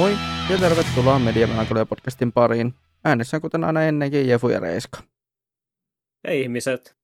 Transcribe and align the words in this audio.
Moi 0.00 0.16
ja 0.50 0.58
tervetuloa 0.58 1.18
Mediamelankolia 1.18 1.86
podcastin 1.86 2.32
pariin. 2.32 2.74
Äänessä 3.04 3.36
on 3.36 3.40
kuten 3.40 3.64
aina 3.64 3.82
ennenkin 3.82 4.28
Jefu 4.28 4.48
ja 4.48 4.60
Reiska. 4.60 4.98
Hei 6.26 6.42
ihmiset. 6.42 6.96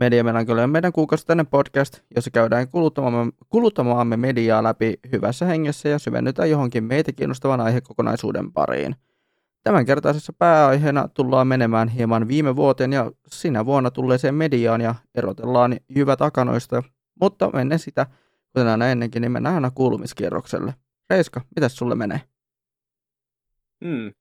Mediamelankolia 0.00 0.64
on 0.64 0.70
meidän 0.70 0.92
kuukausittainen 0.92 1.46
podcast, 1.46 2.00
jossa 2.14 2.30
käydään 2.30 2.68
kuluttamaamme, 2.68 3.32
kuluttamaamme 3.48 4.16
mediaa 4.16 4.62
läpi 4.62 4.94
hyvässä 5.12 5.46
hengessä 5.46 5.88
ja 5.88 5.98
syvennytään 5.98 6.50
johonkin 6.50 6.84
meitä 6.84 7.12
kiinnostavan 7.12 7.60
aihekokonaisuuden 7.60 8.52
pariin. 8.52 8.96
Tämänkertaisessa 9.64 10.32
pääaiheena 10.32 11.08
tullaan 11.08 11.46
menemään 11.46 11.88
hieman 11.88 12.28
viime 12.28 12.56
vuoteen 12.56 12.92
ja 12.92 13.10
sinä 13.26 13.66
vuonna 13.66 13.90
tulleeseen 13.90 14.34
mediaan 14.34 14.80
ja 14.80 14.94
erotellaan 15.14 15.76
jyvät 15.88 16.18
takanoista, 16.18 16.82
mutta 17.20 17.50
ennen 17.60 17.78
sitä, 17.78 18.06
kuten 18.52 18.68
aina 18.68 18.88
ennenkin, 18.88 19.20
niin 19.20 19.32
mennään 19.32 19.54
aina 19.54 19.70
kuulumiskierrokselle. 19.70 20.74
Reiska, 21.10 21.40
mitäs 21.56 21.76
sulle 21.76 21.94
menee? 21.94 22.31
Hmm. 23.82 24.12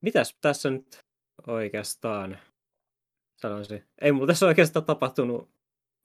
Mitäs 0.00 0.36
tässä 0.40 0.70
nyt 0.70 1.04
oikeastaan 1.46 2.38
sanoisin? 3.36 3.84
Ei 4.00 4.12
mulla 4.12 4.26
tässä 4.26 4.46
oikeastaan 4.46 4.84
tapahtunut 4.84 5.50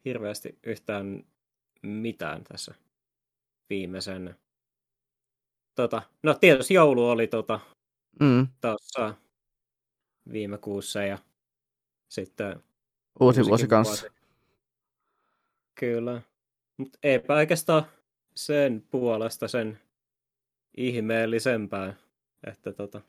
hirveästi 0.05 0.59
yhtään 0.63 1.23
mitään 1.81 2.43
tässä 2.43 2.75
viimeisen. 3.69 4.35
Tota, 5.75 6.01
no 6.23 6.33
tietysti 6.33 6.73
joulu 6.73 7.09
oli 7.09 7.27
tota, 7.27 7.59
Mm, 8.19 8.47
tuossa 8.61 9.15
viime 10.31 10.57
kuussa 10.57 11.03
ja 11.03 11.17
sitten 12.09 12.63
uusi 13.19 13.45
vuosi 13.45 13.67
kanssa. 13.67 14.01
vuosi. 14.01 14.15
Kyllä. 15.79 16.21
Mutta 16.77 16.99
eipä 17.03 17.33
oikeastaan 17.35 17.83
sen 18.35 18.81
puolesta 18.91 19.47
sen 19.47 19.79
ihmeellisempää, 20.77 21.93
että 22.47 22.71
tota, 22.73 23.01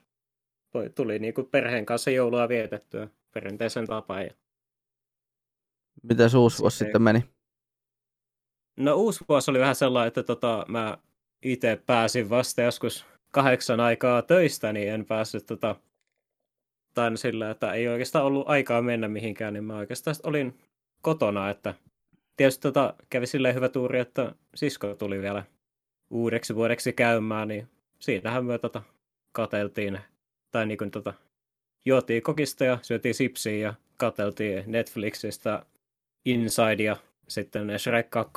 tuli 0.95 1.19
niinku 1.19 1.45
perheen 1.45 1.87
kanssa 1.87 2.11
joulua 2.11 2.49
vietettyä 2.49 3.09
perinteisen 3.35 3.87
tapaan. 3.87 4.23
Ja... 4.23 4.31
Miten 6.03 6.37
uusi 6.37 6.59
vuosi 6.59 6.77
Sitten- 6.77 6.87
sitten 6.87 7.03
meni? 7.03 7.25
No 8.77 8.95
uusi 8.95 9.25
vuosi 9.29 9.51
oli 9.51 9.59
vähän 9.59 9.75
sellainen, 9.75 10.09
että 10.09 10.23
tota, 10.23 10.65
mä 10.69 10.99
itse 11.43 11.83
pääsin 11.87 12.31
vasta 12.31 12.63
joskus 12.63 13.07
kahdeksan 13.31 13.81
aikaa 13.81 14.23
töistä, 14.23 14.73
niin 14.73 14.89
en 14.89 15.05
päässyt 15.05 15.47
tota, 15.47 15.77
tai 16.95 17.17
sillä, 17.17 17.51
että 17.51 17.73
ei 17.73 17.89
oikeastaan 17.89 18.25
ollut 18.25 18.49
aikaa 18.49 18.83
mennä 18.83 19.09
mihinkään, 19.09 19.53
niin 19.55 19.65
mä 19.65 19.77
oikeastaan 19.77 20.17
olin 20.23 20.59
kotona, 21.03 21.51
että 21.51 21.75
tietysti 22.37 22.63
tota, 22.63 22.95
kävi 23.11 23.27
silleen 23.27 23.55
hyvä 23.55 23.69
tuuri, 23.69 23.99
että 23.99 24.35
sisko 24.55 24.95
tuli 24.95 25.21
vielä 25.21 25.45
uudeksi 26.11 26.55
vuodeksi 26.55 26.93
käymään, 26.93 27.49
niin 27.49 27.69
siitähän 27.99 28.45
me 28.45 28.59
tota, 28.59 28.83
kateltiin, 29.33 30.01
tai 30.51 30.67
niin 30.67 30.79
kuin 30.79 30.91
tota, 30.91 31.15
juotiin 31.85 32.23
kokista 32.23 32.65
ja 32.65 32.79
syötiin 32.83 33.15
sipsiä 33.15 33.57
ja 33.57 33.75
kateltiin 33.97 34.65
Netflixistä 34.67 35.67
Inside 36.25 36.83
ja 36.83 36.97
sitten 37.29 37.79
Shrek 37.79 38.11
2. 38.11 38.33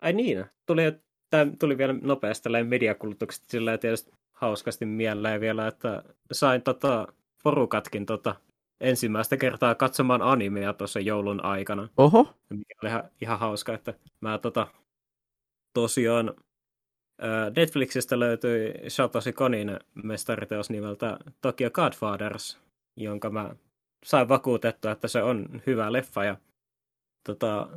Ai 0.00 0.12
niin, 0.12 0.44
tuli, 0.66 0.82
tämä 1.30 1.46
tuli 1.58 1.78
vielä 1.78 1.94
nopeasti 2.02 2.42
tällainen 2.42 2.70
mediakulutuksesta 2.70 3.46
sillä 3.48 3.78
tietysti 3.78 4.12
hauskasti 4.32 4.86
mieleen 4.86 5.40
vielä, 5.40 5.66
että 5.66 6.02
sain 6.32 6.62
tota, 6.62 7.06
porukatkin 7.42 8.06
tota, 8.06 8.34
ensimmäistä 8.80 9.36
kertaa 9.36 9.74
katsomaan 9.74 10.22
animea 10.22 10.72
tuossa 10.72 11.00
joulun 11.00 11.44
aikana, 11.44 11.88
Oho, 11.96 12.34
mikä 12.50 12.74
oli 12.82 12.90
ihan, 12.90 13.10
ihan 13.20 13.38
hauska, 13.38 13.74
että 13.74 13.94
mä 14.20 14.38
tota, 14.38 14.66
tosiaan 15.74 16.34
Netflixistä 17.56 18.18
löytyi 18.18 18.74
Satoshi 18.88 19.32
Konin 19.32 19.78
mestariteos 19.94 20.70
nimeltä 20.70 21.18
Tokyo 21.40 21.70
Godfathers, 21.70 22.58
jonka 22.96 23.30
mä 23.30 23.54
sain 24.04 24.28
vakuutettua, 24.28 24.90
että 24.90 25.08
se 25.08 25.22
on 25.22 25.62
hyvä 25.66 25.92
leffa 25.92 26.24
ja 26.24 26.36
tota, 27.26 27.68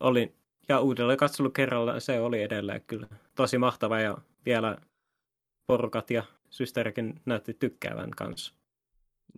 olin 0.00 0.34
ja 0.68 0.80
uudella 0.80 1.16
katselukerralla 1.16 2.00
se 2.00 2.20
oli 2.20 2.42
edelleen 2.42 2.82
kyllä 2.86 3.06
tosi 3.34 3.58
mahtava 3.58 4.00
ja 4.00 4.18
vielä 4.46 4.78
porukat 5.66 6.10
ja 6.10 6.22
systerikin 6.50 7.20
näytti 7.24 7.54
tykkäävän 7.54 8.10
kanssa. 8.10 8.54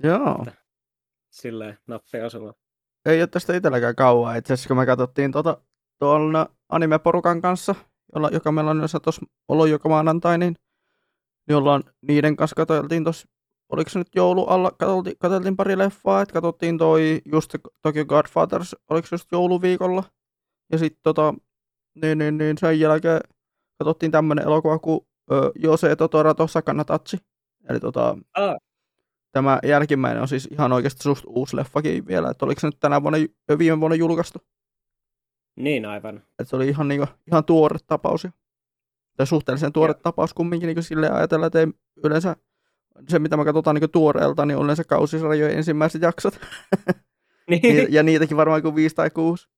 joo. 0.03 0.47
Silleen 1.31 1.79
nappeja 1.87 2.27
osuva. 2.27 2.55
Ei 3.07 3.21
ole 3.21 3.27
tästä 3.27 3.57
itselläkään 3.57 3.97
kauan. 3.97 4.37
Itse 4.37 4.53
asiassa 4.53 4.69
kun 4.69 4.77
me 4.77 4.87
katsottiin 4.87 5.33
tuota, 5.33 5.61
tuon 5.99 6.33
anime-porukan 6.69 7.43
kanssa, 7.43 7.75
jolla, 8.15 8.29
joka 8.29 8.53
meillä 8.53 8.71
on 8.71 8.77
yleensä 8.77 9.01
tuossa 9.01 9.23
ollut 9.49 9.69
joka 9.69 9.89
maanantai, 9.89 10.39
niin, 10.39 10.57
niin 11.49 11.57
ollaan 11.57 11.85
niiden 12.03 12.37
kanssa 12.37 12.57
katseltiin 12.57 13.05
tuossa, 13.05 13.29
oliko 13.73 13.91
se 13.91 13.99
nyt 13.99 14.15
joulu 14.15 14.45
alla, 14.45 14.71
katseltiin, 14.71 15.17
katseltiin 15.19 15.57
pari 15.57 15.79
leffaa, 15.79 16.23
että 16.23 16.33
katsottiin 16.33 16.79
toi 16.79 17.23
just 17.25 17.55
Tokyo 17.83 18.05
Godfathers, 18.05 18.77
oliko 18.91 19.07
se 19.07 19.15
just 19.15 19.33
jouluviikolla, 19.33 20.05
ja 20.73 20.79
sitten 20.79 21.01
tota, 21.03 21.35
niin, 21.95 22.19
niin, 22.19 22.39
niin, 22.39 22.59
sen 22.59 22.81
jälkeen 22.81 23.21
katsottiin 23.79 24.13
tämmönen 24.13 24.45
elokuva 24.45 24.79
kuin 24.79 25.01
ö, 25.33 25.53
Jose 25.55 25.97
Totora 25.97 26.35
Tosakana 26.35 26.85
Tatsi, 26.85 27.17
eli 27.69 27.81
tota, 27.81 28.19
Ah, 28.35 28.57
Tämä 29.37 29.59
jälkimmäinen 29.65 30.23
on 30.23 30.29
siis 30.29 30.49
ihan 30.53 30.73
oikeasti 30.73 31.03
suht 31.03 31.25
uusi 31.27 31.57
leffakin 31.57 32.07
vielä, 32.07 32.31
että 32.31 32.45
oliko 32.45 32.61
se 32.61 32.67
nyt 32.67 32.81
tänä 32.81 33.03
vuonna, 33.03 33.19
viime 33.59 33.81
vuonna 33.81 33.95
julkaistu. 33.95 34.39
Niin 35.57 35.87
aivan. 35.87 36.17
Että 36.17 36.45
se 36.45 36.57
oli 36.57 36.69
ihan, 36.69 36.89
niinku, 36.89 37.07
ihan 37.27 37.45
tuore 37.45 37.79
tapaus. 37.87 38.25
jo. 38.25 38.31
Tai 39.17 39.27
suhteellisen 39.27 39.73
tuore 39.73 39.91
Joo. 39.93 40.01
tapaus 40.03 40.35
kumminkin 40.35 40.67
niin 40.67 40.83
silleen 40.83 41.13
ajatella, 41.13 41.47
että 41.47 41.61
ei 41.61 41.67
yleensä 42.05 42.37
se, 43.09 43.19
mitä 43.19 43.37
me 43.37 43.45
katsotaan 43.45 43.77
niin 43.77 43.91
tuoreelta, 43.91 44.47
niin 44.47 44.59
on 44.59 44.65
yleensä 44.65 44.85
kausisarjojen 44.85 45.57
ensimmäiset 45.57 46.03
jaksot. 46.03 46.39
Niin, 47.51 47.63
Niitä, 47.63 47.87
ja 47.91 48.03
niitäkin 48.03 48.37
varmaan 48.37 48.63
kuin 48.63 48.75
viisi 48.75 48.95
tai 48.95 49.11
kuusi. 49.11 49.49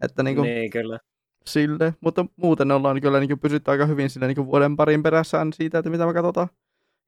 Että 0.00 0.22
niin 0.22 0.36
kuin, 0.36 0.46
niin 0.46 0.70
kyllä. 0.70 0.98
silleen. 1.46 1.92
Mutta 2.00 2.26
muuten 2.36 2.70
ollaan 2.70 3.00
kyllä 3.00 3.20
niin 3.20 3.38
pysytty 3.38 3.70
aika 3.70 3.86
hyvin 3.86 4.10
siinä 4.10 4.26
niin 4.26 4.46
vuoden 4.46 4.76
parin 4.76 5.02
perässään 5.02 5.52
siitä, 5.52 5.78
että 5.78 5.90
mitä 5.90 6.06
me 6.06 6.14
katsotaan. 6.14 6.48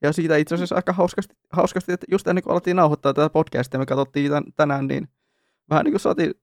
Ja 0.03 0.13
siitä 0.13 0.37
itse 0.37 0.55
asiassa 0.55 0.77
aika 0.77 0.93
hauskasti, 0.93 1.35
hauskasti 1.53 1.93
että 1.93 2.07
just 2.11 2.27
ennen 2.27 2.45
kuin 2.45 2.53
alettiin 2.53 2.77
nauhoittaa 2.77 3.15
tätä 3.15 3.31
podcastia, 3.31 3.81
me 3.81 3.87
katsottiin 3.87 4.31
tän, 4.31 4.45
tänään, 4.57 4.87
niin 4.87 5.09
vähän 5.71 5.85
niin 5.85 5.93
kuin 5.93 6.01
saatiin, 6.01 6.35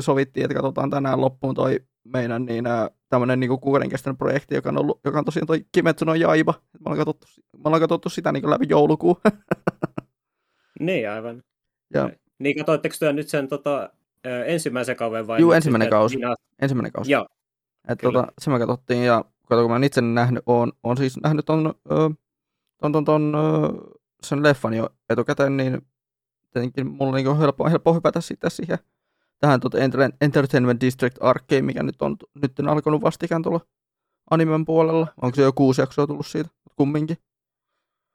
sovittiin, 0.00 0.44
että 0.44 0.54
katsotaan 0.54 0.90
tänään 0.90 1.20
loppuun 1.20 1.54
toi 1.54 1.80
meidän 2.04 2.44
niin, 2.44 2.66
ö, 2.66 2.90
tämmönen 3.08 3.40
niin 3.40 3.60
kuukauden 3.60 3.88
kestänyt 3.88 4.18
projekti, 4.18 4.54
joka 4.54 4.68
on, 4.68 4.78
ollut, 4.78 5.00
joka 5.04 5.18
on 5.18 5.24
tosiaan 5.24 5.46
toi 5.46 5.64
Kimetsu 5.72 6.04
no 6.04 6.14
Jaiba. 6.14 6.54
Me 6.72 6.78
ollaan 6.84 6.98
katsottu, 6.98 7.26
me 7.56 7.62
ollaan 7.64 7.80
katsottu 7.80 8.08
sitä 8.08 8.32
niin 8.32 8.50
läpi 8.50 8.66
joulukuun. 8.68 9.16
Niin 10.80 11.10
aivan. 11.10 11.42
ja 11.94 12.10
Niin 12.38 12.56
katsoitteko 12.56 12.96
te 12.98 13.12
nyt 13.12 13.28
sen 13.28 13.48
tota, 13.48 13.90
ensimmäisen 14.46 14.96
kauden 14.96 15.26
vai? 15.26 15.40
Juu, 15.40 15.52
ensimmäinen 15.52 15.90
kausi. 15.90 16.16
Minä... 16.16 16.34
ensimmäinen 16.62 16.92
kausi. 16.92 17.12
Joo, 17.12 17.26
Et 17.88 17.98
Kyllä. 17.98 18.12
tota, 18.12 18.32
se 18.40 18.50
me 18.50 18.58
katsottiin 18.58 19.04
ja 19.04 19.24
kato, 19.48 19.62
kun 19.62 19.70
mä 19.70 19.76
en 19.76 19.84
itse 19.84 20.00
nähnyt, 20.00 20.42
on, 20.46 20.72
on 20.82 20.96
siis 20.96 21.16
nähnyt 21.22 21.46
ton, 21.46 21.74
ton, 22.80 22.92
ton, 22.92 23.04
ton 23.04 23.32
sen 24.22 24.42
leffan 24.42 24.74
jo 24.74 24.88
etukäteen, 25.10 25.56
niin 25.56 25.82
tietenkin 26.52 26.86
mulla 26.86 27.08
on 27.08 27.14
niin 27.14 27.38
helppo, 27.38 27.70
helppo 27.70 27.94
hypätä 27.94 28.20
sitten 28.20 28.50
siihen 28.50 28.78
tähän 29.42 29.60
Enter- 29.64 30.16
Entertainment 30.20 30.80
District 30.80 31.16
Arkeen, 31.20 31.64
mikä 31.64 31.82
nyt 31.82 32.02
on 32.02 32.16
nyt 32.42 32.58
on 32.58 32.68
alkanut 32.68 33.02
vastikään 33.02 33.42
tuolla 33.42 33.60
animen 34.30 34.64
puolella. 34.64 35.06
Onko 35.22 35.34
se 35.34 35.42
jo 35.42 35.52
kuusi 35.52 35.80
jaksoa 35.80 36.06
tullut 36.06 36.26
siitä? 36.26 36.50
Kumminkin. 36.76 37.16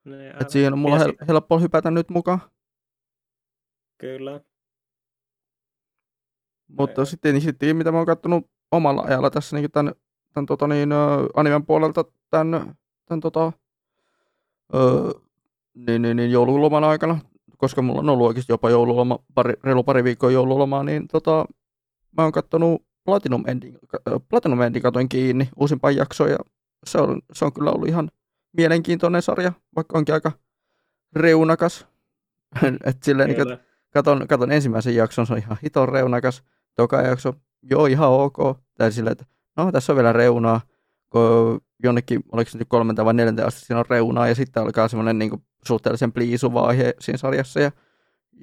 niin, 0.06 0.42
Et 0.42 0.50
siihen 0.50 0.74
on 0.74 0.80
mulla 0.80 0.98
hel- 0.98 1.26
helppo 1.28 1.60
hypätä 1.60 1.92
nyt 1.92 2.10
mukaan. 2.10 2.42
Kyllä. 3.98 4.42
Mutta 6.68 7.02
Joo. 7.02 7.06
sitten, 7.06 7.34
niin 7.34 7.42
sitten 7.42 7.76
mitä 7.78 7.92
mä 7.92 7.98
oon 7.98 8.06
kattonut 8.06 8.50
omalla 8.72 9.02
ajalla 9.02 9.30
tässä 9.30 9.56
niin 9.58 9.72
tämän, 9.72 9.94
tämän 10.34 10.46
tota 10.46 10.68
niin, 10.68 10.90
animen 11.36 11.66
puolelta 11.66 12.06
tämän, 12.30 12.76
tämän 13.06 13.20
tota, 13.22 13.52
ö, 14.76 14.80
niin, 15.74 16.02
niin, 16.02 16.18
niin, 16.18 16.32
joululoman 16.32 16.84
aikana, 16.84 17.20
koska 17.58 17.82
mulla 17.82 18.00
on 18.00 18.10
ollut 18.10 18.28
oikeasti 18.28 18.52
jopa 18.52 18.70
joululoma, 18.70 19.20
pari, 19.34 19.54
reilu 19.64 19.84
pari 19.84 20.04
viikkoa 20.04 20.32
joululomaa, 20.32 20.84
niin 20.84 21.08
tota, 21.08 21.46
mä 22.18 22.24
oon 22.24 22.32
kattonut 22.32 22.84
Platinum 23.06 23.44
Ending, 23.48 23.76
ö, 23.96 24.20
Platinum 24.30 24.62
Ending 24.62 24.84
katoin 24.84 25.10
kiinni 25.10 25.50
uusimpaan 25.56 25.96
jaksoon 25.96 26.30
ja 26.30 26.38
se 26.86 26.98
on, 26.98 27.22
se 27.34 27.46
on 27.46 27.54
kyllä 27.54 27.72
ollut 27.72 27.88
ihan 27.88 28.10
mielenkiintoinen 28.58 29.22
sarja, 29.22 29.52
vaikka 29.76 29.98
onkin 29.98 30.16
aika 30.16 30.32
reunakas. 31.16 31.88
Et 32.86 33.04
silleen, 33.04 33.30
niin, 33.30 33.58
katon, 33.94 34.28
katon 34.28 34.52
ensimmäisen 34.52 34.96
jakson, 34.96 35.28
se 35.28 35.34
on 35.34 35.40
ihan 35.40 35.58
hiton 35.64 35.90
reunakas. 35.90 36.44
Toka 36.76 37.02
jakso, 37.02 37.34
joo 37.64 37.86
ihan 37.86 38.10
ok. 38.10 38.38
Tai 38.78 38.92
silleen, 38.92 39.12
että 39.12 39.26
no 39.58 39.72
tässä 39.72 39.94
on 39.94 39.98
vielä 39.98 40.14
reunaa. 40.14 40.62
Kun 41.10 41.62
jonnekin, 41.84 42.24
oliko 42.32 42.52
se 42.52 42.58
nyt 42.58 42.68
kolmenta 42.70 43.06
vai 43.06 43.14
neljäntä 43.14 43.46
asti 43.46 43.60
siinä 43.60 43.80
on 43.80 43.86
reunaa. 43.90 44.28
Ja 44.28 44.36
sitten 44.36 44.64
alkaa 44.64 44.88
semmoinen 44.88 45.20
niin 45.20 45.44
suhteellisen 45.66 46.12
pliisuva 46.12 46.62
aihe 46.62 46.94
siinä 47.00 47.18
sarjassa. 47.18 47.60
Ja 47.60 47.72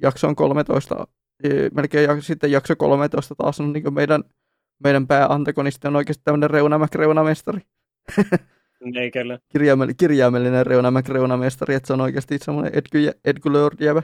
jakso 0.01 0.27
on 0.27 0.35
13, 0.35 1.07
eh, 1.43 1.71
melkein 1.73 2.09
jak- 2.09 2.21
sitten 2.21 2.51
jakso 2.51 2.75
13 2.75 3.35
taas 3.35 3.59
on 3.59 3.73
niin 3.73 3.93
meidän, 3.93 4.23
meidän 4.83 5.07
pääantagonisti 5.07 5.87
on 5.87 5.95
oikeasti 5.95 6.23
tämmöinen 6.23 6.49
reunamäk 6.49 6.95
reunamestari. 6.95 7.61
Ei 8.95 9.11
kyllä. 9.17 9.39
Kirjaimell- 9.57 9.93
kirjaimellinen 9.97 10.65
reunamäk 10.65 11.07
reunamestari, 11.09 11.75
että 11.75 11.87
se 11.87 11.93
on 11.93 12.01
oikeasti 12.01 12.37
semmoinen 12.37 12.73
Edgulördjävä. 13.25 14.03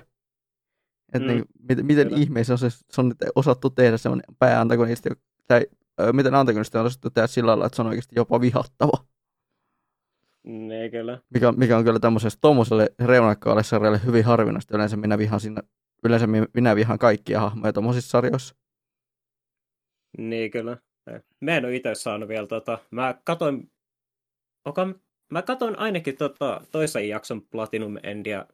Että 1.13 1.27
Mm. 1.27 1.33
niin, 1.33 1.45
miten, 1.69 1.85
miten 1.85 2.07
Kyllä. 2.07 2.21
ihmeessä 2.21 2.53
on, 2.53 2.57
se, 2.57 2.69
se 2.69 3.01
on 3.01 3.09
nyt 3.09 3.17
osattu 3.35 3.69
tehdä 3.69 3.97
semmoinen 3.97 4.35
pääantagonisti, 4.39 5.09
tai 5.47 5.65
ö, 6.01 6.13
miten 6.13 6.35
antagonisti 6.35 6.77
on 6.77 6.85
osattu 6.85 7.09
tehdä 7.09 7.27
sillä 7.27 7.47
lailla, 7.49 7.65
että 7.65 7.75
se 7.75 7.81
on 7.81 7.87
oikeasti 7.87 8.15
jopa 8.15 8.41
vihattava. 8.41 9.05
Ei 10.71 10.89
kyllä. 10.89 11.19
Mikä, 11.33 11.51
mikä 11.51 11.77
on 11.77 11.83
kyllä 11.83 11.99
tämmöiselle 11.99 12.37
tuommoiselle 12.41 12.89
reunakkaalle 13.05 13.63
sarjalle 13.63 14.01
hyvin 14.05 14.25
harvinaista. 14.25 14.75
Yleensä 14.75 14.97
minä 14.97 15.17
vihaan, 15.17 15.39
siinä, 15.39 15.61
yleensä 16.03 16.27
mi- 16.27 16.47
minä 16.53 16.75
vihaan 16.75 16.99
kaikkia 16.99 17.39
hahmoja 17.39 17.73
tuommoisissa 17.73 18.09
sarjoissa. 18.09 18.55
Niin 20.17 20.51
kyllä. 20.51 20.77
Mä 21.41 21.57
en 21.57 21.65
ole 21.65 21.75
itse 21.75 21.95
saanut 21.95 22.29
vielä 22.29 22.47
tota. 22.47 22.79
Mä 22.91 23.15
katoin, 23.23 23.71
oka, 24.65 24.87
mä 25.31 25.41
katoin 25.41 25.79
ainakin 25.79 26.17
tota 26.17 26.61
toisen 26.71 27.09
jakson 27.09 27.41
Platinum 27.41 27.97
Endia. 28.03 28.45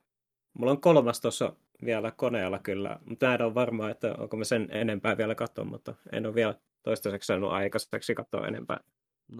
Mulla 0.53 0.71
on 0.71 0.81
kolmas 0.81 1.21
tuossa 1.21 1.53
vielä 1.85 2.11
koneella 2.11 2.59
kyllä, 2.59 2.99
mutta 3.05 3.25
mä 3.25 3.35
en 3.35 3.41
ole 3.41 3.55
varma, 3.55 3.89
että 3.89 4.15
onko 4.17 4.37
mä 4.37 4.43
sen 4.43 4.67
enempää 4.71 5.17
vielä 5.17 5.35
katsoa, 5.35 5.65
mutta 5.65 5.95
en 6.11 6.25
ole 6.25 6.35
vielä 6.35 6.55
toistaiseksi 6.83 7.27
saanut 7.27 7.51
aikaiseksi 7.51 8.15
katsoa 8.15 8.47
enempää. 8.47 8.79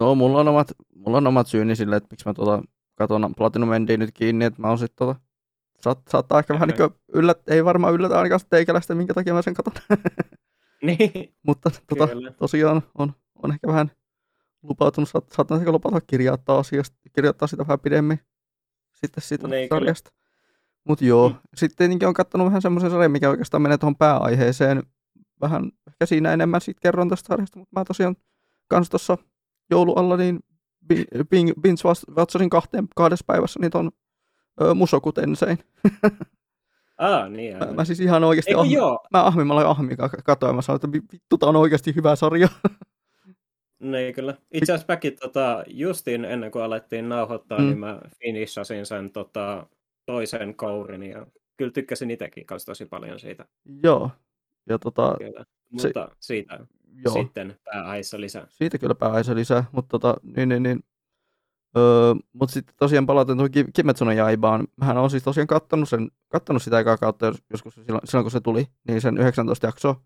No, 0.00 0.14
mulla 0.14 0.40
on 0.40 0.48
omat, 0.48 0.72
mulla 0.94 1.16
on 1.16 1.26
omat 1.26 1.46
syyni 1.46 1.76
sille, 1.76 1.96
että 1.96 2.08
miksi 2.10 2.28
mä 2.28 2.34
tuota, 2.34 2.62
katon 2.94 3.34
Platinum 3.36 3.72
Endia 3.72 3.96
nyt 3.96 4.10
kiinni, 4.14 4.44
että 4.44 4.60
mä 4.62 4.68
oon 4.68 4.78
sit 4.78 4.92
tota, 4.96 5.14
saat, 5.80 5.98
saattaa 6.08 6.38
ehkä 6.38 6.54
vähän 6.54 6.68
niin 6.68 6.90
yllät, 7.14 7.48
ei 7.48 7.64
varmaan 7.64 7.94
yllätä 7.94 8.16
ainakaan 8.18 8.40
teikäläistä, 8.50 8.94
minkä 8.94 9.14
takia 9.14 9.34
mä 9.34 9.42
sen 9.42 9.54
katon. 9.54 9.72
Niin, 10.82 10.98
Mutta 11.46 11.70
tota, 11.86 12.08
tosiaan 12.38 12.82
on, 12.98 13.12
on 13.42 13.52
ehkä 13.52 13.66
vähän 13.66 13.90
lupautunut, 14.62 15.08
saat, 15.08 15.28
saattaa 15.28 15.58
ehkä 15.58 15.72
lupata 15.72 16.00
kirjoittaa, 16.00 16.58
asiasta, 16.58 16.96
kirjoittaa 17.14 17.48
sitä 17.48 17.66
vähän 17.66 17.80
pidemmin 17.80 18.20
sitten 18.94 19.22
siitä 19.24 19.48
Niin, 19.48 19.68
sarjasta. 19.68 20.10
Mutta 20.88 21.04
joo, 21.04 21.28
Mm. 21.28 21.34
mm. 21.34 21.40
sitten 21.54 21.76
tietenkin 21.76 22.08
on 22.08 22.14
katsonut 22.14 22.44
vähän 22.46 22.62
semmoisen 22.62 22.90
sarjan, 22.90 23.10
mikä 23.10 23.30
oikeastaan 23.30 23.62
menee 23.62 23.78
tuohon 23.78 23.96
pääaiheeseen. 23.96 24.82
Vähän 25.40 25.72
ehkä 25.86 26.06
siinä 26.06 26.32
enemmän 26.32 26.60
sitten 26.60 26.80
kerron 26.82 27.08
tästä 27.08 27.26
sarjasta, 27.28 27.58
mutta 27.58 27.80
mä 27.80 27.84
tosiaan 27.84 28.16
kans 28.68 28.88
tuossa 28.90 29.18
joulualla 29.70 30.16
niin 30.16 30.40
bi- 30.92 31.18
bing- 31.18 31.60
binge-vatsasin 31.60 32.48
kahteen, 32.50 32.88
kahdessa 32.96 33.24
päivässä 33.26 33.60
niin 33.60 33.70
ton 33.70 33.90
ö, 34.60 34.74
Musoku 34.74 35.12
Tensein. 35.12 35.58
Ah, 36.98 37.30
niin 37.30 37.56
Mä, 37.56 37.60
aivan. 37.62 37.76
mä 37.76 37.84
siis 37.84 38.00
ihan 38.00 38.24
oikeasti 38.24 38.50
Ei 38.50 38.54
kun 38.54 38.60
ahmi, 38.62 38.74
joo, 38.74 38.98
mä 39.12 39.24
ahmimalla 39.24 39.62
ja 39.62 39.70
ahmikaa 39.70 40.08
katoin, 40.08 40.56
mä 40.56 40.62
sanoin, 40.62 40.76
että 40.76 40.92
vi- 40.92 41.02
vittu, 41.12 41.38
tää 41.38 41.48
on 41.48 41.56
oikeasti 41.56 41.94
hyvä 41.96 42.16
sarja. 42.16 42.48
niin 43.80 44.14
kyllä. 44.14 44.34
Itse 44.52 44.72
asiassa 44.72 44.92
mäkin 44.92 45.16
tota, 45.20 45.64
justiin 45.66 46.24
ennen 46.24 46.50
kuin 46.50 46.62
alettiin 46.64 47.08
nauhoittaa, 47.08 47.58
Mm. 47.58 47.64
mm. 47.64 47.68
niin 47.68 47.78
mä 47.78 48.00
finissasin 48.24 48.86
sen 48.86 49.10
tota, 49.12 49.66
toisen 50.06 50.54
kourin 50.54 51.02
ja 51.02 51.26
kyllä 51.56 51.70
tykkäsin 51.72 52.10
itsekin 52.10 52.46
kanssa 52.46 52.66
tosi 52.66 52.86
paljon 52.86 53.18
siitä. 53.20 53.44
Joo. 53.82 54.10
Ja 54.68 54.78
tota, 54.78 55.14
Kyllä. 55.18 55.44
Se- 55.78 55.88
Mutta 55.88 56.08
siitä 56.20 56.58
joo. 57.04 57.14
sitten 57.14 57.56
pääaiheessa 57.64 58.20
lisää. 58.20 58.46
Siitä 58.48 58.78
kyllä 58.78 58.94
pääaihe 58.94 59.34
lisää, 59.34 59.64
mutta 59.72 59.88
tota, 59.98 60.16
niin, 60.36 60.48
niin, 60.48 60.62
niin. 60.62 60.80
Öö, 61.76 62.14
mutta 62.32 62.52
sitten 62.52 62.74
tosiaan 62.78 63.06
palaten 63.06 63.36
tuohon 63.36 63.50
Ki- 63.50 63.64
Kimetsuno 63.74 64.12
Jaibaan. 64.12 64.66
Mähän 64.76 64.96
on 64.98 65.10
siis 65.10 65.22
tosiaan 65.22 65.46
kattonut, 65.46 65.88
sen, 65.88 66.10
kattonut 66.28 66.62
sitä 66.62 66.78
ekaa 66.78 66.96
kautta 66.96 67.26
jos- 67.26 67.42
joskus 67.50 67.74
silloin, 67.74 68.00
silloin, 68.04 68.24
kun 68.24 68.30
se 68.30 68.40
tuli, 68.40 68.66
niin 68.88 69.00
sen 69.00 69.18
19 69.18 69.66
jaksoa. 69.66 70.00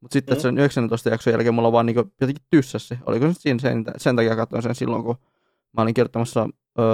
Mutta 0.00 0.12
sitten 0.12 0.36
Mm. 0.36 0.40
sen 0.40 0.58
19 0.58 1.08
jakson 1.08 1.32
jälkeen 1.32 1.54
mulla 1.54 1.72
vaan 1.72 1.86
niinku 1.86 2.12
jotenkin 2.20 2.44
tyssäs 2.50 2.88
se. 2.88 2.98
Oliko 3.06 3.26
se 3.26 3.32
siinä 3.32 3.58
sen, 3.58 3.84
sen 3.96 4.16
takia 4.16 4.36
katsoin 4.36 4.62
sen 4.62 4.74
silloin, 4.74 5.04
kun 5.04 5.16
mä 5.76 5.82
olin 5.82 5.94
kirjoittamassa 5.94 6.48
öö, 6.78 6.84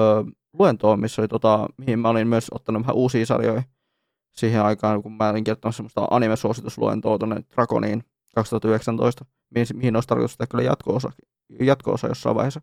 luentoa, 0.53 0.97
missä 0.97 1.23
oli 1.23 1.29
tota, 1.29 1.67
mihin 1.79 1.99
mä 1.99 2.09
olin 2.09 2.29
myös 2.29 2.47
ottanut 2.51 2.83
vähän 2.83 2.97
uusia 2.97 3.27
sarjoja 3.27 3.63
siihen 4.33 4.63
aikaan, 4.63 5.03
kun 5.03 5.13
mä 5.13 5.29
olin 5.29 5.45
kirjoittamassa 5.45 5.77
semmoista 5.77 6.07
anime-suositusluentoa 6.11 7.19
tuonne 7.19 7.37
Drakoniin 7.55 8.05
2019, 8.35 9.25
mihin, 9.51 9.67
mihin 9.75 9.97
olisi 9.97 10.09
tarkoitus 10.09 10.37
tehdä 10.37 10.51
kyllä 10.51 10.65
jatko-osa, 10.65 11.13
jatko-osa 11.61 12.07
jossain 12.07 12.37
vaiheessa. 12.37 12.61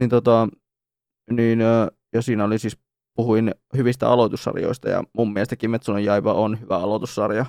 Niin 0.00 0.10
tota, 0.10 0.48
niin, 1.30 1.60
ja 2.12 2.22
siinä 2.22 2.44
oli 2.44 2.58
siis, 2.58 2.78
puhuin 3.16 3.54
hyvistä 3.76 4.08
aloitussarjoista, 4.08 4.88
ja 4.88 5.04
mun 5.16 5.32
mielestä 5.32 5.56
Kimetsunon 5.56 6.04
Jaiba 6.04 6.32
on 6.32 6.60
hyvä 6.60 6.76
aloitussarja. 6.78 7.46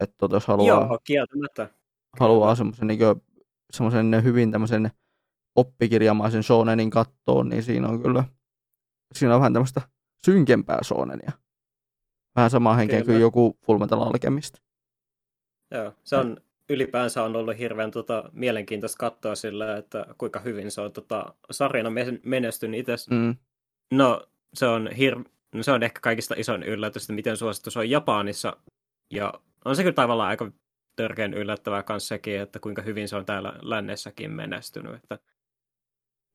Että 0.00 0.14
tota, 0.18 0.36
jos 0.36 0.46
haluaa, 0.46 0.68
Joo, 0.68 0.98
kieltämättä. 1.04 1.70
haluaa 2.20 2.54
semmoisen 2.54 2.86
niin 2.86 3.00
semmoisen 3.72 4.24
hyvin 4.24 4.50
tämmöisen 4.50 4.90
oppikirjamaisen 5.56 6.42
shounenin 6.42 6.90
kattoon, 6.90 7.48
niin 7.48 7.62
siinä 7.62 7.88
on 7.88 8.02
kyllä, 8.02 8.24
siinä 9.14 9.34
on 9.34 9.40
vähän 9.40 9.52
tämmöistä 9.52 9.80
synkempää 10.26 10.78
shounenia. 10.84 11.32
Vähän 12.36 12.50
samaa 12.50 12.74
henkeä 12.74 13.04
kuin 13.04 13.20
joku 13.20 13.58
Fullmetal 13.66 14.02
Alchemist. 14.02 14.54
Joo, 15.76 15.92
se 16.04 16.16
on 16.16 16.36
ylipäänsä 16.70 17.22
on 17.22 17.36
ollut 17.36 17.58
hirveän 17.58 17.90
tota, 17.90 18.30
mielenkiintoista 18.32 18.98
katsoa 18.98 19.34
sillä, 19.34 19.76
että 19.76 20.06
kuinka 20.18 20.40
hyvin 20.40 20.70
se 20.70 20.80
on 20.80 20.92
tota, 20.92 21.34
sarjana 21.50 21.90
men- 21.90 22.20
menestynyt 22.24 22.80
itse. 22.80 22.94
Mm. 23.10 23.36
No, 23.92 24.26
se 24.54 24.66
on, 24.66 24.88
hir- 24.88 25.30
no, 25.54 25.62
se 25.62 25.72
on 25.72 25.82
ehkä 25.82 26.00
kaikista 26.00 26.34
isoin 26.38 26.62
yllätys, 26.62 27.02
että 27.02 27.12
miten 27.12 27.36
suosittu 27.36 27.70
se 27.70 27.78
on 27.78 27.90
Japanissa. 27.90 28.56
Ja 29.10 29.34
on 29.64 29.76
se 29.76 29.82
kyllä 29.82 29.94
tavallaan 29.94 30.28
aika 30.28 30.52
törkeän 30.96 31.34
yllättävää 31.34 31.84
myös 31.88 32.08
sekin, 32.08 32.40
että 32.40 32.58
kuinka 32.58 32.82
hyvin 32.82 33.08
se 33.08 33.16
on 33.16 33.26
täällä 33.26 33.52
lännessäkin 33.62 34.30
menestynyt. 34.30 34.94
Että 34.94 35.18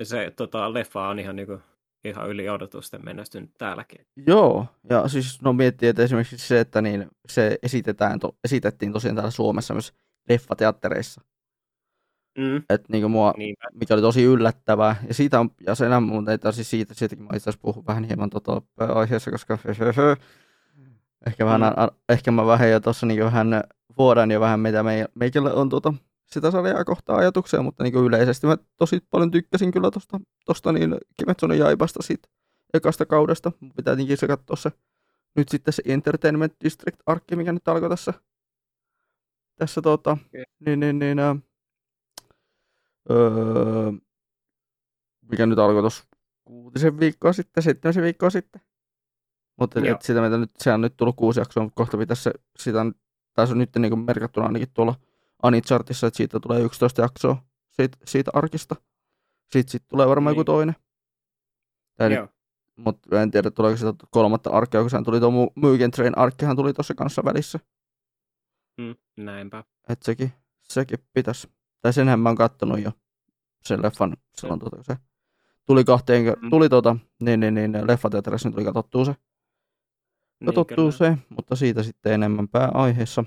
se 0.04 0.34
tota, 0.36 0.74
leffa 0.74 1.08
on 1.08 1.20
ihan, 1.20 1.36
niinku, 1.36 1.60
ihan 2.06 2.30
yli 2.30 2.50
odotusten 2.50 3.06
menestynyt 3.06 3.52
täälläkin. 3.58 4.06
Joo, 4.28 4.66
ja 4.90 5.08
siis 5.08 5.42
no 5.42 5.54
miettii, 5.54 5.90
että 5.90 6.04
esimerkiksi 6.04 6.38
se, 6.38 6.60
että 6.60 6.82
niin 6.82 7.08
se 7.28 7.58
esitetään, 7.64 8.20
to, 8.20 8.36
esitettiin 8.44 8.94
tosiaan 8.94 9.16
täällä 9.16 9.32
Suomessa 9.32 9.74
myös 9.74 9.94
leffateattereissa. 10.30 11.22
Mm, 12.38 12.58
Että 12.70 12.88
niin 12.92 13.12
mua, 13.12 13.34
niinpä. 13.38 13.68
mikä 13.74 13.94
oli 13.94 14.02
tosi 14.02 14.24
yllättävää. 14.24 14.96
Ja 15.08 15.14
siitä 15.14 15.40
on, 15.40 15.50
ja 15.66 15.76
sen 15.76 16.04
muuten 16.04 16.40
ei 16.46 16.54
siis 16.54 16.70
siitä, 16.70 16.94
siitäkin 16.94 17.24
mä 17.26 17.30
itse 17.36 17.50
asiassa 17.50 17.62
puhun 17.62 17.86
vähän 17.88 18.04
hieman 18.04 18.30
tota 18.30 18.62
aiheessa, 18.78 19.32
koska 19.32 19.58
ehkä, 21.28 21.46
vähän, 21.46 21.62
Mm. 21.62 21.68
a, 21.84 21.88
ehkä 22.10 22.32
mä 22.32 22.46
vähän 22.46 22.72
jo 22.72 22.80
tuossa 22.80 23.06
niin 23.06 23.24
vähän 23.24 23.64
vuodan 23.98 24.32
jo 24.32 24.40
vähän, 24.40 24.60
mitä 24.60 24.84
me, 24.84 25.06
meikällä 25.16 25.54
on 25.54 25.70
tota, 25.70 25.94
sitä 26.34 26.52
sarjaa 26.52 26.86
kohtaa 26.86 27.18
ajatuksia, 27.18 27.62
mutta 27.62 27.84
niin 27.84 27.96
yleisesti 27.96 28.48
mä 28.48 28.58
tosi 28.78 29.00
paljon 29.10 29.32
tykkäsin 29.32 29.72
kyllä 29.72 29.92
tosta, 29.92 30.20
tosta 30.46 30.72
niin 30.72 30.96
Kimetsuno 31.18 31.54
Jaibasta 31.54 32.04
siitä 32.04 32.30
ekasta 32.74 33.06
kaudesta. 33.06 33.52
Pitää 33.76 33.96
tietenkin 33.96 34.18
se 34.18 34.28
katsoa 34.28 34.56
se 34.56 34.72
nyt 35.36 35.50
sitten 35.50 35.74
se 35.74 35.84
Entertainment 35.86 36.54
District-arkki, 36.64 37.36
mikä 37.36 37.52
nyt 37.52 37.68
alkoi 37.68 37.90
tässä, 37.90 38.14
tässä 39.56 39.82
tota, 39.82 40.12
Okei. 40.12 40.44
niin, 40.66 40.80
niin, 40.80 41.00
niin, 41.00 41.20
ää, 41.20 41.36
öö, 43.12 43.92
mikä 45.32 45.46
nyt 45.46 45.60
alkoi 45.60 45.82
tuossa 45.82 46.04
kuutisen 46.46 47.00
viikkoa 47.00 47.34
sitten, 47.34 47.64
seitsemän 47.64 48.04
viikkoa 48.04 48.30
sitten. 48.30 48.62
Mutta 49.60 49.80
et 49.80 50.02
sitä 50.02 50.22
meitä 50.22 50.38
nyt, 50.38 50.50
sehän 50.58 50.78
on 50.78 50.82
nyt 50.82 50.98
tullut 50.98 51.16
kuusi 51.16 51.40
jaksoa, 51.40 51.64
mutta 51.64 51.76
kohta 51.76 51.98
pitäisi 51.98 52.24
se, 52.24 52.32
sitä, 52.58 52.86
tai 53.34 53.48
se 53.48 53.54
on 53.54 53.60
nyt 53.60 53.76
niin 53.76 54.00
merkattuna 54.00 54.46
ainakin 54.46 54.72
tuolla 54.74 54.96
Anichartissa, 55.44 56.08
että 56.08 56.18
siitä 56.18 56.40
tulee 56.40 56.62
11 56.62 57.02
jaksoa 57.02 57.38
siitä, 57.70 57.98
siitä 58.06 58.32
arkista. 58.34 58.76
Sitten 59.52 59.72
sit 59.72 59.88
tulee 59.88 60.08
varmaan 60.08 60.34
Niin. 60.34 60.40
joku 60.40 60.46
toinen. 60.46 60.76
Tai 61.98 62.14
Joo. 62.14 62.28
mutta 62.76 63.22
en 63.22 63.32
tiedä, 63.32 63.52
tuleeko 63.52 63.78
sitä 63.78 63.94
kolmatta 64.12 64.50
arkkia, 64.50 64.82
kun 64.82 64.90
sehän 64.90 65.04
tuli 65.04 65.20
tuo 65.20 65.30
Mu- 65.30 65.52
Mugen 65.56 65.92
Train 65.92 66.18
arkkihan 66.18 66.56
tuli 66.56 66.74
tuossa 66.74 66.94
kanssa 66.96 67.24
välissä. 67.26 67.60
Mm, 68.78 68.96
näinpä. 69.18 69.64
Että 69.90 70.06
sekin, 70.06 70.34
sekin 70.62 71.00
pitäisi. 71.14 71.48
Tai 71.82 71.94
senhän 71.94 72.20
mä 72.20 72.30
oon 72.30 72.36
kattonut 72.36 72.80
jo, 72.80 72.92
sen 73.66 73.82
leffan 73.82 74.18
silloin 74.38 74.60
tuota, 74.60 74.76
kun 74.76 74.86
se 74.86 74.98
tuli 75.66 75.84
kahteen, 75.84 76.24
Mm. 76.42 76.50
tuli 76.50 76.70
tuota, 76.70 76.96
niin, 77.22 77.40
niin, 77.40 77.54
niin 77.54 77.88
leffateatterissa 77.88 78.50
niin 78.50 78.54
tuli 78.56 78.66
katsottua 78.66 79.06
se, 79.06 79.16
katsottua 80.46 80.76
kyllä. 80.76 80.92
se, 80.92 81.18
mutta 81.30 81.56
siitä 81.56 81.84
sitten 81.84 82.14
enemmän 82.14 82.48
pääaiheessa. 82.48 83.24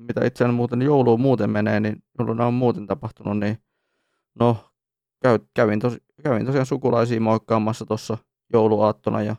Mitä 0.00 0.24
itse 0.26 0.46
muuten 0.48 0.82
jouluun 0.82 1.20
muuten 1.20 1.50
menee, 1.50 1.80
niin 1.80 2.02
jouluna 2.18 2.46
on 2.46 2.54
muuten 2.54 2.86
tapahtunut, 2.86 3.38
niin 3.38 3.58
no, 4.40 4.56
käy, 5.22 5.38
kävin, 5.54 5.80
tosi, 5.80 5.98
kävin 6.22 6.46
tosiaan 6.46 6.66
sukulaisia 6.66 7.20
moikkaamassa 7.20 7.86
tuossa 7.86 8.18
jouluaattona 8.52 9.22
ja 9.22 9.36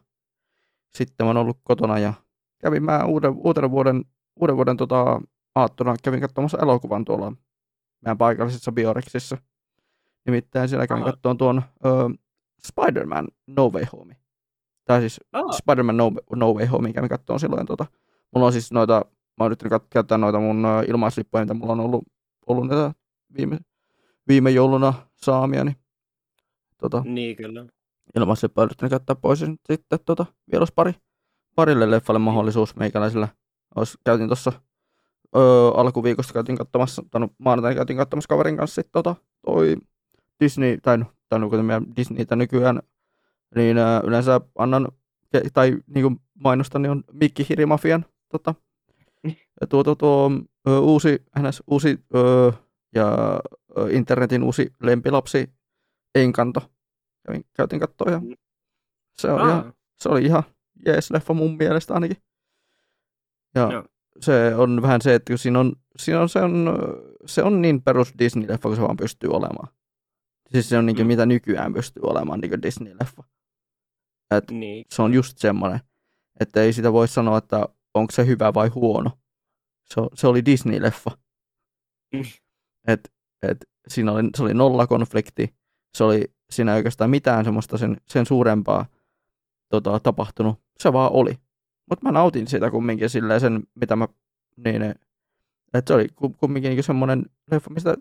sitten 0.93 1.25
mä 1.25 1.29
oon 1.29 1.37
ollut 1.37 1.59
kotona 1.63 1.99
ja 1.99 2.13
kävin 2.61 2.83
mä 2.83 3.05
uuden, 3.05 3.31
uuden 3.31 3.71
vuoden, 3.71 4.05
uuden 4.35 4.55
vuoden 4.55 4.77
tota, 4.77 5.21
aattona 5.55 5.95
kävin 6.03 6.21
katsomassa 6.21 6.57
elokuvan 6.61 7.05
tuolla 7.05 7.33
meidän 8.01 8.17
paikallisessa 8.17 8.71
Biorexissa. 8.71 9.37
Nimittäin 10.25 10.69
siellä 10.69 10.87
kävin 10.87 11.03
Aha. 11.03 11.11
katsomaan 11.11 11.37
tuon 11.37 11.63
ö, 11.85 11.89
Spider-Man 12.67 13.27
No 13.47 13.69
Way 13.69 13.85
Home. 13.93 14.17
Tai 14.85 14.99
siis 14.99 15.21
Ah, 15.33 15.55
Spider-Man 15.57 15.97
no, 15.97 16.11
no 16.35 16.53
Way 16.53 16.65
Home, 16.65 16.93
kävin 16.93 17.09
katsomaan 17.09 17.39
silloin. 17.39 17.65
Tota, 17.65 17.85
mulla 18.31 18.45
on 18.47 18.53
siis 18.53 18.71
noita, 18.71 19.05
mä 19.37 19.43
oon 19.43 19.47
yrittänyt 19.47 19.83
käyttää 19.89 20.17
noita 20.17 20.39
mun 20.39 20.65
ilmaislippuja, 20.87 21.43
mitä 21.43 21.53
mulla 21.53 21.73
on 21.73 21.79
ollut, 21.79 22.03
ollut 22.47 22.67
näitä 22.67 22.93
viime, 23.37 23.57
viime 24.27 24.51
jouluna 24.51 24.93
saamia, 25.15 25.63
niin 25.63 25.75
tota, 26.77 27.01
Niin 27.05 27.35
kyllä. 27.35 27.65
ilmaisen 28.15 28.49
pöydästä 28.49 28.89
käyttää 28.89 29.15
pois. 29.15 29.41
Ja 29.41 29.47
sitten 29.71 29.99
tota, 30.05 30.25
vielä 30.51 30.61
olisi 30.61 30.73
pari, 30.75 30.93
parille 31.55 31.91
leffalle 31.91 32.19
mahdollisuus 32.19 32.75
meikäläisellä. 32.75 33.27
Olisi, 33.75 33.97
käytin 34.05 34.27
tuossa 34.27 34.51
alkuviikosta 35.75 36.33
käytiin 36.33 36.57
katsomassa, 36.57 37.03
tai 37.11 37.21
no, 37.21 37.29
maanantaina 37.37 37.75
käytiin 37.75 37.97
katsomassa 37.97 38.27
kaverin 38.27 38.57
kanssa 38.57 38.75
sit, 38.75 38.91
tota, 38.91 39.15
toi 39.45 39.77
Disney, 40.39 40.77
tai 40.77 40.97
no, 40.97 41.05
tai 41.29 41.39
no, 41.39 41.49
kuten 41.49 41.65
meidän 41.65 41.85
Disneytä 41.95 42.35
nykyään, 42.35 42.81
niin 43.55 43.77
yleensä 44.03 44.41
annan, 44.57 44.87
tai 45.53 45.77
niin 45.87 46.03
kuin 46.03 46.19
mainostan, 46.43 46.81
niin 46.81 46.91
on 46.91 47.03
Mikki 47.13 47.45
Hirimafian 47.49 48.05
tota, 48.31 48.55
tuo, 49.69 49.83
tuo, 49.83 49.95
tuo 49.95 50.31
ö, 50.67 50.79
uusi, 50.79 51.23
hänes, 51.31 51.63
uusi 51.67 51.99
ö, 52.15 52.51
ja 52.95 53.07
ö, 53.77 53.89
internetin 53.91 54.43
uusi 54.43 54.73
lempilapsi 54.81 55.49
Enkanto. 56.15 56.61
Kävin, 57.27 57.45
käytiin 57.53 57.79
katsoa 57.79 58.11
ja 58.11 58.21
se 59.13 59.31
oli, 59.31 59.47
ihan, 59.49 59.65
Ah, 59.65 59.73
se 59.99 60.09
oli 60.09 60.25
ihan 60.25 60.43
jees 60.85 61.11
leffa 61.11 61.33
mun 61.33 61.57
mielestä 61.57 61.93
ainakin. 61.93 62.17
Ja 63.55 63.69
Joo. 63.71 63.83
se 64.19 64.55
on 64.55 64.81
vähän 64.81 65.01
se, 65.01 65.15
että 65.15 65.31
kun 65.31 65.37
siinä 65.37 65.59
on, 65.59 65.73
siinä 65.97 66.21
on, 66.21 66.29
se, 66.29 66.39
on, 66.41 66.77
se 67.25 67.43
on 67.43 67.61
niin 67.61 67.81
perus 67.81 68.13
Disney-leffa, 68.19 68.61
kun 68.61 68.75
se 68.75 68.81
vaan 68.81 68.97
pystyy 68.97 69.29
olemaan. 69.29 69.67
Siis 70.51 70.69
se 70.69 70.77
on 70.77 70.85
niin 70.85 70.97
Mm. 70.97 71.07
mitä 71.07 71.25
nykyään 71.25 71.73
pystyy 71.73 72.03
olemaan 72.03 72.39
niin 72.39 72.51
Disney-leffa. 72.63 73.23
Et 74.31 74.51
niin. 74.51 74.85
se 74.89 75.01
on 75.01 75.13
just 75.13 75.37
semmoinen, 75.37 75.79
että 76.39 76.61
ei 76.61 76.73
sitä 76.73 76.93
voi 76.93 77.07
sanoa, 77.07 77.37
että 77.37 77.69
onko 77.93 78.11
se 78.11 78.25
hyvä 78.25 78.53
vai 78.53 78.67
huono. 78.67 79.11
Se, 79.85 80.01
se 80.13 80.27
oli 80.27 80.41
Disney-leffa. 80.41 81.17
Mm. 82.13 82.23
Et, 82.87 83.13
et 83.41 83.57
siinä 83.87 84.11
oli, 84.11 84.23
se 84.37 84.43
oli 84.43 84.53
nolla 84.53 84.87
konflikti. 84.87 85.55
Se 85.97 86.03
oli 86.03 86.35
siinä 86.49 86.71
ei 86.71 86.77
oikeastaan 86.77 87.09
mitään 87.09 87.45
semmoista 87.45 87.77
sen, 87.77 87.97
sen 88.07 88.25
suurempaa 88.25 88.85
tota, 89.69 89.99
tapahtunut. 89.99 90.61
Se 90.79 90.93
vaan 90.93 91.11
oli. 91.11 91.39
Mutta 91.89 92.05
mä 92.05 92.11
nautin 92.11 92.47
siitä 92.47 92.71
kumminkin 92.71 93.09
silleen 93.09 93.39
sen, 93.39 93.63
mitä 93.75 93.95
mä, 93.95 94.07
niin, 94.65 94.81
että 95.73 95.87
se 95.87 95.93
oli 95.93 96.07
ku- 96.15 96.33
kumminkin 96.33 96.69
niin 96.69 96.83
semmoinen 96.83 97.25
leffa, 97.51 97.69
mistä 97.69 97.95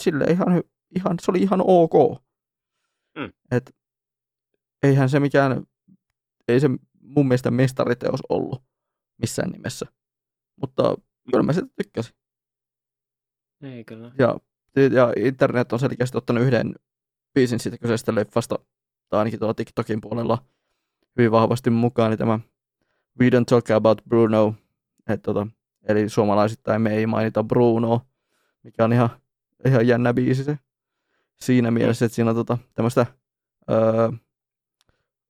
sille 0.00 0.24
ihan, 0.24 0.62
ihan, 0.96 1.16
se 1.22 1.30
oli 1.30 1.42
ihan 1.42 1.60
ok. 1.64 2.22
Mm. 3.16 3.32
Et, 3.50 3.76
eihän 4.82 5.08
se 5.08 5.20
mikään, 5.20 5.66
ei 6.48 6.60
se 6.60 6.68
mun 7.00 7.28
mielestä 7.28 7.50
mestariteos 7.50 8.20
ollut 8.28 8.62
missään 9.18 9.50
nimessä. 9.50 9.86
Mutta 10.60 10.96
kyllä 11.30 11.42
mä 11.42 11.52
sitä 11.52 11.66
tykkäsin. 11.76 12.14
Ei 13.62 13.84
kyllä. 13.84 14.12
Ja, 14.18 14.38
ja 14.92 15.12
internet 15.16 15.72
on 15.72 15.78
selkeästi 15.78 16.18
ottanut 16.18 16.42
yhden 16.42 16.74
biisin 17.34 17.60
siitä 17.60 17.78
kyseisestä 17.78 18.14
leffasta, 18.14 18.58
tai 19.08 19.18
ainakin 19.18 19.38
tuolla 19.38 19.54
TikTokin 19.54 20.00
puolella 20.00 20.44
hyvin 21.18 21.30
vahvasti 21.30 21.70
mukaan, 21.70 22.10
niin 22.10 22.18
tämä 22.18 22.40
We 23.20 23.28
Don't 23.28 23.44
Talk 23.44 23.70
About 23.70 24.02
Bruno, 24.08 24.54
et, 25.08 25.22
tota, 25.22 25.46
eli 25.88 26.08
suomalaisittain 26.08 26.82
me 26.82 26.94
ei 26.94 27.06
mainita 27.06 27.44
Bruno, 27.44 28.00
mikä 28.62 28.84
on 28.84 28.92
ihan, 28.92 29.10
ihan 29.66 29.86
jännä 29.86 30.14
biisi 30.14 30.44
se. 30.44 30.58
Siinä 31.40 31.70
mielessä, 31.70 32.04
että 32.04 32.16
siinä 32.16 32.30
on 32.30 32.36
tota, 32.36 32.58
tämmöistä, 32.74 33.06
öö, 33.70 34.08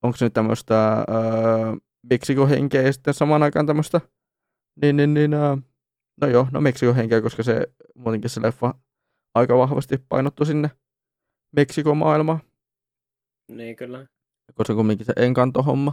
onko 0.02 0.16
se 0.16 0.24
nyt 0.24 0.32
tämmöistä 0.32 0.92
öö, 0.94 1.76
Meksiko-henkeä 2.10 2.82
ja 2.82 2.92
sitten 2.92 3.14
samaan 3.14 3.42
aikaan 3.42 3.66
tämmöistä, 3.66 4.00
niin, 4.82 4.96
niin, 4.96 5.14
niin 5.14 5.34
öö, 5.34 5.56
no 6.20 6.26
joo, 6.28 6.46
no 6.52 6.61
Meksiko-henkeä, 6.61 7.20
koska 7.23 7.42
se 7.42 7.66
muutenkin 7.94 8.30
se 8.30 8.42
leffa 8.42 8.75
aika 9.35 9.58
vahvasti 9.58 9.99
painottui 10.08 10.46
sinne 10.46 10.70
Meksikon 11.56 11.96
maailmaan, 11.96 12.40
Niin 13.49 13.76
kyllä. 13.76 14.06
koska 14.54 14.75
kumminkin 14.75 15.06
se 15.06 15.12
Encanto-homma. 15.16 15.92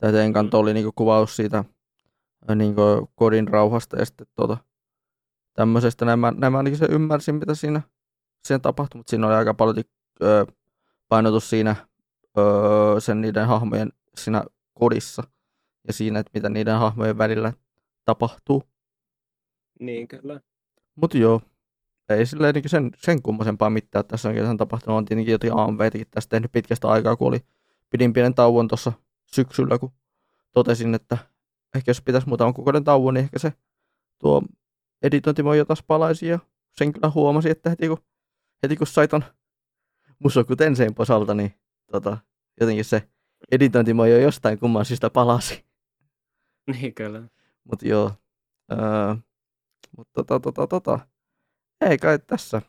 Tai 0.00 0.12
se 0.12 0.24
Encanto 0.24 0.58
oli 0.58 0.74
niinku 0.74 0.92
kuvaus 0.94 1.36
siitä 1.36 1.64
ö, 2.50 2.54
niinku 2.54 3.10
kodin 3.14 3.48
rauhasta 3.48 3.96
ja 3.98 4.04
sitten 4.04 4.26
tuota, 4.34 4.56
tämmöisestä. 5.52 6.04
Nämä, 6.04 6.32
nämä 6.36 6.56
ainakin 6.58 6.78
se 6.78 6.86
ymmärsin, 6.90 7.34
mitä 7.34 7.54
siinä, 7.54 7.82
siinä 8.46 8.58
tapahtui, 8.58 8.98
mutta 8.98 9.10
siinä 9.10 9.26
oli 9.26 9.34
aika 9.34 9.54
paljon 9.54 9.84
ö, 10.22 10.46
painotus 11.08 11.50
siinä 11.50 11.76
ö, 12.38 13.00
sen 13.00 13.20
niiden 13.20 13.46
hahmojen 13.46 13.92
siinä 14.16 14.44
kodissa 14.74 15.22
ja 15.86 15.92
siinä, 15.92 16.18
että 16.18 16.30
mitä 16.34 16.48
niiden 16.48 16.78
hahmojen 16.78 17.18
välillä 17.18 17.52
tapahtuu. 18.04 18.62
Niin 19.80 20.08
kyllä. 20.08 20.40
Mutta 20.94 21.18
joo, 21.18 21.40
ei 22.08 22.26
silleen 22.26 22.54
niin 22.54 22.68
sen, 22.68 22.90
sen 22.96 23.22
kummosempaa 23.22 23.70
mitään. 23.70 24.04
Tässä 24.04 24.28
on 24.28 24.30
oikeastaan 24.30 24.56
tapahtunut. 24.56 24.98
On 24.98 25.04
tietenkin 25.04 25.32
jotain 25.32 25.52
AMVtäkin 25.56 26.06
tästä 26.10 26.30
tehnyt 26.30 26.52
pitkästä 26.52 26.88
aikaa, 26.88 27.16
kun 27.16 27.28
oli, 27.28 27.40
pidin 27.90 28.12
pienen 28.12 28.34
tauon 28.34 28.68
tuossa 28.68 28.92
syksyllä, 29.26 29.78
kun 29.78 29.92
totesin, 30.52 30.94
että 30.94 31.18
ehkä 31.74 31.90
jos 31.90 32.02
pitäisi 32.02 32.28
muutaman 32.28 32.54
kuukauden 32.54 32.84
tauon, 32.84 33.14
niin 33.14 33.24
ehkä 33.24 33.38
se 33.38 33.52
tuo 34.18 34.42
editointi 35.02 35.44
voi 35.44 35.64
taas 35.66 35.82
palaisi. 35.82 36.26
Ja 36.26 36.38
sen 36.70 36.92
kyllä 36.92 37.10
huomasi, 37.10 37.50
että 37.50 37.70
heti 37.70 37.88
kun, 37.88 37.98
heti 38.62 38.76
kun 38.76 38.86
sai 38.86 39.08
ton 39.08 39.24
Musoku 40.18 40.56
Tenseen 40.56 40.94
posalta, 40.94 41.34
niin 41.34 41.54
tota, 41.92 42.18
jotenkin 42.60 42.84
se 42.84 43.08
editointi 43.52 43.90
jo 43.90 44.18
jostain 44.18 44.58
kumman 44.58 44.84
syystä 44.84 45.10
palasi. 45.10 45.64
Niin 46.66 46.94
kyllä. 46.94 47.22
Mutta 47.64 47.88
joo. 47.88 48.12
Öö, 48.72 49.14
mutta 49.96 50.24
tota, 50.24 50.40
tota, 50.40 50.66
tota. 50.66 50.98
Ei 51.80 51.98
kai 51.98 52.18
tässä 52.18 52.62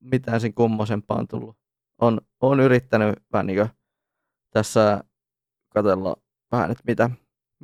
mitään 0.00 0.40
sen 0.40 0.54
kummosempaa 0.54 1.18
on 1.18 1.28
tullut. 1.28 1.56
On, 2.00 2.20
on 2.40 2.60
yrittänyt 2.60 3.18
vähän 3.32 3.46
niin 3.46 3.68
tässä 4.50 5.04
katella 5.68 6.16
vähän, 6.52 6.70
että 6.70 6.84
mitä, 6.86 7.10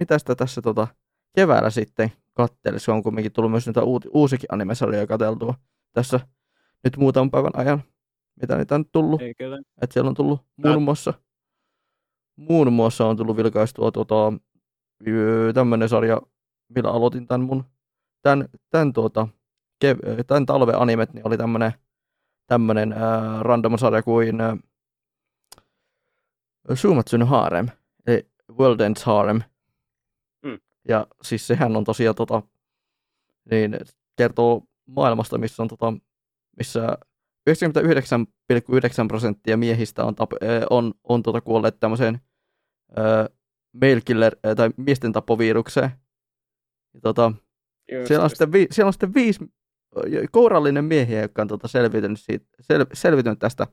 mitä 0.01 0.19
sitä 0.19 0.35
tässä 0.35 0.63
tota, 0.63 0.87
keväällä 1.35 1.71
sitten 1.71 2.13
katselisi. 2.35 2.85
Se 2.85 2.93
on 2.93 3.03
kumminkin 3.03 3.33
tullut 3.33 3.51
myös 3.51 3.67
niitä 3.67 3.83
uut, 3.83 4.07
uusikin 4.11 4.49
animesarjoja 4.53 5.07
katseltua 5.07 5.55
tässä 5.93 6.21
nyt 6.85 6.97
muutaman 6.97 7.31
päivän 7.31 7.53
ajan, 7.55 7.83
mitä 8.41 8.57
niitä 8.57 8.75
on 8.75 8.85
tullut. 8.93 9.21
Että 9.83 9.95
siellä 9.95 10.09
on 10.09 10.15
tullut 10.15 10.41
muun 10.57 10.83
muassa, 10.83 11.15
muun 12.37 12.73
muassa 12.73 13.07
on 13.07 13.17
tullut 13.17 13.37
vilkaistua 13.37 13.93
tota, 13.93 14.33
tämmöinen 15.55 15.89
sarja, 15.89 16.21
millä 16.69 16.91
aloitin 16.91 17.27
tämän 17.27 17.41
mun, 17.41 17.65
tämän, 18.23 18.49
tämän, 18.71 18.93
tuota, 18.93 19.29
kev, 19.81 19.99
tämän 20.27 20.47
talven 20.47 20.81
animet, 20.81 21.13
niin 21.13 21.27
oli 21.27 21.37
tämmöinen 21.37 21.73
tämmönen, 22.51 22.93
ää, 22.93 23.43
random 23.43 23.79
sarja 23.79 24.03
kuin 24.03 24.41
ää, 24.41 24.57
Sumatsun 26.75 27.27
Harem, 27.27 27.69
eli 28.07 28.31
World 28.59 28.81
Ends 28.81 29.05
Harem. 29.05 29.43
Mm. 30.43 30.59
Ja 30.89 31.07
siis 31.23 31.47
sehän 31.47 31.77
on 31.77 31.85
tosiaan 31.85 32.15
tota, 32.15 32.43
niin 33.51 33.79
kertoo 34.17 34.63
maailmasta, 34.87 35.39
missä 35.39 35.63
on 35.63 35.69
tota, 35.69 35.93
missä 36.59 36.99
99,9 37.51 37.57
prosenttia 39.09 39.57
miehistä 39.57 40.05
on, 40.05 40.15
tap, 40.15 40.33
äh, 40.33 40.49
on, 40.71 40.95
on 41.05 41.23
tota 41.23 41.41
kuolleet 41.41 41.81
tämmöiseen 41.81 42.21
äh, 42.99 43.37
male 43.73 44.01
killer, 44.05 44.37
äh, 44.47 44.57
tai 44.57 44.71
miesten 44.77 45.13
tappovirukseen. 45.13 45.91
Ja, 46.95 47.01
tota, 47.01 47.33
Just, 47.93 48.09
siellä, 48.09 48.25
on 48.25 48.31
sitten 48.31 48.53
vi, 48.53 48.67
siellä 48.71 48.89
on 48.89 48.93
sitten 48.93 49.15
viisi 49.15 49.53
kourallinen 50.31 50.85
miehiä, 50.85 51.23
jotka 51.23 51.43
on 51.43 51.49
tota 51.49 51.69
selviytynyt, 51.69 52.21
siitä, 52.21 52.47
sel, 52.61 52.87
selviytynyt 52.93 53.39
tästä 53.39 53.67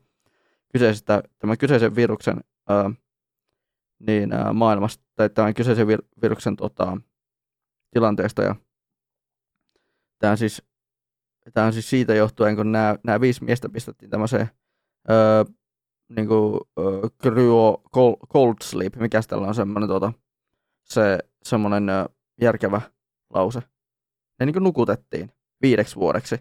kyseisestä, 0.72 1.22
tämän 1.38 1.58
kyseisen 1.58 1.96
viruksen 1.96 2.40
äh, 2.70 2.92
niin, 3.98 4.32
äh, 4.32 4.52
maailmasta, 4.52 5.04
tai 5.14 5.30
tämän 5.30 5.54
kyseisen 5.54 5.86
vir, 5.86 6.02
viruksen 6.22 6.56
tota, 6.56 6.96
tilanteesta. 7.90 8.42
Ja 8.42 8.54
tämä 10.18 10.30
on 10.30 10.38
siis 10.38 10.62
Tämä 11.52 11.66
on 11.66 11.72
siis 11.72 11.90
siitä 11.90 12.14
johtuen, 12.14 12.56
kun 12.56 12.72
nämä, 12.72 12.96
nämä 13.04 13.20
viisi 13.20 13.44
miestä 13.44 13.68
pistettiin 13.68 14.10
tämmöiseen 14.10 14.48
öö, 15.10 15.44
niin 16.16 16.28
kuin, 16.28 16.60
öö, 16.78 17.08
cryo 17.22 17.82
cold, 17.94 18.16
cold 18.32 18.54
sleep, 18.62 18.96
mikä 18.96 19.20
tällä 19.28 19.46
on 19.46 19.54
semmoinen 19.54 19.88
tuota, 19.88 20.12
se, 20.84 21.18
semmoinen 21.42 21.88
öö, 21.88 22.04
järkevä 22.40 22.80
lause. 23.34 23.60
Ne 24.40 24.46
niin 24.46 24.62
nukutettiin 24.62 25.32
viideksi 25.62 25.96
vuodeksi. 25.96 26.36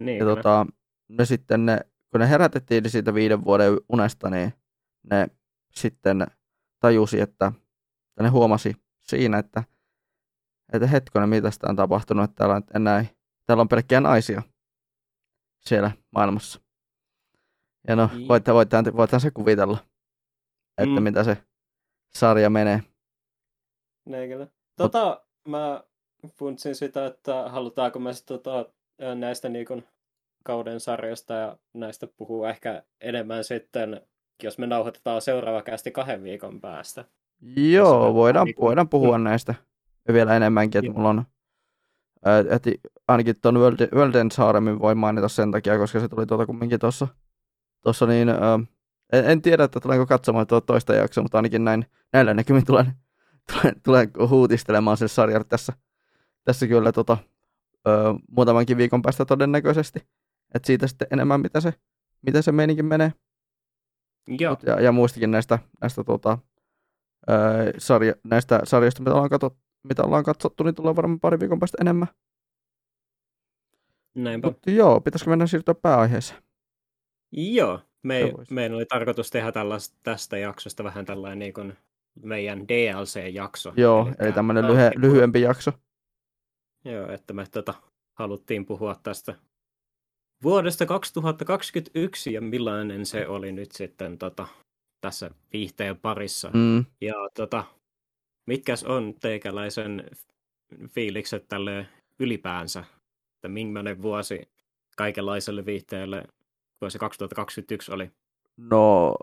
Niin 0.00 0.18
Ja 0.18 0.24
kyllä. 0.24 0.36
tota, 0.36 0.66
ne 1.08 1.24
sitten, 1.24 1.66
ne, 1.66 1.80
kun 2.10 2.20
ne 2.20 2.28
herätettiin 2.28 2.90
siitä 2.90 3.14
viiden 3.14 3.44
vuoden 3.44 3.72
unesta, 3.88 4.30
niin 4.30 4.52
ne 5.10 5.28
sitten 5.74 6.26
tajusi, 6.80 7.20
että, 7.20 7.46
että 8.10 8.22
ne 8.22 8.28
huomasi 8.28 8.76
siinä, 9.02 9.38
että, 9.38 9.64
että 10.72 10.86
hetkonen, 10.86 11.28
mitä 11.28 11.50
sitä 11.50 11.66
on 11.70 11.76
tapahtunut, 11.76 12.24
että 12.24 12.34
täällä 12.34 12.54
on 12.54 12.62
enää 12.74 13.04
täällä 13.46 13.60
on 13.60 13.68
pelkkiä 13.68 14.00
naisia 14.00 14.42
siellä 15.60 15.90
maailmassa. 16.14 16.60
Ja 17.88 17.96
no, 17.96 18.10
Niin. 18.14 18.28
voitte, 18.28 18.54
voittehan, 18.54 18.84
voittehan 18.96 19.20
se 19.20 19.30
kuvitella, 19.30 19.78
että 20.78 21.00
Mm. 21.00 21.02
mitä 21.02 21.24
se 21.24 21.44
sarja 22.14 22.50
menee. 22.50 22.82
Niin 24.08 24.30
kyllä. 24.30 24.46
Tota, 24.76 25.26
mä 25.48 25.84
funtsin 26.28 26.74
sitä, 26.74 27.06
että 27.06 27.48
halutaanko 27.48 27.98
me 27.98 28.10
tota, 28.26 28.66
näistä 29.14 29.48
niinku 29.48 29.82
kauden 30.44 30.80
sarjasta 30.80 31.34
ja 31.34 31.56
näistä 31.74 32.06
puhuu 32.16 32.44
ehkä 32.44 32.82
enemmän 33.00 33.44
sitten, 33.44 34.00
jos 34.42 34.58
me 34.58 34.66
nauhoitetaan 34.66 35.22
seuraava 35.22 35.62
kästi 35.62 35.90
kahden 35.90 36.22
viikon 36.22 36.60
päästä. 36.60 37.04
Joo, 37.56 38.14
voidaan, 38.14 38.44
niin 38.44 38.54
voidaan 38.60 38.88
puhua 38.88 39.18
mm. 39.18 39.24
näistä 39.24 39.54
vielä 40.12 40.36
enemmänkin, 40.36 40.78
että 40.78 40.92
mulla 40.92 41.08
on 41.08 41.24
että 42.50 42.70
ainakin 43.08 43.40
tuon 43.42 43.58
World 43.94 44.30
Saaremmin 44.32 44.78
voi 44.78 44.94
mainita 44.94 45.28
sen 45.28 45.50
takia, 45.50 45.78
koska 45.78 46.00
se 46.00 46.08
tuli 46.08 46.26
tuota 46.26 46.46
kumminkin 46.46 46.80
tuossa, 46.80 47.08
tuossa 47.82 48.06
niin, 48.06 48.28
ää, 48.28 48.58
en, 49.12 49.24
en, 49.24 49.42
tiedä, 49.42 49.64
että 49.64 49.80
tulenko 49.80 50.06
katsomaan 50.06 50.46
tuota 50.46 50.66
toista 50.66 50.94
jaksoa, 50.94 51.22
mutta 51.22 51.38
ainakin 51.38 51.64
näin, 51.64 51.86
näillä 52.12 52.34
näkymin 52.34 52.64
tulen, 52.66 52.92
tulen, 53.52 53.80
tulen 53.84 54.10
huutistelemaan 54.28 54.96
sen 54.96 55.08
sarjan 55.08 55.44
tässä, 55.48 55.72
tässä 56.44 56.66
kyllä 56.66 56.92
tota, 56.92 57.16
ää, 57.84 57.94
muutamankin 58.30 58.76
viikon 58.76 59.02
päästä 59.02 59.24
todennäköisesti. 59.24 60.00
Että 60.54 60.66
siitä 60.66 60.86
sitten 60.86 61.08
enemmän, 61.10 61.40
mitä 61.40 61.60
se, 61.60 61.74
mitä 62.26 62.42
se 62.42 62.52
meininki 62.52 62.82
menee. 62.82 63.12
Joo. 64.28 64.56
Ja, 64.66 64.80
ja 64.80 64.92
muistakin 64.92 65.30
näistä, 65.30 65.58
näistä, 65.80 66.04
tota, 66.04 66.38
ää, 67.28 67.38
sarja, 67.78 68.14
näistä 68.24 68.60
sarjoista, 68.64 69.02
mitä 69.02 69.14
ollaan, 69.14 69.30
katsottu, 69.30 69.58
mitä 69.82 70.02
ollaan 70.02 70.24
katsottu, 70.24 70.64
niin 70.64 70.74
tulee 70.74 70.96
varmaan 70.96 71.20
pari 71.20 71.40
viikon 71.40 71.58
päästä 71.58 71.78
enemmän. 71.80 72.08
Näinpä. 74.14 74.48
Mutta 74.48 74.70
joo, 74.70 75.00
pitäisikö 75.00 75.30
mennä 75.30 75.46
siirtyä 75.46 75.74
pääaiheeseen? 75.74 76.42
Joo, 77.32 77.80
me, 78.02 78.32
meidän 78.50 78.74
oli 78.74 78.86
tarkoitus 78.86 79.30
tehdä 79.30 79.52
tällaista, 79.52 79.96
tästä 80.02 80.38
jaksosta 80.38 80.84
vähän 80.84 81.04
tällainen 81.04 81.38
niin 81.38 81.54
kuin 81.54 81.76
meidän 82.22 82.68
DLC-jakso. 82.68 83.72
Joo, 83.76 84.06
eli, 84.06 84.14
eli 84.18 84.32
tämmöinen 84.32 84.64
lyhy- 84.64 84.90
niin 84.90 85.00
lyhyempi 85.00 85.40
jakso. 85.40 85.72
Joo, 86.84 87.12
että 87.12 87.32
me 87.32 87.44
tota, 87.50 87.74
haluttiin 88.18 88.66
puhua 88.66 88.94
tästä 89.02 89.34
vuodesta 90.42 90.86
2021 90.86 92.32
ja 92.32 92.40
millainen 92.40 93.06
se 93.06 93.28
oli 93.28 93.52
nyt 93.52 93.72
sitten 93.72 94.18
tota, 94.18 94.46
tässä 95.00 95.30
viihteen 95.52 95.96
parissa. 95.96 96.50
Mm. 96.54 96.84
Ja 97.00 97.14
tota, 97.34 97.64
mitkäs 98.46 98.84
on 98.84 99.14
teikäläisen 99.20 100.10
fiilikset 100.88 101.48
tälle 101.48 101.86
ylipäänsä, 102.18 102.84
että 103.34 103.48
millainen 103.48 104.02
vuosi 104.02 104.48
kaikenlaiselle 104.96 105.66
viihteelle 105.66 106.24
vuosi 106.80 106.98
2021 106.98 107.92
oli? 107.92 108.10
No, 108.56 109.14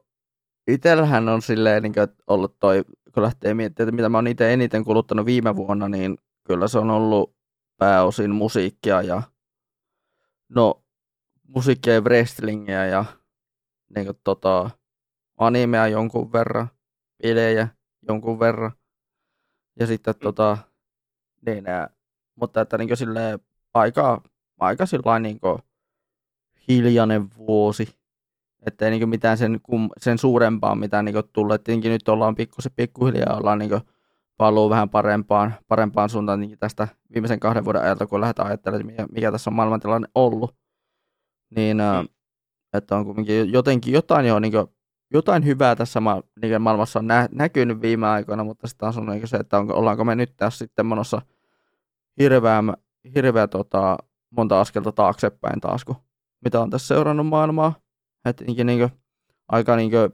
itsellähän 0.67 1.29
on 1.29 1.41
silleen 1.41 1.83
niin 1.83 1.93
kuin, 1.93 2.07
ollut 2.27 2.55
toi, 2.59 2.83
kun 3.13 3.23
lähtee 3.23 3.53
miettimään, 3.53 3.87
että 3.89 3.95
mitä 3.95 4.09
mä 4.09 4.17
oon 4.17 4.27
itse 4.27 4.53
eniten 4.53 4.83
kuluttanut 4.83 5.25
viime 5.25 5.55
vuonna, 5.55 5.89
niin 5.89 6.17
kyllä 6.47 6.67
se 6.67 6.79
on 6.79 6.89
ollut 6.89 7.40
pääosin 7.81 8.31
musiikkia 8.31 9.01
ja 9.01 9.21
no, 10.49 10.83
musiikkia 11.47 11.93
ja 11.93 12.01
wrestlingia 12.01 12.85
ja 12.85 13.05
niin 13.95 14.05
kuin, 14.05 14.17
tota, 14.23 14.69
animea 15.37 15.87
jonkun 15.87 16.33
verran, 16.33 16.67
pelejä 17.23 17.67
jonkun 18.07 18.39
verran. 18.39 18.71
Ja 19.79 19.87
sitten 19.87 20.13
mm. 20.13 20.19
tota, 20.19 20.57
niin, 21.45 21.69
ää, 21.69 21.89
mutta 22.35 22.61
että 22.61 22.77
niin 22.77 22.97
silleen, 22.97 23.39
aika, 23.73 24.21
aika 24.59 24.85
sillain 24.85 25.23
niin 25.23 25.39
hiljainen 26.67 27.35
vuosi. 27.37 27.95
Että 28.65 28.85
ei 28.85 28.91
niin 28.91 29.09
mitään 29.09 29.37
sen, 29.37 29.59
kum, 29.63 29.89
sen 29.97 30.17
suurempaa 30.17 30.75
mitä 30.75 31.03
niin 31.03 31.15
tullut. 31.33 31.63
Tietenkin 31.63 31.91
nyt 31.91 32.09
ollaan 32.09 32.35
pikkusen 32.35 32.71
pikkuhiljaa 32.75 33.37
ollaan 33.37 33.59
niin 33.59 33.81
paluu 34.41 34.69
vähän 34.69 34.89
parempaan, 34.89 35.53
parempaan 35.67 36.09
suuntaan 36.09 36.39
niin 36.39 36.59
tästä 36.59 36.87
viimeisen 37.13 37.39
kahden 37.39 37.65
vuoden 37.65 37.81
ajalta, 37.81 38.07
kun 38.07 38.21
lähdetään 38.21 38.47
ajattelemaan, 38.47 38.85
mikä, 38.85 39.05
mikä 39.11 39.31
tässä 39.31 39.49
on 39.49 39.55
maailmantilanne 39.55 40.07
ollut. 40.15 40.55
Niin, 41.55 41.77
mm. 41.77 42.07
että 42.73 42.95
on 42.95 43.05
kuitenkin 43.05 43.51
jotenkin 43.51 43.93
jotain 43.93 44.25
jo 44.25 44.39
niin 44.39 44.53
jotain 45.13 45.45
hyvää 45.45 45.75
tässä 45.75 45.99
ma- 45.99 46.23
niin 46.41 46.61
maailmassa 46.61 46.99
on 46.99 47.07
nä- 47.07 47.29
näkynyt 47.31 47.81
viime 47.81 48.07
aikoina, 48.07 48.43
mutta 48.43 48.67
sitten 48.67 48.85
taas 48.85 48.97
on 48.97 49.05
niin 49.05 49.27
se, 49.27 49.37
että 49.37 49.57
onko, 49.57 49.73
ollaanko 49.73 50.05
me 50.05 50.15
nyt 50.15 50.33
tässä 50.37 50.57
sitten 50.57 50.85
menossa 50.85 51.21
hirveä, 52.19 52.63
hirveä 53.15 53.47
tota, 53.47 53.97
monta 54.29 54.61
askelta 54.61 54.91
taaksepäin 54.91 55.61
taas, 55.61 55.85
kun 55.85 55.95
mitä 56.43 56.61
on 56.61 56.69
tässä 56.69 56.87
seurannut 56.87 57.27
maailmaa. 57.27 57.73
Että 58.25 58.43
niin, 58.45 58.67
niin 58.67 58.79
kuin, 58.79 58.91
aika, 59.47 59.75
niin 59.75 59.91
kuin, 59.91 60.11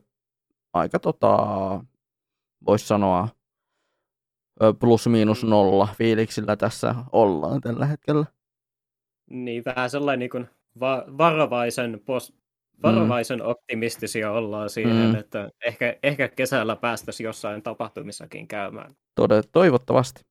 aika 0.74 1.00
tota, 1.00 1.38
voisi 2.66 2.88
sanoa 2.88 3.37
plus 4.80 5.08
miinus 5.08 5.44
nolla 5.44 5.88
fiiliksillä 5.98 6.56
tässä 6.56 6.96
ollaan 7.12 7.62
tällä 7.62 7.86
hetkellä. 7.86 8.26
Niin, 9.30 9.66
vähän 9.66 9.90
sellainen 9.90 10.20
niin 10.20 10.30
kuin 10.30 10.50
va- 10.80 11.06
varovaisen 11.18 12.02
post- 12.06 12.38
varovaisen 12.84 13.40
mm. 13.40 13.46
optimistisia 13.46 14.32
ollaan 14.32 14.70
siihen, 14.70 14.96
mm. 14.96 15.16
että 15.16 15.50
ehkä, 15.66 15.96
ehkä 16.04 16.28
kesällä 16.28 16.76
päästäisiin 16.76 17.26
jossain 17.26 17.62
tapahtumissakin 17.62 18.48
käymään. 18.48 18.96
Tode, 19.16 19.42
toivottavasti. 19.52 20.22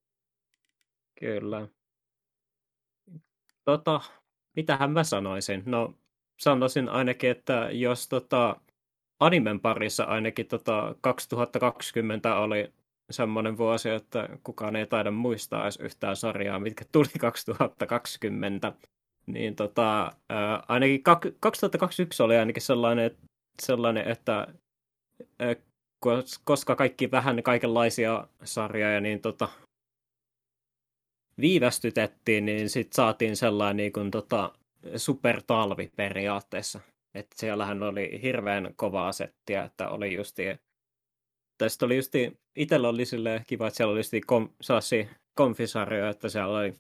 Kyllä. 1.21 1.69
Tota, 3.65 4.01
mitähän 4.57 4.91
mä 4.91 5.05
sanoisin? 5.05 5.63
No, 5.67 5.95
sanoisin 6.41 6.89
ainakin, 6.89 7.31
että 7.31 7.69
jos 7.73 8.09
tota, 8.09 8.57
animen 9.21 9.61
parissa 9.61 10.05
ainakin 10.05 10.47
tota 10.47 10.95
2020 11.01 12.37
oli 12.37 12.73
semmoinen 13.11 13.59
vuosi, 13.59 13.89
että 13.89 14.29
kukaan 14.45 14.77
ei 14.77 14.87
taida 14.87 15.11
muistaa 15.11 15.63
edes 15.63 15.77
yhtään 15.77 16.17
sarjaa, 16.17 16.61
mitkä 16.61 16.85
tuli 16.93 17.09
2020 17.21 18.73
niin 19.27 19.57
tota, 19.57 20.13
ainakin 20.69 21.03
2021 21.03 22.23
oli 22.23 22.37
ainakin 22.37 22.63
sellainen, 22.63 23.11
sellainen 23.63 24.09
että 24.09 24.49
koska 26.45 26.77
kaikki 26.77 27.11
vähän 27.11 27.43
kaikenlaisia 27.43 28.29
sarjoja 28.45 29.01
niin 29.01 29.21
tota, 29.21 29.49
viivästytettiin, 31.41 32.47
niin 32.47 32.71
sitten 32.71 32.95
saatiin 32.97 33.37
sellainen 33.37 33.77
niin 33.77 33.93
kuin, 33.93 34.11
tota, 34.11 34.53
supertalvi 34.97 35.93
periaatteessa. 35.97 36.81
Että 37.15 37.37
siellähän 37.39 37.83
oli 37.83 38.23
hirveän 38.23 38.75
kovaa 38.77 39.13
settiä, 39.13 39.65
että 39.65 39.89
oli 39.89 40.15
justi, 40.15 40.43
tästä 41.59 41.87
oli 41.87 41.97
justi, 41.97 42.39
itsellä 42.57 42.89
oli 42.89 43.03
kiva, 43.47 43.67
että 43.67 43.77
siellä 43.77 43.93
oli 43.93 43.99
justi 44.01 44.21
kom, 44.21 44.49
konfisarjoja, 45.35 46.09
että 46.09 46.29
siellä 46.29 46.59
oli 46.59 46.75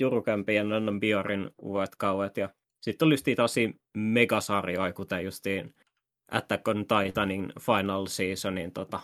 Jurukämpi 0.00 0.54
ja 0.54 0.64
Nonnon 0.64 1.00
Biorin 1.00 1.50
uudet 1.58 1.96
kauet. 1.96 2.36
Ja 2.36 2.48
sitten 2.80 3.06
oli 3.06 3.14
justiin 3.14 3.36
tosi 3.36 3.80
megasarjoja, 3.96 4.92
kuten 4.92 5.24
justiin 5.24 5.74
Attack 6.30 6.68
on 6.68 6.86
Titanin 6.86 7.52
Final 7.60 8.06
Seasonin 8.06 8.72
tota, 8.72 9.00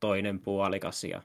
toinen 0.00 0.40
puolikas. 0.40 1.04
Ja 1.04 1.22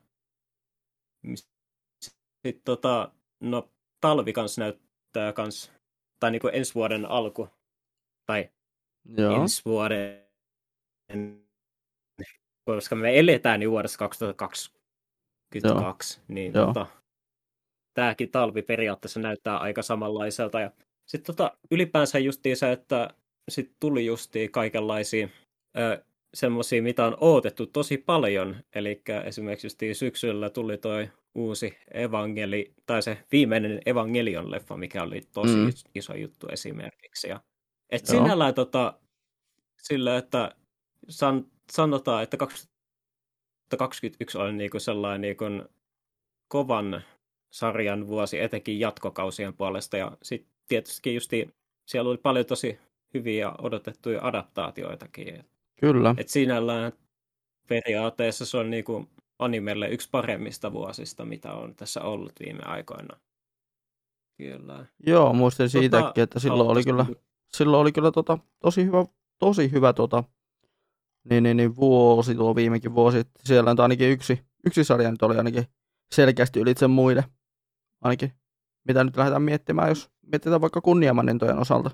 sitten 2.03 2.61
tota, 2.65 3.11
no, 3.39 3.71
talvi 4.01 4.33
kans 4.33 4.57
näyttää 4.57 5.33
kans, 5.33 5.71
tai 6.19 6.31
niinku 6.31 6.47
ensi 6.47 6.75
vuoden 6.75 7.05
alku, 7.05 7.49
tai 8.25 8.49
Joo. 9.17 9.41
ensi 9.41 9.61
vuoden, 9.65 10.27
koska 12.65 12.95
me 12.95 13.19
eletään 13.19 13.59
niin 13.59 13.71
vuodessa 13.71 13.99
2022, 13.99 16.17
Joo. 16.17 16.25
niin 16.27 16.53
Joo. 16.53 16.65
Tota, 16.65 16.85
tämäkin 17.93 18.31
talvi 18.31 18.61
periaatteessa 18.61 19.19
näyttää 19.19 19.57
aika 19.57 19.81
samanlaiselta. 19.81 20.59
Ja 20.59 20.71
sitten 21.05 21.35
tota, 21.35 21.57
ylipäänsä 21.71 22.19
justiin 22.19 22.57
se, 22.57 22.71
että 22.71 23.09
sitten 23.49 23.75
tuli 23.79 24.05
justiin 24.05 24.51
kaikenlaisia 24.51 25.29
semmoisia, 26.33 26.83
mitä 26.83 27.05
on 27.05 27.17
odotettu 27.21 27.65
tosi 27.65 27.97
paljon. 27.97 28.55
Eli 28.75 29.01
esimerkiksi 29.25 29.67
justiin 29.67 29.95
syksyllä 29.95 30.49
tuli 30.49 30.77
toi 30.77 31.09
uusi 31.35 31.77
evangeli, 31.91 32.73
tai 32.85 33.03
se 33.03 33.17
viimeinen 33.31 33.81
Evangelion-leffa, 33.85 34.77
mikä 34.77 35.03
oli 35.03 35.21
tosi 35.33 35.55
mm. 35.55 35.69
iso 35.95 36.15
juttu 36.15 36.47
esimerkiksi. 36.47 37.27
Ja, 37.27 37.41
et 37.89 38.05
sinällään 38.05 38.53
tota, 38.53 38.99
sillä, 39.81 40.17
että 40.17 40.55
san, 41.09 41.45
sanotaan, 41.71 42.23
että 42.23 42.37
2021 42.37 44.37
oli 44.37 44.53
niinku 44.53 44.79
sellainen 44.79 45.21
niinku 45.21 45.45
kovan 46.47 47.01
sarjan 47.49 48.07
vuosi, 48.07 48.39
etenkin 48.39 48.79
jatkokausien 48.79 49.53
puolesta. 49.53 49.97
Ja 49.97 50.17
sitten 50.23 50.53
tietysti 50.67 51.15
justi, 51.15 51.49
siellä 51.85 52.09
oli 52.09 52.17
paljon 52.17 52.45
tosi 52.45 52.79
hyviä 53.13 53.51
odotettuja 53.61 54.19
adaptaatioitakin. 54.23 55.43
Kyllä. 55.79 56.15
Et 56.17 56.29
sinällään 56.29 56.91
periaatteessa 57.67 58.45
se 58.45 58.57
on 58.57 58.69
niinku 58.69 59.09
animelle 59.39 59.89
yksi 59.89 60.09
paremmista 60.11 60.73
vuosista, 60.73 61.25
mitä 61.25 61.53
on 61.53 61.75
tässä 61.75 62.01
ollut 62.01 62.31
viime 62.45 62.63
aikoina. 62.65 63.19
Kyllä. 64.37 64.85
Joo, 65.05 65.33
muistin 65.33 65.65
tota, 65.65 65.79
siitäkin, 65.79 66.23
että 66.23 66.39
silloin 66.39 66.69
oli 66.69 66.83
kyllä, 66.83 67.05
silloin 67.47 67.81
oli 67.81 67.91
kyllä 67.91 68.11
tota, 68.11 68.37
tosi 68.59 68.85
hyvä, 68.85 69.05
tosi 69.39 69.71
hyvä 69.71 69.93
tota, 69.93 70.23
niin, 71.29 71.43
niin, 71.43 71.57
niin, 71.57 71.75
vuosi, 71.75 72.35
tuo 72.35 72.55
viimekin 72.55 72.95
vuosi. 72.95 73.21
Siellä 73.43 73.71
on 73.71 73.79
ainakin 73.79 74.09
yksi, 74.09 74.39
yksi 74.65 74.83
sarja 74.83 75.11
nyt 75.11 75.21
oli 75.21 75.37
ainakin 75.37 75.65
selkeästi 76.11 76.59
ylitse 76.59 76.87
muiden 76.87 77.23
ainakin, 78.01 78.31
mitä 78.87 79.03
nyt 79.03 79.17
lähdetään 79.17 79.41
miettimään, 79.41 79.89
jos 79.89 80.11
mietitään 80.21 80.61
vaikka 80.61 80.81
kunniamanintojen 80.81 81.57
osalta. 81.57 81.91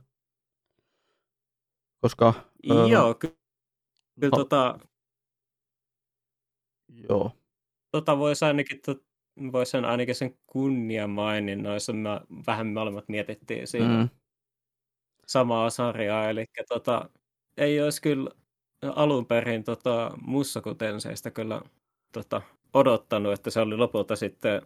koska... 2.01 2.33
Joo, 2.89 3.13
ky- 3.13 3.37
kyllä 4.19 4.31
no, 4.31 4.37
tota, 4.37 4.79
joo. 7.09 7.31
Tota 7.91 8.17
voisi 8.17 8.45
ainakin, 8.45 8.81
to, 8.85 8.95
vois 9.51 9.71
sen 9.71 9.85
ainakin 9.85 10.15
sen 10.15 10.37
kunniamaininnoissa, 10.47 11.93
me, 11.93 12.09
vähän 12.47 12.67
me 12.67 12.73
molemmat 12.73 13.09
mietittiin 13.09 13.67
siinä 13.67 14.03
mm. 14.03 14.09
samaa 15.27 15.69
sarjaa, 15.69 16.29
eli 16.29 16.45
tota, 16.69 17.09
ei 17.57 17.81
olisi 17.81 18.01
kyllä 18.01 18.29
alun 18.95 19.25
perin 19.25 19.63
tota, 19.63 20.11
mussakutenseista 20.21 21.31
kyllä 21.31 21.61
tota, 22.11 22.41
odottanut, 22.73 23.33
että 23.33 23.49
se 23.49 23.59
oli 23.59 23.77
lopulta 23.77 24.15
sitten 24.15 24.61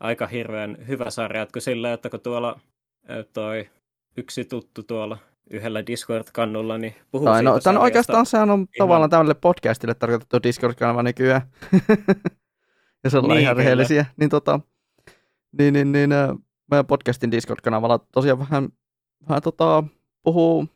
aika 0.00 0.26
hirveän 0.26 0.76
hyvä 0.88 1.10
sarja, 1.10 1.42
että 1.42 1.60
sillä, 1.60 1.92
että 1.92 2.10
kun 2.10 2.20
tuolla 2.20 2.60
toi 3.32 3.70
yksi 4.16 4.44
tuttu 4.44 4.82
tuolla 4.82 5.18
yhdellä 5.50 5.86
Discord-kannulla, 5.86 6.78
niin 6.78 6.94
puhuu 7.10 7.26
tai 7.26 7.42
no, 7.42 7.60
tämän 7.60 7.82
oikeastaan 7.82 8.26
sehän 8.26 8.50
on 8.50 8.58
ihan... 8.58 8.68
tavallaan 8.78 9.10
tämmöille 9.10 9.34
podcastille 9.34 9.94
tarkoitettu 9.94 10.42
Discord-kanava 10.42 11.02
nykyään. 11.02 11.42
ja 13.04 13.10
se 13.10 13.18
ollaan 13.18 13.36
niin, 13.36 13.42
ihan 13.42 13.56
rehellisiä. 13.56 14.06
Niin, 14.16 14.30
tota, 14.30 14.60
niin, 15.58 15.74
niin, 15.74 15.92
niin 15.92 16.10
meidän 16.70 16.86
podcastin 16.86 17.30
Discord-kanavalla 17.30 17.98
tosiaan 17.98 18.38
vähän, 18.38 18.68
vähän 19.28 19.42
tota, 19.42 19.84
puhuu 20.22 20.68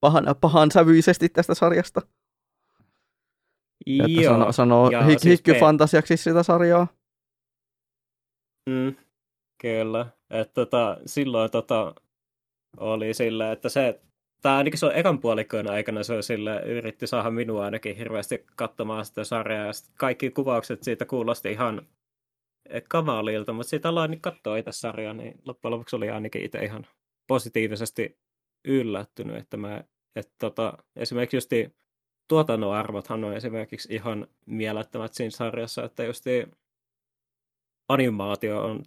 pahan, 0.00 0.24
pahan 0.40 0.70
sävyisesti 0.70 1.28
tästä 1.28 1.54
sarjasta. 1.54 2.00
Joo. 3.86 4.06
Että 4.06 4.30
sanoo, 4.30 4.52
sanoo 4.52 4.90
ja 4.90 5.02
hik, 5.02 5.18
siis 5.18 5.32
hikkyfantasiaksi 5.32 6.16
sitä 6.16 6.42
sarjaa. 6.42 6.86
Mm, 8.70 8.94
kyllä. 9.62 10.06
Et 10.30 10.52
tota, 10.54 10.98
silloin 11.06 11.50
tota, 11.50 11.94
oli 12.76 13.14
sillä, 13.14 13.52
että 13.52 13.68
se, 13.68 14.00
tai 14.42 14.56
ainakin 14.56 14.78
se 14.78 14.86
on 14.86 14.94
ekan 14.94 15.18
puolikkojen 15.18 15.70
aikana 15.70 16.02
se 16.02 16.22
sille, 16.22 16.62
yritti 16.62 17.06
saada 17.06 17.30
minua 17.30 17.64
ainakin 17.64 17.96
hirveästi 17.96 18.44
katsomaan 18.56 19.04
sitä 19.04 19.24
sarjaa, 19.24 19.66
ja 19.66 19.72
kaikki 19.98 20.30
kuvaukset 20.30 20.82
siitä 20.82 21.04
kuulosti 21.04 21.50
ihan 21.50 21.86
kamalilta, 22.88 23.52
mutta 23.52 23.70
siitä 23.70 23.88
aloin 23.88 24.10
niin 24.10 24.20
katsoa 24.20 24.56
itse 24.56 24.72
sarjaa, 24.72 25.14
niin 25.14 25.34
loppujen 25.44 25.72
lopuksi 25.72 25.96
oli 25.96 26.10
ainakin 26.10 26.42
itse 26.42 26.64
ihan 26.64 26.86
positiivisesti 27.26 28.18
yllättynyt, 28.68 29.36
että 29.36 29.56
mä, 29.56 29.84
että 30.16 30.34
tota, 30.38 30.78
esimerkiksi 30.96 31.36
justi 31.36 31.79
tuotannon 32.30 32.74
arvothan 32.74 33.24
on 33.24 33.36
esimerkiksi 33.36 33.94
ihan 33.94 34.26
mielettömät 34.46 35.14
siinä 35.14 35.30
sarjassa, 35.30 35.84
että 35.84 36.04
justi 36.04 36.48
animaatio 37.88 38.64
on 38.64 38.84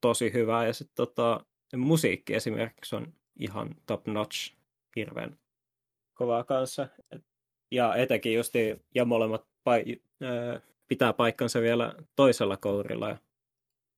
tosi 0.00 0.32
hyvä 0.32 0.66
ja 0.66 0.72
sitten 0.72 0.96
tota, 0.96 1.44
musiikki 1.76 2.34
esimerkiksi 2.34 2.96
on 2.96 3.12
ihan 3.38 3.74
top 3.86 4.06
notch, 4.06 4.54
hirveän 4.96 5.38
kovaa 6.14 6.44
kanssa. 6.44 6.88
Ja 7.70 7.94
etenkin 7.94 8.34
justi, 8.34 8.82
ja 8.94 9.04
molemmat 9.04 9.46
pai, 9.64 9.84
ää, 10.22 10.60
pitää 10.88 11.12
paikkansa 11.12 11.60
vielä 11.60 11.94
toisella 12.16 12.56
kourilla. 12.56 13.16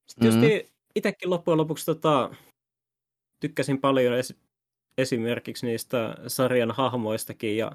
Sitten 0.09 0.35
mm-hmm. 0.35 0.69
itsekin 0.95 1.31
loppujen 1.31 1.59
lopuksi 1.59 1.87
tota, 1.87 2.35
tykkäsin 3.41 3.81
paljon 3.81 4.15
es, 4.15 4.35
esimerkiksi 4.99 5.67
niistä 5.67 6.17
sarjan 6.27 6.71
hahmoistakin 6.71 7.57
ja 7.57 7.73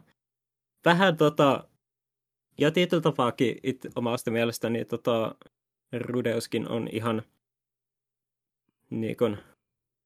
vähän 0.86 1.18
tota, 1.18 1.70
ja 2.58 2.72
tietyllä 2.72 3.02
tapaakin 3.02 3.58
it, 3.64 3.86
omasta 3.96 4.32
mielestäni 4.32 4.86
tota, 4.86 5.36
Rudeuskin 6.00 6.70
on 6.70 6.88
ihan 6.92 7.24
niin 8.90 9.18
kun, 9.18 9.38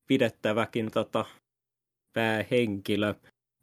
pidettäväkin 0.07 0.91
tota, 0.91 1.25
päähenkilö. 2.13 3.15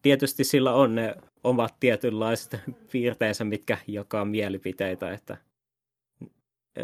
Tietysti 0.02 0.44
sillä 0.44 0.74
on 0.74 0.94
ne 0.94 1.14
omat 1.44 1.74
tietynlaiset 1.80 2.56
piirteensä, 2.92 3.44
mitkä 3.44 3.78
jakaa 3.86 4.24
mielipiteitä, 4.24 5.12
että, 5.12 5.36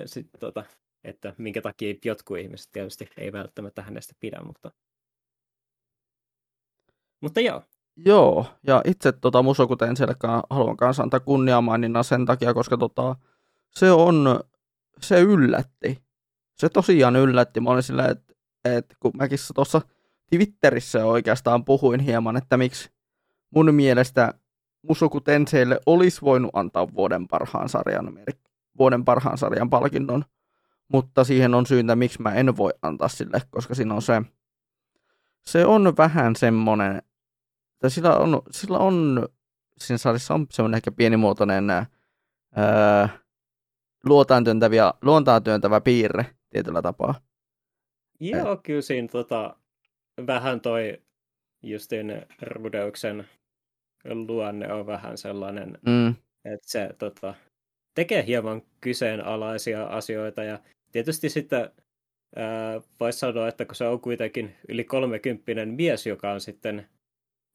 sit, 0.06 0.26
tota, 0.40 0.64
että 1.04 1.34
minkä 1.38 1.62
takia 1.62 1.94
jotkut 2.04 2.38
ihmiset 2.38 2.72
tietysti 2.72 3.08
ei 3.16 3.32
välttämättä 3.32 3.82
hänestä 3.82 4.14
pidä, 4.20 4.40
mutta, 4.40 4.70
mutta 7.20 7.40
joo. 7.40 7.62
Joo, 7.96 8.46
ja 8.66 8.82
itse 8.84 9.12
tota 9.12 9.42
Musoku 9.42 9.76
Tensellekaan 9.76 10.42
haluan 10.50 10.76
kanssa 10.76 11.02
antaa 11.02 11.20
kunniamaininnan 11.20 12.04
sen 12.04 12.26
takia, 12.26 12.54
koska 12.54 12.76
tota, 12.76 13.16
se 13.70 13.90
on, 13.92 14.40
se 15.00 15.20
yllätti. 15.20 16.02
Se 16.54 16.68
tosiaan 16.68 17.16
yllätti. 17.16 17.60
Mä 17.60 17.70
olin 17.70 17.82
silleen, 17.82 18.10
että 18.10 18.34
et 18.64 18.96
kun 19.00 19.12
mäkin 19.16 19.38
tuossa 19.54 19.80
Twitterissä 20.30 21.06
oikeastaan 21.06 21.64
puhuin 21.64 22.00
hieman, 22.00 22.36
että 22.36 22.56
miksi 22.56 22.90
mun 23.50 23.74
mielestä 23.74 24.34
Musoku 24.82 25.20
Tenseille 25.20 25.80
olisi 25.86 26.22
voinut 26.22 26.50
antaa 26.52 26.94
vuoden 26.94 27.28
parhaan 27.28 27.68
sarjan, 27.68 28.18
vuoden 28.78 29.04
parhaan 29.04 29.38
sarjan 29.38 29.70
palkinnon, 29.70 30.24
mutta 30.88 31.24
siihen 31.24 31.54
on 31.54 31.66
syyntä, 31.66 31.96
miksi 31.96 32.22
mä 32.22 32.34
en 32.34 32.56
voi 32.56 32.72
antaa 32.82 33.08
sille, 33.08 33.42
koska 33.50 33.74
siinä 33.74 33.94
on 33.94 34.02
se, 34.02 34.22
se 35.42 35.66
on 35.66 35.94
vähän 35.98 36.36
semmonen, 36.36 37.02
että 37.76 37.88
sillä 37.88 38.16
on, 38.16 38.42
sillä 38.50 38.78
on 38.78 39.28
siinä 39.78 39.98
sarjassa 39.98 40.34
on 40.34 40.46
semmoinen 40.50 40.76
ehkä 40.76 40.90
pienimuotoinen 40.92 41.70
ää, 41.70 41.86
luotaan, 44.04 44.44
työntäviä, 44.44 44.94
luontaan 45.02 45.44
työntävä 45.44 45.80
piirre 45.80 46.26
tietyllä 46.50 46.82
tapaa. 46.82 47.14
Joo, 48.20 48.52
Et... 48.52 48.60
kyllä 48.62 48.82
siinä 48.82 49.08
tota, 49.08 49.56
vähän 50.26 50.60
toi 50.60 51.02
justin 51.62 52.22
Rudeuksen 52.42 53.28
luonne 54.28 54.72
on 54.72 54.86
vähän 54.86 55.18
sellainen, 55.18 55.78
mm. 55.86 56.08
että 56.44 56.70
se 56.70 56.90
tota, 56.98 57.34
tekee 57.94 58.26
hieman 58.26 58.62
kyseenalaisia 58.80 59.84
asioita 59.84 60.44
ja 60.44 60.58
tietysti 60.92 61.28
sitten 61.28 61.70
voisi 63.00 63.18
sanoa, 63.18 63.48
että 63.48 63.64
kun 63.64 63.74
se 63.74 63.86
on 63.86 64.00
kuitenkin 64.00 64.56
yli 64.68 64.84
kolmekymppinen 64.84 65.68
mies, 65.68 66.06
joka 66.06 66.30
on 66.32 66.40
sitten, 66.40 66.88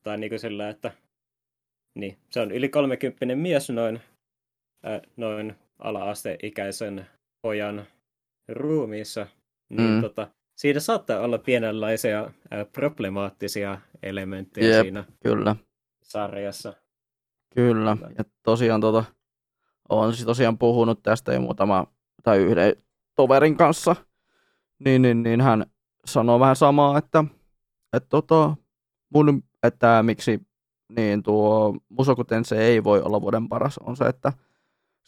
tai 0.04 0.18
niin 0.18 0.30
kuin 0.30 0.40
sillä, 0.40 0.70
että 0.70 0.92
niin, 1.96 2.18
se 2.30 2.40
on 2.40 2.52
yli 2.52 2.70
kolmekymppinen 2.70 3.38
mies 3.38 3.70
noin, 3.70 4.02
ää, 4.84 5.02
noin 5.18 5.56
ala-asteikäisen 5.80 7.06
pojan 7.42 7.86
ruumiissa, 8.48 9.28
niin 9.70 9.90
mm. 9.90 10.02
tota, 10.02 10.28
siinä 10.56 10.80
saattaa 10.80 11.20
olla 11.20 11.38
pienenlaisia 11.38 12.32
ää, 12.52 12.66
problemaattisia 12.66 13.78
elementtejä 14.04 14.76
Jep, 14.76 14.82
siinä 14.82 15.04
kyllä. 15.24 15.56
sarjassa. 16.04 16.74
Kyllä, 17.56 17.98
ja 18.18 18.24
tosiaan 18.44 18.82
tota, 18.82 19.04
olen 19.90 20.14
siis 20.14 20.26
tosiaan 20.26 20.58
puhunut 20.58 21.04
tästä 21.04 21.34
jo 21.34 21.42
muutama, 21.42 21.88
tai 22.24 22.38
yhden 22.38 22.76
toverin 23.16 23.58
kanssa, 23.58 23.96
niin, 24.80 25.02
niin, 25.02 25.24
niin 25.24 25.42
hän 25.42 25.66
sanoo 26.06 26.40
vähän 26.40 26.56
samaa, 26.56 26.98
että, 26.98 27.24
että, 27.94 28.10
tota, 28.10 28.56
mun, 29.14 29.44
että 29.64 30.04
miksi 30.04 30.42
niin 30.96 31.24
tuo 31.24 31.76
Musoku 31.90 32.24
se 32.44 32.58
ei 32.58 32.84
voi 32.84 33.02
olla 33.02 33.22
vuoden 33.22 33.50
paras, 33.50 33.78
on 33.78 33.98
se, 33.98 34.06
että 34.06 34.34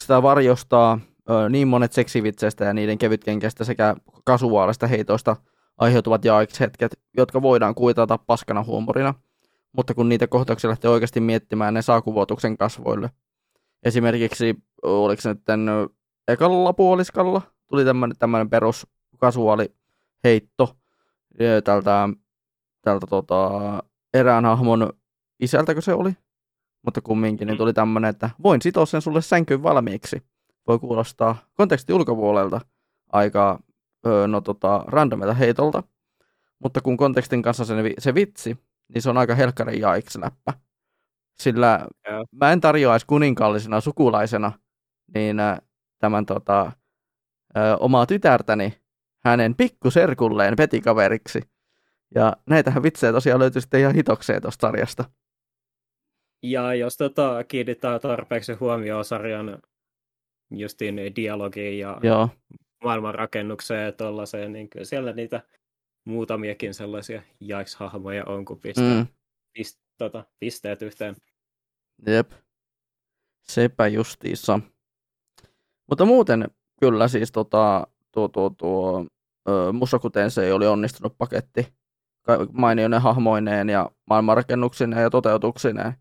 sitä 0.02 0.24
varjostaa 0.24 1.00
ö, 1.30 1.50
niin 1.50 1.68
monet 1.68 1.94
seksivitseistä 1.94 2.66
ja 2.66 2.74
niiden 2.74 2.98
kevytkenkestä 2.98 3.64
sekä 3.64 3.96
kasuaalista 4.26 4.88
heitoista 4.88 5.36
aiheutuvat 5.78 6.22
hetket, 6.60 7.00
jotka 7.18 7.42
voidaan 7.42 7.76
kuitata 7.76 8.18
paskana 8.18 8.64
huumorina, 8.64 9.14
mutta 9.78 9.94
kun 9.94 10.10
niitä 10.10 10.28
kohtauksia 10.28 10.70
lähtee 10.70 10.92
oikeasti 10.92 11.20
miettimään, 11.20 11.74
ne 11.74 11.82
saa 11.82 12.02
kuvotuksen 12.02 12.58
kasvoille. 12.58 13.10
Esimerkiksi, 13.84 14.56
oliko 14.84 15.22
se 15.22 15.30
nyt 15.30 15.42
ekalla 16.28 16.74
puoliskalla, 16.74 17.42
tuli 17.68 17.86
tämmöinen, 17.86 18.18
tämmöinen 18.18 18.50
perus 18.50 18.88
kasuaali 19.20 19.76
heitto 20.24 20.78
tältä, 21.64 22.10
tältä 22.82 23.08
tota, 23.08 23.50
erään 24.14 24.46
hahmon 24.46 24.94
isältäkö 25.40 25.82
se 25.82 25.94
oli, 25.94 26.14
mutta 26.86 27.02
kumminkin 27.02 27.48
niin 27.48 27.56
mm. 27.56 27.58
tuli 27.58 27.74
tämmöinen, 27.74 28.10
että 28.10 28.30
voin 28.44 28.62
sitoa 28.62 28.86
sen 28.86 29.02
sulle 29.02 29.22
sänkyyn 29.22 29.64
valmiiksi 29.64 30.24
voi 30.68 30.80
kuulostaa 30.80 31.36
konteksti 31.54 31.94
ulkopuolelta 31.94 32.62
aika 33.12 33.60
no, 34.28 34.42
tota, 34.42 34.84
randomilta 34.88 35.34
heitolta, 35.34 35.84
mutta 36.60 36.82
kun 36.82 36.98
kontekstin 36.98 37.42
kanssa 37.42 37.66
se, 37.66 37.76
se 38.00 38.16
vitsi, 38.16 38.58
niin 38.94 39.02
se 39.02 39.10
on 39.10 39.18
aika 39.18 39.36
helkkarin 39.36 39.82
jaiks-läppä. 39.82 40.54
Sillä 41.40 41.88
yeah. 42.10 42.24
mä 42.32 42.52
en 42.52 42.62
tarjoaisi 42.62 43.06
kuninkaallisena 43.06 43.82
sukulaisena 43.82 44.52
niin 45.16 45.38
tämän 46.00 46.26
tota, 46.26 46.72
ö, 47.58 47.78
omaa 47.80 48.06
tytärtäni 48.06 48.74
hänen 49.24 49.56
pikkuserkulleen 49.56 50.56
petikaveriksi. 50.56 51.42
Ja 52.16 52.34
näitähän 52.50 52.84
vitsejä 52.84 53.14
tosiaan 53.14 53.40
löytyy 53.40 53.62
sitten 53.62 53.80
ihan 53.80 53.96
hitokseen 53.96 54.42
tuosta 54.42 54.68
sarjasta. 54.68 55.04
Ja 56.44 56.74
jos 56.74 56.98
tota, 56.98 57.44
kiinnittää 57.44 58.00
tarpeeksi 58.00 58.54
huomioon 58.54 59.06
sarjan 59.06 59.62
justiin 60.52 60.96
dialogiin 61.16 61.80
ja 61.80 61.98
Joo. 62.04 62.30
maailmanrakennukseen 62.84 63.86
ja 63.86 63.92
tollaiseen, 63.92 64.54
niin 64.54 64.70
kyllä 64.70 64.86
siellä 64.86 65.14
niitä 65.14 65.42
muutamiakin 66.06 66.74
sellaisia 66.74 67.22
jaiks-hahmoja 67.40 68.26
on, 68.26 68.46
kun 68.46 68.60
pistää, 68.60 69.00
mm. 69.00 69.08
pist, 69.54 69.80
tota, 69.98 70.24
pisteet 70.40 70.82
yhteen. 70.82 71.16
Jep. 72.08 72.32
Sepä 73.42 73.88
justiissa. 73.88 74.60
Mutta 75.90 76.06
muuten 76.06 76.48
kyllä 76.80 77.08
siis 77.08 77.32
tota, 77.32 77.88
tuo, 78.12 78.28
tuo, 78.28 78.50
tuo 78.50 79.06
Musoku 79.74 80.10
Tensei 80.10 80.52
oli 80.52 80.68
onnistunut 80.68 81.18
paketti 81.18 81.74
mainioinen 82.52 83.02
hahmoineen 83.02 83.70
ja 83.70 83.92
maailmanrakennuksineen 84.10 85.02
ja 85.02 85.10
toteutuksineen. 85.10 85.94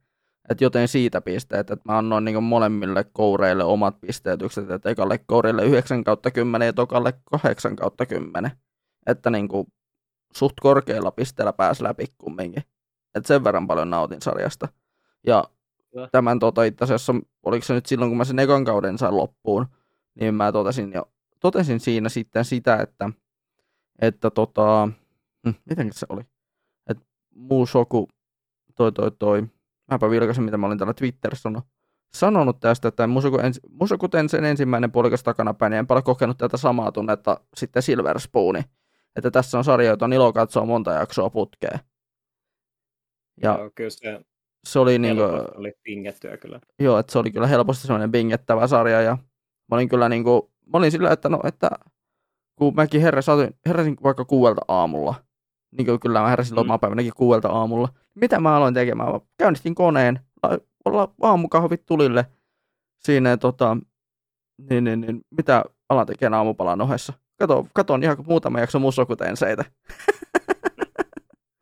Et 0.51 0.61
joten 0.61 0.89
siitä 0.89 1.21
pisteet, 1.21 1.71
että 1.71 1.93
mä 1.93 1.99
annoin 1.99 2.25
niin 2.25 2.43
molemmille 2.43 3.05
koureille 3.13 3.65
omat 3.65 4.01
pisteetykset, 4.01 4.71
että 4.71 4.91
ekalle 4.91 5.19
kourille 5.19 5.65
9 5.65 6.05
kautta 6.05 6.31
10 6.31 6.67
ja 6.67 6.73
tokalle 6.73 7.13
8 7.43 7.77
kautta 7.77 8.07
10. 8.07 8.51
Että 9.07 9.31
niin 9.31 9.49
kuin 9.49 9.67
suht 10.37 10.55
korkeilla 10.61 11.11
pisteellä 11.11 11.53
pääsi 11.53 11.83
läpi 11.83 12.07
kumminkin. 12.19 12.63
Et 13.15 13.27
sen 13.27 13.45
verran 13.45 13.67
paljon 13.67 13.91
nautin 13.91 14.23
sarjasta. 14.23 14.69
Ja 15.27 15.45
ja. 15.95 16.09
tämän 16.13 16.39
tota, 16.39 16.65
itse 16.65 16.85
asiassa, 16.85 17.15
oliko 17.43 17.65
se 17.65 17.75
nyt 17.75 17.87
silloin, 17.87 18.11
kun 18.11 18.19
mä 18.19 18.25
sen 18.25 18.39
ekan 18.39 18.65
kauden 18.65 18.99
sain 18.99 19.17
loppuun, 19.17 19.67
niin 20.21 20.35
mä 20.35 20.53
totesin, 20.53 20.93
jo, 20.93 21.09
totesin 21.41 21.81
siinä 21.81 22.09
sitten 22.09 22.45
sitä, 22.45 22.77
että, 22.77 23.11
että 23.99 24.31
tota, 24.31 24.89
miten 25.71 25.93
se 25.93 26.07
oli? 26.09 26.23
Että 26.91 27.05
muu 27.35 27.67
soku, 27.67 28.09
toi 28.75 28.93
toi 28.93 29.11
toi, 29.11 29.43
mäpä 29.91 30.11
vilkasin, 30.11 30.45
mitä 30.45 30.57
mä 30.57 30.67
olin 30.67 30.79
täällä 30.79 30.95
Twitterissä 30.95 31.43
sanonut, 31.43 31.65
sanonut 32.15 32.61
tästä, 32.61 32.89
että 32.89 33.07
Musoku, 33.07 33.39
ens, 33.39 33.61
Musoku 33.71 34.09
sen 34.27 34.45
ensimmäinen 34.45 34.93
puolikas 34.93 35.23
takanapäin, 35.23 35.71
niin 35.71 35.79
en 35.79 35.87
paljon 35.87 36.05
kokenut 36.05 36.39
tätä 36.39 36.57
samaa 36.57 36.93
tunnetta 36.93 37.41
sitten 37.57 37.83
Silver 37.83 38.21
Spooni. 38.21 38.61
Että 39.17 39.31
tässä 39.31 39.59
on 39.59 39.65
sarja, 39.65 39.91
jota 39.91 40.05
on 40.05 40.13
ilo 40.13 40.33
katsoa 40.33 40.65
monta 40.65 40.93
jaksoa 40.93 41.31
putkeen. 41.31 41.81
Ja 43.43 43.59
Joo, 43.59 43.71
kyllä 43.75 43.91
se, 43.91 44.21
se 44.65 44.79
oli, 44.79 44.99
niin 44.99 45.17
kuin, 45.17 45.59
oli 45.59 45.73
pingettyä 45.83 46.37
kyllä. 46.37 46.61
Joo, 46.79 46.99
että 46.99 47.13
se 47.13 47.19
oli 47.19 47.31
kyllä 47.31 47.47
helposti 47.47 47.87
semmoinen 47.87 48.13
pingettävä 48.13 48.67
sarja 48.67 49.01
ja 49.01 49.19
mä 49.71 49.77
olin 49.77 49.89
kyllä 49.89 50.09
niin 50.09 50.25
kuin, 50.25 50.43
mä 50.73 50.79
olin 50.79 50.91
sillä, 50.91 51.11
että 51.11 51.29
no, 51.29 51.41
että 51.45 51.71
kun 52.57 52.75
mäkin 52.75 53.01
heräsin, 53.01 53.55
heräsin 53.67 53.97
vaikka 54.03 54.25
kuuelta 54.25 54.61
aamulla, 54.69 55.15
niin 55.73 55.87
kuin 55.87 56.01
kyllä 56.01 56.21
mä 56.21 56.29
heräsin 56.29 56.55
mm. 56.55 56.59
lomapäivänäkin 56.59 57.13
kuuelta 57.17 57.49
aamulla. 57.49 57.89
Mitä 58.15 58.41
mä 58.41 58.57
aloin 58.57 58.75
tekemään? 58.75 59.13
Mä 59.13 59.21
käynnistin 59.39 59.75
koneen, 59.75 60.21
olla 60.85 61.15
aamukahvit 61.23 61.87
tulille 61.87 62.27
siinä, 62.99 63.37
tota, 63.37 63.77
niin, 64.71 64.85
niin, 64.85 65.01
niin, 65.01 65.21
mitä 65.31 65.65
alan 65.89 66.07
tekemään 66.07 66.39
aamupalan 66.39 66.81
ohessa. 66.81 67.13
Kato, 67.39 67.67
katon 67.73 68.03
ihan 68.03 68.17
muutama 68.27 68.61
jakso 68.61 68.79
seitä. 69.35 69.65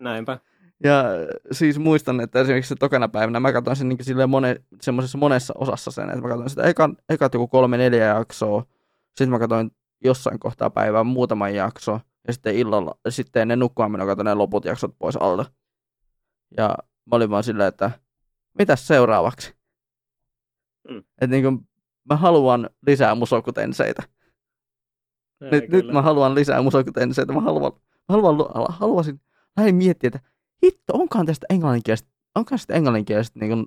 Näinpä. 0.01 0.38
Ja 0.85 1.05
siis 1.53 1.79
muistan, 1.79 2.20
että 2.20 2.40
esimerkiksi 2.40 2.68
se 2.68 2.75
tokana 2.75 3.09
päivänä 3.09 3.40
mä 3.40 3.53
katsoin 3.53 3.77
sen 3.77 3.88
niin 3.88 4.05
silleen 4.05 4.31
mone, 4.31 4.57
semmoisessa 4.81 5.18
monessa 5.18 5.55
osassa 5.57 5.90
sen, 5.90 6.09
että 6.09 6.20
mä 6.20 6.29
katsoin 6.29 6.51
sitä 6.51 6.62
ekan, 6.62 6.96
ekat 7.09 7.35
joku 7.35 7.49
kolme 7.49 7.77
neljä 7.77 8.05
jaksoa, 8.05 8.64
sitten 9.09 9.31
mä 9.31 9.38
katsoin 9.38 9.70
jossain 10.05 10.38
kohtaa 10.38 10.70
päivää 10.70 11.05
muutaman 11.05 11.55
jakso, 11.55 12.01
ja 12.27 12.33
sitten 12.33 12.55
illalla, 12.55 12.99
sitten 13.09 13.43
ennen 13.43 13.59
nukkumaan 13.59 13.93
minä 13.93 14.07
katsoin 14.07 14.25
ne 14.25 14.35
loput 14.35 14.65
jaksot 14.65 14.95
pois 14.99 15.17
alta. 15.17 15.45
Ja 16.57 16.77
mä 17.07 17.17
olin 17.17 17.31
vaan 17.31 17.45
silleen, 17.45 17.69
että 17.69 17.91
mitäs 18.59 18.87
seuraavaksi? 18.87 19.55
Mm. 20.89 20.99
Että 20.99 21.27
niin 21.27 21.43
kuin, 21.43 21.69
mä 22.11 22.17
haluan 22.17 22.69
lisää 22.87 23.15
musokutenseitä. 23.15 24.03
Nyt, 25.41 25.69
nyt 25.69 25.87
mä 25.93 26.03
haluan 26.03 26.35
lisää 26.35 26.63
musokutenseitä. 26.63 27.33
Mä 27.33 27.41
haluan, 27.41 27.73
mä 28.09 28.15
haluan, 28.15 28.67
haluaisin 28.69 29.21
lähdin 29.57 29.75
miettiä, 29.75 30.09
että 30.15 30.21
hitto, 30.65 30.93
onkaan 30.95 31.27
tästä 31.27 31.47
englanninkielistä, 31.51 32.09
onkaan 32.35 32.59
tästä 32.59 32.75
englanninkielistä 32.75 33.41
niin 33.41 33.51
kuin 33.51 33.67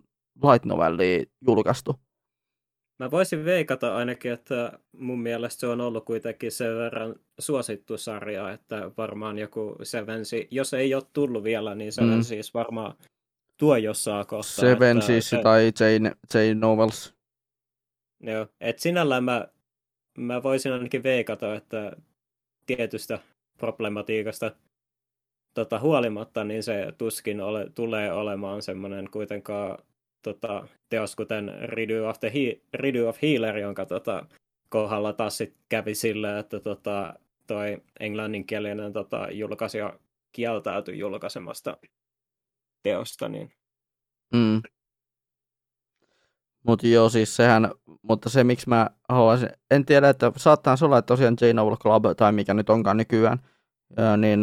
light 0.52 0.66
novellia 0.66 1.24
julkaistu? 1.48 2.00
Mä 3.04 3.12
voisin 3.12 3.46
veikata 3.46 3.96
ainakin, 3.96 4.32
että 4.32 4.80
mun 4.98 5.22
mielestä 5.22 5.60
se 5.60 5.68
on 5.68 5.82
ollut 5.82 6.06
kuitenkin 6.06 6.52
sen 6.52 6.78
verran 6.78 7.16
suosittu 7.40 7.98
sarja, 7.98 8.52
että 8.52 8.92
varmaan 8.98 9.38
joku 9.38 9.76
Sevensi, 9.84 10.48
jos 10.52 10.74
ei 10.74 10.96
ole 10.96 11.04
tullut 11.14 11.44
vielä, 11.44 11.76
niin 11.76 11.92
Seven 11.92 12.16
mm. 12.16 12.24
siis 12.24 12.54
varmaan 12.54 12.94
tuo 13.60 13.76
jossain 13.78 14.28
kohtaa. 14.28 14.52
Seven 14.52 15.02
siis 15.02 15.30
se... 15.30 15.42
tai 15.42 15.72
Jane, 15.80 16.12
Jane 16.34 16.54
Novels. 16.54 17.14
Joo, 18.20 18.48
että 18.62 18.82
sinällään 18.82 19.24
mä, 19.24 19.48
mä 20.18 20.44
voisin 20.44 20.74
ainakin 20.74 21.04
veikata, 21.04 21.56
että 21.56 21.92
tietystä 22.66 23.20
problematiikasta 23.58 24.52
tota, 25.54 25.80
huolimatta, 25.80 26.44
niin 26.44 26.64
se 26.64 26.94
tuskin 26.98 27.42
ole, 27.42 27.70
tulee 27.76 28.14
olemaan 28.14 28.62
semmoinen 28.62 29.10
kuitenkaan 29.12 29.78
tota, 30.24 30.68
teos, 30.90 31.16
kuten 31.16 31.52
Ridu 31.64 32.06
of, 32.06 32.20
the 32.20 32.32
He- 32.34 32.62
Ridu 32.74 33.08
of 33.08 33.18
Healer, 33.22 33.58
jonka 33.58 33.86
tota, 33.86 34.26
kohdalla 34.70 35.14
taas 35.14 35.38
sit 35.38 35.56
kävi 35.70 35.96
sillä, 35.96 36.40
että 36.40 36.60
tota, 36.60 37.14
toi 37.48 37.82
englanninkielinen 38.00 38.94
tota, 38.94 39.28
julkaisija 39.32 40.00
kieltäytyi 40.32 41.00
julkaisemasta 41.00 41.78
teosta. 42.84 43.30
Niin... 43.30 43.52
Mm. 44.34 44.62
Mutta 46.68 46.88
joo, 46.88 47.10
siis 47.10 47.36
sehän, 47.36 47.72
mutta 48.02 48.30
se 48.30 48.44
miksi 48.44 48.70
mä 48.70 48.90
haluaisin, 49.10 49.50
en 49.72 49.86
tiedä, 49.86 50.10
että 50.10 50.32
saattaa 50.38 50.76
olla, 50.82 50.98
että 50.98 51.08
tosiaan 51.08 51.38
J 51.42 51.54
Novel 51.54 51.78
Club 51.78 52.04
tai 52.18 52.32
mikä 52.32 52.54
nyt 52.54 52.70
onkaan 52.70 52.98
nykyään, 52.98 53.38
niin, 54.18 54.42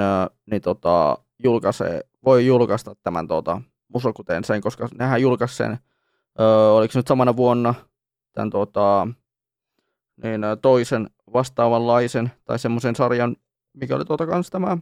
niin 0.50 0.62
tota, 0.62 1.18
julkaisee, 1.44 2.00
voi 2.24 2.46
julkaista 2.46 2.94
tämän 3.02 3.28
tota, 3.28 3.62
Musokuten 3.92 4.44
sen, 4.44 4.60
koska 4.60 4.88
nehän 4.98 5.22
julkaisi 5.22 5.56
sen, 5.56 5.78
ö, 6.40 6.72
oliko 6.72 6.92
nyt 6.94 7.06
samana 7.06 7.36
vuonna, 7.36 7.74
tämän 8.32 8.50
tota, 8.50 9.08
niin, 10.22 10.40
toisen 10.62 11.10
vastaavanlaisen 11.32 12.30
tai 12.44 12.58
semmoisen 12.58 12.96
sarjan, 12.96 13.36
mikä 13.72 13.96
oli 13.96 14.04
tuota 14.04 14.26
kans 14.26 14.50
tämä 14.50 14.78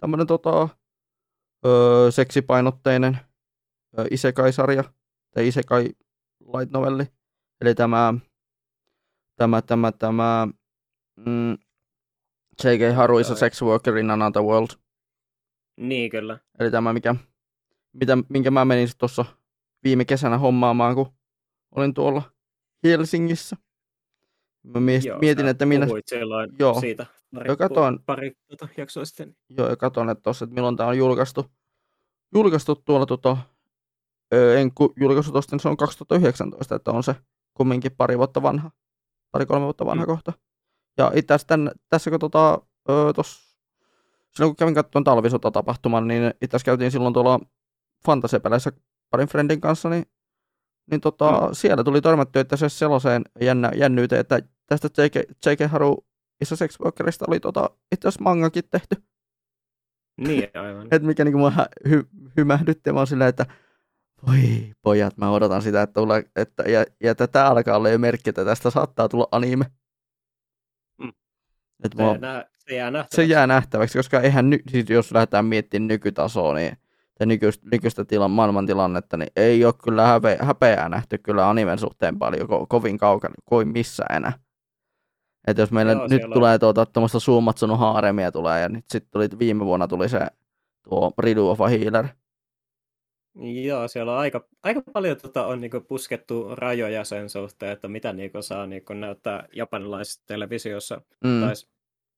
tämmöinen 0.00 0.26
tota, 0.26 0.68
ö, 1.66 2.10
seksipainotteinen 2.10 3.18
ö, 3.98 4.04
isekai-sarja, 4.10 4.84
tai 5.34 5.48
isekai 5.48 5.88
light 6.40 6.72
novelli, 6.72 7.04
eli 7.60 7.74
tämä, 7.74 8.14
tämä, 9.36 9.62
tämä, 9.62 9.92
tämä 9.92 10.48
mm, 11.26 11.56
J.K. 12.64 12.94
Haru 12.96 13.18
is 13.18 13.30
a 13.30 13.36
sex 13.36 13.62
worker 13.62 13.96
in 13.96 14.10
another 14.10 14.42
world. 14.42 14.68
Niin, 15.76 16.10
kyllä. 16.10 16.38
Eli 16.58 16.70
tämä, 16.70 16.92
mikä, 16.92 17.14
mitä, 17.92 18.18
minkä 18.28 18.50
mä 18.50 18.64
menin 18.64 18.88
tuossa 18.98 19.24
viime 19.84 20.04
kesänä 20.04 20.38
hommaamaan, 20.38 20.94
kun 20.94 21.12
olin 21.76 21.94
tuolla 21.94 22.22
Helsingissä. 22.84 23.56
Mä 24.62 24.80
mies, 24.80 25.06
joo, 25.06 25.18
mietin, 25.18 25.48
että 25.48 25.66
minä... 25.66 25.86
joo, 26.58 26.80
siitä 26.80 27.06
pari, 27.34 27.48
jo 27.48 27.56
katoin, 27.56 27.98
pari 28.06 28.32
tuota 28.48 28.68
jaksoa 28.76 29.04
sitten. 29.04 29.36
Joo, 29.48 29.68
ja 29.68 29.76
katon, 29.76 30.10
että, 30.10 30.22
tossa, 30.22 30.44
että 30.44 30.54
milloin 30.54 30.76
tämä 30.76 30.88
on 30.88 30.98
julkaistu. 30.98 31.46
Julkaistu 32.34 32.76
tuolla, 32.76 33.06
tota, 33.06 33.36
en 34.56 34.72
julkaistu 35.00 35.32
tuosta, 35.32 35.56
niin 35.56 35.60
se 35.60 35.68
on 35.68 35.76
2019, 35.76 36.74
että 36.74 36.90
on 36.90 37.02
se 37.02 37.14
kumminkin 37.54 37.92
pari 37.96 38.18
vuotta 38.18 38.42
vanha, 38.42 38.70
pari-kolme 39.30 39.64
vuotta 39.64 39.86
vanha 39.86 40.04
mm. 40.04 40.06
kohta. 40.06 40.32
Ja 40.98 41.12
itse 41.14 41.34
asiassa 41.34 41.48
tämän, 41.48 41.72
tässä 41.88 42.10
kun 42.10 42.20
tota, 42.20 42.60
tos, 43.16 43.56
silloin 44.34 44.50
kun 44.50 44.56
kävin 44.56 44.74
katsomaan 44.74 45.04
talvisota-tapahtuman, 45.04 46.08
niin 46.08 46.26
itse 46.26 46.56
asiassa 46.56 46.64
käytiin 46.64 46.90
silloin 46.90 47.14
tuolla 47.14 47.40
fantasiapeleissä 48.06 48.72
parin 49.10 49.28
friendin 49.28 49.60
kanssa, 49.60 49.88
niin, 49.88 50.04
niin 50.90 51.00
tota, 51.00 51.30
mm. 51.30 51.48
siellä 51.52 51.84
tuli 51.84 52.00
törmätty, 52.00 52.38
että 52.38 52.56
se 52.56 52.68
sellaiseen 52.68 53.22
jännä, 53.40 53.70
jännyyteen, 53.74 54.20
että 54.20 54.40
tästä 54.66 55.02
J.K. 55.02 55.14
J.K. 55.46 55.70
Haru 55.70 56.06
Isa 56.40 56.56
Sex 56.56 56.80
Workerista 56.80 57.24
oli 57.28 57.40
tota, 57.40 57.70
itse 57.92 58.08
asiassa 58.08 58.24
mangakin 58.24 58.64
tehty. 58.70 58.96
Niin, 60.18 60.48
aivan. 60.54 60.88
Et 60.94 61.02
mikä 61.02 61.24
niinku 61.24 61.38
mua 61.38 61.52
hy, 61.88 62.08
hymähdytti, 62.36 62.92
mä 62.92 63.06
silleen, 63.06 63.28
että 63.28 63.46
voi 64.26 64.72
pojat, 64.82 65.16
mä 65.16 65.30
odotan 65.30 65.62
sitä, 65.62 65.82
että, 65.82 65.94
tulee, 65.94 66.24
että 66.36 66.62
ja, 66.62 66.84
ja 67.02 67.10
että 67.10 67.26
tää 67.26 67.46
alkaa 67.46 67.76
olla 67.76 67.88
jo 67.88 67.98
merkki, 67.98 68.30
että 68.30 68.44
tästä 68.44 68.70
saattaa 68.70 69.08
tulla 69.08 69.28
anime. 69.32 69.64
Et 71.84 71.92
se, 71.96 72.02
mua, 72.02 72.18
jää 72.70 72.90
nähtäväksi. 72.90 73.16
se 73.16 73.24
jää 73.24 73.46
nähtäväksi, 73.46 73.98
koska 73.98 74.20
eihän 74.20 74.50
ny, 74.50 74.58
siis 74.70 74.90
jos 74.90 75.12
lähdetään 75.12 75.44
miettimään 75.44 75.88
nykytasoa, 75.88 76.54
niin 76.54 76.76
ja 77.20 77.26
nykyistä, 77.26 77.66
nykyistä 77.72 78.04
tilan, 78.04 78.30
maailmantilannetta, 78.30 79.16
niin 79.16 79.30
ei 79.36 79.64
ole 79.64 79.74
kyllä 79.84 80.06
häpe, 80.06 80.38
häpeää 80.40 80.88
nähty 80.88 81.18
kyllä 81.18 81.48
animen 81.48 81.78
suhteen 81.78 82.18
paljon 82.18 82.48
ko, 82.48 82.66
kovin 82.66 82.98
kaukana 82.98 83.34
kuin 83.44 83.68
missä 83.68 84.04
enää. 84.10 84.32
Että 85.46 85.62
jos 85.62 85.72
meille 85.72 85.92
Joo, 85.92 86.06
nyt 86.08 86.22
tulee 86.34 86.58
tuota, 86.58 86.86
tuommoista 86.86 87.20
Suomatsunut 87.20 87.78
haaremia 87.78 88.32
tulee, 88.32 88.60
ja 88.60 88.68
nyt 88.68 88.84
sitten 88.88 89.10
tuli, 89.12 89.28
viime 89.38 89.64
vuonna 89.64 89.88
tuli 89.88 90.08
se 90.08 90.26
tuo 90.88 91.12
Ridu 91.18 91.48
of 91.48 91.60
a 91.60 91.68
Healer. 91.68 92.06
Joo, 93.64 93.88
siellä 93.88 94.12
on 94.12 94.18
aika, 94.18 94.48
aika 94.62 94.82
paljon 94.92 95.16
tota, 95.16 95.46
on 95.46 95.60
niinku 95.60 95.80
puskettu 95.80 96.54
rajoja 96.54 97.04
sen 97.04 97.28
suhteen, 97.28 97.72
että 97.72 97.88
mitä 97.88 98.12
niinku 98.12 98.42
saa 98.42 98.66
niinku 98.66 98.92
näyttää 98.92 99.48
japanilaisessa 99.56 100.22
televisiossa. 100.26 101.00
Mm. 101.24 101.40
Tai, 101.40 101.52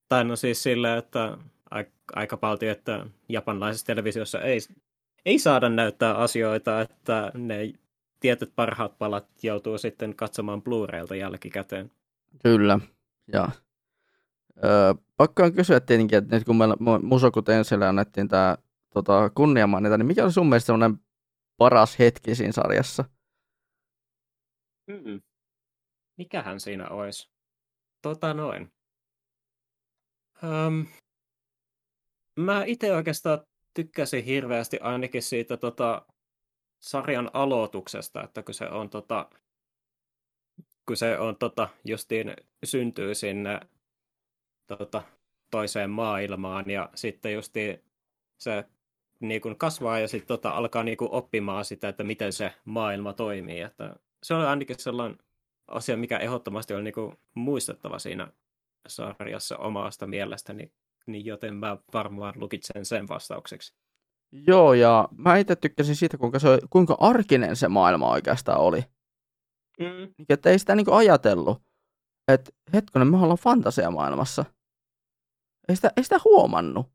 tai 0.08 0.24
no 0.24 0.36
siis 0.36 0.62
silleen, 0.62 0.98
että 0.98 1.38
aika, 1.70 1.90
aika 2.12 2.36
paljon, 2.36 2.72
että 2.72 3.06
japanilaisessa 3.28 3.86
televisiossa 3.86 4.40
ei, 4.40 4.58
ei 5.26 5.38
saada 5.38 5.68
näyttää 5.68 6.14
asioita, 6.14 6.80
että 6.80 7.32
ne 7.34 7.72
tietyt 8.20 8.52
parhaat 8.56 8.98
palat 8.98 9.28
joutuu 9.42 9.78
sitten 9.78 10.16
katsomaan 10.16 10.62
Blu-raylta 10.62 11.14
jälkikäteen. 11.14 11.90
Kyllä, 12.42 12.78
ja 13.32 13.48
öö, 14.64 14.94
pakko 15.16 15.42
on 15.42 15.52
kysyä 15.52 15.80
tietenkin, 15.80 16.18
että 16.18 16.36
nyt 16.36 16.44
kun 16.44 16.56
meillä 16.56 16.76
Musoku 17.02 17.42
Tensille 17.42 17.86
annettiin 17.86 18.28
tämä 18.28 18.56
tota, 18.94 19.30
kunniamaininta, 19.30 19.98
niin 19.98 20.06
mikä 20.06 20.24
on 20.24 20.32
sun 20.32 20.48
mielestä 20.48 20.66
semmoinen 20.66 20.98
paras 21.56 21.98
hetki 21.98 22.34
siinä 22.34 22.52
sarjassa? 22.52 23.04
Mm-mm. 24.86 25.22
Mikähän 26.18 26.60
siinä 26.60 26.88
olisi? 26.88 27.30
Tota 28.02 28.34
noin. 28.34 28.72
Um, 30.42 30.86
mä 32.38 32.64
itse 32.64 32.96
oikeastaan 32.96 33.40
tykkäsin 33.74 34.24
hirveästi 34.24 34.78
ainakin 34.80 35.22
siitä 35.22 35.56
tota, 35.56 36.02
sarjan 36.80 37.30
aloituksesta, 37.32 38.24
että 38.24 38.42
kun 38.42 38.54
se 38.54 38.68
on, 38.68 38.90
tota, 38.90 39.30
kun 40.86 40.96
se 40.96 41.18
on 41.18 41.36
tota, 41.36 41.68
justiin 41.84 42.36
syntyy 42.64 43.14
sinne 43.14 43.60
tota, 44.66 45.02
toiseen 45.50 45.90
maailmaan 45.90 46.70
ja 46.70 46.90
sitten 46.94 47.32
justiin 47.32 47.84
se 48.38 48.64
niin 49.20 49.40
kuin 49.40 49.58
kasvaa 49.58 49.98
ja 49.98 50.08
sitten 50.08 50.28
tota, 50.28 50.50
alkaa 50.50 50.82
niin 50.82 50.96
kuin 50.96 51.10
oppimaan 51.10 51.64
sitä, 51.64 51.88
että 51.88 52.04
miten 52.04 52.32
se 52.32 52.52
maailma 52.64 53.12
toimii. 53.12 53.60
Että 53.60 53.96
se 54.22 54.34
on 54.34 54.46
ainakin 54.46 54.78
sellainen 54.78 55.18
asia, 55.68 55.96
mikä 55.96 56.18
ehdottomasti 56.18 56.74
on 56.74 56.84
niin 56.84 56.94
kuin 56.94 57.16
muistettava 57.34 57.98
siinä 57.98 58.32
sarjassa 58.88 59.56
omasta 59.56 60.06
mielestäni, 60.06 60.72
niin 61.06 61.24
joten 61.24 61.54
mä 61.54 61.76
varmaan 61.92 62.34
lukitsen 62.36 62.84
sen 62.84 63.08
vastaukseksi. 63.08 63.74
Joo, 64.32 64.74
ja 64.74 65.08
mä 65.16 65.36
itse 65.36 65.56
tykkäsin 65.56 65.96
siitä, 65.96 66.18
kuinka, 66.18 66.38
se, 66.38 66.58
kuinka 66.70 66.96
arkinen 67.00 67.56
se 67.56 67.68
maailma 67.68 68.10
oikeastaan 68.10 68.60
oli. 68.60 68.84
Mm. 69.80 69.86
Niin, 69.86 70.26
että 70.28 70.50
ei 70.50 70.58
sitä 70.58 70.74
niinku 70.74 70.92
ajatellut, 70.92 71.62
että 72.28 72.50
hetkonen, 72.72 73.08
me 73.08 73.16
ollaan 73.16 73.38
fantasiamaailmassa. 73.38 74.44
Ei 75.68 75.76
sitä, 75.76 75.90
ei 75.96 76.02
sitä 76.02 76.16
huomannut. 76.24 76.86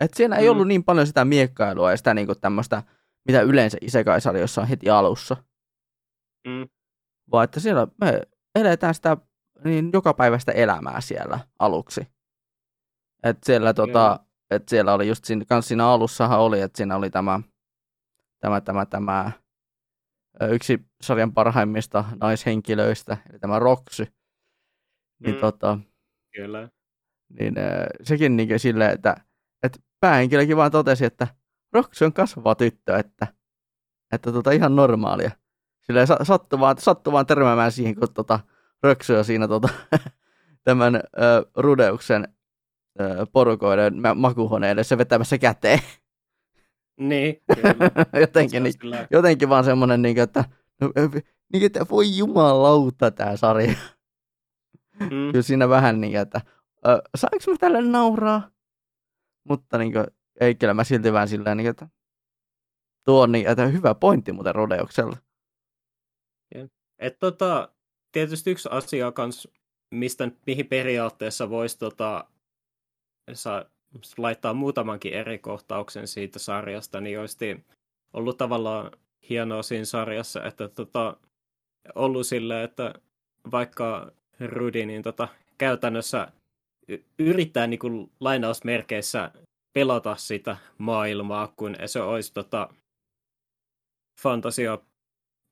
Että 0.00 0.16
siinä 0.16 0.36
ei 0.36 0.44
mm. 0.44 0.50
ollut 0.50 0.68
niin 0.68 0.84
paljon 0.84 1.06
sitä 1.06 1.24
miekkailua 1.24 1.90
ja 1.90 1.96
sitä 1.96 2.14
niinku 2.14 2.34
tämmöistä, 2.34 2.82
mitä 3.26 3.40
yleensä 3.40 3.78
Isekai-sarjossa 3.80 4.60
on 4.60 4.68
heti 4.68 4.90
alussa. 4.90 5.36
Mm. 6.48 6.68
Vaan 7.30 7.44
että 7.44 7.60
siellä 7.60 7.86
me 8.00 8.20
eletään 8.54 8.94
sitä 8.94 9.16
niin 9.64 9.90
joka 9.92 10.14
päivästä 10.14 10.52
elämää 10.52 11.00
siellä 11.00 11.40
aluksi. 11.58 12.06
Että 13.22 13.46
siellä 13.46 13.74
tota, 13.74 14.20
että 14.50 14.70
siellä 14.70 14.94
oli 14.94 15.08
just 15.08 15.24
siinä, 15.24 15.44
kans 15.44 15.68
siinä 15.68 15.86
alussahan 15.86 16.40
oli, 16.40 16.60
että 16.60 16.76
siinä 16.76 16.96
oli 16.96 17.10
tämä, 17.10 17.40
tämä, 18.40 18.60
tämä, 18.60 18.86
tämä 18.86 19.32
yksi 20.50 20.80
sarjan 21.02 21.32
parhaimmista 21.32 22.04
naishenkilöistä, 22.20 23.16
eli 23.30 23.38
tämä 23.38 23.58
Roksy. 23.58 24.06
Niin, 25.18 25.34
mm. 25.34 25.40
tota, 25.40 25.78
Kyllä. 26.34 26.68
Niin 27.40 27.54
sekin 28.02 28.36
niin 28.36 28.60
silleen, 28.60 28.90
että, 28.90 29.16
että 29.62 29.78
päähenkilökin 30.00 30.56
vaan 30.56 30.70
totesi, 30.70 31.04
että 31.04 31.26
Roksy 31.72 32.04
on 32.04 32.12
kasvava 32.12 32.54
tyttö, 32.54 32.96
että, 32.96 33.26
että 34.12 34.32
tota, 34.32 34.50
ihan 34.50 34.76
normaalia. 34.76 35.30
Silleen 35.80 36.06
sattui 36.22 36.60
vaan, 36.60 36.78
sattui 36.78 37.12
vaan 37.12 37.26
törmäämään 37.26 37.72
siihen, 37.72 37.94
kun 37.94 38.14
tota, 38.14 38.40
Roksy 38.82 39.14
on 39.14 39.24
siinä 39.24 39.48
tota, 39.48 39.68
tämän 40.64 40.96
äh, 40.96 41.02
Rudeuksen 41.56 42.28
porukoiden 43.32 43.94
makuhuoneelle 44.14 44.84
se 44.84 44.98
vetämässä 44.98 45.38
käteen. 45.38 45.78
Niin, 47.00 47.42
jotenkin, 48.20 48.62
niin, 48.62 48.74
jotenkin 49.10 49.48
vaan 49.48 49.64
semmoinen, 49.64 50.02
niin, 50.02 50.18
että, 50.18 50.44
no, 50.80 50.92
niin, 51.52 51.66
että 51.66 51.86
voi 51.90 52.16
jumalauta 52.16 53.10
tämä 53.10 53.36
sarja. 53.36 53.74
Mm. 55.00 55.08
Kyllä 55.08 55.42
siinä 55.42 55.68
vähän 55.68 56.00
niin, 56.00 56.16
että 56.16 56.40
saanko 57.14 57.50
mä 57.50 57.56
tälle 57.60 57.82
nauraa? 57.82 58.50
Mutta 59.48 59.78
niin 59.78 59.92
kuin, 59.92 60.06
ei 60.40 60.54
kyllä 60.54 60.74
mä 60.74 60.84
silti 60.84 61.12
vähän 61.12 61.28
silleen, 61.28 61.56
niin, 61.56 61.70
että 61.70 61.88
tuo 63.04 63.22
on 63.22 63.32
niin, 63.32 63.46
että 63.46 63.66
hyvä 63.66 63.94
pointti 63.94 64.32
muuten 64.32 64.54
Rodeuksella. 64.54 65.16
Et 66.98 67.18
tota, 67.18 67.72
tietysti 68.12 68.50
yksi 68.50 68.68
asia 68.72 69.12
kans, 69.12 69.48
mistä, 69.90 70.30
mihin 70.46 70.66
periaatteessa 70.66 71.50
voisi 71.50 71.78
tota, 71.78 72.24
saa 73.32 73.64
laittaa 74.18 74.54
muutamankin 74.54 75.12
eri 75.12 75.38
kohtauksen 75.38 76.08
siitä 76.08 76.38
sarjasta, 76.38 77.00
niin 77.00 77.20
olisi 77.20 77.64
ollut 78.12 78.36
tavallaan 78.38 78.90
hienoa 79.28 79.62
siinä 79.62 79.84
sarjassa, 79.84 80.44
että 80.44 80.68
tota, 80.68 81.16
ollut 81.94 82.26
sille, 82.26 82.62
että 82.62 82.94
vaikka 83.50 84.12
Rudy 84.40 84.86
niin 84.86 85.02
tota, 85.02 85.28
käytännössä 85.58 86.32
yrittää 87.18 87.66
niin 87.66 87.78
kuin 87.80 88.12
lainausmerkeissä 88.20 89.32
pelata 89.72 90.16
sitä 90.16 90.56
maailmaa, 90.78 91.52
kun 91.56 91.76
se 91.86 92.00
olisi 92.00 92.34
tota, 92.34 92.74
fantasia, 94.22 94.78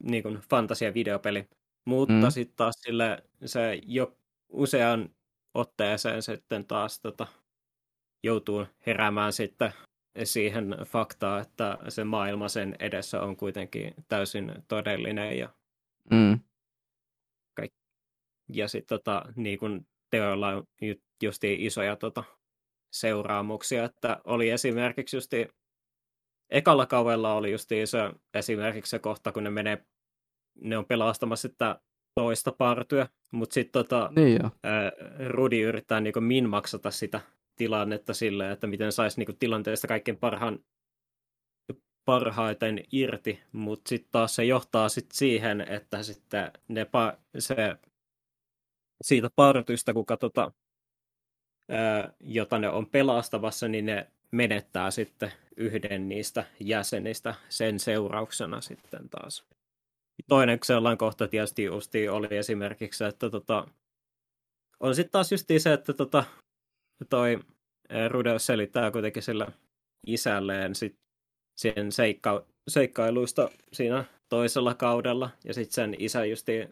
niin 0.03 0.23
kuin 0.23 0.39
fantasia 0.51 0.95
videopeli. 0.95 1.49
Mutta 1.85 2.15
mm. 2.15 2.31
sitten 2.31 2.57
taas 2.57 2.75
sille, 2.81 3.23
se 3.45 3.81
jo 3.87 4.17
usean 4.49 5.11
otteeseen 5.55 6.23
sitten 6.23 6.65
taas 6.67 7.01
tota, 7.01 7.27
joutuu 8.23 8.67
heräämään 8.87 9.33
sitten 9.33 9.73
siihen 10.25 10.77
faktaan, 10.87 11.43
että 11.43 11.79
se 11.89 12.05
maailma 12.05 12.49
sen 12.49 12.77
edessä 12.79 13.23
on 13.23 13.37
kuitenkin 13.37 13.95
täysin 14.09 14.53
todellinen 14.69 15.39
ja, 15.39 15.49
mm. 16.11 16.41
kaik- 17.55 17.75
ja 18.53 18.69
sitten 18.69 18.99
tota, 18.99 19.25
niin 19.37 19.59
kun 19.59 19.87
teoilla 20.11 20.49
on 20.49 20.65
just 21.23 21.45
isoja 21.45 21.97
tota, 21.97 22.25
seuraamuksia, 22.93 23.85
että 23.85 24.21
oli 24.25 24.51
esimerkiksi 24.51 25.17
just 25.17 25.33
ekalla 26.51 26.87
kaudella 26.87 27.35
oli 27.35 27.53
just 27.53 27.69
se, 27.85 27.99
esimerkiksi 28.35 28.91
se 28.91 28.99
kohta, 28.99 29.33
kun 29.33 29.45
ne 29.45 29.51
menee, 29.51 29.85
ne 30.61 30.79
on 30.79 30.87
pelastamassa 30.87 31.49
sitä 31.49 31.81
toista 32.15 32.53
partyä, 32.53 33.09
mutta 33.31 33.55
sitten 33.55 33.73
tota, 33.73 34.13
niin 34.17 34.41
Rudi 35.29 35.61
yrittää 35.61 36.01
niin 36.01 36.25
min 36.25 36.49
maksata 36.49 36.91
sitä 36.91 37.21
tilannetta 37.61 38.15
sille, 38.15 38.51
että 38.51 38.67
miten 38.67 38.93
saisi 38.93 39.21
niinku 39.21 39.33
tilanteesta 39.33 39.89
kaikkein 39.89 40.17
parhaan, 40.17 40.59
parhaiten 42.05 42.85
irti, 42.93 43.41
mutta 43.53 43.89
sitten 43.89 44.13
taas 44.13 44.35
se 44.35 44.45
johtaa 44.45 44.89
sit 44.89 45.07
siihen, 45.13 45.61
että 45.61 46.03
sitten 46.03 46.53
ne 46.69 46.85
pa- 46.85 47.19
se, 47.39 47.55
siitä 49.03 49.31
partysta, 49.37 49.95
kuka 49.95 50.17
tota, 50.17 50.53
ää, 51.71 52.13
jota 52.21 52.59
ne 52.59 52.69
on 52.69 52.87
pelastamassa, 52.87 53.69
niin 53.69 53.87
ne 53.87 54.07
menettää 54.31 54.91
sitten 54.91 55.33
yhden 55.57 56.09
niistä 56.09 56.45
jäsenistä 56.61 57.35
sen 57.49 57.79
seurauksena 57.79 58.61
sitten 58.61 59.09
taas. 59.09 59.45
Toinen 60.29 60.59
sellainen 60.65 60.99
kohta 60.99 61.29
tietysti 61.29 62.09
oli 62.09 62.37
esimerkiksi, 62.37 63.05
että 63.05 63.31
tota, 63.31 63.67
on 64.81 64.95
sitten 64.95 65.13
taas 65.13 65.33
just 65.33 65.47
se, 65.59 65.73
että 65.73 65.93
tota, 65.93 66.25
toi 67.11 67.39
Rudeus 68.09 68.47
selittää 68.47 68.91
kuitenkin 68.91 69.23
sillä 69.23 69.47
isälleen 70.07 70.75
sit 70.75 70.97
sen 71.61 71.93
seikka, 71.93 72.47
seikkailuista 72.69 73.51
siinä 73.73 74.05
toisella 74.29 74.75
kaudella. 74.75 75.31
Ja 75.45 75.55
sitten 75.55 75.75
sen 75.75 75.95
isä 75.99 76.25
justi 76.25 76.69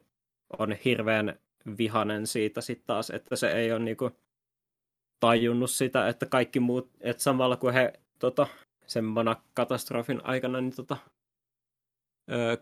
on 0.59 0.73
hirveän 0.85 1.39
vihanen 1.79 2.27
siitä 2.27 2.61
sitten 2.61 2.87
taas, 2.87 3.11
että 3.11 3.37
se 3.37 3.53
ei 3.53 3.73
ole 3.73 3.79
niinku 3.79 4.11
tajunnut 5.21 5.71
sitä, 5.71 6.09
että 6.09 6.27
kaikki 6.27 6.61
muut, 6.61 6.91
että 7.01 7.23
samalla 7.23 7.57
kun 7.57 7.73
he 7.73 7.93
tota, 8.19 8.47
sen 8.87 9.05
katastrofin 9.55 10.21
aikana 10.25 10.61
niin 10.61 10.77
tota, 10.77 10.97
öö, 12.31 12.57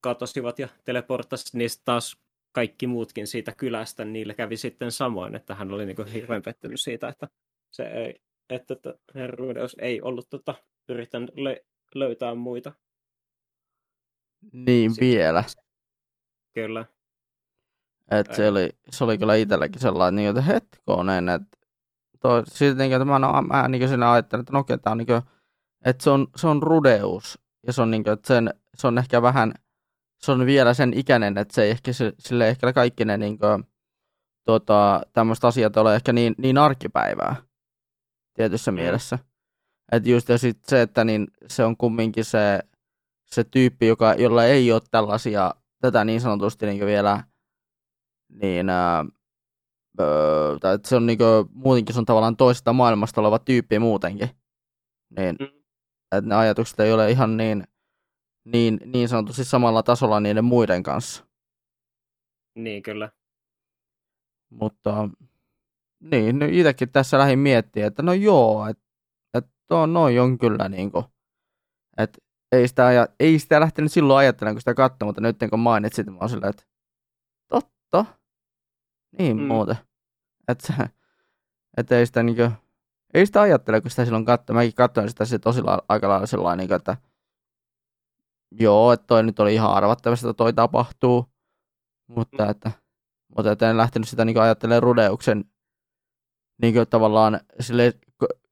katosivat 0.00 0.58
ja 0.58 0.68
teleporttasivat, 0.84 1.54
niin 1.54 1.70
taas 1.84 2.16
kaikki 2.52 2.86
muutkin 2.86 3.26
siitä 3.26 3.52
kylästä, 3.56 4.04
niin 4.04 4.12
niille 4.12 4.34
kävi 4.34 4.56
sitten 4.56 4.92
samoin, 4.92 5.34
että 5.34 5.54
hän 5.54 5.72
oli 5.72 5.86
niinku 5.86 6.04
hirveän 6.12 6.42
pettynyt 6.42 6.80
siitä, 6.80 7.08
että 7.08 7.28
se 7.70 7.82
ei, 7.82 8.20
että, 8.50 8.74
että 8.74 8.94
herruudeus 9.14 9.76
ei 9.78 10.02
ollut 10.02 10.30
tota, 10.30 10.54
yrittänyt 10.88 11.30
le- 11.36 11.64
löytää 11.94 12.34
muita. 12.34 12.72
Niin 14.52 14.90
Sitten. 14.90 15.08
vielä. 15.08 15.44
Kyllä. 16.54 16.84
Et 18.10 18.34
se, 18.34 18.48
oli, 18.48 18.70
se 18.90 19.04
oli 19.04 19.18
kyllä 19.18 19.34
itselläkin 19.34 19.80
sellainen, 19.80 20.16
niin, 20.16 20.28
että 20.28 20.42
hetkonen, 20.42 21.28
että 21.28 21.58
toi, 22.20 22.42
siitä, 22.46 22.78
niin, 22.78 22.92
että 22.92 23.04
mä, 23.04 23.18
no, 23.18 23.42
mä 23.42 23.68
niin 23.68 23.88
sinä 23.88 24.12
ajattelin, 24.12 24.40
että 24.40 24.52
no 24.52 24.64
tämä 24.64 24.92
on, 24.92 24.98
niin 24.98 25.06
kuin, 25.06 25.22
että 25.84 26.04
se 26.04 26.10
on, 26.10 26.26
se 26.36 26.46
on 26.46 26.62
rudeus, 26.62 27.38
ja 27.66 27.72
se 27.72 27.82
on, 27.82 27.90
niin 27.90 28.04
kuin, 28.04 28.12
että 28.12 28.28
sen, 28.28 28.54
se 28.74 28.86
on 28.86 28.98
ehkä 28.98 29.22
vähän, 29.22 29.54
se 30.24 30.32
on 30.32 30.46
vielä 30.46 30.74
sen 30.74 30.92
ikäinen, 30.94 31.38
että 31.38 31.54
se 31.54 31.62
ei 31.62 31.70
ehkä, 31.70 31.90
sille 32.18 32.48
ehkä 32.48 32.72
kaikki 32.72 33.04
ne 33.04 33.18
niin 33.18 33.38
kuin, 33.38 33.64
tota, 34.44 35.00
tämmöiset 35.12 35.44
asiat 35.44 35.76
ole 35.76 35.94
ehkä 35.94 36.12
niin, 36.12 36.34
niin 36.38 36.58
arkipäivää 36.58 37.36
tietyssä 38.34 38.70
mm. 38.70 38.74
mielessä. 38.74 39.18
että 39.92 40.08
just 40.08 40.28
ja 40.28 40.38
sit 40.38 40.64
se, 40.64 40.82
että 40.82 41.04
niin 41.04 41.26
se 41.46 41.64
on 41.64 41.76
kumminkin 41.76 42.24
se, 42.24 42.60
se 43.30 43.44
tyyppi, 43.44 43.86
joka, 43.86 44.14
jolla 44.14 44.44
ei 44.44 44.72
ole 44.72 44.80
tällaisia, 44.90 45.54
tätä 45.80 46.04
niin 46.04 46.20
sanotusti 46.20 46.66
niin 46.66 46.86
vielä, 46.86 47.24
niin 48.28 48.70
ää, 48.70 49.04
öö, 50.00 50.58
tai 50.58 50.78
se 50.86 50.96
on 50.96 51.06
niin 51.06 51.18
kuin, 51.18 51.48
muutenkin 51.54 51.94
se 51.94 51.98
on 51.98 52.04
tavallaan 52.04 52.36
toisesta 52.36 52.72
maailmasta 52.72 53.20
oleva 53.20 53.38
tyyppi 53.38 53.78
muutenkin. 53.78 54.28
Niin, 55.18 55.36
Mm. 55.40 55.46
että 56.12 56.28
ne 56.28 56.34
ajatukset 56.34 56.80
ei 56.80 56.92
ole 56.92 57.10
ihan 57.10 57.36
niin, 57.36 57.64
niin, 58.44 58.80
niin 58.84 59.08
sanotusti 59.08 59.44
samalla 59.44 59.82
tasolla 59.82 60.20
niiden 60.20 60.44
muiden 60.44 60.82
kanssa. 60.82 61.26
Niin 62.54 62.82
kyllä. 62.82 63.10
Mutta 64.50 65.08
niin, 66.00 66.38
no 66.38 66.46
itsekin 66.50 66.92
tässä 66.92 67.18
lähdin 67.18 67.38
miettimään, 67.38 67.88
että 67.88 68.02
no 68.02 68.12
joo, 68.12 68.66
että 68.66 68.84
et 69.34 69.46
tuo 69.68 69.86
noin 69.86 70.20
on 70.20 70.38
kyllä 70.38 70.68
niinku, 70.68 71.04
että 71.98 72.18
ei 72.52 72.68
sitä, 72.68 72.86
aja, 72.86 73.06
ei 73.20 73.38
sitä 73.38 73.60
lähtenyt 73.60 73.92
silloin 73.92 74.18
ajattelemaan, 74.18 74.54
kun 74.54 74.60
sitä 74.60 74.74
katsoi, 74.74 75.06
mutta 75.06 75.20
nyt 75.20 75.36
kun 75.50 75.58
mainitsit, 75.60 76.06
mä 76.06 76.16
oon 76.20 76.28
silleen, 76.28 76.50
että 76.50 76.62
totta, 77.48 78.04
niin 79.18 79.36
Mm. 79.36 79.42
muuten. 79.46 79.76
Että 80.48 80.88
et 81.76 81.92
ei 81.92 82.06
sitä 82.06 82.22
niinku, 82.22 82.42
ei 83.14 83.26
sitä 83.26 83.40
ajattele, 83.40 83.80
kun 83.80 83.90
sitä 83.90 84.04
silloin 84.04 84.24
katsoi. 84.24 84.54
Mäkin 84.54 84.74
katsoin 84.74 85.08
sitä 85.08 85.24
sit 85.24 85.42
tosi 85.42 85.60
aika 85.88 86.08
lailla 86.08 86.26
sellainen, 86.26 86.58
niinku, 86.58 86.74
että 86.74 86.96
joo, 88.60 88.92
että 88.92 89.06
toi 89.06 89.22
nyt 89.22 89.40
oli 89.40 89.54
ihan 89.54 89.74
arvattavasti, 89.74 90.26
että 90.26 90.36
toi 90.36 90.52
tapahtuu, 90.52 91.26
mutta 92.08 92.44
Mm. 92.44 92.50
että, 92.50 92.70
mutta 93.36 93.52
että 93.52 93.70
en 93.70 93.76
lähtenyt 93.76 94.08
sitä 94.08 94.24
niinku 94.24 94.40
ajattelemaan 94.40 94.82
Rudeuksen 94.82 95.44
niinku 96.62 96.86
tavallaan 96.86 97.40
sille 97.60 97.92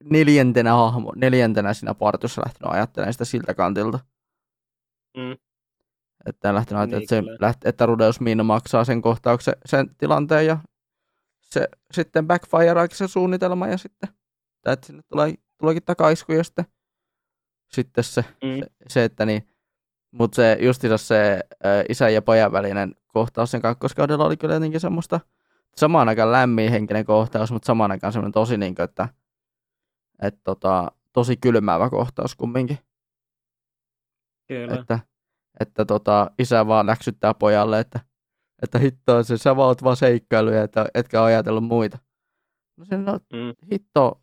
neljäntenä 0.05 0.73
hahmo, 0.75 1.13
neljäntenä 1.17 1.75
siinä 1.75 1.95
partissa 1.95 2.43
lähtenyt 2.47 2.73
ajattelemaan 2.73 3.13
sitä 3.15 3.25
siltä 3.25 3.55
kantilta. 3.55 3.99
Mm. 5.17 5.37
Että 6.27 6.49
en 6.49 6.55
lähtenyt 6.55 6.79
ajattelemaan, 6.81 6.89
Niin, 6.91 7.03
että, 7.03 7.21
kyllä. 7.23 7.37
se, 7.37 7.43
läht, 7.43 7.65
että 7.67 7.87
Rudeus 7.87 8.21
Miina 8.21 8.43
maksaa 8.45 8.85
sen 8.85 9.03
kohtauksen, 9.03 9.55
sen 9.65 9.95
tilanteen 9.99 10.47
ja 10.47 10.59
se 11.43 11.69
sitten 11.93 12.27
backfireaakin 12.27 12.97
se 12.97 13.09
suunnitelma 13.09 13.67
ja 13.69 13.79
sitten, 13.79 14.09
tai 14.63 14.73
että 14.73 14.87
sinne 14.87 15.03
tulee, 15.09 15.35
tuleekin 15.59 15.83
takaisku 15.85 16.33
ja 16.33 16.45
sitten, 16.45 16.65
sitten 17.69 18.05
se, 18.05 18.23
Mm. 18.23 18.61
se, 18.61 18.67
se, 18.89 19.05
että 19.05 19.27
niin, 19.27 19.49
mutta 20.11 20.37
se 20.37 20.59
justiinsa 20.61 20.99
se 20.99 21.41
ä, 21.65 21.69
isän 21.89 22.15
ja 22.15 22.23
pojan 22.23 22.53
välinen 22.53 22.95
kohtaus 23.09 23.51
sen 23.51 23.63
kakkoskaudella 23.63 24.25
oli 24.25 24.37
kyllä 24.37 24.55
jotenkin 24.55 24.81
semmoista 24.81 25.21
samaan 25.77 26.09
aikaan 26.09 26.33
lämmin 26.33 26.71
henkinen 26.71 27.05
kohtaus, 27.05 27.53
mutta 27.53 27.67
samaan 27.67 27.91
aikaan 27.91 28.13
semmoinen 28.13 28.33
tosi 28.33 28.57
niin 28.57 28.75
kuin, 28.75 28.85
että, 28.85 29.09
että 30.23 30.41
tota, 30.45 30.93
tosi 31.13 31.37
kylmäävä 31.37 31.91
kohtaus 31.91 32.37
kumminkin. 32.37 32.79
Kyllä. 34.49 34.75
Että, 34.75 34.99
että 35.61 35.85
tota, 35.85 36.31
isä 36.39 36.67
vaan 36.67 36.87
läksyttää 36.87 37.35
pojalle, 37.35 37.81
että, 37.81 38.01
että 38.63 38.79
hittoa 38.79 39.23
se, 39.23 39.37
sä 39.39 39.57
vaan 39.57 39.67
oot 39.69 39.83
vaan 39.83 39.97
seikkailuja, 39.97 40.63
että 40.63 40.87
etkä 40.95 41.21
ole 41.21 41.27
ajatellut 41.27 41.65
muita. 41.65 41.99
No 42.77 42.85
se, 42.85 42.97
no 42.97 43.13
Mm. 43.13 43.55
hitto, 43.73 44.23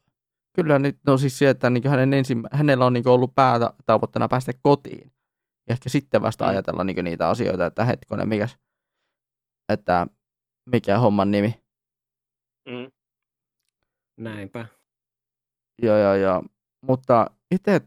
kyllä 0.53 0.79
nyt, 0.79 0.99
no 1.07 1.17
siis 1.17 1.39
se, 1.39 1.49
että 1.49 1.69
niin 1.69 1.89
hänen 1.89 2.13
ensimmä, 2.13 2.47
hänellä 2.51 2.85
on 2.85 2.93
niin 2.93 3.07
ollut 3.07 3.35
päätavoitteena 3.35 4.27
päästä 4.27 4.51
kotiin. 4.61 5.11
Ja 5.67 5.73
ehkä 5.73 5.89
sitten 5.89 6.21
vasta 6.21 6.45
Mm. 6.45 6.49
ajatella 6.49 6.83
niin 6.83 7.03
niitä 7.05 7.29
asioita, 7.29 7.65
että 7.65 7.85
hetkonen, 7.85 8.29
mikäs, 8.29 8.57
että 9.69 10.07
mikä 10.65 10.99
homman 10.99 11.31
nimi. 11.31 11.61
Mm. 12.69 12.91
Näinpä. 14.17 14.65
Joo, 15.81 15.97
joo, 15.97 16.15
joo. 16.15 16.43
Mutta 16.81 17.31
itse 17.51 17.81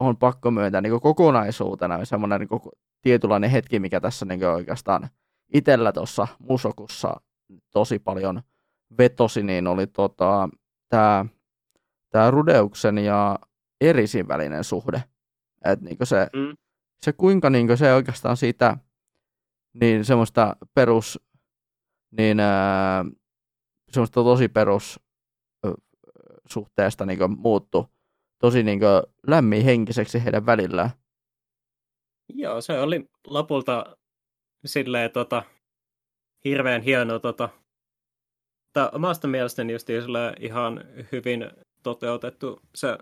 on 0.00 0.16
pakko 0.16 0.50
myöntää 0.50 0.80
niin 0.80 1.00
kokonaisuutena 1.00 2.04
semmoinen 2.04 2.40
niin 2.40 2.60
tietynlainen 3.02 3.50
hetki, 3.50 3.80
mikä 3.80 4.00
tässä 4.00 4.26
niin 4.26 4.44
oikeastaan 4.46 5.08
itsellä 5.54 5.92
tuossa 5.92 6.28
musokussa 6.38 7.20
tosi 7.70 7.98
paljon 7.98 8.42
vetosi, 8.98 9.42
niin 9.42 9.66
oli 9.66 9.86
tota, 9.86 10.48
tämä 10.88 11.26
tää 12.10 12.30
Rudeuksen 12.30 12.98
ja 12.98 13.38
Erisin 13.80 14.28
välinen 14.28 14.64
suhde. 14.64 15.04
Et 15.64 15.80
niin 15.80 15.96
se, 16.04 16.28
Mm. 16.32 16.56
Se 17.04 17.12
kuinka 17.12 17.50
niin 17.50 17.78
se 17.78 17.94
oikeastaan 17.94 18.36
siitä 18.36 18.76
niin 19.80 20.04
semmoista 20.04 20.56
perus, 20.74 21.20
niin 22.10 22.40
ää, 22.40 23.04
semmoista 23.90 24.14
tosi 24.14 24.48
perus 24.48 25.00
suhteesta 26.46 27.06
niin 27.06 27.38
muuttu 27.38 27.86
tosi 28.38 28.62
niin 28.62 28.80
lämmin 29.26 29.64
henkiseksi 29.64 30.24
heidän 30.24 30.46
välillään. 30.46 30.90
Joo, 32.34 32.60
se 32.60 32.80
oli 32.80 33.10
lopulta 33.26 33.96
silleen 34.64 35.10
tota, 35.10 35.42
hirveän 36.44 36.82
hieno 36.82 37.18
tota, 37.18 37.48
tai 38.72 38.88
omasta 38.92 39.28
mielestäni 39.28 39.72
just 39.72 39.88
ihan 40.40 40.84
hyvin 41.12 41.50
toteutettu 41.82 42.60
se 42.74 42.98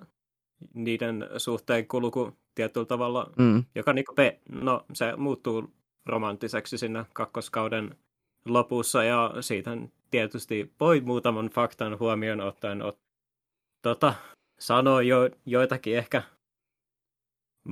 niiden 0.74 1.28
suhteen 1.36 1.88
kulku 1.88 2.36
tietyllä 2.54 2.86
tavalla, 2.86 3.30
Mm. 3.38 3.64
joka 3.74 3.92
niinku 3.92 4.14
pe- 4.14 4.40
no, 4.48 4.84
se 4.92 5.16
muuttuu 5.16 5.70
romanttiseksi 6.06 6.78
siinä 6.78 7.04
kakkoskauden 7.14 7.96
lopussa 8.46 9.04
ja 9.04 9.34
siitä 9.40 9.70
tietysti 10.10 10.72
voi 10.80 11.00
muutaman 11.00 11.46
faktan 11.46 11.98
huomioon 11.98 12.40
ottaen 12.40 12.80
ot- 12.82 12.98
tota, 13.82 14.14
sanoa 14.58 15.02
jo, 15.02 15.30
joitakin 15.46 15.96
ehkä 15.96 16.22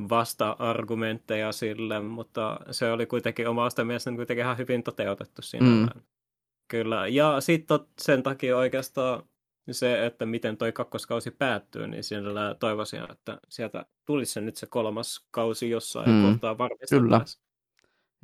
vasta-argumentteja 0.08 1.52
sille, 1.52 2.00
mutta 2.00 2.60
se 2.70 2.92
oli 2.92 3.06
kuitenkin 3.06 3.48
omasta 3.48 3.84
mielestäni 3.84 4.16
kuitenkin 4.16 4.44
ihan 4.44 4.58
hyvin 4.58 4.82
toteutettu 4.82 5.42
siinä. 5.42 5.66
Mm. 5.66 5.88
Kyllä, 6.70 7.08
ja 7.08 7.40
sitten 7.40 7.78
sen 8.00 8.22
takia 8.22 8.56
oikeastaan 8.56 9.22
se, 9.74 10.06
että 10.06 10.26
miten 10.26 10.56
toi 10.56 10.72
kakkoskausi 10.72 11.30
päättyy, 11.30 11.86
niin 11.86 12.04
siellä 12.04 12.54
toivoisin, 12.60 13.10
että 13.10 13.38
sieltä 13.48 13.84
tulisi 14.04 14.32
se 14.32 14.40
nyt 14.40 14.56
se 14.56 14.66
kolmas 14.66 15.26
kausi 15.30 15.70
jossain 15.70 16.10
Mm, 16.10 16.22
kohtaa 16.22 16.58
varmasti. 16.58 16.86
kyllä. 16.90 17.20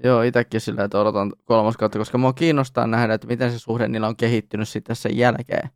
Joo, 0.05 0.23
itsekin 0.23 0.61
sillä, 0.61 0.85
että 0.85 1.01
odotan 1.01 1.33
kolmas 1.45 1.77
kautta, 1.77 1.99
koska 1.99 2.19
mua 2.19 2.33
kiinnostaa 2.33 2.87
nähdä, 2.87 3.15
että 3.15 3.27
miten 3.27 3.53
se 3.53 3.59
suhde 3.59 3.89
niillä 3.89 4.09
on 4.09 4.17
kehittynyt 4.17 4.69
sitten 4.69 4.97
sen 4.97 5.17
jälkeen. 5.17 5.71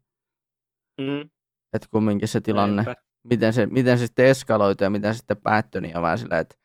Mm, 1.00 1.30
Että 1.72 1.88
kumminkin 1.90 2.28
se 2.28 2.40
tilanne, 2.40 2.74
näinpä. 2.82 2.94
miten 3.22 3.52
se, 3.52 3.66
miten 3.66 3.98
se 3.98 4.06
sitten 4.06 4.26
eskaloitui 4.26 4.84
ja 4.84 4.90
miten 4.90 5.14
se 5.14 5.18
sitten 5.18 5.36
päättyi, 5.36 5.80
niin 5.80 5.96
on 5.96 6.02
vähän 6.02 6.18
sillä, 6.18 6.38
että 6.38 6.56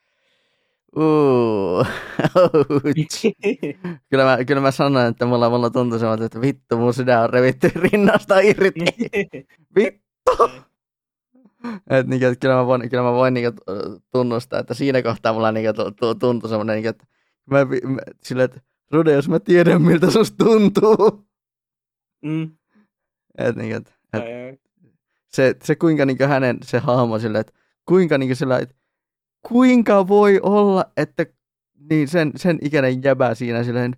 Ouch. 0.95 1.89
kyllä, 4.09 4.23
mä, 4.23 4.45
kyllä 4.45 4.61
mä 4.61 4.71
sanoin, 4.71 5.07
että 5.07 5.25
mulla, 5.25 5.49
mulla 5.49 5.69
tuntui 5.69 5.99
semmoinen, 5.99 6.25
että 6.25 6.41
vittu, 6.41 6.77
mun 6.77 6.93
sydän 6.93 7.23
on 7.23 7.29
revitty 7.29 7.71
rinnasta 7.91 8.39
irti. 8.39 8.85
vittu! 9.75 10.49
Et, 11.89 12.07
niin, 12.07 12.23
että 12.23 12.35
kyllä 12.39 12.55
mä 12.55 12.65
voin, 12.65 12.89
kyllä 12.89 13.03
mä 13.03 13.11
voin 13.11 13.33
niin, 13.33 13.51
tunnustaa, 14.11 14.59
että 14.59 14.73
siinä 14.73 15.01
kohtaa 15.01 15.33
mulla 15.33 15.51
niin, 15.51 15.75
tu, 15.75 15.91
tu, 15.91 16.15
tuntui 16.15 16.49
semmoinen, 16.49 16.75
niin, 16.75 16.89
että 16.89 17.05
mä, 17.45 17.65
mä, 17.65 17.99
sillä, 18.23 18.43
että 18.43 18.61
Rude, 18.91 19.13
jos 19.13 19.29
mä 19.29 19.39
tiedän, 19.39 19.81
miltä 19.81 20.11
susta 20.11 20.45
tuntuu. 20.45 21.27
mm, 22.25 22.51
Et, 23.37 23.55
niin, 23.55 23.75
että, 23.75 23.91
et, 24.13 24.23
se, 25.29 25.55
se 25.63 25.75
kuinka 25.75 26.05
niin 26.05 26.17
hänen 26.27 26.57
se 26.63 26.79
hahmo 26.79 27.19
sillä, 27.19 27.39
että 27.39 27.53
kuinka 27.85 28.17
niin 28.17 28.35
sillä, 28.35 28.59
että 28.59 28.75
kuinka 29.47 30.07
voi 30.07 30.39
olla, 30.43 30.85
että 30.97 31.25
niin 31.89 32.07
sen, 32.07 32.31
sen 32.35 32.59
ikäinen 32.61 33.03
jäbä 33.03 33.35
siinä 33.35 33.63
silleen 33.63 33.95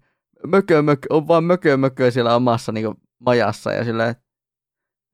mökö, 0.48 0.82
mökö, 0.82 1.08
on 1.10 1.28
vaan 1.28 1.43
mökö, 1.43 1.78
mökö 1.78 2.12
siellä 2.12 2.36
omassa 2.36 2.72
niin 2.72 2.96
majassa 3.20 3.74
ja 3.74 3.84
silleen, 3.84 4.10
että 4.10 4.24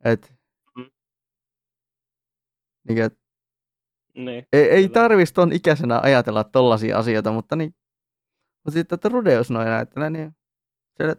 et, 0.04 0.34
Mm. 0.78 0.86
niin, 2.88 3.02
et, 3.02 3.20
niin, 4.16 4.46
ei, 4.54 4.70
ei 4.70 4.90
tarvitsisi 4.90 5.34
ton 5.34 5.54
ikäisenä 5.54 6.00
ajatella 6.04 6.44
tollaisia 6.44 6.98
asioita, 6.98 7.32
mutta 7.32 7.56
niin, 7.56 7.76
mutta 8.66 8.80
sitten, 8.80 8.96
että 8.96 9.10
Rudeus 9.10 9.52
noin 9.52 9.66
näyttelee, 9.66 10.10
niin 10.10 10.36
sille, 10.98 11.16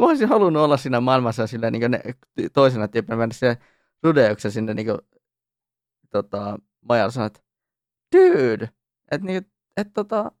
mä 0.00 0.06
olisin 0.06 0.28
halunnut 0.28 0.62
olla 0.62 0.76
siinä 0.76 1.00
maailmassa 1.00 1.46
sillä 1.46 1.70
niin 1.70 1.90
ne, 1.90 2.00
toisena 2.52 2.88
tyyppinä 2.88 3.16
mennä 3.16 3.34
se 3.34 3.56
Rudeuksen 4.02 4.52
sinne 4.52 4.74
niin 4.74 4.86
kuin, 4.86 4.98
tota, 6.10 6.58
majalle 6.88 7.12
sanoa, 7.12 7.26
että 7.26 7.40
dude, 8.14 8.68
että 9.10 9.26
niin, 9.26 9.46
et, 9.76 9.92
tota, 9.92 10.32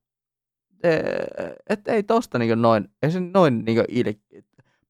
e- 0.82 1.54
et 1.68 1.88
ei 1.88 2.02
tosta 2.02 2.38
niin 2.38 2.62
noin, 2.62 2.88
ei 3.02 3.10
se 3.10 3.20
noin 3.20 3.64
niin 3.64 3.84
il, 3.88 4.14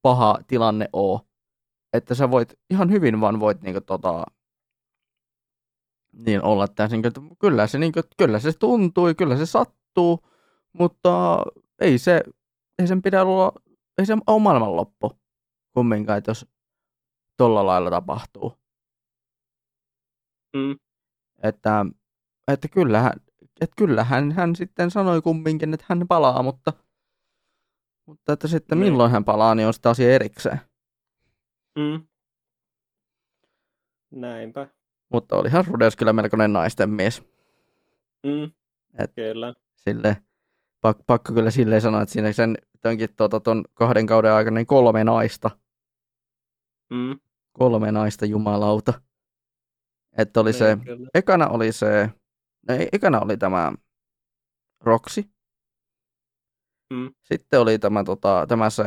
paha 0.02 0.38
tilanne 0.46 0.88
oo. 0.92 1.20
Että 1.92 2.14
sä 2.14 2.30
voit 2.30 2.58
ihan 2.70 2.90
hyvin 2.90 3.20
vaan 3.20 3.40
voit 3.40 3.62
niin 3.62 3.74
kuin, 3.74 3.84
tota, 3.84 4.24
niin 6.12 6.42
olla 6.42 6.68
tässä, 6.68 6.96
niin, 6.96 7.06
että 7.06 7.20
kyllä 7.40 7.66
se, 7.66 7.78
niin 7.78 7.92
kuin, 7.92 8.04
kyllä 8.18 8.38
se 8.38 8.52
tuntui, 8.58 9.14
kyllä 9.14 9.36
se 9.36 9.46
sattuu, 9.46 10.26
mutta 10.72 11.42
ei 11.80 11.98
se, 11.98 12.22
ei 12.78 12.86
sen 12.86 13.02
pidä 13.02 13.22
olla, 13.22 13.52
ei 13.98 14.06
se 14.06 14.16
ole 14.26 14.42
maailmanloppu 14.42 15.10
kumminkaan, 15.74 16.18
että 16.18 16.30
jos 16.30 16.46
tolla 17.36 17.66
lailla 17.66 17.90
tapahtuu. 17.90 18.52
Mm, 20.56 20.76
että, 21.42 21.86
että 22.52 22.68
kyllähän, 22.68 23.12
että 23.60 23.74
kyllähän 23.76 24.32
hän 24.32 24.56
sitten 24.56 24.90
sanoi 24.90 25.22
kumminkin, 25.22 25.74
että 25.74 25.86
hän 25.88 26.08
palaa, 26.08 26.42
mutta, 26.42 26.72
mutta 28.06 28.32
että 28.32 28.48
sitten 28.48 28.80
Niin. 28.80 28.92
milloin 28.92 29.10
hän 29.12 29.24
palaa, 29.24 29.54
niin 29.54 29.66
on 29.66 29.74
sitä 29.74 29.90
asia 29.90 30.14
erikseen. 30.14 30.60
Mm. 31.78 32.06
Näinpä. 34.10 34.68
Mutta 35.12 35.36
olihan 35.36 35.64
Rudeus 35.66 35.96
kyllä 35.96 36.12
melkoinen 36.12 36.52
naisten 36.52 36.90
mies. 36.90 37.22
Mm. 38.26 38.50
Et- 38.98 39.12
Kyllä. 39.14 39.54
Sille, 39.76 40.16
pak, 40.80 40.98
pakko 41.06 41.32
kyllä 41.34 41.50
silleen 41.50 41.80
sanoa, 41.80 42.02
että 42.02 42.12
siinä 42.12 42.32
sen 42.32 42.58
tönkin 42.80 43.08
tuota, 43.16 43.40
ton 43.40 43.64
kahden 43.74 44.06
kauden 44.06 44.32
aikana 44.32 44.54
niin 44.54 44.66
kolme 44.66 45.04
naista. 45.04 45.50
Mm. 46.90 47.18
Kolme 47.52 47.92
naista 47.92 48.26
jumalauta. 48.26 48.92
Että 50.18 50.40
oli 50.40 50.52
se, 50.52 50.74
Niin, 50.76 50.84
kyllä. 50.84 51.08
ekana 51.14 51.48
oli 51.48 51.72
se, 51.72 52.10
ei, 52.68 52.88
ekana 52.92 53.20
oli 53.20 53.36
tämä 53.36 53.72
Roxy. 54.80 55.24
Mm. 56.90 57.14
Sitten 57.22 57.60
oli 57.60 57.78
tämä, 57.78 58.04
tota, 58.04 58.46
tämä 58.48 58.70
se 58.70 58.82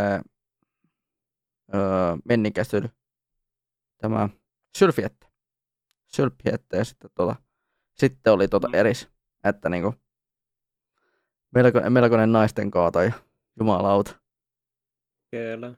öö, 1.76 2.16
menninkästely, 2.26 2.90
tämä 3.98 4.30
Sylfiette. 4.78 5.28
Sylfiette 6.08 6.78
ja 6.78 6.86
sitten, 6.86 7.10
tota, 7.16 7.36
sitten 7.94 8.34
oli 8.34 8.48
tota 8.48 8.68
eris. 8.74 9.10
Että 9.44 9.70
niinku, 9.70 9.94
melko, 11.56 11.90
melkoinen 11.90 12.32
naisten 12.32 12.72
kaatoja, 12.72 13.12
jumalauta. 13.60 14.16
Kyllä. 15.32 15.74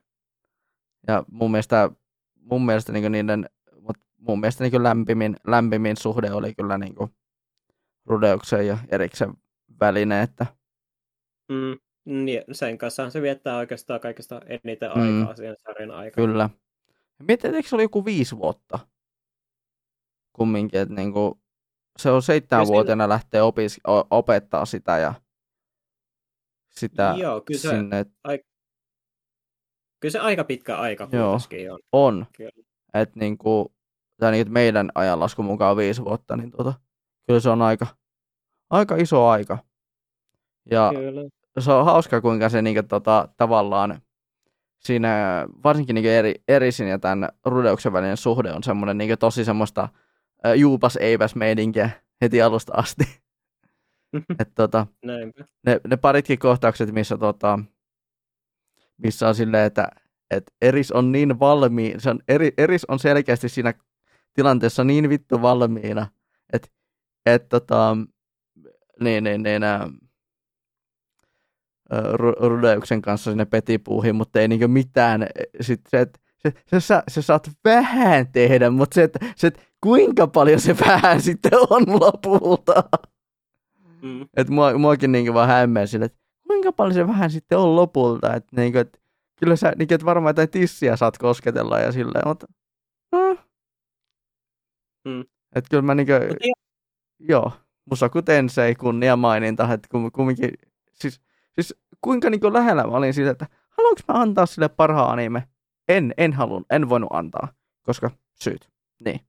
Ja 1.08 1.24
mun 1.30 1.50
mielestä, 1.50 1.90
mun 2.34 2.66
mielestä 2.66 2.92
niinku 2.92 3.08
niiden, 3.08 3.50
mut 3.80 3.96
mun 4.18 4.40
mielestä 4.40 4.64
niinku 4.64 4.82
lämpimin, 4.82 5.36
lämpimin 5.46 5.96
suhde 5.96 6.32
oli 6.32 6.54
kyllä 6.54 6.78
niinku 6.78 7.10
Rudeuksen 8.10 8.66
ja 8.66 8.78
Eriksen 8.88 9.34
välinen, 9.80 10.22
että 10.22 10.46
Mm. 11.48 11.78
Niin, 12.24 12.42
sen 12.52 12.78
kanssa 12.78 13.10
se 13.10 13.22
viettää 13.22 13.56
oikeastaan 13.56 14.00
kaikista 14.00 14.40
eniten 14.46 14.90
Mm. 14.94 15.20
aikaa 15.20 15.36
siihen 15.36 15.56
sarjan 15.58 15.90
aikana. 15.90 16.26
Kyllä. 16.26 16.50
Mietin, 17.28 17.54
eikö 17.54 17.68
se 17.68 17.74
oli 17.76 17.82
joku 17.82 18.04
viisi 18.04 18.36
vuotta? 18.38 18.78
Kumminkin, 20.32 20.80
että 20.80 20.94
niinku, 20.94 21.40
se 21.98 22.10
on 22.10 22.22
seitsemänvuotiaana 22.22 23.08
lähtee 23.08 23.42
opis, 23.42 23.80
opettaa 24.10 24.64
sitä 24.64 24.98
ja 24.98 25.14
sitä 26.70 27.14
Joo, 27.18 27.40
kyllä 27.40 27.60
se, 27.60 27.68
sinne 27.68 28.00
et 28.00 28.08
kyllä 30.00 30.12
se 30.12 30.18
aika 30.18 30.44
pitkä 30.44 30.76
aika 30.76 31.08
Joo. 31.12 31.32
on. 31.32 31.78
on. 31.92 32.26
Että 32.94 33.18
niinku, 33.18 33.74
tai 34.20 34.40
että 34.40 34.52
meidän 34.52 34.90
ajanlaskun 34.94 35.44
mukaan 35.44 35.76
viisi 35.76 36.04
vuotta, 36.04 36.36
niin 36.36 36.50
tota, 36.50 36.74
kyllä 37.26 37.40
se 37.40 37.50
on 37.50 37.62
aika, 37.62 37.86
aika 38.70 38.96
iso 38.96 39.28
aika. 39.28 39.58
Ja 40.70 40.92
Kyllä. 40.94 41.20
se 41.58 41.72
on 41.72 41.84
hauska, 41.84 42.20
kuinka 42.20 42.48
se 42.48 42.62
niinku, 42.62 42.82
tota, 42.82 43.28
tavallaan 43.36 44.02
siinä, 44.78 45.46
varsinkin 45.64 45.94
niinku 45.94 46.08
eri, 46.08 46.34
Erisin 46.48 46.88
ja 46.88 46.98
tämän 46.98 47.28
Rudeuksen 47.44 47.92
välinen 47.92 48.16
suhde 48.16 48.52
on 48.52 48.62
semmoinen 48.62 48.98
niinku, 48.98 49.16
tosi 49.16 49.44
semmoista 49.44 49.88
ä, 50.46 50.54
juupas 50.54 50.96
eipäs 50.96 51.34
meidinkiä 51.34 51.90
heti 52.20 52.42
alusta 52.42 52.72
asti. 52.76 53.04
Et, 54.40 54.50
tota, 54.54 54.86
Näinpä. 55.04 55.44
ne, 55.66 55.80
ne 55.88 55.96
paritkin 55.96 56.38
kohtaukset, 56.38 56.92
missä, 56.92 57.18
tota, 57.18 57.58
missä 58.96 59.28
on 59.28 59.34
silleen, 59.34 59.66
että 59.66 59.88
et 60.30 60.52
Eris 60.62 60.92
on 60.92 61.12
niin 61.12 61.40
valmi, 61.40 61.94
se 61.98 62.10
on, 62.10 62.20
eri, 62.28 62.52
Eris 62.58 62.84
on 62.84 62.98
selkeästi 62.98 63.48
siinä 63.48 63.74
tilanteessa 64.34 64.84
niin 64.84 65.08
vittu 65.08 65.42
valmiina, 65.42 66.06
että 66.52 66.68
et, 67.26 67.48
tota, 67.48 67.96
niin, 69.00 69.24
niin, 69.24 69.42
niin, 69.42 69.62
ä, 69.62 69.74
ä, 69.74 69.88
Ru- 72.12 72.48
Rudeuksen 72.48 73.02
kanssa 73.02 73.30
sinne 73.30 73.44
petipuuhin, 73.44 74.16
mutta 74.16 74.40
ei 74.40 74.48
niinku 74.48 74.68
mitään, 74.68 75.26
sit 75.60 75.80
se, 75.88 76.00
et, 76.00 76.20
se, 76.42 76.52
se, 76.66 76.80
sä, 76.80 77.02
se 77.08 77.22
saat 77.22 77.50
vähän 77.64 78.32
tehdä, 78.32 78.70
mutta 78.70 78.94
se, 78.94 79.02
että 79.02 79.18
se, 79.36 79.46
et 79.46 79.70
kuinka 79.80 80.26
paljon 80.26 80.60
se 80.60 80.76
vähän 80.86 81.20
sitten 81.20 81.52
on 81.70 82.00
lopulta. 82.00 82.84
Mm. 84.02 84.22
Että 84.36 84.52
mua, 84.52 84.78
muakin 84.78 85.12
niinku 85.12 85.34
vaan 85.34 85.48
hämmeä 85.48 85.86
sille, 85.86 86.04
että 86.04 86.18
kuinka 86.46 86.72
paljon 86.72 86.94
se 86.94 87.06
vähän 87.06 87.30
sitten 87.30 87.58
on 87.58 87.76
lopulta. 87.76 88.34
Että 88.34 88.56
niinku, 88.56 88.78
et, 88.78 89.02
kyllä 89.40 89.56
sä 89.56 89.72
niinku, 89.78 89.94
et 89.94 90.04
varmaan 90.04 90.30
jotain 90.30 90.50
tissiä 90.50 90.96
saat 90.96 91.18
kosketella 91.18 91.78
ja 91.78 91.92
silleen, 91.92 92.28
mutta... 92.28 92.46
Mm. 93.12 93.38
Mm. 95.08 95.20
Että 95.54 95.68
kyllä 95.70 95.82
mä 95.82 95.94
niinku, 95.94 96.12
Mut 96.12 97.28
joo, 97.28 97.52
Musaku 97.90 98.22
Tensei 98.22 98.74
kunnia 98.74 99.16
maininta, 99.16 99.72
että 99.72 99.88
kum, 99.90 100.12
kumminkin, 100.12 100.50
siis, 100.92 101.20
siis 101.54 101.74
kuinka 102.00 102.30
niinku 102.30 102.52
lähellä 102.52 102.84
mä 102.84 102.96
olin 102.96 103.14
siitä, 103.14 103.30
että 103.30 103.46
haluanko 103.70 104.00
mä 104.08 104.14
antaa 104.20 104.46
sille 104.46 104.68
parhaan 104.68 105.10
anime? 105.10 105.48
En, 105.88 106.14
en 106.16 106.32
halun, 106.32 106.64
en 106.70 106.88
voinut 106.88 107.10
antaa, 107.12 107.48
koska 107.82 108.10
syyt. 108.34 108.70
Niin. 109.04 109.20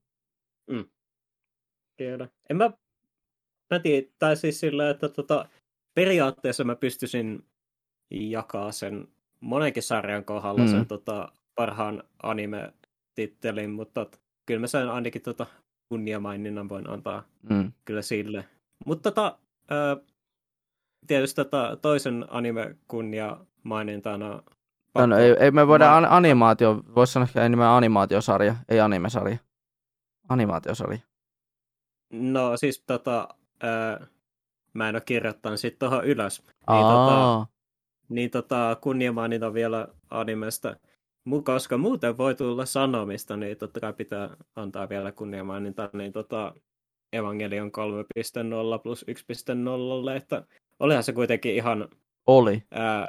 Kyllä. 1.96 2.28
En 2.50 2.56
mä, 2.56 2.70
mä 3.70 3.78
tiedä, 3.78 4.06
tai 4.18 4.36
siis 4.36 4.60
sillä, 4.60 4.90
että 4.90 5.08
tota, 5.08 5.48
periaatteessa 5.94 6.64
mä 6.64 6.76
pystyisin 6.76 7.44
jakaa 8.10 8.72
sen 8.72 9.08
monenkin 9.40 9.82
sarjan 9.82 10.24
kohdalla 10.24 10.60
Mm. 10.60 10.66
mm. 10.66 10.70
sen 10.70 10.86
tota, 10.86 11.32
parhaan 11.54 12.02
anime-tittelin, 12.22 13.70
mutta 13.70 14.06
kyllä 14.46 14.60
mä 14.60 14.66
sen 14.66 14.88
ainakin 14.88 15.22
tota, 15.22 15.46
kunniamaininnan 15.92 16.68
voin 16.68 16.90
antaa 16.90 17.22
Mm. 17.50 17.72
kyllä 17.84 18.02
sille. 18.02 18.44
Mutta 18.86 19.10
tota, 19.10 19.38
tietysti 21.06 21.34
tota, 21.44 21.76
toisen 21.82 22.26
anime-kunniamainintana 22.30 24.42
Tai 24.92 25.06
No, 25.06 25.16
pakko- 25.16 25.20
ei, 25.20 25.36
ei 25.44 25.50
me 25.50 25.66
voida 25.66 25.96
an, 25.96 26.04
animaatio, 26.04 26.82
voisi 26.94 27.12
sanoa 27.12 27.24
ehkä 27.24 27.44
enemmän 27.44 27.68
animaatiosarja, 27.68 28.54
ei 28.68 28.80
animesarja. 28.80 29.36
Animaatiosarja. 30.28 30.98
No 32.12 32.56
siis 32.56 32.82
tota, 32.86 33.28
ää, 33.62 34.06
mä 34.74 34.88
en 34.88 34.94
ole 34.94 35.02
kirjoittanut 35.06 35.60
sit 35.60 35.78
tuohon 35.78 36.04
ylös. 36.04 36.42
Aa, 36.66 37.46
Niin 38.08 38.30
tota, 38.30 38.76
kunniamaininta 38.80 39.54
vielä 39.54 39.88
animesta. 40.10 40.76
Koska 41.44 41.78
muuten 41.78 42.18
voi 42.18 42.34
tulla 42.34 42.66
sanomista, 42.66 43.36
niin 43.36 43.56
totta 43.58 43.80
kai 43.80 43.92
pitää 43.92 44.36
antaa 44.56 44.88
vielä 44.88 45.12
kunniamaininta. 45.12 45.90
Niin 45.92 46.12
tota, 46.12 46.54
Evangelion 47.12 47.70
3.0 47.72 48.78
plus 48.82 49.04
1.0, 49.10 50.16
että 50.16 50.46
olihan 50.80 51.02
se 51.02 51.12
kuitenkin 51.12 51.54
ihan 51.54 51.88
oli. 52.26 52.62
ää, 52.70 53.08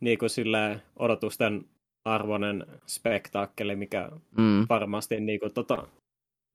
niin 0.00 0.18
kuin 0.18 0.30
silleen 0.30 0.82
odotusten 0.96 1.64
arvoinen 2.04 2.66
spektaakkeli, 2.86 3.76
mikä 3.76 4.10
Mm. 4.38 4.66
varmasti 4.68 5.20
niin 5.20 5.40
kuin, 5.40 5.54
tota, 5.54 5.88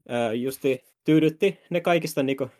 ää, 0.09 0.33
justi 0.33 0.83
tyydytti 1.03 1.59
ne 1.69 1.81
kaikista 1.81 2.23
niin 2.23 2.37
kuin, 2.37 2.51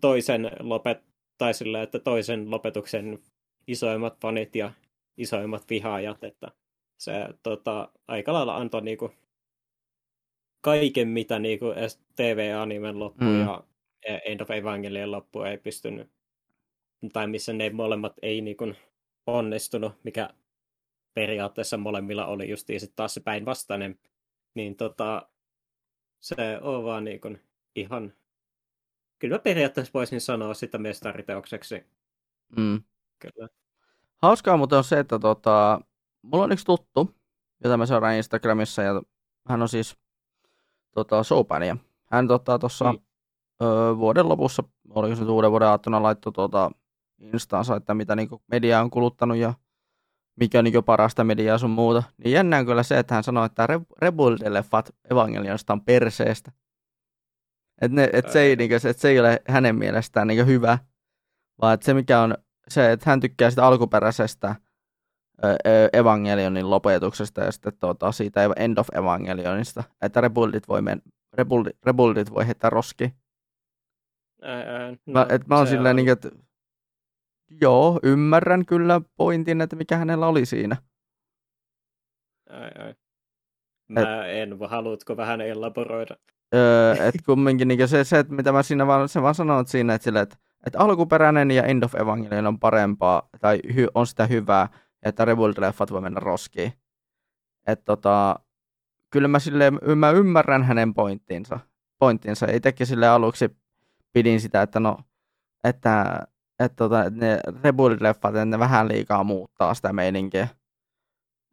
toisen 0.00 0.50
lopet, 0.60 1.02
tai 1.38 1.54
sillä, 1.54 1.82
että 1.82 1.98
toisen 1.98 2.50
lopetuksen 2.50 3.18
isoimmat 3.66 4.20
fanit 4.20 4.56
ja 4.56 4.72
isoimmat 5.16 5.64
vihaajat, 5.70 6.24
että 6.24 6.52
se 7.00 7.12
tota, 7.42 7.88
aika 8.08 8.32
lailla 8.32 8.56
antoi 8.56 8.82
niin 8.82 8.98
kuin, 8.98 9.12
kaiken, 10.60 11.08
mitä 11.08 11.38
niin 11.38 11.58
kuin, 11.58 11.78
edes 11.78 12.00
TV-animen 12.16 12.98
loppu 12.98 13.24
Mm. 13.24 13.40
ja 13.40 13.64
End 14.24 14.40
of 14.40 14.50
Evangelion 14.50 15.10
loppu 15.10 15.42
ei 15.42 15.58
pystynyt, 15.58 16.10
tai 17.12 17.26
missä 17.26 17.52
ne 17.52 17.70
molemmat 17.70 18.12
ei 18.22 18.40
niin 18.40 18.56
kuin, 18.56 18.76
onnistunut, 19.26 19.92
mikä 20.04 20.30
periaatteessa 21.14 21.76
molemmilla 21.76 22.26
oli 22.26 22.50
justiin 22.50 22.80
sit 22.80 22.92
taas 22.96 23.14
se 23.14 23.20
päinvastainen, 23.20 23.98
niin 24.54 24.76
tota, 24.76 25.28
se 26.20 26.58
on 26.62 26.84
vaan 26.84 27.04
niin 27.04 27.20
kuin 27.20 27.40
ihan, 27.76 28.12
kyllä 29.18 29.34
mä 29.34 29.38
periaatteessa 29.38 29.90
voisin 29.94 30.20
sanoa 30.20 30.54
sitä 30.54 30.78
mestariteokseksi, 30.78 31.84
Mm. 32.56 32.82
kyllä. 33.18 33.48
Hauskaa 34.22 34.56
muuten 34.56 34.78
on 34.78 34.84
se, 34.84 34.98
että 34.98 35.18
tota, 35.18 35.80
mulla 36.22 36.44
on 36.44 36.52
yksi 36.52 36.64
tuttu, 36.66 37.14
jota 37.64 37.76
mä 37.76 37.86
seuraan 37.86 38.14
Instagramissa, 38.14 38.82
ja 38.82 39.02
hän 39.48 39.62
on 39.62 39.68
siis 39.68 39.96
tota, 40.94 41.22
showpania. 41.22 41.76
Hän 42.10 42.28
tuossa 42.28 42.58
tota, 42.58 42.92
Mm. 42.92 42.98
öö, 43.66 43.96
vuoden 43.96 44.28
lopussa, 44.28 44.62
oliko 44.90 45.14
se 45.16 45.20
nyt 45.20 45.30
uuden 45.30 45.50
vuoden 45.50 45.68
aattona, 45.68 46.02
laittoi 46.02 46.32
tuota, 46.32 46.70
Instaansa, 47.18 47.76
että 47.76 47.94
mitä 47.94 48.16
niinku 48.16 48.42
media 48.46 48.80
on 48.80 48.90
kuluttanut 48.90 49.36
ja 49.36 49.54
mikä 50.36 50.58
on 50.58 50.64
niinku 50.64 50.82
parasta 50.82 51.24
mediaa 51.24 51.58
sun 51.58 51.70
muuta. 51.70 52.02
Niin 52.24 52.32
jännä 52.32 52.58
on 52.58 52.66
kyllä 52.66 52.82
se, 52.82 52.98
että 52.98 53.14
hän 53.14 53.24
sanoi, 53.24 53.46
että 53.46 53.66
Re- 53.66 53.86
Rebuild-leffat 54.02 54.90
Evangelionista 55.10 55.72
on 55.72 55.84
perseestä. 55.84 56.52
Että 57.82 57.94
ne, 57.94 58.10
et 58.12 58.30
se, 58.30 58.40
ei, 58.40 58.56
niinku, 58.56 58.78
se, 58.78 58.88
et 58.88 58.98
se 58.98 59.08
ei 59.08 59.20
ole 59.20 59.42
hänen 59.48 59.76
mielestään 59.76 60.26
niinku 60.26 60.44
hyvä, 60.46 60.78
vaan 61.62 61.74
että 61.74 61.86
se 61.86 61.94
mikä 61.94 62.20
on 62.20 62.34
se, 62.68 62.92
että 62.92 63.10
hän 63.10 63.20
tykkää 63.20 63.50
sitä 63.50 63.66
alkuperäisestä 63.66 64.54
Evangelionin 65.92 66.70
lopetuksesta 66.70 67.40
ja 67.40 67.52
sitten 67.52 67.72
tuota, 67.80 68.12
siitä 68.12 68.40
End 68.56 68.78
of 68.78 68.88
Evangelionista, 68.94 69.84
että 70.02 70.20
Rebuildit 70.20 70.68
voi, 70.68 70.82
men, 70.82 71.02
Rebuildit, 71.32 71.76
Rebuildit 71.86 72.34
voi 72.34 72.46
heittää 72.46 72.70
roski. 72.70 73.14
Ää, 74.42 74.58
ää, 74.58 74.90
no, 74.90 74.96
Mä, 75.06 75.26
et 75.28 75.46
mä 75.46 75.56
oon 75.56 75.66
silleen, 75.66 75.90
on- 75.92 75.96
niin, 75.96 76.08
että 76.08 76.30
joo, 77.60 78.00
ymmärrän 78.02 78.66
kyllä 78.66 79.00
pointin, 79.16 79.60
että 79.60 79.76
mikä 79.76 79.96
hänellä 79.96 80.26
oli 80.26 80.46
siinä. 80.46 80.76
Ai, 82.50 82.70
ai. 82.86 82.94
Mä 83.88 84.26
en, 84.26 84.58
haluatko 84.68 85.16
vähän 85.16 85.40
elaboroida? 85.40 86.16
Öö, 86.54 86.94
et 86.94 87.14
kumminkin 87.26 87.68
niin 87.68 87.88
se, 87.88 88.04
se, 88.04 88.18
että 88.18 88.34
mitä 88.34 88.52
mä 88.52 88.62
siinä 88.62 88.86
vaan, 88.86 89.08
se 89.08 89.22
vaan 89.22 89.34
sanon 89.34 89.66
siinä, 89.66 89.94
että, 89.94 90.04
sille, 90.04 90.20
että, 90.20 90.36
että 90.66 90.78
alkuperäinen 90.78 91.50
ja 91.50 91.62
End 91.62 91.82
of 91.82 91.94
Evangelion 91.94 92.46
on 92.46 92.58
parempaa, 92.58 93.28
tai 93.40 93.60
hy, 93.74 93.86
on 93.94 94.06
sitä 94.06 94.26
hyvää, 94.26 94.68
että 95.02 95.24
Rebuild-leffat 95.24 95.90
voi 95.92 96.00
mennä 96.00 96.20
roskiin. 96.20 96.72
Että 97.66 97.84
tota, 97.84 98.40
kyllä 99.10 99.28
mä, 99.28 99.38
silleen, 99.38 99.78
mä 99.96 100.10
ymmärrän 100.10 100.62
hänen 100.64 100.94
pointtinsa. 100.94 101.60
pointtinsa. 101.98 102.46
Itsekin 102.52 102.86
sille 102.86 103.08
aluksi 103.08 103.56
pidin 104.12 104.40
sitä, 104.40 104.62
että 104.62 104.80
no, 104.80 104.98
että, 105.64 106.20
että 106.58 106.76
tota, 106.76 107.04
että 107.04 107.20
ne 107.20 107.40
Rebuild-leffat, 107.46 108.28
että 108.28 108.44
ne 108.44 108.58
vähän 108.58 108.88
liikaa 108.88 109.24
muuttaa 109.24 109.74
sitä 109.74 109.92
meininkiä. 109.92 110.48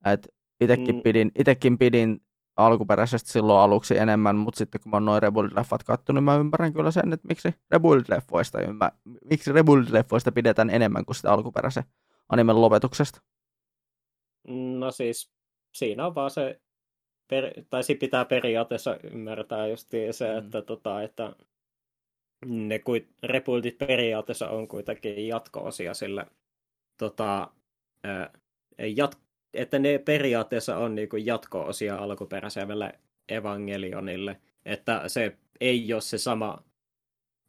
Et 0.06 0.28
itekin, 0.62 0.96
Mm. 0.96 1.02
pidin, 1.02 1.32
itekin 1.40 1.78
pidin 1.78 2.22
alkuperäisesti 2.56 3.30
silloin 3.32 3.60
aluksi 3.60 3.98
enemmän, 3.98 4.36
mutta 4.36 4.58
sitten 4.58 4.82
kun 4.82 4.90
mä 4.90 4.96
oon 4.96 5.06
noin 5.06 5.24
Rebuild-leffat 5.24 5.84
kattonut, 5.86 6.18
niin 6.18 6.24
mä 6.24 6.36
ymmärrän 6.36 6.74
kyllä 6.74 6.92
sen, 6.92 7.14
että 7.14 7.28
miksi 7.28 7.50
Rebuild-leffoista, 7.50 8.70
ymmär, 8.70 8.92
miksi 9.30 9.52
Rebuild-leffoista 9.52 10.32
pidetään 10.34 10.70
enemmän 10.70 11.06
kuin 11.06 11.16
sitä 11.16 11.32
alkuperäisen 11.34 11.84
animen 12.30 12.62
lopetuksesta. 12.62 13.22
No 14.48 14.92
siis, 14.92 15.32
siinä 15.74 16.06
on 16.06 16.16
vaan 16.16 16.32
se, 16.32 16.62
per, 17.28 17.64
tai 17.70 17.84
siinä 17.84 18.00
pitää 18.00 18.26
periaatteessa 18.26 18.98
ymmärtää 19.04 19.68
just 19.68 19.90
se, 20.12 20.32
Mm. 20.32 20.38
että, 20.38 20.62
tota, 20.62 21.02
että 21.04 21.36
ne 22.46 22.80
kuit, 22.80 23.10
rebuildit 23.24 23.78
periaatteessa 23.78 24.50
on 24.50 24.68
kuitenkin 24.68 25.28
jatko-osia 25.28 25.94
sille, 25.94 26.26
tota, 26.98 27.52
ää, 28.04 28.34
jat, 28.96 29.18
että 29.54 29.80
ne 29.80 29.98
periaatteessa 30.00 30.78
on 30.78 30.96
niinku 30.96 31.18
jatko-osia 31.18 31.96
alkuperäiselle 31.96 33.00
evangelionille, 33.30 34.42
että 34.66 35.08
se 35.08 35.38
ei 35.60 35.94
ole 35.94 36.02
se 36.02 36.18
sama 36.18 36.64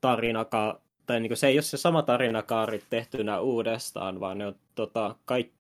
tarinaka, 0.00 0.82
tai 1.06 1.20
niinku 1.20 1.36
se 1.36 1.46
ei 1.46 1.54
ole 1.56 1.62
se 1.62 1.76
sama 1.76 2.02
tarinakaari 2.02 2.82
tehtynä 2.90 3.40
uudestaan, 3.40 4.20
vaan 4.20 4.38
ne 4.38 4.46
on 4.46 4.54
tota, 4.74 5.16
kaik, 5.24 5.52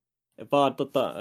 vaan 0.52 0.76
tota, 0.76 1.14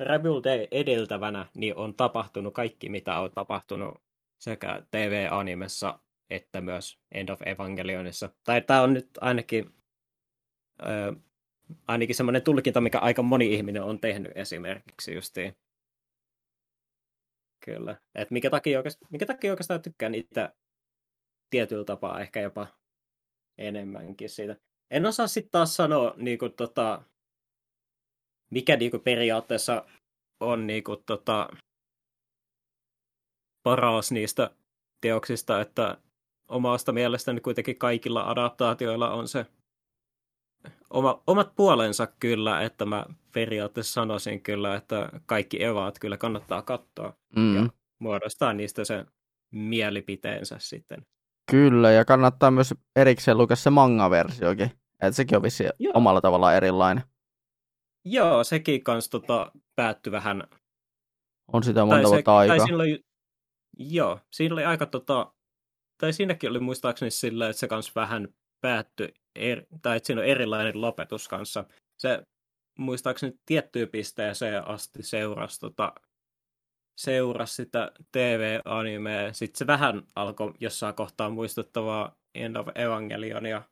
Rebuilde, 0.00 0.68
edeltävänä 0.70 1.46
niin 1.54 1.76
on 1.76 1.94
tapahtunut 1.94 2.54
kaikki, 2.54 2.88
mitä 2.88 3.18
on 3.18 3.30
tapahtunut 3.30 4.02
sekä 4.38 4.82
TV-animessa 4.90 5.98
että 6.32 6.60
myös 6.60 6.98
End 7.12 7.28
of 7.28 7.42
Evangelionissa. 7.46 8.30
Tai 8.44 8.62
tämä 8.62 8.82
on 8.82 8.92
nyt 8.92 9.08
ainakin, 9.20 9.74
ö, 10.82 11.16
ainakin 11.88 12.14
semmoinen 12.14 12.42
tulkinta, 12.42 12.80
mikä 12.80 12.98
aika 12.98 13.22
moni 13.22 13.54
ihminen 13.54 13.82
on 13.82 14.00
tehnyt 14.00 14.32
esimerkiksi 14.34 15.14
justiin. 15.14 15.56
Kyllä. 17.64 17.96
Et 18.14 18.30
mikä, 18.30 18.50
takia 18.50 18.78
oikeastaan, 18.78 19.08
mikä 19.12 19.26
takia 19.26 19.52
oikeastaan 19.52 19.82
tykkään 19.82 20.12
niitä 20.12 20.54
tietyllä 21.50 21.84
tapaa 21.84 22.20
ehkä 22.20 22.40
jopa 22.40 22.66
enemmänkin 23.58 24.28
siitä. 24.28 24.56
En 24.90 25.06
osaa 25.06 25.26
sitten 25.26 25.50
taas 25.50 25.76
sanoa, 25.76 26.14
niinku, 26.16 26.48
tota, 26.48 27.02
mikä 28.52 28.76
niinku, 28.76 28.98
periaatteessa 28.98 29.84
on 30.40 30.66
niinku, 30.66 30.96
tota, 30.96 31.48
paras 33.62 34.12
niistä 34.12 34.50
teoksista, 35.00 35.60
että 35.60 35.98
omasta 36.48 36.92
mielestäni 36.92 37.40
kuitenkin 37.40 37.78
kaikilla 37.78 38.30
adaptaatioilla 38.30 39.10
on 39.10 39.28
se 39.28 39.46
oma, 40.90 41.22
omat 41.26 41.54
puolensa 41.56 42.06
kyllä, 42.06 42.62
että 42.62 42.84
mä 42.84 43.06
periaatteessa 43.34 43.92
sanoisin 43.92 44.42
kyllä, 44.42 44.74
että 44.76 45.08
kaikki 45.26 45.64
evaat 45.64 45.98
kyllä 45.98 46.16
kannattaa 46.16 46.62
katsoa 46.62 47.12
Mm. 47.36 47.56
ja 47.56 47.68
muodostaa 47.98 48.52
niistä 48.52 48.84
se 48.84 49.06
mielipiteensä 49.50 50.56
sitten. 50.58 51.06
Kyllä, 51.50 51.92
ja 51.92 52.04
kannattaa 52.04 52.50
myös 52.50 52.74
erikseen 52.96 53.38
lukea 53.38 53.56
se 53.56 53.70
manga-versiokin. 53.70 54.70
Että 54.92 55.12
sekin 55.12 55.36
on 55.36 55.42
vissi 55.42 55.64
Joo. 55.78 55.92
omalla 55.94 56.20
tavallaan 56.20 56.56
erilainen. 56.56 57.04
Joo, 58.04 58.44
sekin 58.44 58.84
kans 58.84 59.08
tota, 59.08 59.52
päättyi 59.76 60.12
vähän 60.12 60.42
On 61.52 61.62
sitä 61.62 61.84
monta 61.84 62.08
vuotta 62.08 62.22
tai 62.22 62.50
aikaa. 62.50 62.66
siinä 62.66 62.76
oli, 62.76 63.04
joo, 63.78 64.20
siinä 64.30 64.54
oli 64.54 64.64
aika 64.64 64.86
tota, 64.86 65.32
tai 65.98 66.12
siinäkin 66.12 66.50
oli 66.50 66.60
muistaakseni 66.60 67.10
sillä, 67.10 67.48
että 67.48 67.60
se 67.60 67.68
kans 67.68 67.94
vähän 67.94 68.28
päättyi, 68.60 69.14
er, 69.34 69.66
tai 69.82 69.96
että 69.96 70.06
siinä 70.06 70.20
on 70.20 70.28
erilainen 70.28 70.80
lopetus 70.80 71.28
kanssa. 71.28 71.64
Se 71.98 72.22
muistaakseni 72.78 73.32
tiettyyn 73.46 73.88
pisteeseen 73.88 74.68
asti 74.68 75.02
seurasi, 75.02 75.60
tota, 75.60 75.94
seurasi 76.96 77.54
sitä 77.54 77.92
TV-animea. 78.12 79.32
Sitten 79.32 79.58
se 79.58 79.66
vähän 79.66 80.02
alkoi 80.14 80.54
jossain 80.60 80.94
kohtaa 80.94 81.30
muistuttavaa 81.30 82.16
End 82.34 82.56
of 82.56 82.68
Evangelionia, 82.74 83.62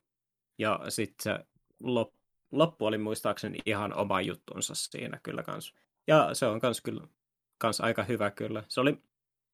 ja 0.59 0.81
sitten 0.89 1.23
se 1.23 1.47
lop, 1.83 2.13
loppu 2.53 2.87
oli 2.87 2.99
muistaakseni 2.99 3.59
ihan 3.67 3.95
oma 3.95 4.21
juttunsa 4.21 4.75
siinä 4.75 5.21
kyllä 5.23 5.43
kans. 5.43 5.75
Ja 6.07 6.35
se 6.35 6.47
on 6.47 6.61
kans 6.61 6.81
kyllä 6.81 7.03
kans 7.59 7.81
aika 7.81 8.03
hyvä 8.03 8.31
kyllä. 8.31 8.65
Se 8.69 8.81
oli, 8.81 9.03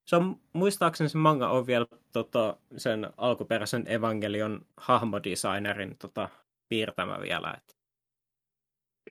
se 0.05 0.17
on, 0.17 0.41
muistaakseni 0.53 1.09
se 1.09 1.19
manga 1.19 1.49
on 1.49 1.67
vielä 1.67 1.87
tota, 2.13 2.57
sen 2.77 3.11
alkuperäisen 3.17 3.85
Evangelion 3.89 4.67
hahmodesignerin 4.77 5.97
tota, 5.99 6.29
piirtämä 6.69 7.21
vielä. 7.21 7.55
Et 7.57 7.77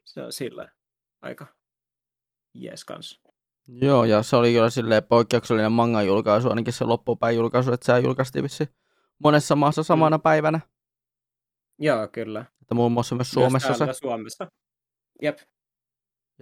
se 0.05 0.21
on 0.21 0.33
sillä 0.33 0.69
aika 1.21 1.47
jees 2.53 2.85
kans. 2.85 3.21
Joo, 3.67 4.05
ja 4.05 4.23
se 4.23 4.35
oli 4.35 4.53
kyllä 4.53 4.69
silleen 4.69 5.03
poikkeuksellinen 5.03 5.71
manga-julkaisu, 5.71 6.49
ainakin 6.49 6.73
se 6.73 6.85
loppupäin 6.85 7.35
julkaisu, 7.35 7.73
että 7.73 7.85
se 7.85 7.99
julkaistiin 7.99 8.43
vissi 8.43 8.69
monessa 9.23 9.55
maassa 9.55 9.83
samana 9.83 10.17
mm. 10.17 10.21
päivänä. 10.21 10.59
Joo, 11.79 12.07
kyllä. 12.07 12.45
Että 12.61 12.75
muun 12.75 12.91
muassa 12.91 13.15
myös 13.15 13.27
Myös 13.27 13.31
Suomessa 13.31 13.73
se. 13.73 13.77
täällä 13.77 13.93
Suomessa. 13.93 14.47
Jep. 15.21 15.37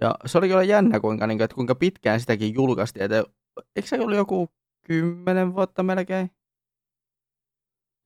Ja 0.00 0.14
se 0.26 0.38
oli 0.38 0.48
kyllä 0.48 0.62
jännä, 0.62 1.00
kuinka, 1.00 1.26
niin 1.26 1.38
kuin, 1.38 1.44
että 1.44 1.54
kuinka 1.54 1.74
pitkään 1.74 2.20
sitäkin 2.20 2.54
julkaistiin. 2.54 3.04
Että, 3.04 3.24
eikö 3.76 3.88
se 3.88 4.00
ollut 4.00 4.16
joku 4.16 4.48
kymmenen 4.86 5.54
vuotta 5.54 5.82
melkein? 5.82 6.30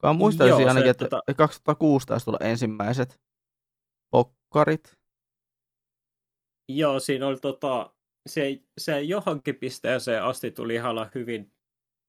Kun 0.00 0.16
muistaisin 0.16 0.50
Joo, 0.50 0.58
se, 0.58 0.68
ainakin, 0.68 0.90
että 0.90 1.04
tota- 1.04 1.34
2006 1.34 2.06
taisi 2.06 2.24
tulla 2.24 2.38
ensimmäiset 2.40 3.20
pokkarit. 4.10 4.98
Joo, 6.68 7.00
siinä 7.00 7.26
oli 7.26 7.36
tota, 7.36 7.94
se, 8.28 8.62
se 8.78 9.02
johonkin 9.02 9.54
pisteeseen 9.56 10.24
asti 10.24 10.50
tuli 10.50 10.74
ihan 10.74 11.10
hyvin 11.14 11.52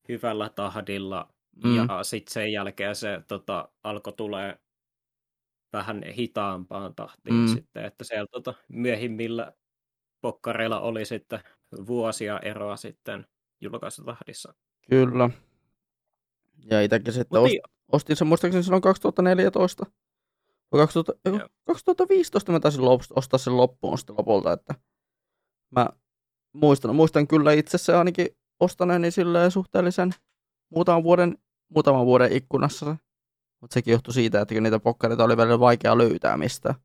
hyvällä 0.10 0.50
tahdilla. 0.50 1.34
Mm. 1.64 1.76
Ja 1.76 2.04
sitten 2.04 2.34
sen 2.34 2.52
jälkeen 2.52 2.96
se 2.96 3.22
tota, 3.28 3.70
alkoi 3.84 4.14
tulee 4.14 4.60
vähän 5.74 6.04
hitaampaan 6.18 6.96
tahtiin 6.96 7.36
Mm. 7.36 7.48
sitten, 7.48 7.86
että 7.86 8.04
siellä 8.04 8.28
tota, 8.32 8.54
myöhimmillä 8.68 9.54
pokkareilla 10.22 10.80
oli 10.80 11.06
sitten 11.06 11.40
vuosia 11.88 12.40
eroa 12.40 12.76
sitten 12.78 13.26
julkaisutahdissa. 13.62 14.54
Kyllä. 14.90 15.30
Ja 16.66 16.82
itsekin 16.82 17.14
sitten 17.14 17.42
Mutta 17.42 17.56
ost, 17.56 17.74
ostin 17.92 18.16
sen 18.16 18.28
muistaakseni 18.28 18.64
silloin 18.64 18.82
2014. 18.82 19.86
Vai 20.72 20.80
2000, 20.82 21.14
Joo. 21.26 21.38
Joo. 21.38 21.48
2015 21.66 22.52
mä 22.52 22.60
taisin 22.60 22.82
lop- 22.82 23.14
ostaa 23.16 23.38
sen 23.38 23.58
loppuun 23.58 23.98
sitten 23.98 24.16
lopulta, 24.18 24.54
että 24.54 24.76
mä 25.72 25.90
muistan, 26.54 26.96
muistan 26.96 27.28
kyllä 27.28 27.54
itse 27.54 27.78
se 27.78 27.96
ainakin 27.96 28.28
ostaneeni 28.60 29.12
silleen 29.12 29.52
suhteellisen 29.52 30.12
muutaman 30.70 31.04
vuoden, 31.04 31.38
muutaman 31.70 32.06
vuoden 32.06 32.32
ikkunassa. 32.32 32.96
Mutta 33.62 33.74
sekin 33.74 33.92
johtui 33.92 34.14
siitä, 34.14 34.42
että 34.42 34.62
niitä 34.62 34.80
pokkareita 34.80 35.24
oli 35.24 35.38
välillä 35.38 35.60
vaikea 35.60 35.98
löytää 35.98 36.38
mistään. 36.38 36.76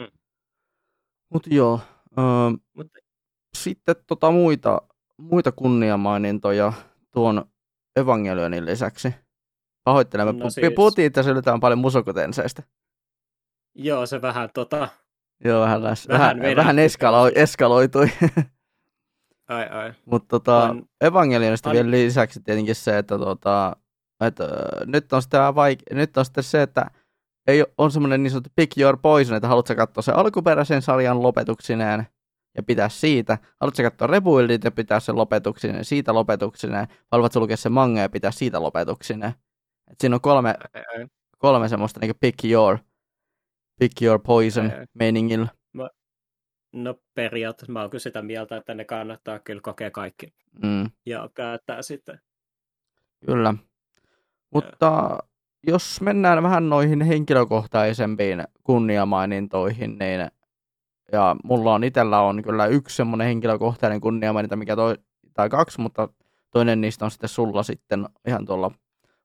Mm. 0.00 0.06
Mutta 1.32 1.48
joo, 1.54 1.80
öö, 2.18 2.24
Mutta 2.76 2.98
sitten 3.56 3.94
tota 4.06 4.30
muita, 4.30 4.82
muita 5.18 5.52
kunniamainintoja 5.52 6.72
tuon 7.10 7.44
Evangelionin 7.96 8.66
lisäksi. 8.66 9.14
Pahoittelemme, 9.84 10.32
No 10.32 10.50
siis- 10.50 10.72
puhuttiin, 10.76 11.06
että 11.06 11.22
syljetään 11.22 11.60
paljon 11.60 11.78
musokotenseista. 11.78 12.62
joo, 13.74 14.06
se 14.06 14.22
vähän 14.22 14.50
tota, 14.54 14.88
Joo, 15.44 15.60
vähän, 15.62 15.82
läs, 15.84 16.08
Vähän 16.08 16.38
vähän, 16.40 16.56
vähän 16.56 16.78
eskalo, 16.78 17.28
eskaloitui. 17.34 18.06
ai 19.48 19.68
ai. 19.68 19.92
Mutta 20.06 20.28
tota, 20.28 20.62
On- 20.70 20.84
Evangelionista 21.00 21.68
on- 21.70 21.74
vielä 21.74 21.90
lisäksi 21.90 22.40
tietenkin 22.42 22.74
se, 22.74 22.98
että, 22.98 23.18
tota, 23.18 23.76
ö, 24.24 24.84
nyt, 24.86 25.12
on 25.12 25.22
sitä 25.22 25.50
vaike- 25.56 25.94
nyt 25.94 26.16
on 26.16 26.24
sitten 26.24 26.44
se, 26.44 26.62
että 26.62 26.90
ei 27.46 27.64
on 27.78 27.90
semmoinen 27.90 28.22
niin 28.22 28.30
sanottu 28.30 28.50
pick 28.56 28.78
your 28.78 28.98
poison, 29.02 29.36
että 29.36 29.48
haluatko 29.48 29.74
katsoa 29.74 30.02
sen 30.02 30.16
alkuperäisen 30.16 30.82
sarjan 30.82 31.22
lopetuksineen 31.22 32.06
ja 32.56 32.62
pitää 32.62 32.88
siitä. 32.88 33.38
Haluatko 33.60 33.82
katsoa 33.82 34.06
Rebuildit 34.06 34.64
ja 34.64 34.70
pitää 34.70 35.00
sen 35.00 35.16
lopetuksineen, 35.16 35.84
siitä 35.84 36.14
lopetuksineen. 36.14 36.88
Vai 36.88 36.98
haluatko 37.12 37.40
lukea 37.40 37.56
sen 37.56 37.72
manga 37.72 38.00
ja 38.00 38.08
pitää 38.08 38.30
siitä 38.30 38.62
lopetuksineen. 38.62 39.32
Et 39.90 40.00
siinä 40.00 40.16
on 40.16 40.20
kolme, 40.20 40.54
kolme 41.38 41.68
semmoista 41.68 42.00
niin 42.00 42.14
pick 42.20 42.44
your, 42.44 42.78
pick 43.80 44.02
your 44.02 44.20
poison 44.20 44.72
meiningillä. 44.94 45.48
No 46.72 46.94
periaatteessa 47.14 47.72
mä 47.72 47.80
oon 47.80 47.90
kyllä 47.90 48.02
sitä 48.02 48.22
mieltä, 48.22 48.56
että 48.56 48.74
ne 48.74 48.84
kannattaa 48.84 49.38
kyllä 49.38 49.60
kokea 49.60 49.90
kaikki. 49.90 50.34
Mm. 50.62 50.90
Ja 51.06 51.30
päättää 51.34 51.82
sitten. 51.82 52.20
Kyllä. 53.26 53.54
Mutta 54.54 54.86
ja. 54.86 55.18
jos 55.66 56.00
mennään 56.00 56.42
vähän 56.42 56.68
noihin 56.68 57.00
henkilökohtaisempiin 57.00 58.44
kunniamainintoihin, 58.64 59.98
niin 59.98 60.28
ja 61.12 61.36
mulla 61.44 61.74
on 61.74 61.84
itsellä 61.84 62.20
on 62.20 62.42
kyllä 62.42 62.66
yksi 62.66 62.96
semmoinen 62.96 63.26
henkilökohtainen 63.26 64.00
kunniamaininta, 64.00 64.56
mikä 64.56 64.76
toi, 64.76 64.94
tai 65.34 65.48
kaksi, 65.48 65.80
mutta 65.80 66.08
toinen 66.50 66.80
niistä 66.80 67.04
on 67.04 67.10
sitten 67.10 67.28
sulla 67.28 67.62
sitten 67.62 68.08
ihan 68.26 68.46
tuolla 68.46 68.70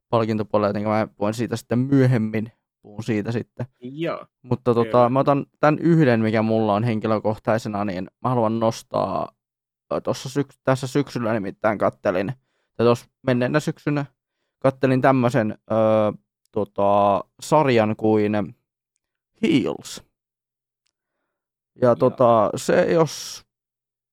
palkintopuolella, 0.09 0.69
joten 0.69 0.83
mä 0.83 1.07
voin 1.19 1.33
siitä 1.33 1.55
sitten 1.55 1.79
myöhemmin 1.79 2.51
puhun 2.81 3.03
siitä 3.03 3.31
sitten. 3.31 3.65
Joo. 3.79 4.25
Mutta 4.41 4.73
tota, 4.73 5.09
mä 5.09 5.19
otan 5.19 5.45
tämän 5.59 5.79
yhden, 5.79 6.19
mikä 6.19 6.41
mulla 6.41 6.73
on 6.73 6.83
henkilökohtaisena, 6.83 7.85
niin 7.85 8.07
mä 8.23 8.29
haluan 8.29 8.59
nostaa 8.59 9.31
tuossa 10.03 10.29
syks- 10.29 10.59
tässä 10.63 10.87
syksyllä 10.87 11.33
nimittäin 11.33 11.77
kattelin, 11.77 12.33
tai 12.75 12.85
tuossa 12.85 13.05
menneenä 13.27 13.59
syksynä 13.59 14.05
kattelin 14.59 15.01
tämmöisen 15.01 15.57
öö, 15.71 15.77
tota, 16.51 17.23
sarjan 17.39 17.95
kuin 17.95 18.55
Heels. 19.41 20.03
Ja 21.81 21.95
tota, 21.95 22.49
se, 22.55 22.93
jos 22.93 23.45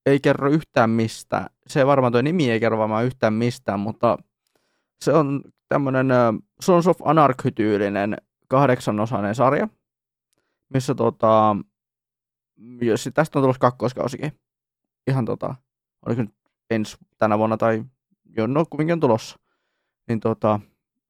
ei 0.06 0.20
kerro 0.20 0.50
yhtään 0.50 0.90
mistään, 0.90 1.46
se 1.66 1.86
varmaan 1.86 2.12
tuo 2.12 2.22
nimi 2.22 2.50
ei 2.50 2.60
kerro 2.60 2.78
varmaan 2.78 3.04
yhtään 3.04 3.32
mistään, 3.32 3.80
mutta 3.80 4.18
se 5.00 5.12
on 5.12 5.42
tämmöinen 5.68 6.06
Sons 6.60 6.86
of 6.86 6.96
Anarchy-tyylinen 7.04 8.16
kahdeksanosainen 8.48 9.34
sarja, 9.34 9.68
missä 10.74 10.94
tota, 10.94 11.56
jos 12.80 13.08
tästä 13.14 13.38
on 13.38 13.42
tulossa 13.42 13.60
kakkoskausikin. 13.60 14.32
Ihan 15.06 15.24
tota, 15.24 15.54
oliko 16.06 16.22
nyt 16.22 16.34
ensi 16.70 16.96
tänä 17.18 17.38
vuonna 17.38 17.56
tai 17.56 17.84
jo, 18.36 18.46
no 18.46 18.64
kuitenkin 18.70 18.92
on 18.92 19.00
tulossa. 19.00 19.38
Niin 20.08 20.20
tota, 20.20 20.60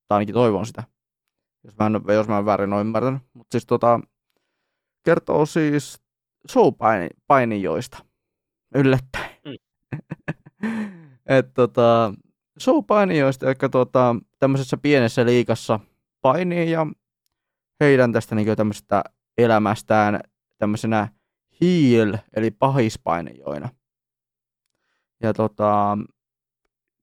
tai 0.09 0.17
ainakin 0.17 0.35
toivon 0.35 0.67
sitä, 0.67 0.85
jos 1.65 1.77
mä 1.79 1.87
en, 1.87 2.01
jos 2.15 2.29
mä 2.29 2.39
en 2.39 2.45
väärin 2.45 2.73
ole 2.73 2.81
ymmärtänyt. 2.81 3.23
Mutta 3.33 3.55
siis 3.55 3.67
tota, 3.67 4.01
kertoo 5.05 5.47
siis 5.47 6.03
showpainijoista. 6.51 8.05
Yllättäen. 8.75 9.31
Mm. 9.45 9.55
Et 11.27 11.55
tota, 11.55 12.15
showpainijoista, 12.61 13.47
jotka 13.47 13.69
tota, 13.69 14.17
tämmöisessä 14.39 14.77
pienessä 14.77 15.27
liikassa 15.27 15.81
painii 16.21 16.71
ja 16.71 16.87
heidän 17.81 18.13
tästä 18.13 18.35
niin 18.35 18.57
tämmöisestä 18.57 19.05
elämästään 19.39 20.21
tämmöisenä 20.59 21.09
heel, 21.61 22.17
eli 22.37 22.51
pahispainijoina. 22.51 23.69
Ja 25.23 25.35
tota, 25.35 25.99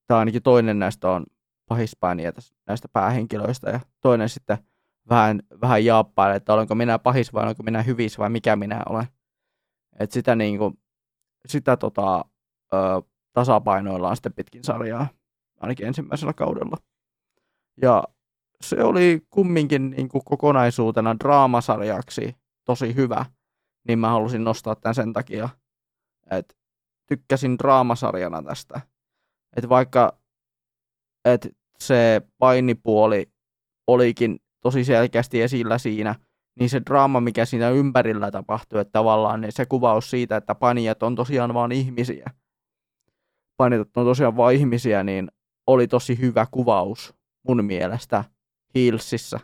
tämä 0.08 0.20
ainakin 0.20 0.44
toinen 0.44 0.80
näistä 0.80 1.10
on 1.10 1.26
pahispainija 1.72 2.32
näistä 2.68 2.88
päähenkilöistä 2.94 3.70
ja 3.70 3.80
toinen 4.02 4.30
sitten 4.30 4.58
vähän, 5.10 5.40
vähän 5.62 5.86
jaappailee, 5.86 6.36
että 6.36 6.54
olenko 6.54 6.76
minä 6.76 7.00
pahis 7.00 7.34
vai 7.34 7.44
olenko 7.44 7.64
minä 7.64 7.82
hyvis 7.82 8.20
vai 8.20 8.30
mikä 8.30 8.56
minä 8.56 8.84
olen. 8.90 9.08
Et 10.00 10.12
sitä, 10.12 10.36
niin 10.36 10.58
kuin, 10.58 10.80
sitä 11.48 11.78
tota, 11.78 12.26
ö, 12.74 12.78
tasapainoillaan 13.34 14.16
sitten 14.16 14.34
pitkin 14.34 14.64
sarjaa, 14.64 15.08
ainakin 15.60 15.88
ensimmäisellä 15.88 16.34
kaudella. 16.34 16.78
Ja 17.82 18.04
se 18.62 18.84
oli 18.84 19.22
kumminkin 19.30 19.90
niin 19.90 20.10
kuin 20.10 20.22
kokonaisuutena 20.26 21.20
draamasarjaksi 21.20 22.36
tosi 22.66 22.96
hyvä, 22.96 23.26
niin 23.88 24.00
mä 24.00 24.10
halusin 24.10 24.44
nostaa 24.44 24.76
tämän 24.76 24.96
sen 24.96 25.14
takia, 25.14 25.50
että 26.32 26.56
tykkäsin 27.08 27.58
draamasarjana 27.58 28.44
tästä. 28.44 28.82
Että 29.58 29.70
vaikka 29.70 30.22
että 31.26 31.50
se 31.82 32.22
painipuoli 32.38 33.32
olikin 33.88 34.40
tosi 34.62 34.84
selkeästi 34.84 35.42
esillä 35.42 35.78
siinä, 35.78 36.16
niin 36.60 36.70
se 36.70 36.82
draama, 36.86 37.22
mikä 37.22 37.46
siinä 37.46 37.70
ympärillä 37.70 38.32
tapahtuu, 38.32 38.80
että 38.80 38.92
tavallaan 38.92 39.42
niin 39.42 39.52
se 39.52 39.66
kuvaus 39.66 40.10
siitä, 40.10 40.38
että 40.38 40.56
painijat 40.56 41.04
on 41.04 41.16
tosiaan 41.16 41.54
vain 41.54 41.72
ihmisiä, 41.72 42.26
painijat 43.58 43.98
on 43.98 44.06
tosiaan 44.06 44.38
vain 44.38 44.58
ihmisiä, 44.58 45.04
niin 45.04 45.32
oli 45.68 45.88
tosi 45.88 46.20
hyvä 46.20 46.48
kuvaus 46.52 47.14
mun 47.48 47.66
mielestä 47.66 48.24
Hillsissä. 48.76 49.40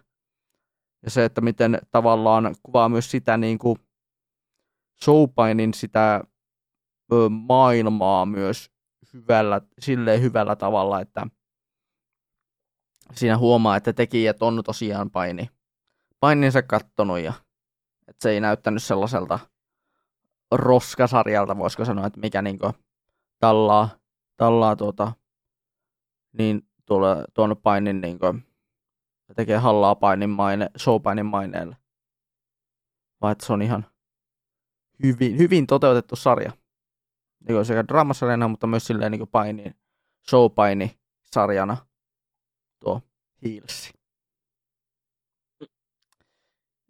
Ja 1.03 1.11
se, 1.11 1.25
että 1.25 1.41
miten 1.41 1.79
tavallaan 1.91 2.55
kuvaa 2.63 2.89
myös 2.89 3.11
sitä 3.11 3.37
niin 3.37 3.57
kuin 3.57 3.77
showpainin 5.03 5.73
sitä 5.73 6.23
maailmaa 7.29 8.25
myös 8.25 8.71
hyvällä, 9.13 9.61
silleen 9.79 10.21
hyvällä 10.21 10.55
tavalla, 10.55 11.01
että 11.01 11.27
siinä 13.13 13.37
huomaa, 13.37 13.75
että 13.75 13.93
tekijät 13.93 14.43
on 14.43 14.61
tosiaan 14.65 15.11
paini, 15.11 15.49
paininsa 16.19 16.61
kattonut 16.61 17.19
ja 17.19 17.33
että 18.07 18.23
se 18.23 18.29
ei 18.29 18.41
näyttänyt 18.41 18.83
sellaiselta 18.83 19.39
roskasarjalta, 20.51 21.57
voisiko 21.57 21.85
sanoa, 21.85 22.07
että 22.07 22.19
mikä 22.19 22.41
niin 22.41 22.59
tallaa, 23.39 23.89
tallaa 24.37 24.75
tuota, 24.75 25.11
niin 26.33 26.67
tuolla, 26.85 27.25
tuon 27.33 27.55
painin 27.63 28.01
niin 28.01 28.19
kuin, 28.19 28.47
tekee 29.35 29.57
hallaa 29.57 29.95
painin 29.95 30.29
maine, 30.29 30.69
showpainin 30.77 31.25
maineelle. 31.25 31.77
Vai 33.21 33.31
että 33.31 33.45
se 33.45 33.53
on 33.53 33.61
ihan 33.61 33.85
hyvin, 35.03 35.37
hyvin 35.37 35.67
toteutettu 35.67 36.15
sarja. 36.15 36.51
Niin 37.47 37.65
sekä 37.65 37.87
draamasarjana, 37.87 38.47
mutta 38.47 38.67
myös 38.67 38.87
silleen 38.87 39.11
niin 39.11 39.27
paini, 39.27 39.75
showpaini 40.29 40.99
sarjana 41.23 41.77
tuo 42.79 43.01
Heels. 43.43 43.93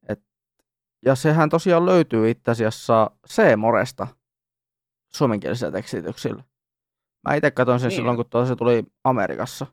Et, 0.10 0.24
ja 1.06 1.16
sehän 1.16 1.50
tosiaan 1.50 1.86
löytyy 1.86 2.30
itse 2.30 2.52
asiassa 2.52 3.12
C-moresta 3.28 4.08
suomenkielisellä 5.14 5.72
tekstityksillä. 5.72 6.44
Mä 7.28 7.36
itse 7.36 7.52
katsoin 7.52 7.80
sen 7.80 7.90
niin. 7.90 7.96
silloin, 7.96 8.18
kun 8.18 8.48
se 8.48 8.56
tuli 8.56 8.84
Amerikassa. 9.04 9.66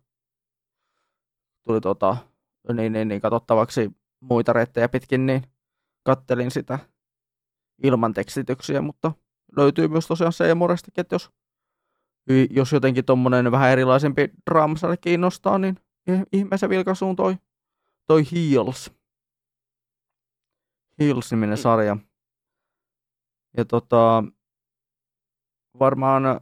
Tuli 1.66 1.80
tota, 1.80 2.16
niin, 2.72 2.92
niin, 2.92 3.08
niin 3.08 3.20
katsottavaksi 3.20 3.90
muita 4.20 4.52
reittejä 4.52 4.88
pitkin, 4.88 5.26
niin 5.26 5.42
kattelin 6.02 6.50
sitä 6.50 6.78
ilman 7.82 8.14
tekstityksiä, 8.14 8.80
mutta 8.80 9.12
löytyy 9.56 9.88
myös 9.88 10.06
tosiaan 10.06 10.32
C-morestakin, 10.32 11.00
että 11.00 11.14
jos, 11.14 11.30
jos 12.50 12.72
jotenkin 12.72 13.04
tuommoinen 13.04 13.52
vähän 13.52 13.70
erilaisempi 13.70 14.30
draamasarja 14.50 14.96
kiinnostaa, 14.96 15.58
niin 15.58 15.76
ihmeessä 16.32 16.68
vilkaisuun 16.68 17.16
toi, 17.16 17.36
toi 18.07 18.22
Heels. 18.32 18.90
Heels-niminen 21.00 21.57
sarja. 21.57 21.96
Ja 23.57 23.64
tota, 23.64 24.24
varmaan 25.78 26.40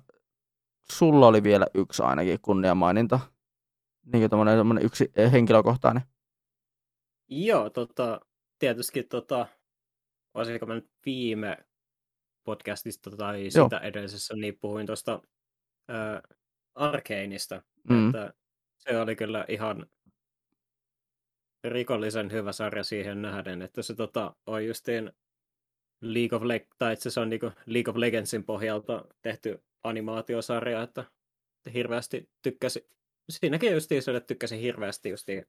sulla 0.93 1.27
oli 1.27 1.43
vielä 1.43 1.67
yksi 1.75 2.03
ainakin 2.03 2.39
kunniamaininta. 2.43 3.21
Niin 4.13 4.31
kuin 4.31 4.79
yksi 4.83 5.13
henkilökohtainen. 5.33 6.03
Joo, 7.29 7.71
tota, 7.71 8.21
tietysti 8.59 9.03
tota, 9.03 9.47
olisiko 10.35 10.67
mä 10.67 10.75
nyt 10.75 10.91
viime 11.07 11.57
podcastista 12.45 13.11
tai 13.11 13.51
sitä 13.51 13.77
Joo. 13.77 13.81
edellisessä, 13.83 14.35
niin 14.35 14.59
puhuin 14.59 14.87
tuosta 14.87 15.23
Arkeinista, 16.75 17.63
mm. 17.91 18.07
että 18.07 18.35
se 18.85 18.99
oli 18.99 19.17
kyllä 19.17 19.45
ihan 19.49 19.87
rikollisen 21.65 22.33
hyvä 22.33 22.53
sarja 22.53 22.85
siihen 22.85 23.23
nähden, 23.23 23.63
että 23.63 23.83
se 23.83 23.95
tota, 23.95 24.37
on 24.47 24.67
justiin 24.67 25.13
League 26.01 26.37
of 26.37 26.43
Leg- 26.43 26.75
tai 26.79 26.97
se 26.97 27.21
on 27.21 27.31
niinku 27.31 27.51
League 27.67 27.91
of 27.91 27.97
Legendsin 27.97 28.45
pohjalta 28.45 29.05
tehty 29.23 29.63
animaatiosarja, 29.85 30.83
että 30.83 31.05
hirveästi 31.75 32.31
tykkäsi, 32.43 32.89
siinäkin 33.31 33.73
justiin 33.73 34.03
se, 34.03 34.17
että 34.17 34.27
tykkäsin 34.27 34.61
hirveästi 34.61 35.09
justiin 35.09 35.47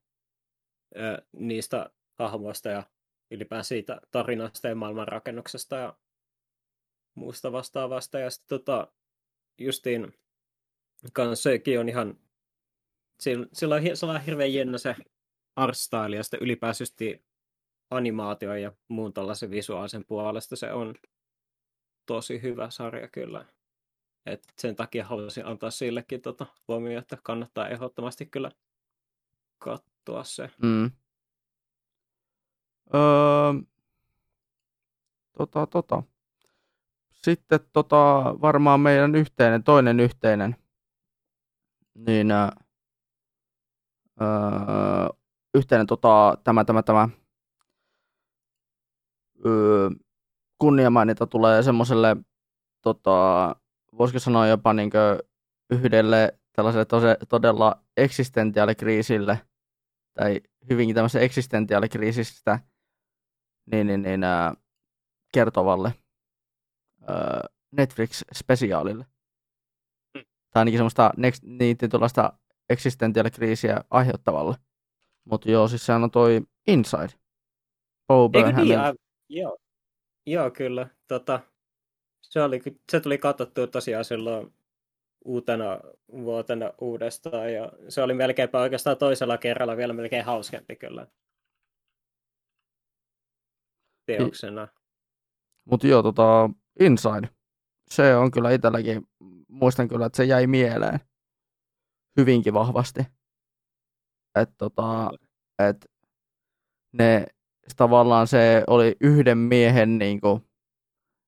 ö, 0.96 1.26
niistä 1.32 1.90
hahmoista 2.20 2.70
ja 2.70 2.84
ylipäänsä 3.32 3.68
siitä 3.68 4.02
tarinasta 4.12 4.68
ja 4.68 4.76
maailmanrakennuksesta 4.76 5.76
ja 5.76 5.98
muusta 7.16 7.52
vastaavasta. 7.52 8.20
Ja 8.20 8.30
sitten 8.30 8.60
tota, 8.60 8.94
justiin 9.58 10.14
kanssa 11.14 11.44
sekin 11.44 11.80
on 11.80 11.90
ihan 11.90 12.20
sillä, 13.54 13.76
on, 13.76 13.82
on 14.14 14.22
hirveän 14.22 14.54
jännä 14.54 14.78
se 14.78 14.96
art 15.56 15.78
style 15.78 16.16
ja 16.16 16.24
sitten 16.24 16.40
animaatio 17.90 18.56
ja 18.56 18.72
muun 18.88 19.14
tällaisen 19.14 19.52
visuaalisen 19.52 20.06
puolesta 20.06 20.56
se 20.56 20.74
on 20.74 20.96
tosi 22.06 22.42
hyvä 22.42 22.70
sarja 22.70 23.08
kyllä. 23.08 23.46
Et 24.26 24.44
sen 24.58 24.76
takia 24.76 25.06
haluaisin 25.06 25.46
antaa 25.46 25.72
sillekin 25.72 26.22
tota 26.22 26.46
huomioon, 26.68 27.02
että 27.02 27.18
kannattaa 27.24 27.70
ehdottomasti 27.70 28.26
kyllä 28.26 28.52
katsoa. 29.60 30.24
se. 30.24 30.50
Mm. 30.62 30.92
Öö, 32.96 33.54
tota, 35.38 35.68
tota. 35.68 36.04
Sitten 37.12 37.60
tota, 37.74 37.98
varmaan 38.42 38.80
meidän 38.80 39.16
yhteinen, 39.16 39.64
toinen 39.64 40.00
yhteinen, 40.00 40.56
niin 41.94 42.28
öö, 44.22 44.28
yhteinen 45.54 45.88
tota, 45.88 46.38
tämä, 46.44 46.66
tämä, 46.66 46.84
tämä 46.84 47.10
öö, 49.46 49.90
kunniamainita 50.58 51.28
tulee 51.28 51.64
semmoiselle, 51.64 52.16
tota, 52.82 53.56
voisiko 53.98 54.20
sanoa 54.20 54.48
jopa 54.48 54.74
niin 54.74 54.92
yhdelle 55.70 56.40
tällaiselle 56.56 56.86
tose, 56.86 57.18
todella 57.30 57.84
eksistentiaalikriisille, 57.98 59.40
tai 60.14 60.42
hyvinkin 60.70 60.96
tämmöisen 60.96 61.22
eksistentiaalikriisistä 61.22 62.60
niin, 63.72 63.88
niin, 63.88 64.02
niin, 64.02 64.24
ää, 64.24 64.54
kertovalle 65.34 65.94
ää, 67.08 67.42
Netflix-spesiaalille. 67.72 69.06
Mm. 70.16 70.24
Tai 70.52 70.62
ainakin 70.62 70.78
semmoista 70.78 71.12
next, 71.18 71.44
niin 71.44 71.78
eksistentiaalikriisiä 72.74 73.84
aiheuttavalle. 73.90 74.56
Mutta 75.26 75.52
joo, 75.52 75.68
siis 75.68 75.86
sehän 75.86 76.04
on 76.04 76.12
toi 76.12 76.42
Inside. 76.68 77.14
Bo 78.08 78.30
niin, 78.56 78.80
joo. 79.30 79.58
joo, 80.26 80.52
kyllä. 80.52 80.88
Tota, 81.08 81.40
se, 82.22 82.42
oli, 82.42 82.62
se 82.92 83.00
tuli 83.00 83.18
katsottua 83.18 83.68
tosiaan 83.68 84.06
silloin 84.06 84.54
uutena 85.26 85.80
vuotena 86.12 86.74
uudestaan 86.82 87.54
ja 87.54 87.72
se 87.90 88.02
oli 88.02 88.14
melkeinpä 88.14 88.62
oikeastaan 88.62 88.98
toisella 88.98 89.38
kerralla 89.38 89.78
vielä 89.78 89.94
melkein 89.94 90.26
hauskempi 90.26 90.76
kyllä 90.76 91.08
teoksena. 94.06 94.68
Mutta 95.66 95.88
joo, 95.88 96.04
tota, 96.04 96.50
Inside, 96.80 97.30
se 97.90 98.16
on 98.16 98.32
kyllä 98.32 98.52
itselläkin, 98.52 99.08
muistan 99.48 99.88
kyllä, 99.88 100.06
että 100.06 100.18
se 100.18 100.24
jäi 100.24 100.48
mieleen 100.48 101.00
hyvinkin 102.18 102.54
vahvasti. 102.54 103.00
Että 104.36 104.56
tota, 104.58 105.12
et 105.60 105.86
ne 106.94 107.26
tavallaan 107.78 108.28
se 108.28 108.64
oli 108.68 108.96
yhden 109.02 109.38
miehen 109.38 109.98
niin 109.98 110.22
kuin, 110.22 110.46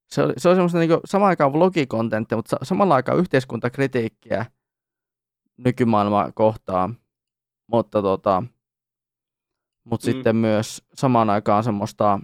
se 0.08 0.22
oli, 0.22 0.34
se 0.38 0.50
oli 0.50 0.56
semmoista 0.56 0.80
niin 0.80 0.90
kuin, 0.90 1.02
samaan 1.06 1.30
aikaan 1.30 1.54
vlogikontenttia, 1.54 2.38
mutta 2.38 2.58
samalla 2.64 2.96
aikaan 2.96 3.20
yhteiskuntakritiikkiä 3.20 4.46
nykymaailmaa 5.58 6.32
kohtaan. 6.32 6.98
Mutta 7.72 8.02
tota, 8.02 8.44
mut 9.84 10.02
mm. 10.02 10.06
sitten 10.06 10.36
myös 10.36 10.84
samaan 10.94 11.30
aikaan 11.30 11.64
semmoista 11.64 12.20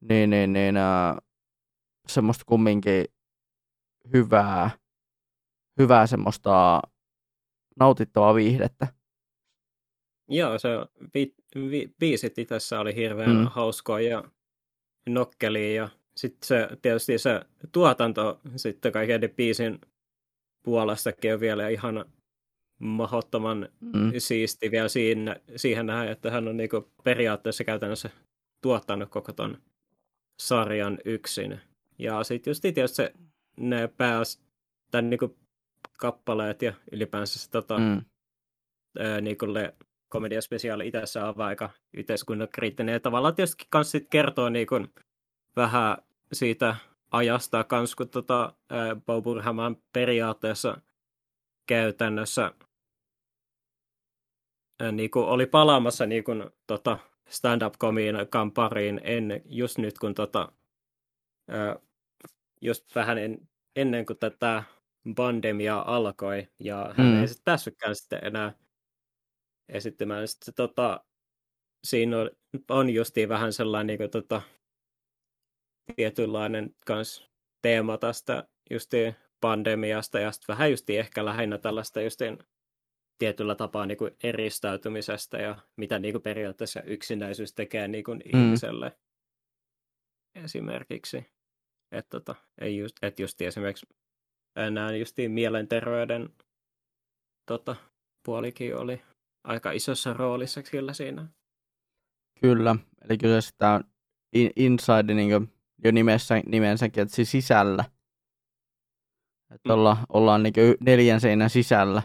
niin, 0.00 0.30
niin, 0.30 0.52
niin, 0.52 0.76
äh, 0.76 1.16
semmoista 2.08 2.44
kumminkin 2.46 3.04
hyvää, 4.12 4.70
hyvää 5.78 6.06
semmoista 6.06 6.82
nautittavaa 7.80 8.34
viihdettä. 8.34 8.86
Joo, 10.28 10.58
se 10.58 10.68
bi- 11.04 11.34
bi- 11.58 11.94
biisit 11.98 12.34
tässä 12.46 12.80
oli 12.80 12.94
hirveän 12.94 13.36
mm. 13.36 13.46
hauskoja 13.46 14.08
ja 14.08 14.24
nokkelia 15.08 15.74
ja 15.74 15.88
sitten 16.16 16.46
se, 16.46 16.68
tietysti 16.82 17.18
se 17.18 17.40
tuotanto 17.72 18.40
sitten 18.56 18.92
kaiken 18.92 19.20
biisin 19.36 19.80
puolestakin 20.62 21.34
on 21.34 21.40
vielä 21.40 21.68
ihan 21.68 22.04
mahdottoman 22.78 23.68
mm. 23.80 24.12
siisti 24.18 24.70
vielä 24.70 24.88
siinä, 24.88 25.36
siihen 25.56 25.86
nähdä, 25.86 26.10
että 26.10 26.30
hän 26.30 26.48
on 26.48 26.56
niinku 26.56 26.92
periaatteessa 27.04 27.64
käytännössä 27.64 28.10
tuottanut 28.62 29.08
koko 29.08 29.32
ton 29.32 29.58
sarjan 30.42 30.98
yksin. 31.04 31.60
Ja 31.98 32.24
sitten 32.24 32.50
just 32.50 32.62
tietysti 32.62 32.96
se, 32.96 33.12
ne 33.56 33.88
pääs, 33.88 34.42
tämän 34.90 35.10
niinku 35.10 35.36
kappaleet 35.96 36.62
ja 36.62 36.72
ylipäänsä 36.92 37.38
se 37.38 37.50
tota, 37.50 37.78
mm. 37.78 38.04
ää, 38.98 39.20
niinku 39.20 39.54
le, 39.54 39.74
komediaspesiaali 40.08 40.88
itse 40.88 41.20
on 41.20 41.40
aika 41.40 41.70
yhteiskunnan 41.96 42.48
kriittinen. 42.48 42.92
Ja 42.92 43.00
tavallaan 43.00 43.34
tietysti 43.34 43.66
kans 43.70 43.90
sit 43.90 44.06
kertoo 44.10 44.48
niinku 44.48 44.74
vähän 45.56 45.96
siitä 46.32 46.76
ajasta 47.10 47.64
kans, 47.64 47.94
kun 47.94 48.08
tota, 48.08 48.52
Bo 49.06 49.22
Burhaman 49.22 49.76
periaatteessa 49.92 50.80
käytännössä 51.66 52.52
ää, 54.80 54.92
niinku 54.92 55.20
oli 55.20 55.46
palaamassa 55.46 56.06
niinku, 56.06 56.32
tota, 56.66 56.98
stand-up-komiin 57.28 58.16
pariin 58.54 59.00
ennen, 59.04 59.42
just 59.44 59.78
nyt 59.78 59.98
kun 59.98 60.14
tota, 60.14 60.52
ää, 61.48 61.76
just 62.60 62.94
vähän 62.94 63.18
en, 63.18 63.48
ennen 63.76 64.06
kuin 64.06 64.18
tätä 64.18 64.62
pandemia 65.14 65.78
alkoi, 65.86 66.48
ja 66.58 66.94
hän 66.96 67.06
mm. 67.06 67.20
ei 67.20 67.28
sitten 67.28 67.44
päässytkään 67.44 67.96
sitten 67.96 68.18
enää 68.22 68.52
esittämään. 69.68 70.28
Sitten 70.28 70.54
tota, 70.54 71.04
siinä 71.84 72.18
on, 72.18 72.30
on 72.70 72.90
justiin 72.90 73.28
vähän 73.28 73.52
sellainen 73.52 73.86
niin 73.86 73.98
kuin, 73.98 74.10
tota, 74.10 74.42
tietynlainen 75.96 76.74
kans 76.86 77.30
teema 77.62 77.98
tästä 77.98 78.48
justiin 78.70 79.14
pandemiasta 79.40 80.18
ja 80.20 80.32
sitten 80.32 80.52
vähän 80.54 80.70
justiin 80.70 81.00
ehkä 81.00 81.24
lähinnä 81.24 81.58
tällaista 81.58 82.00
justiin 82.00 82.38
tietyllä 83.18 83.54
tapaa 83.54 83.86
niin 83.86 83.98
kuin 83.98 84.16
eristäytymisestä 84.22 85.38
ja 85.38 85.58
mitä 85.76 85.98
niin 85.98 86.14
kuin 86.14 86.22
periaatteessa 86.22 86.82
yksinäisyys 86.82 87.54
tekee 87.54 87.88
niin 87.88 88.04
kuin 88.04 88.22
mm. 88.32 88.40
ihmiselle 88.40 88.98
esimerkiksi. 90.34 91.26
Että 91.92 92.10
tota, 92.10 92.34
ei 92.60 92.76
just, 92.76 92.96
et 93.02 93.18
just 93.18 93.40
esimerkiksi 93.40 93.86
näin 94.70 95.00
justiin 95.00 95.30
mielenterveyden 95.30 96.28
tota, 97.46 97.76
puolikin 98.26 98.76
oli 98.76 99.02
aika 99.44 99.72
isossa 99.72 100.12
roolissa 100.12 100.62
kyllä 100.62 100.92
siinä. 100.92 101.26
Kyllä, 102.40 102.76
eli 103.04 103.18
kyllä 103.18 103.40
sitä 103.40 103.70
on 103.70 103.84
inside 104.56 105.14
niin 105.14 105.30
kuin 105.30 105.52
jo 105.84 105.92
nimessä, 105.92 106.42
nimensäkin, 106.46 107.02
että 107.02 107.14
siis 107.14 107.30
sisällä. 107.30 107.84
Että 109.54 109.68
mm. 109.68 109.74
olla, 109.74 109.96
ollaan 110.08 110.42
niin 110.42 110.54
neljän 110.80 111.20
seinän 111.20 111.50
sisällä 111.50 112.02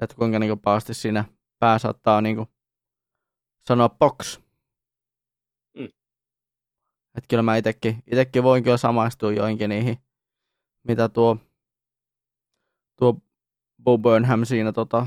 että 0.00 0.16
kuinka 0.16 0.38
niin 0.38 0.60
paasti 0.60 0.94
siinä 0.94 1.24
pää 1.58 1.78
saattaa 1.78 2.20
niin 2.20 2.36
kuin 2.36 2.48
sanoa 3.66 3.88
box. 3.88 4.40
Mm. 5.78 5.88
Että 7.14 7.28
kyllä 7.28 7.42
mä 7.42 7.56
itekin, 7.56 8.02
itekin 8.12 8.42
voin 8.42 8.64
kyllä 8.64 8.76
samaistua 8.76 9.32
joinkin 9.32 9.70
niihin, 9.70 9.98
mitä 10.84 11.08
tuo, 11.08 11.36
tuo 12.98 13.20
Bo 13.82 13.98
Burnham 13.98 14.44
siinä 14.44 14.72
tota, 14.72 15.06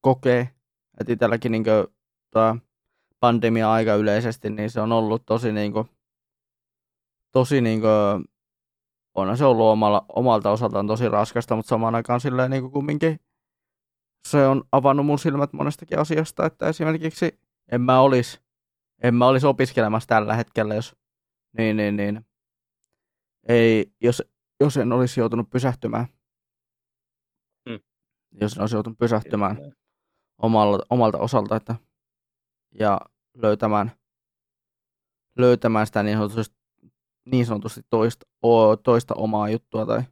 kokee. 0.00 0.40
Että 1.00 1.12
itselläkin 1.12 1.52
niin 1.52 1.64
tämä 2.30 2.56
pandemia-aika 3.20 3.94
yleisesti, 3.94 4.50
niin 4.50 4.70
se 4.70 4.80
on 4.80 4.92
ollut 4.92 5.26
tosi 5.26 5.52
niin 5.52 5.72
kuin, 5.72 5.88
tosi 7.32 7.60
niin 7.60 7.80
kuin, 7.80 8.24
onhan 9.14 9.36
se 9.36 9.44
ollut 9.44 9.66
omalla, 9.66 10.04
omalta 10.08 10.50
osaltaan 10.50 10.86
tosi 10.86 11.08
raskasta, 11.08 11.56
mutta 11.56 11.68
samaan 11.68 11.94
aikaan 11.94 12.20
silleen 12.20 12.50
niin 12.50 12.62
kuin 12.62 12.72
kumminkin 12.72 13.20
se 14.28 14.46
on 14.46 14.64
avannut 14.72 15.06
mun 15.06 15.18
silmät 15.18 15.52
monestakin 15.52 15.98
asiasta, 15.98 16.46
että 16.46 16.68
esimerkiksi 16.68 17.40
en 17.72 17.80
mä 17.80 18.00
olisi 18.00 18.40
en 19.02 19.14
mä 19.14 19.26
olisi 19.26 19.46
opiskelemassa 19.46 20.06
tällä 20.06 20.34
hetkellä, 20.34 20.74
jos, 20.74 20.96
niin, 21.58 21.76
niin, 21.76 21.96
niin, 21.96 22.26
ei, 23.48 23.92
jos, 24.00 24.22
jos 24.62 24.76
en 24.76 24.92
olisi 24.92 25.20
joutunut 25.20 25.50
pysähtymään. 25.50 26.06
Mm. 27.68 27.80
Jos 28.40 28.52
en 28.52 28.60
olisi 28.60 28.76
joutunut 28.76 28.98
pysähtymään 28.98 29.56
omalta, 30.38 30.86
omalta 30.90 31.18
osalta, 31.18 31.56
että, 31.56 31.76
ja 32.80 33.00
löytämään, 33.34 33.92
löytämään 35.38 35.86
sitä 35.86 36.02
niin 36.02 36.16
sanotusti, 36.16 36.56
niin 37.24 37.46
sanotusti 37.46 37.80
toista, 37.90 38.26
toista 38.82 39.14
omaa 39.14 39.48
juttua 39.48 39.86
tai 39.86 40.02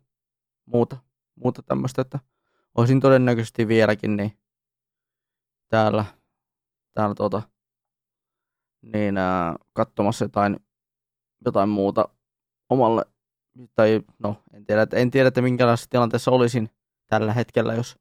muuta, 0.67 0.97
muuta 1.35 1.63
tämmöistä, 1.63 2.03
että 2.03 2.19
olisin 2.75 3.01
todennäköisesti 3.01 3.69
vieläkin 3.69 4.17
niin 4.17 4.39
täällä, 5.69 6.05
täällä 6.95 7.15
tuota, 7.15 7.43
niin 8.83 9.19
ää, 9.19 9.57
katsomassa 9.73 10.25
jotain, 10.25 10.57
jotain 11.45 11.69
muuta 11.69 12.09
omalle, 12.69 13.05
tai 13.75 14.01
no 14.19 14.43
en 14.55 14.65
tiedä, 14.65 14.83
että, 14.83 14.97
en 14.97 15.11
tiedä, 15.11 15.29
että 15.29 15.43
minkälaisessa 15.43 15.91
tilanteessa 15.91 16.31
olisin 16.31 16.71
tällä 17.07 17.33
hetkellä, 17.33 17.75
jos 17.75 17.99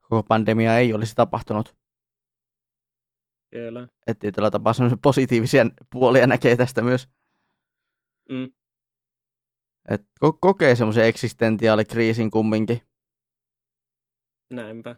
koko 0.00 0.22
pandemia 0.22 0.78
ei 0.78 0.94
olisi 0.94 1.14
tapahtunut. 1.14 1.76
Kyllä. 3.50 3.88
Että 4.06 4.20
tietyllä 4.20 4.50
tapaa 4.50 4.72
positiivisia 5.02 5.66
puolia 5.90 6.26
näkee 6.26 6.56
tästä 6.56 6.82
myös. 6.82 7.08
Mm. 8.30 8.52
Et 9.88 10.02
ko- 10.24 10.38
kokee 10.40 10.76
semmoisen 10.76 11.04
eksistentiaalikriisin 11.04 12.30
kumminkin. 12.30 12.80
Näinpä. 14.50 14.96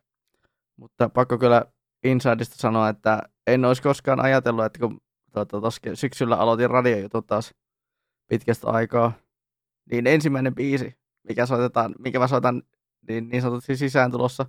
Mutta 0.76 1.08
pakko 1.08 1.38
kyllä 1.38 1.64
Insidesta 2.04 2.56
sanoa, 2.56 2.88
että 2.88 3.22
en 3.46 3.64
olisi 3.64 3.82
koskaan 3.82 4.20
ajatellut, 4.20 4.64
että 4.64 4.78
kun 4.78 5.00
tuota, 5.32 5.70
syksyllä 5.94 6.36
aloitin 6.36 6.70
radiojutut 6.70 7.26
taas 7.26 7.54
pitkästä 8.28 8.66
aikaa, 8.66 9.12
niin 9.90 10.06
ensimmäinen 10.06 10.54
biisi, 10.54 10.98
mikä 11.22 11.46
soitetaan, 11.46 11.94
mikä 11.98 12.18
mä 12.18 12.26
soitan 12.26 12.62
niin, 13.08 13.28
niin 13.28 13.42
sanotusti 13.42 13.76
sisään 13.76 14.10
tulossa 14.10 14.46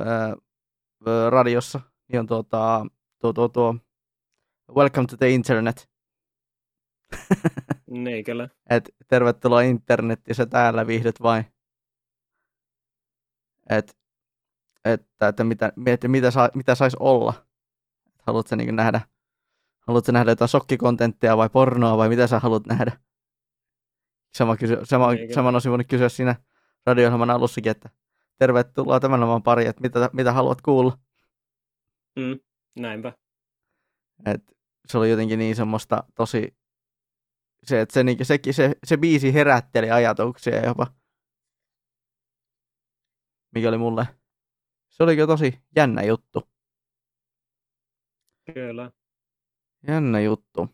öö, 0.00 1.30
radiossa, 1.30 1.80
niin 2.08 2.20
on 2.20 2.26
tuota, 2.26 2.86
tuo, 3.20 3.32
tuo, 3.32 3.48
tuo 3.48 3.74
Welcome 4.76 5.06
to 5.06 5.16
the 5.16 5.30
Internet. 5.30 5.90
niin 7.86 8.24
kyllä. 8.24 8.48
Et 8.70 8.94
tervetuloa 9.08 9.60
se 10.32 10.46
täällä 10.46 10.86
viihdyt 10.86 11.22
vai? 11.22 11.44
Et, 13.70 13.98
että, 14.84 15.28
että 15.28 15.44
mitä, 15.44 15.72
että 15.86 16.08
mitä, 16.08 16.30
saa, 16.30 16.48
mitä 16.54 16.74
saisi 16.74 16.96
olla. 17.00 17.34
Haluatko 18.22 18.56
niin 18.56 18.76
nähdä, 18.76 19.00
haluatko 19.86 20.12
nähdä 20.12 20.30
jotain 20.30 20.48
sokkikontenttia 20.48 21.36
vai 21.36 21.48
pornoa 21.48 21.96
vai 21.96 22.08
mitä 22.08 22.26
sä 22.26 22.38
haluat 22.38 22.66
nähdä? 22.66 23.07
Sama, 24.34 24.56
kysy, 24.56 24.78
sama, 24.84 25.12
niin, 25.12 25.34
saman 25.34 25.54
olisin 25.54 25.70
voinut 25.70 25.86
kysyä 25.86 26.08
siinä 26.08 26.36
radio 26.86 27.10
alussakin, 27.32 27.70
että 27.70 27.90
tervetuloa 28.38 29.00
tämän 29.00 29.22
oman 29.22 29.42
pari, 29.42 29.66
että 29.66 29.82
mitä, 29.82 30.10
mitä 30.12 30.32
haluat 30.32 30.60
kuulla. 30.60 30.98
Mm, 32.16 32.40
näinpä. 32.78 33.12
Et 34.26 34.42
se 34.86 34.98
oli 34.98 35.10
jotenkin 35.10 35.38
niin 35.38 35.56
semmoista 35.56 36.04
tosi, 36.14 36.56
se, 37.64 37.80
että 37.80 37.92
se, 37.92 38.04
niin, 38.04 38.26
se, 38.26 38.38
se, 38.50 38.74
se 38.86 38.96
biisi 38.96 39.34
herätteli 39.34 39.90
ajatuksia 39.90 40.66
jopa. 40.66 40.86
Mikä 43.54 43.68
oli 43.68 43.78
mulle, 43.78 44.06
se 44.88 45.02
oli 45.02 45.16
tosi 45.16 45.62
jännä 45.76 46.02
juttu. 46.02 46.48
Kyllä. 48.54 48.90
Jännä 49.88 50.20
juttu. 50.20 50.68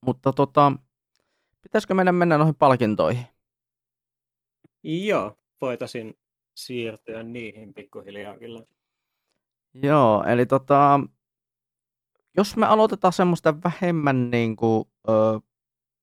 Mutta 0.00 0.32
tota, 0.32 0.72
pitäisikö 1.62 1.94
meidän 1.94 2.14
mennä 2.14 2.38
noihin 2.38 2.54
palkintoihin? 2.54 3.26
Joo, 4.82 5.38
voitaisiin 5.60 6.18
siirtyä 6.54 7.22
niihin 7.22 7.74
pikkuhiljaa 7.74 8.38
kyllä. 8.38 8.62
Joo, 9.74 10.24
eli 10.24 10.46
tota, 10.46 11.00
jos 12.36 12.56
me 12.56 12.66
aloitetaan 12.66 13.12
semmoista 13.12 13.54
vähemmän 13.64 14.30
niin 14.30 14.56
kuin, 14.56 14.84
ö, 15.08 15.12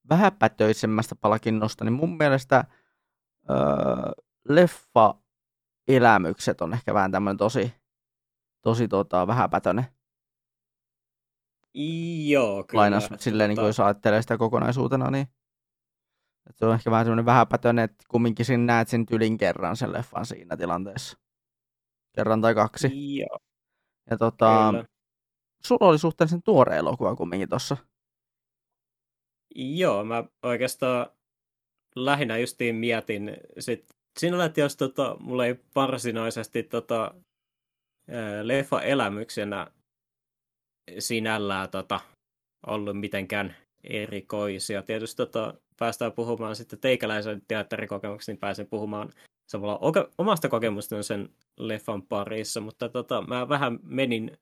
vähäpätöisemmästä 0.09 1.15
palkinnosta, 1.15 1.85
niin 1.85 1.93
mun 1.93 2.17
mielestä 2.17 2.65
ö, 3.49 3.53
leffa-elämykset 4.49 6.61
on 6.61 6.73
ehkä 6.73 6.93
vähän 6.93 7.11
tämmöinen 7.11 7.37
tosi, 7.37 7.73
tosi 8.61 8.87
tota, 8.87 9.27
vähäpätöinen. 9.27 9.85
Joo, 12.27 12.63
kyllä. 12.63 12.81
Lainaus 12.81 13.09
silleen, 13.17 13.49
niin 13.49 13.57
kuin 13.57 13.67
jos 13.67 13.79
ajattelee 13.79 14.21
sitä 14.21 14.37
kokonaisuutena, 14.37 15.11
niin 15.11 15.27
se 16.55 16.65
on 16.65 16.73
ehkä 16.73 16.91
vähän 16.91 17.05
semmoinen 17.05 17.25
vähäpätöinen, 17.25 17.85
että 17.85 18.05
kumminkin 18.09 18.45
sinä 18.45 18.63
näet 18.63 18.87
sen 18.87 19.05
tylin 19.05 19.37
kerran 19.37 19.77
sen 19.77 19.93
leffan 19.93 20.25
siinä 20.25 20.57
tilanteessa. 20.57 21.17
Kerran 22.15 22.41
tai 22.41 22.55
kaksi. 22.55 23.17
Joo. 23.17 23.39
Ja 24.09 24.17
tota, 24.17 24.69
Kyllä. 24.71 24.85
sulla 25.65 25.87
oli 25.87 25.99
suhteellisen 25.99 26.43
tuore 26.43 26.77
elokuva 26.77 27.15
kumminkin 27.15 27.49
tossa. 27.49 27.77
Joo, 29.55 30.03
mä 30.03 30.23
oikeastaan 30.43 31.07
lähinnä 31.95 32.37
justiin 32.37 32.75
mietin 32.75 33.37
sit 33.59 33.85
siinä 34.19 34.45
että 34.45 34.61
jos 34.61 34.77
tota, 34.77 35.17
mulla 35.19 35.45
ei 35.45 35.55
varsinaisesti 35.75 36.63
tota, 36.63 37.15
leffa 38.43 38.81
elämyksenä 38.81 39.67
sinällään 40.99 41.69
tota, 41.69 41.99
ollut 42.67 42.99
mitenkään 42.99 43.55
erikoisia. 43.83 44.83
Tietysti 44.83 45.17
tota, 45.17 45.53
päästään 45.79 46.11
puhumaan 46.11 46.55
sitten 46.55 46.79
teikäläisen 46.79 47.41
teatterikokemuksesta, 47.47 48.31
niin 48.31 48.39
pääsen 48.39 48.67
puhumaan 48.67 49.09
samalla 49.47 49.79
omasta 50.17 50.49
kokemusta 50.49 51.03
sen 51.03 51.29
leffan 51.57 52.01
parissa, 52.01 52.61
mutta 52.61 52.89
tota, 52.89 53.21
mä 53.21 53.49
vähän 53.49 53.79
menin 53.83 54.37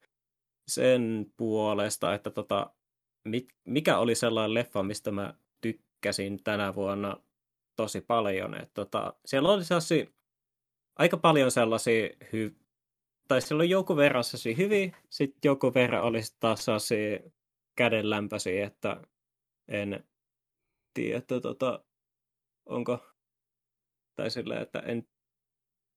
sen 0.68 1.26
puolesta, 1.36 2.14
että 2.14 2.30
tota, 2.30 2.70
mikä 3.64 3.98
oli 3.98 4.14
sellainen 4.14 4.54
leffa, 4.54 4.82
mistä 4.82 5.10
mä 5.10 5.34
tykkäsin 5.60 6.42
tänä 6.44 6.74
vuonna 6.74 7.16
tosi 7.76 8.00
paljon. 8.00 8.54
että 8.54 8.74
tota, 8.74 9.14
siellä 9.26 9.48
oli 9.48 9.64
sellaisia, 9.64 10.06
aika 10.96 11.16
paljon 11.16 11.50
sellaisia, 11.50 12.08
hy- 12.08 12.64
tai 13.28 13.40
siellä 13.40 13.60
oli 13.60 13.70
joku 13.70 13.96
verran 13.96 14.24
sellaisia 14.24 14.56
hyviä, 14.56 14.96
sitten 15.10 15.48
joku 15.48 15.74
verran 15.74 16.02
oli 16.02 16.20
taas 16.40 16.64
sellaisia 16.64 17.18
kädenlämpöisiä, 17.76 18.66
että 18.66 19.02
en 19.68 20.04
tiedä, 20.98 21.18
että 21.18 21.40
tota, 21.40 21.84
onko, 22.66 22.98
tai 24.16 24.30
sillä, 24.30 24.60
että 24.60 24.78
en, 24.78 25.08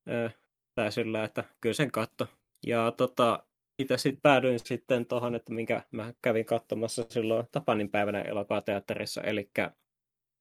äh, 0.10 0.36
tai 0.76 0.92
sillä, 0.92 1.24
että 1.24 1.44
kyllä 1.62 1.74
sen 1.74 1.92
katto. 1.92 2.28
Ja 2.68 2.92
tota, 2.92 3.48
itse 3.80 3.98
sitten 3.98 4.22
päädyin 4.22 4.60
sitten 4.60 5.06
tuohon, 5.06 5.36
että 5.36 5.54
minkä 5.54 5.84
mä 5.92 6.14
kävin 6.22 6.46
katsomassa 6.46 7.06
silloin 7.10 7.48
Tapanin 7.52 7.90
päivänä 7.90 8.22
elokuvateatterissa, 8.22 9.22
eli 9.22 9.52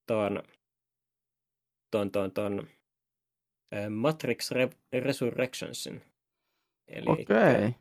tuon, 0.06 0.42
tuon, 1.90 2.12
tuon, 2.12 2.32
tuon 2.32 2.68
Matrix 3.90 4.50
Re- 4.52 5.00
Resurrectionsin. 5.00 6.02
Okei. 7.06 7.22
Okay. 7.22 7.72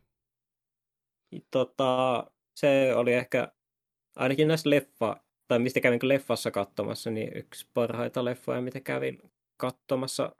Tota, 1.51 2.23
se 2.55 2.95
oli 2.95 3.13
ehkä 3.13 3.51
ainakin 4.15 4.47
näissä 4.47 4.69
leffa 4.69 5.23
tai 5.49 5.59
mistä 5.59 5.79
kävin 5.79 5.99
leffassa 6.03 6.51
katsomassa, 6.51 7.11
niin 7.11 7.37
yksi 7.37 7.67
parhaita 7.73 8.25
leffoja, 8.25 8.61
mitä 8.61 8.79
kävin 8.79 9.31
katsomassa 9.57 10.35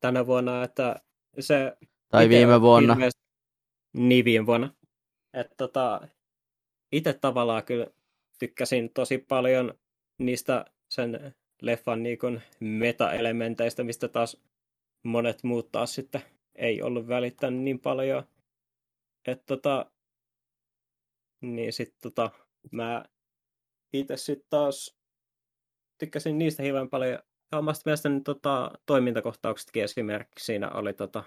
tänä 0.00 0.26
vuonna, 0.26 0.64
että 0.64 0.96
se... 1.40 1.76
Tai 2.08 2.28
viime 2.28 2.60
vuonna. 2.60 2.92
Ilmeisesti, 2.92 3.22
niin, 3.92 4.24
viime 4.24 4.46
vuonna. 4.46 4.74
Että 5.34 5.54
tota, 5.56 6.08
itse 6.92 7.12
tavallaan 7.12 7.64
kyllä 7.64 7.86
tykkäsin 8.38 8.90
tosi 8.94 9.18
paljon 9.18 9.74
niistä 10.18 10.64
sen 10.90 11.34
leffan 11.62 12.02
niin 12.02 12.18
kuin 12.18 12.42
meta-elementeistä, 12.60 13.84
mistä 13.84 14.08
taas 14.08 14.42
monet 15.02 15.42
muut 15.42 15.72
taas 15.72 15.94
sitten 15.94 16.22
ei 16.54 16.82
ollut 16.82 17.08
välittänyt 17.08 17.62
niin 17.62 17.80
paljon. 17.80 18.24
Että 19.26 19.44
tota, 19.46 19.90
niin 21.40 21.72
sitten 21.72 21.98
tota, 22.02 22.30
mä 22.70 23.04
itse 23.92 24.16
sitten 24.16 24.46
taas 24.50 24.98
tykkäsin 25.98 26.38
niistä 26.38 26.62
hirveän 26.62 26.88
paljon. 26.88 27.18
Ja 27.52 27.58
omasta 27.58 27.82
mielestäni 27.84 28.20
tota, 28.20 28.70
toimintakohtauksetkin 28.86 29.84
esimerkiksi 29.84 30.44
siinä 30.44 30.70
oli 30.70 30.92
tota, 30.92 31.24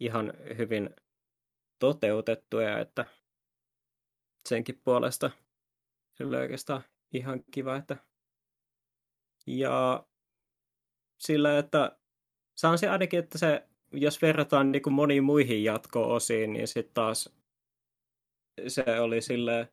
ihan 0.00 0.32
hyvin 0.58 0.90
toteutettuja, 1.78 2.78
että 2.78 3.04
senkin 4.48 4.80
puolesta 4.84 5.30
se 6.14 6.24
oli 6.24 6.36
oikeastaan 6.36 6.82
ihan 7.12 7.44
kiva, 7.50 7.76
että 7.76 7.96
ja 9.46 10.06
sillä, 11.18 11.58
että 11.58 11.98
sanoisin 12.54 12.90
ainakin, 12.90 13.18
että 13.18 13.38
se, 13.38 13.68
jos 13.92 14.22
verrataan 14.22 14.72
niin 14.72 14.82
kuin 14.82 14.94
moniin 14.94 15.24
muihin 15.24 15.64
jatko-osiin, 15.64 16.52
niin 16.52 16.68
sitten 16.68 16.94
taas 16.94 17.36
se 18.68 19.00
oli 19.00 19.22
silleen 19.22 19.68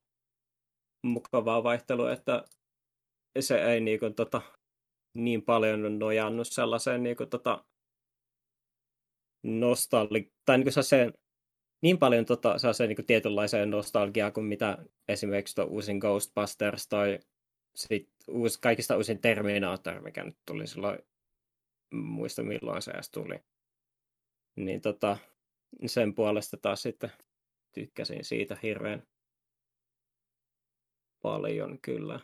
mukavaa 1.05 1.63
vaihtelua, 1.63 2.11
että 2.11 2.43
se 3.39 3.63
ei 3.63 3.81
niin, 3.81 3.99
kuin, 3.99 4.15
tota, 4.15 4.41
niin 5.13 5.41
paljon 5.41 5.99
nojannut 5.99 6.47
sellaiseen 6.47 7.03
niin 7.03 7.17
kuin, 7.17 7.29
tota, 7.29 7.65
nostalgi- 9.43 10.33
tai 10.45 10.57
niin 10.57 10.65
kuin 10.65 11.13
niin 11.81 11.97
paljon 11.97 12.25
tota, 12.25 12.59
sellaiseen 12.59 12.87
niin 12.87 12.95
kuin 12.95 13.05
tietynlaiseen 13.05 13.69
nostalgiaan 13.69 14.33
kuin 14.33 14.45
mitä 14.45 14.77
esimerkiksi 15.07 15.61
uusin 15.61 15.97
Ghostbusters 15.97 16.87
tai 16.87 17.19
sit 17.75 18.09
uusi, 18.27 18.59
kaikista 18.61 18.97
uusin 18.97 19.21
Terminator, 19.21 20.01
mikä 20.01 20.23
nyt 20.23 20.37
tuli 20.45 20.67
silloin, 20.67 20.99
muista 21.93 22.43
milloin 22.43 22.81
se 22.81 22.91
edes 22.91 23.11
tuli. 23.11 23.39
Niin 24.55 24.81
tota, 24.81 25.17
sen 25.85 26.13
puolesta 26.13 26.57
taas 26.57 26.81
sitten 26.81 27.11
tykkäsin 27.73 28.25
siitä 28.25 28.57
hirveän 28.63 29.03
paljon 31.25 31.79
kyllä. 31.81 32.19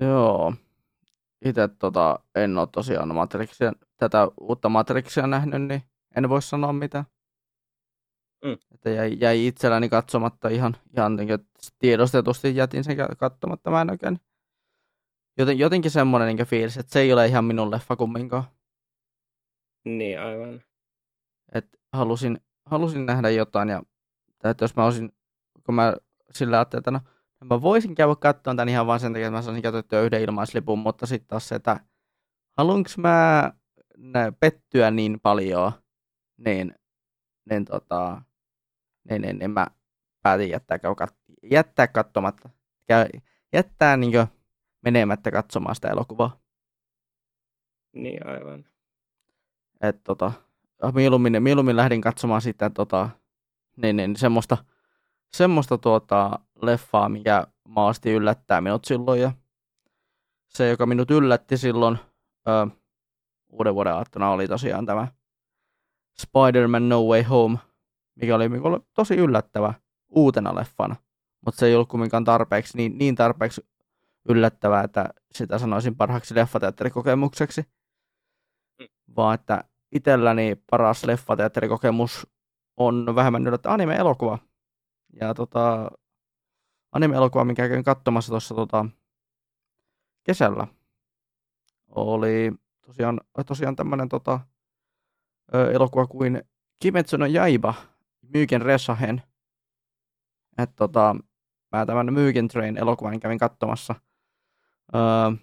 Joo. 0.00 0.54
Itse 1.44 1.68
tota, 1.78 2.18
en 2.34 2.58
ole 2.58 2.68
tosiaan 2.72 3.14
Matrixia, 3.14 3.72
tätä 3.96 4.28
uutta 4.40 4.68
Matrixia 4.68 5.26
nähnyt, 5.26 5.62
niin 5.62 5.82
en 6.16 6.28
voi 6.28 6.42
sanoa 6.42 6.72
mitään. 6.72 7.04
Mm. 8.44 8.58
Että 8.74 8.90
jäi, 8.90 9.16
jäi 9.20 9.46
itselläni 9.46 9.88
katsomatta 9.88 10.48
ihan, 10.48 10.76
ihan 10.96 11.18
tiedostetusti 11.78 12.56
jätin 12.56 12.84
sen 12.84 12.96
katsomatta. 13.18 13.70
Mä 13.70 13.80
en 13.80 13.90
oikein, 13.90 14.20
joten, 15.38 15.58
jotenkin 15.58 15.90
semmoinen 15.90 16.36
niin 16.36 16.46
fiilis, 16.46 16.76
että 16.78 16.92
se 16.92 17.00
ei 17.00 17.12
ole 17.12 17.26
ihan 17.26 17.44
minun 17.44 17.70
leffa 17.70 17.96
kumminkaan. 17.96 18.44
Niin, 19.84 20.20
aivan. 20.20 20.62
Et 21.52 21.80
halusin, 21.92 22.40
halusin 22.66 23.06
nähdä 23.06 23.30
jotain 23.30 23.68
ja 23.68 23.82
että 24.44 24.64
jos 24.64 24.76
mä 24.76 24.84
olisin, 24.84 25.12
kun 25.66 25.74
mä 25.74 25.96
sillä 26.32 26.56
ajattelin, 26.56 26.80
että 26.80 26.90
no, 26.90 27.00
mä 27.44 27.62
voisin 27.62 27.94
käydä 27.94 28.14
katsomaan 28.20 28.56
tämän 28.56 28.68
ihan 28.68 28.86
vaan 28.86 29.00
sen 29.00 29.12
takia, 29.12 29.26
että 29.26 29.36
mä 29.36 29.42
saisin 29.42 29.62
käytettyä 29.62 30.00
yhden 30.00 30.22
ilmaislipun, 30.22 30.78
mutta 30.78 31.06
sitten 31.06 31.28
taas 31.28 31.48
se, 31.48 31.54
että 31.54 31.80
haluanko 32.56 32.90
mä 32.96 33.52
pettyä 34.40 34.90
niin 34.90 35.20
paljon, 35.20 35.72
niin, 36.36 36.74
niin, 37.50 37.64
tota, 37.64 38.22
niin, 39.10 39.22
niin, 39.22 39.38
niin 39.38 39.50
mä 39.50 39.66
päätin 40.22 40.50
jättää, 40.50 40.78
jättää 41.50 41.86
katsomatta, 41.86 42.50
käy, 42.86 43.06
jättää 43.52 43.96
niin 43.96 44.26
menemättä 44.82 45.30
katsomaan 45.30 45.74
sitä 45.74 45.88
elokuvaa. 45.88 46.40
Niin, 47.92 48.26
aivan. 48.26 48.64
Et, 49.80 50.04
tota, 50.04 50.32
mieluummin, 50.94 51.42
mieluummin 51.42 51.76
lähdin 51.76 52.00
katsomaan 52.00 52.42
sitä 52.42 52.70
tota, 52.70 53.10
niin, 53.76 53.96
niin, 53.96 54.16
semmoista, 54.16 54.56
semmoista 55.36 55.78
tuota, 55.78 56.38
leffaa, 56.62 57.08
mikä 57.08 57.46
maasti 57.68 58.12
yllättää 58.12 58.60
minut 58.60 58.84
silloin. 58.84 59.20
Ja 59.20 59.32
se, 60.48 60.68
joka 60.68 60.86
minut 60.86 61.10
yllätti 61.10 61.56
silloin 61.56 61.98
ö, 62.48 62.66
uuden 63.48 63.74
vuoden 63.74 63.94
aattona, 63.94 64.30
oli 64.30 64.48
tosiaan 64.48 64.86
tämä 64.86 65.08
Spider-Man 66.20 66.88
No 66.88 67.02
Way 67.02 67.22
Home, 67.22 67.58
mikä 68.14 68.34
oli, 68.34 68.44
oli 68.62 68.80
tosi 68.94 69.14
yllättävä 69.14 69.74
uutena 70.08 70.54
leffana. 70.54 70.96
Mutta 71.44 71.58
se 71.58 71.66
ei 71.66 71.74
ollut 71.74 71.88
kumminkaan 71.88 72.24
tarpeeksi, 72.24 72.76
niin, 72.76 72.98
niin 72.98 73.14
tarpeeksi 73.14 73.66
yllättävää, 74.28 74.84
että 74.84 75.08
sitä 75.32 75.58
sanoisin 75.58 75.96
parhaaksi 75.96 76.34
leffateatterikokemukseksi. 76.34 77.62
Mm. 78.80 78.86
Vaan 79.16 79.34
että 79.34 79.64
itselläni 79.92 80.56
paras 80.70 81.04
leffateatterikokemus 81.04 82.26
on 82.76 83.14
vähemmän 83.14 83.46
yllättävä 83.46 83.74
anime-elokuva. 83.74 84.38
Ja 85.12 85.34
tota, 85.34 85.90
anime-elokuva, 86.92 87.44
mikä 87.44 87.68
käyn 87.68 87.84
katsomassa 87.84 88.32
tuossa 88.32 88.54
tota, 88.54 88.86
kesällä, 90.24 90.66
oli 91.88 92.52
tosiaan, 92.86 93.20
tosiaan 93.46 93.76
tämmöinen 93.76 94.08
tota, 94.08 94.40
elokuva 95.72 96.06
kuin 96.06 96.42
Kimetsu 96.80 97.16
no 97.16 97.26
Jaiba, 97.26 97.74
Myyken 98.34 98.62
Resahen. 98.62 99.22
Että 100.58 100.76
tota, 100.76 101.16
mä 101.72 101.86
tämän 101.86 102.12
Myyken 102.12 102.48
Train 102.48 102.76
elokuvan 102.76 103.20
kävin 103.20 103.38
katsomassa 103.38 103.94
öö, 104.94 105.00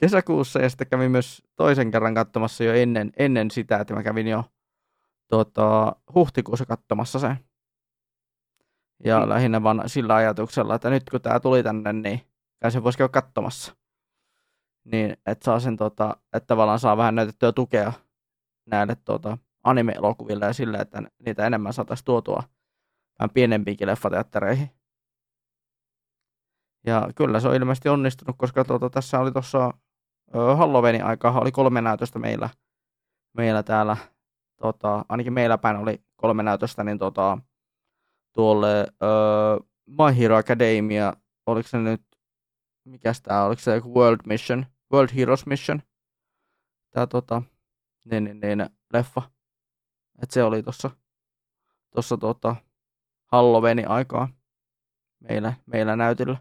kesäkuussa 0.00 0.58
ja 0.58 0.70
sitten 0.70 0.86
kävin 0.86 1.10
myös 1.10 1.42
toisen 1.56 1.90
kerran 1.90 2.14
katsomassa 2.14 2.64
jo 2.64 2.74
ennen, 2.74 3.12
ennen 3.16 3.50
sitä, 3.50 3.78
että 3.78 3.94
mä 3.94 4.02
kävin 4.02 4.26
jo 4.26 4.44
tota, 5.28 5.96
huhtikuussa 6.14 6.66
katsomassa 6.66 7.18
sen. 7.18 7.53
Ja 9.04 9.20
mm. 9.20 9.28
lähinnä 9.28 9.62
vaan 9.62 9.82
sillä 9.86 10.14
ajatuksella, 10.14 10.74
että 10.74 10.90
nyt 10.90 11.10
kun 11.10 11.20
tämä 11.20 11.40
tuli 11.40 11.62
tänne, 11.62 11.92
niin 11.92 12.20
kai 12.62 12.70
se 12.70 12.84
voisi 12.84 12.98
käydä 12.98 13.08
katsomassa. 13.08 13.76
Niin, 14.84 15.16
että 15.26 15.44
saa 15.44 15.60
sen, 15.60 15.76
tota, 15.76 16.16
että 16.32 16.46
tavallaan 16.46 16.78
saa 16.78 16.96
vähän 16.96 17.14
näytettyä 17.14 17.52
tukea 17.52 17.92
näille 18.66 18.96
tota, 19.04 19.38
anime-elokuville 19.64 20.46
ja 20.46 20.52
sille, 20.52 20.78
että 20.78 21.02
niitä 21.18 21.46
enemmän 21.46 21.72
saataisiin 21.72 22.04
tuotua 22.04 22.42
vähän 23.18 23.30
pienempiinkin 23.34 23.88
leffateattereihin. 23.88 24.70
Ja 26.86 27.08
kyllä 27.16 27.40
se 27.40 27.48
on 27.48 27.54
ilmeisesti 27.54 27.88
onnistunut, 27.88 28.36
koska 28.38 28.64
tuota, 28.64 28.90
tässä 28.90 29.20
oli 29.20 29.32
tuossa 29.32 29.70
Halloweenin 30.56 31.04
aikaa 31.04 31.40
oli 31.40 31.52
kolme 31.52 31.80
näytöstä 31.80 32.18
meillä, 32.18 32.48
meillä 33.36 33.62
täällä, 33.62 33.96
tota, 34.60 35.04
ainakin 35.08 35.32
meillä 35.32 35.58
päin 35.58 35.76
oli 35.76 36.04
kolme 36.16 36.42
näytöstä, 36.42 36.84
niin 36.84 36.98
tota, 36.98 37.38
tuolle 38.34 38.86
uh, 38.88 39.68
My 39.86 40.18
Hero 40.18 40.36
Academia, 40.36 41.12
oliko 41.46 41.68
se 41.68 41.78
nyt, 41.78 42.02
mikä 42.84 43.12
tämä, 43.22 43.44
oliko 43.44 43.62
se 43.62 43.80
World 43.80 44.20
Mission, 44.26 44.66
World 44.92 45.10
Heroes 45.16 45.46
Mission, 45.46 45.82
tämä 46.90 47.06
tota, 47.06 47.42
niin, 48.04 48.24
niin, 48.24 48.40
niin, 48.40 48.70
leffa, 48.92 49.22
että 50.22 50.34
se 50.34 50.42
oli 50.42 50.62
tuossa 50.62 50.90
tossa, 51.94 52.16
tota, 52.16 52.56
Halloweenin 53.32 53.88
aikaa 53.88 54.28
meillä, 55.20 55.54
meillä 55.66 55.96
näytillä. 55.96 56.36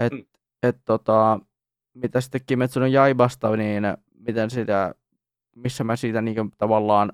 Et, 0.00 0.12
mm. 0.12 0.24
et, 0.62 0.76
tota, 0.84 1.40
mitä 1.94 2.20
sitten 2.20 2.40
Kimetsu 2.46 2.80
no 2.80 2.86
Jaibasta, 2.86 3.56
niin 3.56 3.84
miten 4.14 4.50
sitä, 4.50 4.94
missä 5.56 5.84
mä 5.84 5.96
siitä 5.96 6.22
niin 6.22 6.50
tavallaan 6.58 7.12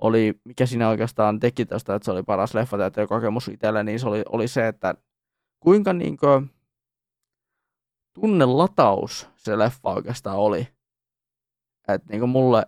oli, 0.00 0.40
mikä 0.44 0.66
siinä 0.66 0.88
oikeastaan 0.88 1.40
teki 1.40 1.66
tästä, 1.66 1.94
että 1.94 2.04
se 2.04 2.10
oli 2.10 2.22
paras 2.22 2.52
kokemus 3.08 3.48
itselle, 3.48 3.84
niin 3.84 4.00
se 4.00 4.08
oli, 4.08 4.22
oli 4.28 4.48
se, 4.48 4.68
että 4.68 4.94
kuinka 5.60 5.92
niin 5.92 6.16
kuin, 6.16 6.50
tunnelataus 8.14 9.28
se 9.36 9.58
leffa 9.58 9.90
oikeastaan 9.90 10.36
oli. 10.36 10.68
Että 11.88 12.08
niin 12.10 12.28
mulle, 12.28 12.66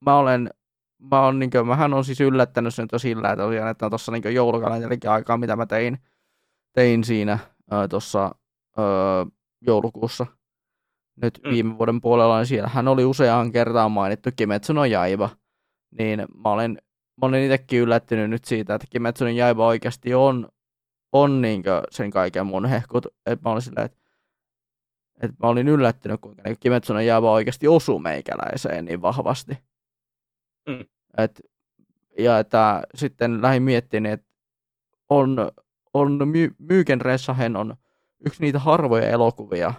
mä 0.00 0.16
olen, 0.16 0.50
mä 1.10 1.26
on, 1.26 1.38
niin 1.38 1.50
kuin, 1.50 1.66
mähän 1.66 1.94
on 1.94 2.04
siis 2.04 2.20
yllättänyt 2.20 2.74
sen 2.74 2.88
sillä, 2.96 3.32
että 3.32 3.44
tosiaan, 3.44 3.70
että 3.70 3.90
tuossa 3.90 4.12
niin 4.12 4.34
joulukalenterikin 4.34 5.10
aikaa, 5.10 5.36
mitä 5.36 5.56
mä 5.56 5.66
tein, 5.66 5.98
tein 6.72 7.04
siinä 7.04 7.38
tuossa 7.90 8.34
joulukuussa 9.60 10.26
nyt 11.22 11.40
mm. 11.44 11.50
viime 11.50 11.78
vuoden 11.78 12.00
puolella, 12.00 12.38
niin 12.38 12.46
siellähän 12.46 12.88
oli 12.88 13.04
useaan 13.04 13.52
kertaan 13.52 13.92
mainittu 13.92 14.30
Kimetsu 14.36 14.72
no 14.72 14.84
Jaiba– 14.84 15.30
niin 15.98 16.26
mä 16.44 16.50
olen, 16.50 16.78
mä 17.22 17.26
olen 17.26 17.42
itsekin 17.42 17.80
yllättynyt 17.80 18.30
nyt 18.30 18.44
siitä, 18.44 18.74
että 18.74 18.86
Kimetsu 18.90 19.26
Jaiba 19.26 19.66
oikeasti 19.66 20.14
on, 20.14 20.48
on 21.12 21.42
niin 21.42 21.62
sen 21.90 22.10
kaiken 22.10 22.46
mun 22.46 22.66
hehkut. 22.66 23.06
Että 23.26 23.48
mä 23.48 23.52
olin 23.52 23.62
silleen, 23.62 23.86
että, 23.86 23.98
että 25.22 25.36
mä 25.42 25.48
olin 25.48 25.68
yllättynyt, 25.68 26.20
kuinka 26.20 26.42
niin 26.42 26.56
Kimetsu 26.60 26.94
Jaiba 26.98 27.32
oikeasti 27.32 27.68
osuu 27.68 27.98
meikäläiseen 27.98 28.84
niin 28.84 29.02
vahvasti. 29.02 29.58
Mm. 30.68 30.84
Et, 31.18 31.40
ja 32.18 32.38
että 32.38 32.82
sitten 32.94 33.42
lähdin 33.42 33.62
miettimään, 33.62 34.12
että 34.14 34.26
on, 35.08 35.50
on 35.94 36.28
My- 36.28 36.54
Myyken 36.58 37.00
Ressahen 37.00 37.56
on 37.56 37.76
yksi 38.26 38.42
niitä 38.42 38.58
harvoja 38.58 39.08
elokuvia, 39.08 39.74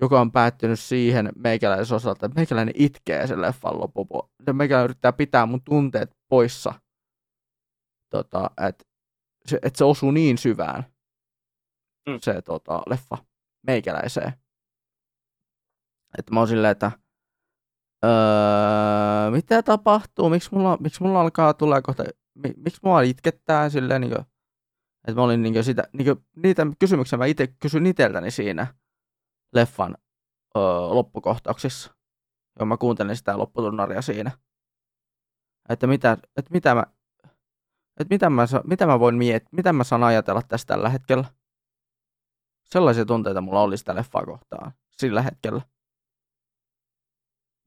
joka 0.00 0.20
on 0.20 0.32
päättynyt 0.32 0.80
siihen 0.80 1.32
meikäläisen 1.36 1.96
osalta, 1.96 2.26
että 2.26 2.38
meikäläinen 2.38 2.74
itkee 2.76 3.26
sen 3.26 3.42
leffan 3.42 3.80
loppupuolella. 3.80 4.52
Meikäläinen 4.52 4.84
yrittää 4.84 5.12
pitää 5.12 5.46
mun 5.46 5.62
tunteet 5.64 6.16
poissa, 6.28 6.74
tota, 8.10 8.50
että 8.66 8.84
se, 9.46 9.58
et 9.62 9.76
se 9.76 9.84
osuu 9.84 10.10
niin 10.10 10.38
syvään, 10.38 10.84
mm. 12.08 12.18
se 12.20 12.42
tota, 12.42 12.82
leffa 12.86 13.18
meikäläiseen. 13.66 14.32
Että 16.18 16.34
mä 16.34 16.40
oon 16.40 16.48
silleen, 16.48 16.72
että 16.72 16.92
öö, 18.04 19.30
mitä 19.30 19.62
tapahtuu, 19.62 20.30
miksi 20.30 20.48
mulla, 20.52 20.76
miksi 20.80 21.02
mulla 21.02 21.20
alkaa 21.20 21.54
tulla 21.54 21.82
kohta, 21.82 22.04
miksi 22.56 22.80
mua 22.82 23.02
itkettää 23.02 23.68
silleen, 23.68 24.00
niin 24.00 24.10
kuin, 24.10 24.24
että 25.08 25.14
mä 25.14 25.22
olin 25.22 25.42
niin 25.42 25.52
kuin 25.52 25.64
sitä, 25.64 25.84
niin 25.92 26.04
kuin, 26.04 26.26
niitä 26.36 26.66
kysymyksiä 26.78 27.18
mä 27.18 27.26
itse 27.26 27.46
kysyn 27.46 27.86
itseltäni 27.86 28.30
siinä, 28.30 28.74
leffan 29.54 29.96
ö, 30.56 30.60
loppukohtauksissa. 30.88 31.94
Ja 32.58 32.64
mä 32.64 32.76
kuuntelin 32.76 33.16
sitä 33.16 33.38
lopputunnaria 33.38 34.02
siinä. 34.02 34.30
Että 35.68 35.86
mitä, 35.86 36.12
että 36.36 36.50
mitä 36.52 36.74
mä, 36.74 36.84
että 38.00 38.14
mitä 38.14 38.30
mä, 38.30 38.46
mitä 38.64 38.86
mä 38.86 39.00
voin 39.00 39.14
miettiä, 39.14 39.48
mitä 39.52 39.72
mä 39.72 39.84
saan 39.84 40.04
ajatella 40.04 40.42
tästä 40.42 40.74
tällä 40.74 40.88
hetkellä. 40.88 41.24
Sellaisia 42.64 43.04
tunteita 43.04 43.40
mulla 43.40 43.62
oli 43.62 43.78
sitä 43.78 43.94
leffaa 43.94 44.26
kohtaan 44.26 44.72
sillä 44.98 45.22
hetkellä. 45.22 45.62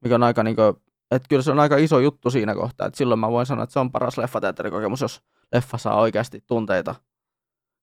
Mikä 0.03 0.15
on 0.15 0.23
aika 0.23 0.43
niinku, 0.43 0.61
että 1.11 1.27
kyllä 1.29 1.41
se 1.41 1.51
on 1.51 1.59
aika 1.59 1.77
iso 1.77 1.99
juttu 1.99 2.29
siinä 2.29 2.55
kohtaa, 2.55 2.87
että 2.87 2.97
silloin 2.97 3.19
mä 3.19 3.31
voin 3.31 3.45
sanoa, 3.45 3.63
että 3.63 3.73
se 3.73 3.79
on 3.79 3.91
paras 3.91 4.17
leffateatterikokemus, 4.17 5.01
jos 5.01 5.21
leffa 5.53 5.77
saa 5.77 5.99
oikeasti 5.99 6.41
tunteita, 6.47 6.95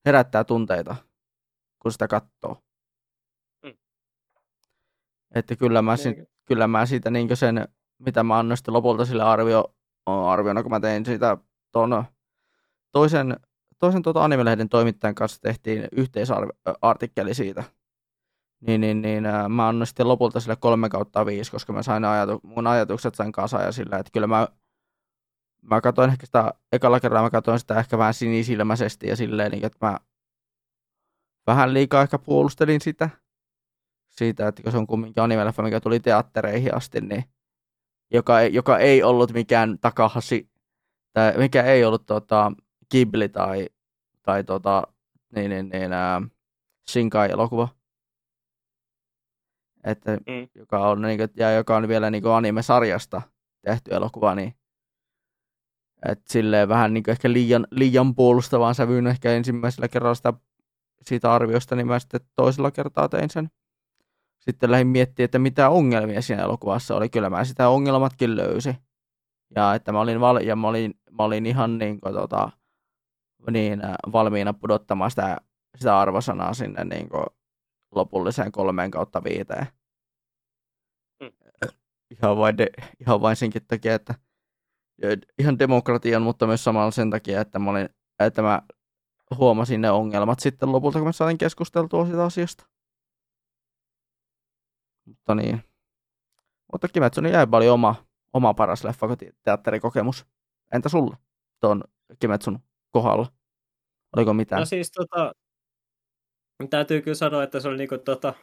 herättää 0.06 0.44
tunteita, 0.44 0.96
kun 1.82 1.92
sitä 1.92 2.08
katsoo. 2.08 2.62
Että 5.34 5.56
kyllä 5.56 5.82
mä, 5.82 5.96
si- 5.96 6.24
kyllä 6.44 6.66
mä 6.66 6.86
siitä 6.86 7.10
niin 7.10 7.36
sen, 7.36 7.68
mitä 7.98 8.22
mä 8.22 8.38
annoin 8.38 8.56
sitten 8.56 8.74
lopulta 8.74 9.04
sille 9.04 9.22
arvio, 9.22 9.74
arviona, 10.06 10.62
kun 10.62 10.72
mä 10.72 10.80
tein 10.80 11.04
sitä 11.04 11.36
ton 11.72 12.04
toisen, 12.92 13.36
toisen 13.78 14.02
tuota 14.02 14.24
animelehden 14.24 14.68
toimittajan 14.68 15.14
kanssa 15.14 15.40
tehtiin 15.40 15.88
yhteisartikkeli 15.92 17.34
siitä. 17.34 17.64
Niin, 18.60 18.80
niin, 18.80 19.02
niin 19.02 19.24
mä 19.48 19.68
annoin 19.68 19.86
sitten 19.86 20.08
lopulta 20.08 20.40
sille 20.40 20.56
kolme 20.56 20.88
kautta 20.88 21.26
viisi, 21.26 21.50
koska 21.50 21.72
mä 21.72 21.82
sain 21.82 22.04
ajatu, 22.04 22.40
mun 22.42 22.66
ajatukset 22.66 23.14
sain 23.14 23.32
kasaan 23.32 23.64
ja 23.64 23.72
sillä, 23.72 23.98
että 23.98 24.10
kyllä 24.12 24.26
mä, 24.26 24.48
mä 25.62 25.80
katsoin 25.80 26.10
ehkä 26.10 26.26
sitä, 26.26 26.54
ekalla 26.72 27.00
kerralla 27.00 27.26
mä 27.26 27.30
katsoin 27.30 27.58
sitä 27.58 27.78
ehkä 27.78 27.98
vähän 27.98 28.14
sinisilmäisesti 28.14 29.06
ja 29.06 29.16
silleen, 29.16 29.50
niin, 29.50 29.64
että 29.66 29.86
mä 29.86 29.98
vähän 31.46 31.74
liikaa 31.74 32.02
ehkä 32.02 32.18
puolustelin 32.18 32.80
sitä 32.80 33.10
siitä, 34.20 34.48
että 34.48 34.62
kun 34.62 34.72
se 34.72 34.78
on 34.78 34.86
kumminkin 34.86 35.22
animeleffa, 35.22 35.62
mikä 35.62 35.80
tuli 35.80 36.00
teattereihin 36.00 36.74
asti, 36.74 37.00
niin 37.00 37.24
joka, 38.10 38.42
joka 38.42 38.78
ei 38.78 39.02
ollut 39.02 39.32
mikään 39.32 39.78
Takahasi, 39.78 40.50
tai 41.12 41.38
mikä 41.38 41.62
ei 41.62 41.84
ollut 41.84 42.06
tota, 42.06 42.52
Ghibli 42.90 43.28
tai, 43.28 43.68
tai 44.22 44.44
tota, 44.44 44.82
niin, 45.34 45.50
niin, 45.50 45.68
niin, 45.68 45.92
ää, 45.92 46.22
Shinkai-elokuva. 46.90 47.68
Että, 49.84 50.16
mm. 50.16 50.48
joka 50.54 50.88
on, 50.88 51.02
niin, 51.02 51.20
ja 51.36 51.52
joka 51.52 51.76
on 51.76 51.88
vielä 51.88 52.10
niin 52.10 52.26
anime-sarjasta 52.26 53.22
tehty 53.62 53.94
elokuva, 53.94 54.34
niin 54.34 54.54
et 56.08 56.22
silleen 56.26 56.68
vähän 56.68 56.94
niin 56.94 57.10
ehkä 57.10 57.32
liian, 57.32 57.66
liian 57.70 58.14
puolustavaan 58.14 58.74
sävyyn 58.74 59.06
ehkä 59.06 59.32
ensimmäisellä 59.32 59.88
kerralla 59.88 60.14
sitä, 60.14 60.32
siitä 61.02 61.32
arviosta, 61.32 61.76
niin 61.76 61.86
mä 61.86 61.98
sitten 61.98 62.20
toisella 62.36 62.70
kertaa 62.70 63.08
tein 63.08 63.30
sen. 63.30 63.50
Sitten 64.40 64.70
lähdin 64.70 64.86
miettimään, 64.86 65.24
että 65.24 65.38
mitä 65.38 65.70
ongelmia 65.70 66.22
siinä 66.22 66.42
elokuvassa 66.42 66.96
oli. 66.96 67.08
Kyllä 67.08 67.30
mä 67.30 67.44
sitä 67.44 67.68
ongelmatkin 67.68 68.36
löysin. 68.36 68.76
Ja 69.56 69.74
että 69.74 69.92
mä 69.92 70.00
olin, 70.00 70.20
val- 70.20 70.40
ja 70.40 70.56
mä 70.56 70.68
olin, 70.68 70.94
mä 71.10 71.22
olin 71.24 71.46
ihan 71.46 71.78
niin, 71.78 72.00
kuin, 72.00 72.14
tota, 72.14 72.50
niin 73.50 73.84
äh, 73.84 73.94
valmiina 74.12 74.52
pudottamaan 74.52 75.10
sitä, 75.10 75.36
sitä 75.76 75.98
arvosanaa 75.98 76.54
sinne 76.54 76.84
niin 76.84 77.08
kuin, 77.08 77.26
lopulliseen 77.94 78.52
kolmeen 78.52 78.90
kautta 78.90 79.24
viiteen. 79.24 79.66
Mm. 81.22 81.30
Ihan, 82.10 82.36
vain 82.36 82.58
de, 82.58 82.66
ihan 83.00 83.20
vain 83.20 83.36
senkin 83.36 83.66
takia, 83.66 83.94
että 83.94 84.14
ihan 85.38 85.58
demokratian, 85.58 86.22
mutta 86.22 86.46
myös 86.46 86.64
samalla 86.64 86.90
sen 86.90 87.10
takia, 87.10 87.40
että 87.40 87.58
mä, 87.58 87.70
olin, 87.70 87.88
että 88.18 88.42
mä 88.42 88.62
huomasin 89.38 89.80
ne 89.80 89.90
ongelmat 89.90 90.40
sitten 90.40 90.72
lopulta, 90.72 90.98
kun 90.98 91.08
mä 91.08 91.12
sain 91.12 91.38
keskusteltua 91.38 92.06
siitä 92.06 92.24
asiasta. 92.24 92.69
Mutta 95.10 95.34
niin. 95.34 95.64
Mutta 96.72 96.88
Kimetsuni 96.88 97.32
jäi 97.32 97.46
paljon 97.46 97.74
oma, 97.74 97.94
oma 98.32 98.54
paras 98.54 98.84
leffa 98.84 99.06
teatterikokemus. 99.42 100.26
Entä 100.74 100.88
sulle 100.88 101.16
tuon 101.60 101.84
Kimetsun 102.18 102.58
kohdalla? 102.90 103.26
Oliko 104.16 104.34
mitään? 104.34 104.60
No 104.60 104.66
siis 104.66 104.92
tota, 104.92 105.32
täytyy 106.70 107.02
kyllä 107.02 107.14
sanoa, 107.14 107.42
että 107.42 107.60
se 107.60 107.68
oli 107.68 107.76
niinku 107.76 107.98
tota, 107.98 108.34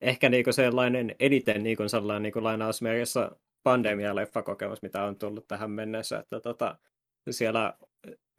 ehkä 0.00 0.28
niinku 0.28 0.52
sellainen 0.52 1.14
eniten 1.18 1.62
niinku 1.62 1.88
sellainen 1.88 2.22
niinku 2.22 2.44
lainausmerkissä 2.44 3.30
pandemia-leffakokemus, 3.62 4.82
mitä 4.82 5.04
on 5.04 5.16
tullut 5.16 5.48
tähän 5.48 5.70
mennessä. 5.70 6.18
Että 6.18 6.40
tota, 6.40 6.78
siellä 7.30 7.74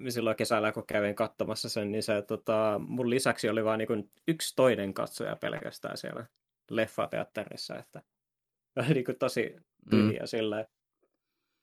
silloin 0.10 0.36
kesällä, 0.36 0.72
kun 0.72 0.86
kävin 0.86 1.16
katsomassa 1.16 1.70
sen, 1.70 1.92
niin 1.92 2.04
se, 2.04 2.22
tota, 2.22 2.82
mun 2.88 3.10
lisäksi 3.10 3.50
oli 3.50 3.66
vain 3.66 3.78
niin 3.78 4.12
yksi 4.28 4.56
toinen 4.56 4.94
katsoja 4.94 5.36
pelkästään 5.36 5.98
siellä 5.98 6.26
leffateatterissa, 6.76 7.78
että 7.78 8.02
oli 8.80 8.94
niin 8.94 9.06
kuin 9.06 9.20
tosi 9.20 9.56
tyhjä 9.90 10.20
mm. 10.20 10.28
sillä, 10.28 10.66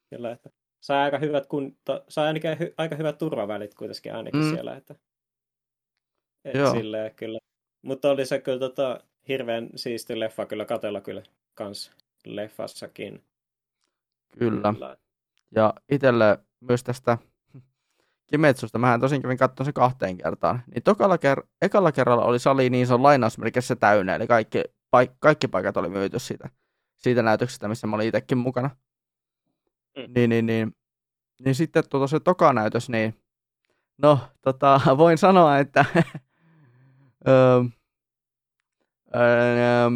sillä, 0.09 0.31
että 0.33 0.51
sai 0.81 0.99
aika 0.99 1.19
hyvät, 1.19 1.47
kun, 1.47 1.77
to, 1.85 2.05
sai 2.09 2.27
ainakin 2.27 2.59
hy, 2.59 2.75
aika 2.77 2.97
hyvät 2.97 3.19
turvavälit 3.19 3.75
kuitenkin 3.75 4.15
ainakin 4.15 4.45
mm. 4.45 4.51
siellä, 4.51 4.77
että 4.77 4.95
et 6.45 6.55
Joo. 6.55 6.73
silleen, 6.73 7.15
kyllä. 7.15 7.39
Mutta 7.83 8.11
oli 8.11 8.27
se 8.27 8.41
kyllä 8.41 8.59
tota, 8.59 9.01
hirveän 9.29 9.71
siisti 9.77 10.21
leffa 10.21 10.47
kyllä 10.47 10.65
katella 10.65 11.01
kyllä 11.01 11.23
kans 11.55 11.93
leffassakin. 12.25 13.25
Kyllä. 14.39 14.73
kyllä. 14.73 14.97
Ja 15.55 15.75
itselle 15.89 16.39
myös 16.61 16.85
tästä 16.85 17.19
Kimetsusta, 18.31 18.79
mähän 18.79 19.01
tosin 19.01 19.23
kävin 19.23 19.39
katsomaan 19.39 19.67
se 19.67 19.73
kahteen 19.73 20.19
kertaan, 20.19 20.63
niin 20.75 20.83
tokalla 20.83 21.17
ker- 21.17 21.47
ekalla 21.63 21.93
kerralla 21.93 22.25
oli 22.25 22.39
sali 22.39 22.71
niin 22.71 22.87
se 22.87 22.95
on 22.95 23.03
lainausmerkissä 23.03 23.77
täynnä, 23.77 24.15
eli 24.15 24.27
kaikki, 24.27 24.63
paik- 24.97 25.17
kaikki 25.19 25.49
paikat 25.49 25.77
oli 25.77 25.89
myyty 25.89 26.19
siitä, 26.19 26.49
siitä 26.97 27.23
näytöksestä, 27.23 27.69
missä 27.69 27.87
mä 27.87 27.97
olin 27.97 28.09
itsekin 28.09 28.39
mukana. 28.39 28.71
Mm. 29.97 30.13
Niin, 30.15 30.31
niin, 30.31 30.47
niin, 30.47 30.77
niin 31.45 31.55
sitten 31.55 31.85
tuota 31.91 32.07
se 32.07 32.21
toka 32.21 32.53
näytös, 32.53 32.89
niin 32.89 33.15
no, 33.99 34.19
tota, 34.43 34.81
voin 34.99 35.19
sanoa, 35.19 35.59
että 35.59 35.85
öö, 37.29 37.63
öö, 39.17 39.91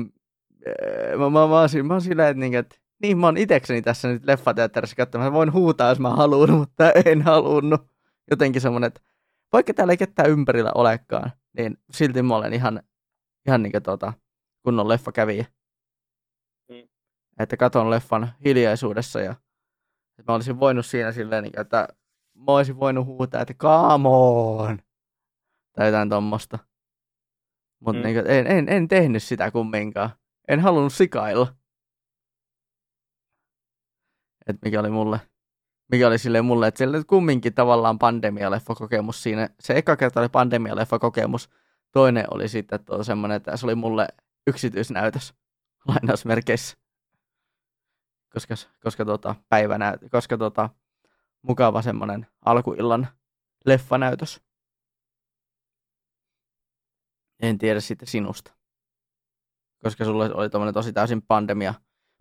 mä, 1.18 1.30
mä, 1.30 1.30
mä, 1.30 1.46
mä, 1.48 1.82
mä 1.84 1.94
oon 1.94 2.00
silleen, 2.00 2.28
että, 2.28 2.40
niin, 2.40 2.54
että 2.54 2.76
niin 3.02 3.18
mä 3.18 3.26
oon 3.26 3.36
itekseni 3.36 3.82
tässä 3.82 4.08
nyt 4.08 4.24
leffateatterissa 4.24 4.96
katsomassa. 4.96 5.32
Voin 5.32 5.52
huutaa, 5.52 5.88
jos 5.88 6.00
mä 6.00 6.10
haluan, 6.10 6.50
mutta 6.60 6.92
en 7.04 7.22
halunnut. 7.22 7.80
Jotenkin 8.30 8.62
semmonen, 8.62 8.88
että 8.88 9.00
vaikka 9.52 9.74
täällä 9.74 9.92
ei 9.92 9.96
ketään 9.96 10.30
ympärillä 10.30 10.72
olekaan, 10.74 11.32
niin 11.58 11.78
silti 11.92 12.22
mä 12.22 12.36
olen 12.36 12.52
ihan, 12.52 12.82
ihan 13.46 13.62
niin 13.62 13.72
kuin 13.72 13.82
tota, 13.82 14.12
kunnon 14.62 14.88
leffa 14.88 15.12
kävi. 15.12 15.46
Mm. 16.68 16.88
Että 17.38 17.56
katon 17.56 17.90
leffan 17.90 18.32
hiljaisuudessa 18.44 19.20
ja 19.20 19.34
mä 20.28 20.34
olisin 20.34 20.60
voinut 20.60 20.86
siinä 20.86 21.12
silleen, 21.12 21.42
niin 21.42 21.60
että 21.60 21.88
mä 22.34 22.44
olisin 22.46 22.80
voinut 22.80 23.06
huutaa, 23.06 23.40
että 23.40 23.54
come 23.54 24.08
on! 24.08 24.78
Tai 25.72 25.86
jotain 25.86 26.08
tommosta. 26.08 26.58
Mutta 27.80 28.00
mm. 28.00 28.06
niin 28.06 28.26
en, 28.26 28.46
en, 28.46 28.68
en 28.68 28.88
tehnyt 28.88 29.22
sitä 29.22 29.50
kumminkaan. 29.50 30.10
En 30.48 30.60
halunnut 30.60 30.92
sikailla 30.92 31.62
että 34.46 34.66
mikä 34.66 34.80
oli 34.80 34.90
mulle, 34.90 35.20
mikä 35.92 36.06
oli 36.06 36.18
silleen 36.18 36.44
mulle, 36.44 36.66
että 36.66 36.78
siellä 36.78 37.02
kumminkin 37.06 37.54
tavallaan 37.54 37.98
pandemialeffa-kokemus 37.98 39.22
siinä. 39.22 39.48
Se 39.60 39.76
eka 39.76 39.96
kerta 39.96 40.20
oli 40.20 40.28
pandemialeffa-kokemus, 40.28 41.50
toinen 41.92 42.24
oli 42.30 42.48
sitten 42.48 42.84
tuo 42.84 43.04
semmoinen, 43.04 43.36
että 43.36 43.56
se 43.56 43.66
oli 43.66 43.74
mulle 43.74 44.08
yksityisnäytös 44.46 45.34
lainausmerkeissä. 45.88 46.76
Koska, 48.32 48.54
koska 48.82 49.04
tota, 49.04 49.34
päivänä, 49.48 49.98
koska 50.10 50.38
tota, 50.38 50.70
mukava 51.42 51.82
semmoinen 51.82 52.26
alkuillan 52.44 53.08
leffanäytös. 53.66 54.40
En 57.42 57.58
tiedä 57.58 57.80
sitten 57.80 58.08
sinusta. 58.08 58.52
Koska 59.82 60.04
sulla 60.04 60.24
oli 60.24 60.50
tommonen 60.50 60.74
tosi 60.74 60.92
täysin 60.92 61.22
pandemia, 61.22 61.74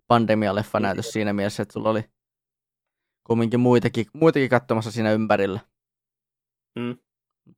pandemia-leffanäytös 0.08 1.12
siinä 1.12 1.32
mielessä, 1.32 1.62
että 1.62 1.72
sulla 1.72 1.90
oli 1.90 2.04
kumminkin 3.24 3.60
muitakin, 3.60 4.06
muitakin 4.12 4.48
katsomassa 4.48 4.90
siinä 4.90 5.12
ympärillä. 5.12 5.60
Mm. 6.78 6.98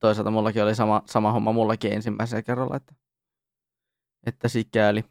Toisaalta 0.01 0.31
mullakin 0.31 0.63
oli 0.63 0.75
sama, 0.75 1.03
sama 1.07 1.33
homma 1.33 1.53
mullakin 1.53 1.93
ensimmäisellä 1.93 2.43
kerralla, 2.43 2.77
että, 2.77 2.95
että 4.27 4.49
sikäli. 4.49 5.05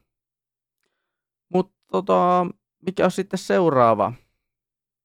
Mutta 1.53 1.75
tota, 1.91 2.47
mikä 2.85 3.05
on 3.05 3.11
sitten 3.11 3.39
seuraava, 3.39 4.13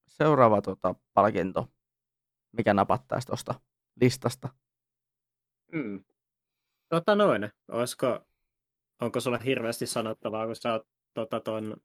seuraava 0.07 0.63
tota, 0.63 0.95
palkinto, 1.15 1.69
mikä 2.53 2.75
napattaisi 2.75 3.27
tuosta 3.27 3.55
listasta? 4.01 4.49
Mm. 5.73 6.05
Tota 6.89 7.15
noin, 7.15 7.51
olisiko, 7.69 8.21
onko 9.01 9.21
sulla 9.21 9.39
hirveästi 9.39 9.87
sanottavaa, 9.87 10.47
kun 10.47 10.57
sä 10.57 10.73
oot 10.73 10.87
tota, 11.15 11.41
ton 11.41 11.77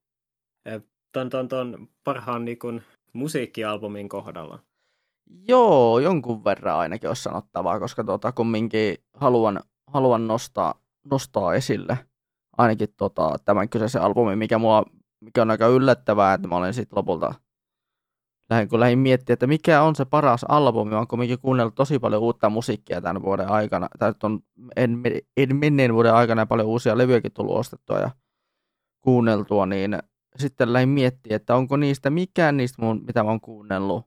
ton, 1.11 1.29
ton, 1.29 1.47
ton 1.47 1.87
parhaan 2.03 2.45
niin 2.45 2.59
kun, 2.59 2.81
musiikkialbumin 3.13 4.09
kohdalla? 4.09 4.59
Joo, 5.47 5.99
jonkun 5.99 6.43
verran 6.43 6.77
ainakin 6.77 7.09
olisi 7.09 7.23
sanottavaa, 7.23 7.79
koska 7.79 8.03
tota, 8.03 8.31
kumminkin 8.31 8.97
haluan, 9.13 9.59
haluan 9.87 10.27
nostaa, 10.27 10.81
nostaa 11.11 11.53
esille 11.53 11.97
ainakin 12.57 12.89
tota, 12.97 13.35
tämän 13.45 13.69
kyseisen 13.69 14.01
albumin, 14.01 14.37
mikä, 14.37 14.57
mua, 14.57 14.83
mikä 15.19 15.41
on 15.41 15.51
aika 15.51 15.67
yllättävää, 15.67 16.33
että 16.33 16.47
mä 16.47 16.55
olen 16.55 16.73
sitten 16.73 16.97
lopulta 16.97 17.33
lähdin, 18.49 18.69
kun 18.69 18.79
lähdin 18.79 18.99
miettimään, 18.99 19.33
että 19.33 19.47
mikä 19.47 19.81
on 19.81 19.95
se 19.95 20.05
paras 20.05 20.45
albumi, 20.49 20.91
mä 20.91 20.97
oon 20.97 21.07
kumminkin 21.07 21.39
kuunnellut 21.39 21.75
tosi 21.75 21.99
paljon 21.99 22.21
uutta 22.21 22.49
musiikkia 22.49 23.01
tämän 23.01 23.21
vuoden 23.21 23.49
aikana, 23.49 23.87
tai 23.99 24.13
on 24.23 24.39
en, 24.75 25.01
en 25.37 25.55
menneen 25.55 25.93
vuoden 25.93 26.13
aikana 26.13 26.45
paljon 26.45 26.67
uusia 26.67 26.97
levyjäkin 26.97 27.33
tullut 27.33 27.57
ostettua 27.57 27.99
ja 27.99 28.11
kuunneltua, 29.01 29.65
niin 29.65 29.99
sitten 30.35 30.73
lähdin 30.73 30.89
miettimään, 30.89 31.35
että 31.35 31.55
onko 31.55 31.77
niistä 31.77 32.09
mikään 32.09 32.57
niistä 32.57 32.81
mun, 32.81 33.03
mitä 33.07 33.23
mä 33.23 33.29
oon 33.29 33.41
kuunnellut 33.41 34.05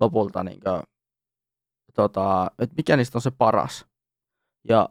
lopulta, 0.00 0.44
niin 0.44 0.60
kuin, 0.60 0.82
tota, 1.94 2.50
että 2.58 2.74
mikä 2.76 2.96
niistä 2.96 3.18
on 3.18 3.22
se 3.22 3.30
paras. 3.30 3.86
Ja 4.68 4.88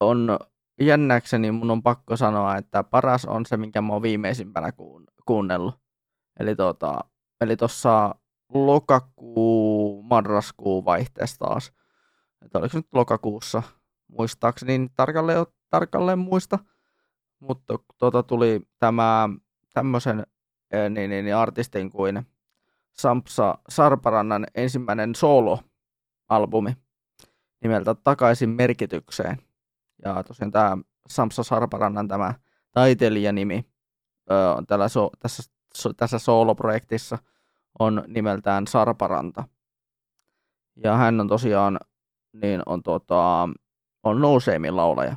on 0.00 0.38
jännäkseni 0.80 1.50
mun 1.52 1.70
on 1.70 1.82
pakko 1.82 2.16
sanoa, 2.16 2.56
että 2.56 2.84
paras 2.84 3.24
on 3.24 3.46
se, 3.46 3.56
minkä 3.56 3.82
mä 3.82 3.92
oon 3.92 4.02
viimeisimpänä 4.02 4.72
kuunnellut. 5.26 5.80
Eli 6.40 6.56
tota, 6.56 7.00
eli 7.40 7.56
tuossa 7.56 8.14
lokakuu, 8.54 10.02
marraskuu 10.02 10.84
vaihteessa 10.84 11.38
taas. 11.38 11.72
Että 12.44 12.58
oliko 12.58 12.78
nyt 12.78 12.86
lokakuussa, 12.92 13.62
muistaakseni, 14.08 14.88
tarkalleen, 14.96 15.46
tarkalleen 15.70 16.18
muista. 16.18 16.58
Mutta 17.40 17.78
tota, 17.98 18.22
tuli 18.22 18.60
tämä 18.78 19.28
tämmöisen 19.74 20.26
niin, 20.72 21.10
niin, 21.10 21.24
niin 21.24 21.36
artistin 21.36 21.90
kuin 21.90 22.26
Sampsa 22.92 23.58
Sarparannan 23.68 24.46
ensimmäinen 24.54 25.14
solo-albumi 25.14 26.76
nimeltä 27.62 27.94
Takaisin 27.94 28.50
merkitykseen. 28.50 29.38
Ja 30.04 30.22
tosiaan 30.22 30.50
tämä 30.50 30.78
Sampsa 31.08 31.42
Sarparannan 31.42 32.08
tämä, 32.08 32.34
taiteilijanimi 32.72 33.64
ö, 34.30 34.62
tällä 34.66 34.88
so, 34.88 35.10
tässä, 35.18 35.42
so, 35.74 35.92
tässä 35.92 36.18
sooloprojektissa 36.18 37.18
on 37.78 38.04
nimeltään 38.06 38.66
Sarparanta. 38.66 39.44
Ja 40.76 40.96
hän 40.96 41.20
on 41.20 41.28
tosiaan 41.28 41.78
niin 42.42 42.62
on, 42.66 42.82
tota, 42.82 43.48
on 44.02 44.20
nouseemin 44.20 44.76
laulaja. 44.76 45.16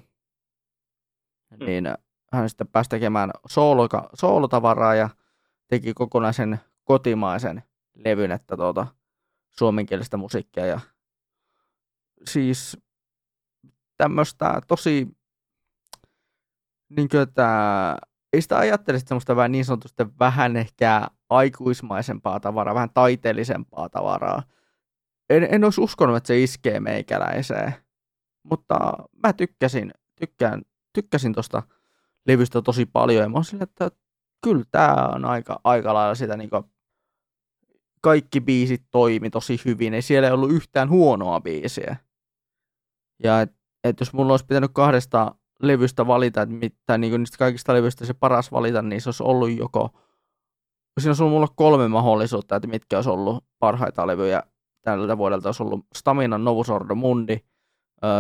Mm. 1.52 1.66
Niin 1.66 1.86
hän 2.34 2.50
sitten 2.50 2.68
pääsi 2.68 2.90
tekemään 2.90 3.32
sooloka, 3.48 4.10
soolotavaraa 4.14 4.96
ja 4.96 5.10
teki 5.68 5.94
kokonaisen 5.94 6.60
kotimaisen 6.84 7.64
levyn, 7.96 8.32
että 8.32 8.58
tuota, 8.58 8.88
suomenkielistä 9.50 10.18
musiikkia 10.18 10.66
ja 10.66 10.80
siis 12.26 12.78
tämmöistä 13.98 14.62
tosi 14.68 15.08
niin 16.90 17.10
kuin, 17.10 17.22
että 17.22 17.48
ei 18.34 18.42
sitä 18.42 18.58
ajattele 18.58 19.00
semmoista 19.00 19.36
vähän 19.36 19.52
niin 19.52 19.66
sanotusti 19.66 20.04
vähän 20.20 20.58
ehkä 20.58 21.08
aikuismaisempaa 21.30 22.40
tavaraa, 22.40 22.76
vähän 22.76 22.94
taiteellisempaa 22.94 23.90
tavaraa. 23.90 24.44
En, 25.30 25.48
en 25.52 25.64
olisi 25.64 25.82
uskonut, 25.82 26.16
että 26.16 26.28
se 26.28 26.44
iskee 26.44 26.80
meikäläiseen, 26.80 27.74
mutta 28.44 28.76
mä 29.24 29.34
tykkäsin, 29.34 29.92
tykkään, 30.20 30.62
tykkäsin 30.94 31.34
tuosta 31.34 31.64
levystä 32.28 32.62
tosi 32.62 32.86
paljon 32.86 33.24
ja 33.24 33.30
mä 33.30 33.44
sille, 33.44 33.64
että 33.64 33.92
kyllä 34.44 34.64
tämä 34.72 35.10
on 35.16 35.26
aika, 35.26 35.60
aika 35.64 35.94
lailla 35.94 36.16
sitä 36.16 36.38
niin 36.38 36.50
kuin, 36.50 36.64
kaikki 38.02 38.42
biisit 38.42 38.84
toimi 38.92 39.30
tosi 39.30 39.62
hyvin, 39.66 39.94
ei 39.94 40.02
siellä 40.02 40.28
ei 40.28 40.34
ollut 40.34 40.52
yhtään 40.52 40.90
huonoa 40.90 41.42
biisiä. 41.42 41.96
Ja 43.24 43.42
et, 43.42 43.57
et 43.90 44.00
jos 44.00 44.14
mulla 44.14 44.34
olisi 44.34 44.46
pitänyt 44.46 44.72
kahdesta 44.74 45.36
levystä 45.62 46.08
valita, 46.08 46.42
että 46.42 46.56
mit, 46.56 46.76
tai 46.86 46.98
niin 46.98 47.20
niistä 47.20 47.38
kaikista 47.38 47.74
levyistä 47.74 48.06
se 48.06 48.14
paras 48.14 48.52
valita, 48.52 48.82
niin 48.82 49.02
se 49.02 49.08
olisi 49.10 49.24
ollut 49.24 49.58
joko, 49.58 49.90
siinä 51.00 51.10
olisi 51.10 51.24
ollut 51.24 51.34
mulla 51.34 51.48
kolme 51.56 51.88
mahdollisuutta, 51.88 52.56
että 52.56 52.68
mitkä 52.68 52.98
olisi 52.98 53.10
ollut 53.10 53.46
parhaita 53.60 54.08
levyjä 54.08 54.44
tältä 54.82 55.18
vuodelta, 55.18 55.50
olisi 55.50 55.64
ollut 55.64 55.86
Stamina 55.96 56.38
Novus 56.38 56.70
Ordo 56.70 56.96
Mundi, 56.96 57.38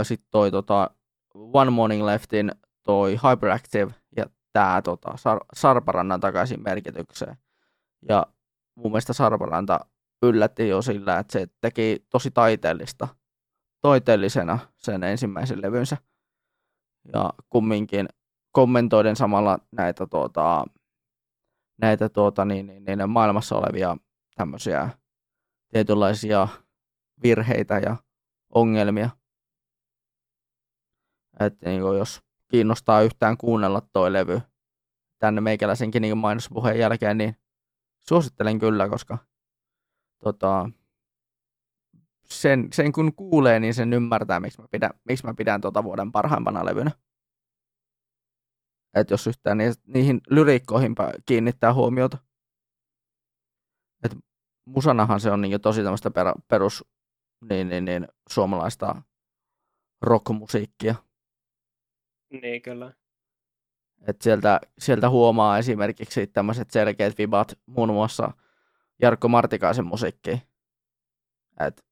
sitten 0.03 0.27
toi 0.31 0.51
tota, 0.51 0.89
One 1.33 1.71
Morning 1.71 2.05
Leftin 2.05 2.51
toi 2.83 3.17
Hyperactive 3.29 3.93
ja 4.17 4.25
tämä 4.53 4.81
tota, 4.81 5.11
Sar- 5.11 5.45
Sarparannan 5.53 6.19
takaisin 6.19 6.63
merkitykseen. 6.63 7.37
Ja 8.09 8.25
mun 8.75 8.91
mielestä 8.91 9.13
Sarparanta 9.13 9.79
yllätti 10.23 10.67
jo 10.67 10.81
sillä, 10.81 11.19
että 11.19 11.33
se 11.33 11.47
teki 11.61 12.05
tosi 12.09 12.31
taiteellista, 12.31 13.07
taiteellisena 13.81 14.59
sen 14.75 15.03
ensimmäisen 15.03 15.61
levynsä. 15.61 15.97
Ja 17.13 17.33
kumminkin 17.49 18.09
kommentoiden 18.51 19.15
samalla 19.15 19.59
näitä, 19.71 20.07
tuota, 20.07 20.65
näitä 21.81 22.09
tuota, 22.09 22.45
niin, 22.45 22.67
niin, 22.67 22.83
niin, 22.83 23.09
maailmassa 23.09 23.55
olevia 23.55 23.97
tämmöisiä 24.35 24.89
tietynlaisia 25.73 26.47
virheitä 27.23 27.77
ja 27.77 27.95
ongelmia. 28.53 29.09
Että 31.39 31.69
niin 31.69 31.81
jos 31.81 32.21
kiinnostaa 32.47 33.01
yhtään 33.01 33.37
kuunnella 33.37 33.81
toi 33.81 34.13
levy 34.13 34.41
tänne 35.19 35.41
meikäläisenkin 35.41 36.01
niin 36.01 36.17
mainospuheen 36.17 36.79
jälkeen, 36.79 37.17
niin 37.17 37.35
suosittelen 37.99 38.59
kyllä, 38.59 38.89
koska 38.89 39.17
tota, 40.23 40.69
sen, 42.29 42.67
sen 42.73 42.91
kun 42.91 43.15
kuulee, 43.15 43.59
niin 43.59 43.73
sen 43.73 43.93
ymmärtää, 43.93 44.39
miksi 44.39 44.61
mä 44.61 44.67
pidän, 44.71 44.91
miksi 45.03 45.25
mä 45.25 45.33
pidän 45.33 45.61
tota 45.61 45.83
vuoden 45.83 46.11
parhaimpana 46.11 46.65
levynä. 46.65 46.91
Että 48.93 49.13
jos 49.13 49.27
yhtään 49.27 49.57
niihin, 49.57 49.73
niihin 49.87 50.21
lyriikkoihin 50.29 50.95
kiinnittää 51.25 51.73
huomiota. 51.73 52.17
Et 54.03 54.17
musanahan 54.65 55.19
se 55.19 55.31
on 55.31 55.41
niin 55.41 55.61
tosi 55.61 55.83
tämmöistä 55.83 56.11
per, 56.11 56.27
perus 56.47 56.85
niin, 57.49 57.69
niin, 57.69 57.85
niin, 57.85 58.07
suomalaista 58.29 59.01
rockmusiikkia. 60.01 60.95
Niin, 62.41 62.61
kyllä. 62.61 62.93
Et 64.07 64.21
sieltä, 64.21 64.59
sieltä 64.79 65.09
huomaa 65.09 65.57
esimerkiksi 65.57 66.27
tämmöiset 66.27 66.71
selkeät 66.71 67.17
vibat 67.17 67.59
muun 67.65 67.89
muassa 67.89 68.31
Jarkko 69.01 69.27
Martikaisen 69.27 69.85
musiikkiin. 69.85 70.41
Et 71.59 71.85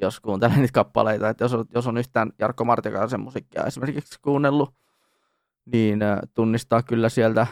jos 0.00 0.20
kuuntelee 0.20 0.56
niitä 0.56 0.72
kappaleita, 0.72 1.28
että 1.28 1.44
jos, 1.44 1.54
on, 1.54 1.64
jos 1.74 1.86
on 1.86 1.98
yhtään 1.98 2.32
Jarkko 2.38 2.64
Martikaisen 2.64 3.20
musiikkia 3.20 3.64
esimerkiksi 3.64 4.18
kuunnellut, 4.22 4.74
niin 5.64 6.00
tunnistaa 6.34 6.82
kyllä 6.82 7.08
sieltä 7.08 7.46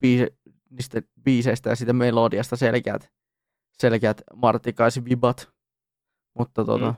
biise, 0.00 0.26
niistä 0.70 1.02
biiseistä 1.24 1.70
ja 1.70 1.76
siitä 1.76 1.92
melodiasta 1.92 2.56
selkeät, 2.56 3.10
selkeät 3.78 4.22
Martikaisen 4.34 5.04
vibat. 5.04 5.48
Mutta 6.38 6.64
tota, 6.64 6.90
mm. 6.90 6.94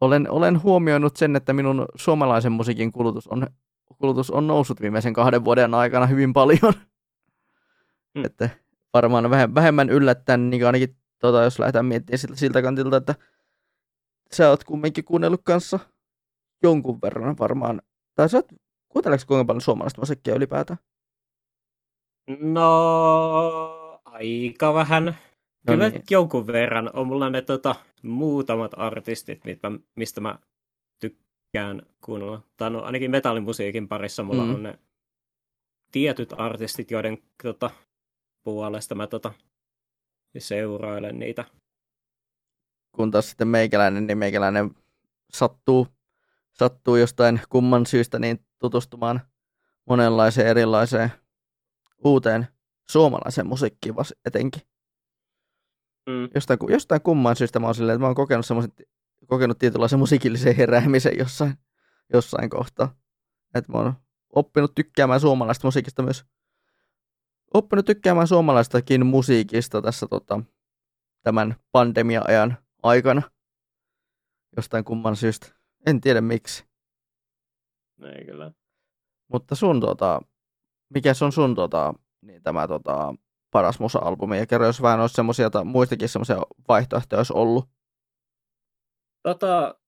olen, 0.00 0.30
olen 0.30 0.62
huomioinut 0.62 1.16
sen, 1.16 1.36
että 1.36 1.52
minun 1.52 1.86
suomalaisen 1.94 2.52
musiikin 2.52 2.92
kulutus 2.92 3.28
on 3.28 3.46
kulutus 3.98 4.30
on 4.30 4.46
noussut 4.46 4.80
viimeisen 4.80 5.12
kahden 5.12 5.44
vuoden 5.44 5.74
aikana 5.74 6.06
hyvin 6.06 6.32
paljon. 6.32 6.72
Mm. 8.14 8.24
Että 8.24 8.50
varmaan 8.94 9.30
vähemmän 9.30 9.90
yllättäen, 9.90 10.50
niin 10.50 10.66
ainakin 10.66 10.96
tota, 11.18 11.42
jos 11.42 11.58
lähdetään 11.58 11.86
miettimään 11.86 12.18
siltä, 12.18 12.36
siltä 12.36 12.62
kantilta, 12.62 12.96
että 12.96 13.14
sä 14.32 14.50
oot 14.50 14.64
kumminkin 14.64 15.04
kuunnellut 15.04 15.42
kanssa 15.44 15.78
jonkun 16.62 16.98
verran 17.02 17.38
varmaan. 17.38 17.82
Tai 18.14 18.28
sä 18.28 18.36
oot, 18.36 18.46
kuunteleeko 18.88 19.24
kuinka 19.26 19.44
paljon 19.44 19.60
suomalaista 19.60 20.00
musiikkia 20.00 20.34
ylipäätään? 20.34 20.78
No, 22.40 24.00
aika 24.04 24.74
vähän. 24.74 25.04
No 25.04 25.72
Kyllä 25.72 25.88
niin. 25.88 26.02
jonkun 26.10 26.46
verran 26.46 26.90
on 26.92 27.06
mulla 27.06 27.30
ne 27.30 27.42
tota, 27.42 27.74
muutamat 28.02 28.72
artistit, 28.76 29.42
mistä 29.96 30.20
mä 30.20 30.38
tykkään 31.00 31.82
kuunnella. 32.04 32.42
Tai 32.56 32.70
no, 32.70 32.82
ainakin 32.82 33.10
metallimusiikin 33.10 33.88
parissa 33.88 34.22
mulla 34.22 34.44
mm. 34.44 34.54
on 34.54 34.62
ne 34.62 34.78
tietyt 35.92 36.34
artistit, 36.36 36.90
joiden 36.90 37.18
tota, 37.42 37.70
puolesta 38.44 38.94
mä 38.94 39.06
tota, 39.06 39.32
seurailen 40.40 41.18
niitä. 41.18 41.44
Kun 42.92 43.10
taas 43.10 43.28
sitten 43.28 43.48
meikäläinen, 43.48 44.06
niin 44.06 44.18
meikäläinen 44.18 44.74
sattuu, 45.32 45.86
sattuu 46.52 46.96
jostain 46.96 47.40
kumman 47.48 47.86
syystä 47.86 48.18
niin 48.18 48.46
tutustumaan 48.58 49.20
monenlaiseen 49.84 50.46
erilaiseen 50.48 51.12
uuteen 52.04 52.46
suomalaiseen 52.90 53.46
musiikkiin 53.46 53.94
etenkin. 54.24 54.62
Mm. 56.06 56.28
Jostain, 56.34 56.58
jostain 56.68 57.00
kumman 57.00 57.36
syystä 57.36 57.58
mä 57.58 57.66
oon 57.66 57.74
silleen, 57.74 57.94
että 57.94 58.00
mä 58.00 58.06
oon 58.06 58.14
kokenut 58.14 58.46
kokenut 59.26 59.58
tietynlaisen 59.58 59.98
musiikillisen 59.98 60.56
heräämisen 60.56 61.18
jossain, 61.18 61.54
jossain 62.12 62.50
kohtaa. 62.50 62.94
Että 63.54 63.72
mä 63.72 63.78
oon 63.78 63.94
oppinut 64.34 64.74
tykkäämään 64.74 65.20
suomalaista 65.20 65.66
musiikista 65.66 66.02
myös. 66.02 66.24
Oppinut 67.56 67.86
tykkäämään 67.86 68.28
suomalaistakin 68.28 69.06
musiikista 69.06 69.82
tässä 69.82 70.06
tota, 70.10 70.40
tämän 71.22 71.56
pandemia-ajan 71.72 72.56
aikana. 72.82 73.22
Jostain 74.56 74.84
kumman 74.84 75.16
syystä. 75.16 75.46
En 75.86 76.00
tiedä 76.00 76.20
miksi. 76.20 76.64
Ei 78.02 78.24
kyllä. 78.24 78.52
Mutta 79.32 79.54
sun 79.54 79.80
tota, 79.80 80.22
mikä 80.94 81.12
on 81.24 81.32
sun 81.32 81.54
tota, 81.54 81.94
niin 82.22 82.42
tämä 82.42 82.68
tota, 82.68 83.14
paras 83.50 83.80
musa-albumi? 83.80 84.38
Ja 84.38 84.46
kerro, 84.46 84.66
jos 84.66 84.82
vähän 84.82 85.00
olisi 85.00 85.14
semmoisia, 85.14 85.50
muistakin 85.64 86.08
semmoisia 86.08 86.36
vaihtoehtoja 86.68 87.20
olisi 87.20 87.32
ollut. 87.32 87.68
Tota, 89.22 89.80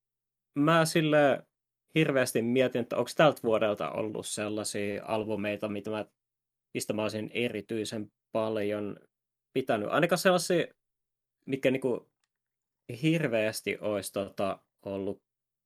mä 0.54 0.84
sille 0.84 1.46
hirveästi 1.94 2.42
mietin, 2.42 2.80
että 2.80 2.96
onko 2.96 3.10
tältä 3.16 3.40
vuodelta 3.42 3.90
ollut 3.90 4.26
sellaisia 4.26 5.04
albumeita, 5.06 5.68
mitä 5.68 5.90
mä, 5.90 6.04
mistä 6.74 6.92
mä 6.92 7.02
olisin 7.02 7.30
erityisen 7.34 8.12
paljon 8.32 8.96
pitänyt. 9.52 9.88
Ainakaan 9.88 10.18
sellaisia, 10.18 10.66
mikä 11.46 11.70
niinku 11.70 12.10
hirveästi 13.02 13.78
olisi 13.80 14.12
tota, 14.12 14.58
ollut 14.82 15.22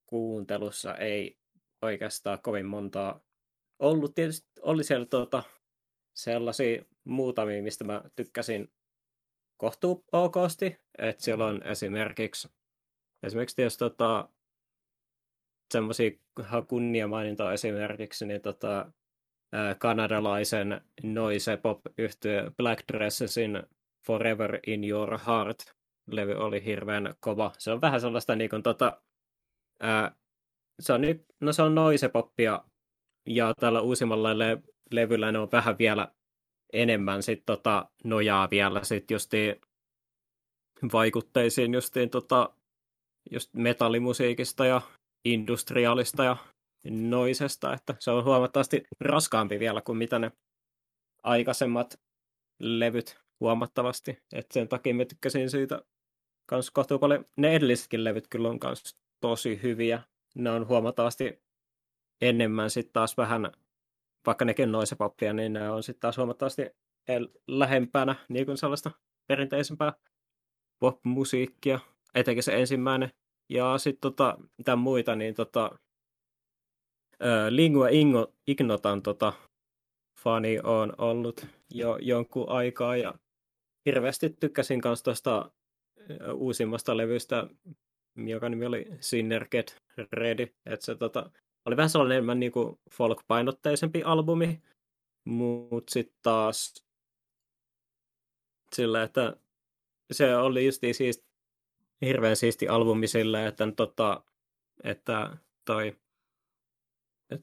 kuuntelussa, 0.06 0.94
ei 0.94 1.38
oikeastaan 1.82 2.38
kovin 2.42 2.66
montaa 2.66 3.20
ollut. 3.78 4.14
Tietysti 4.14 4.48
oli 4.62 4.84
siellä 4.84 5.06
tota, 5.06 5.42
sellaisia 6.14 6.84
muutamia, 7.04 7.62
mistä 7.62 7.84
mä 7.84 8.02
tykkäsin 8.16 8.72
kohtuu 9.56 10.04
okosti. 10.12 10.76
Että 10.98 11.24
siellä 11.24 11.46
on 11.46 11.62
esimerkiksi 11.62 12.48
Esimerkiksi 13.22 13.62
jos 13.62 13.76
tota, 13.76 14.28
semmoisia 15.72 16.10
kunniamainintoja 16.68 17.52
esimerkiksi, 17.52 18.26
niin 18.26 18.40
tota, 18.40 18.92
kanadalaisen 19.78 20.80
noise 21.02 21.56
pop 21.56 21.80
yhtyö 21.98 22.50
Black 22.56 22.84
Dressesin 22.92 23.62
Forever 24.06 24.60
in 24.66 24.84
Your 24.90 25.18
Heart 25.26 25.74
levy 26.10 26.34
oli 26.34 26.64
hirveän 26.64 27.14
kova. 27.20 27.52
Se 27.58 27.70
on 27.72 27.80
vähän 27.80 28.00
sellaista 28.00 28.36
niin 28.36 28.50
kuin, 28.50 28.62
tota, 28.62 29.02
ää, 29.80 30.16
se 30.80 30.92
on, 30.92 31.00
no 31.40 31.52
se 31.52 31.62
on 31.62 31.74
noise 31.74 32.08
poppia 32.08 32.64
ja 33.26 33.54
tällä 33.54 33.80
uusimmalla 33.80 34.38
le- 34.38 34.62
levyllä 34.90 35.32
ne 35.32 35.38
on 35.38 35.48
vähän 35.52 35.78
vielä 35.78 36.08
enemmän 36.72 37.22
sit 37.22 37.42
tota, 37.46 37.90
nojaa 38.04 38.50
vielä 38.50 38.84
sit 38.84 39.10
justiin 39.10 39.60
vaikutteisiin 40.92 41.74
justiin 41.74 42.10
tota, 42.10 42.54
just 43.30 43.54
metallimusiikista 43.54 44.66
ja 44.66 44.80
industriaalista 45.24 46.24
ja 46.24 46.36
noisesta, 46.90 47.74
että 47.74 47.94
se 47.98 48.10
on 48.10 48.24
huomattavasti 48.24 48.82
raskaampi 49.00 49.58
vielä 49.58 49.80
kuin 49.80 49.98
mitä 49.98 50.18
ne 50.18 50.32
aikaisemmat 51.22 52.00
levyt 52.60 53.18
huomattavasti, 53.40 54.18
että 54.32 54.54
sen 54.54 54.68
takia 54.68 54.94
mä 54.94 55.04
tykkäsin 55.04 55.50
siitä 55.50 55.82
kans 56.46 56.70
kohtuu 56.70 56.98
paljon. 56.98 57.24
Ne 57.36 57.54
edellisetkin 57.54 58.04
levyt 58.04 58.28
kyllä 58.28 58.48
on 58.48 58.58
kans 58.58 58.96
tosi 59.20 59.60
hyviä. 59.62 60.02
Ne 60.34 60.50
on 60.50 60.68
huomattavasti 60.68 61.42
enemmän 62.20 62.70
sitten 62.70 62.92
taas 62.92 63.16
vähän, 63.16 63.52
vaikka 64.26 64.44
nekin 64.44 64.72
noise 64.72 64.96
poppia, 64.96 65.32
niin 65.32 65.52
ne 65.52 65.70
on 65.70 65.82
sitten 65.82 66.00
taas 66.00 66.16
huomattavasti 66.16 66.62
lähempänä 67.48 68.14
niin 68.28 68.46
kuin 68.46 68.58
sellaista 68.58 68.90
perinteisempää 69.26 69.92
pop-musiikkia, 70.78 71.80
etenkin 72.14 72.42
se 72.42 72.60
ensimmäinen. 72.60 73.12
Ja 73.48 73.78
sitten 73.78 74.00
tota, 74.00 74.38
mitä 74.58 74.76
muita, 74.76 75.16
niin 75.16 75.34
tota, 75.34 75.78
Lingua 77.50 77.88
Ingo, 77.88 78.32
Ignotan 78.46 79.02
tota, 79.02 79.32
fani 80.20 80.58
on 80.62 80.92
ollut 80.98 81.46
jo 81.70 81.98
jonkun 82.00 82.48
aikaa 82.48 82.96
ja 82.96 83.14
hirveästi 83.86 84.30
tykkäsin 84.30 84.80
myös 84.84 85.02
tuosta 85.02 85.50
uusimmasta 86.34 86.96
levystä, 86.96 87.46
joka 88.16 88.48
nimi 88.48 88.66
oli 88.66 88.86
Sinner 89.00 89.46
Ready, 90.12 90.42
että 90.66 90.86
se 90.86 90.94
tota, 90.94 91.30
oli 91.64 91.76
vähän 91.76 91.90
sellainen 91.90 92.16
enemmän 92.16 92.40
niin 92.40 92.52
kuin 92.52 92.78
folk-painotteisempi 92.90 94.02
albumi, 94.04 94.62
mutta 95.24 95.92
sitten 95.92 96.18
taas 96.22 96.86
sillä, 98.74 99.02
että 99.02 99.36
se 100.12 100.36
oli 100.36 100.66
just 100.66 100.82
siis 100.92 101.24
hirveän 102.02 102.36
siisti 102.36 102.68
albumi 102.68 103.06
sillä, 103.06 103.46
että, 103.46 103.72
tota, 103.76 104.24
että 104.84 105.36
toi, 105.64 105.96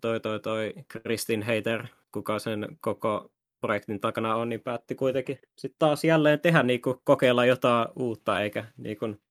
toi, 0.02 0.20
toi, 0.20 0.40
toi 0.40 0.74
Kristin 0.88 1.44
Hater, 1.44 1.88
kuka 2.12 2.40
sen 2.40 2.78
koko 2.82 3.32
projektin 3.62 4.00
takana 4.00 4.36
on, 4.36 4.50
niin 4.50 4.62
päätti 4.62 4.96
kuitenkin 4.96 5.40
sitten 5.58 5.80
taas 5.80 6.04
jälleen 6.04 6.40
tehdä 6.40 6.64
niin 6.64 6.82
kuin, 6.82 6.98
kokeilla 7.04 7.46
jotain 7.46 7.88
uutta, 7.96 8.42
eikä 8.42 8.66
niin 8.78 8.98
kuin, 8.98 9.22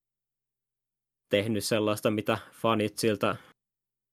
tehnyt 1.29 1.65
sellaista, 1.65 2.11
mitä 2.11 2.39
fanit 2.53 2.99
siltä 2.99 3.37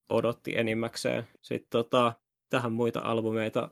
odotti 0.10 0.58
enimmäkseen. 0.58 1.28
Sitten 1.42 1.70
tota, 1.70 2.14
tähän 2.50 2.72
muita 2.72 3.00
albumeita. 3.00 3.70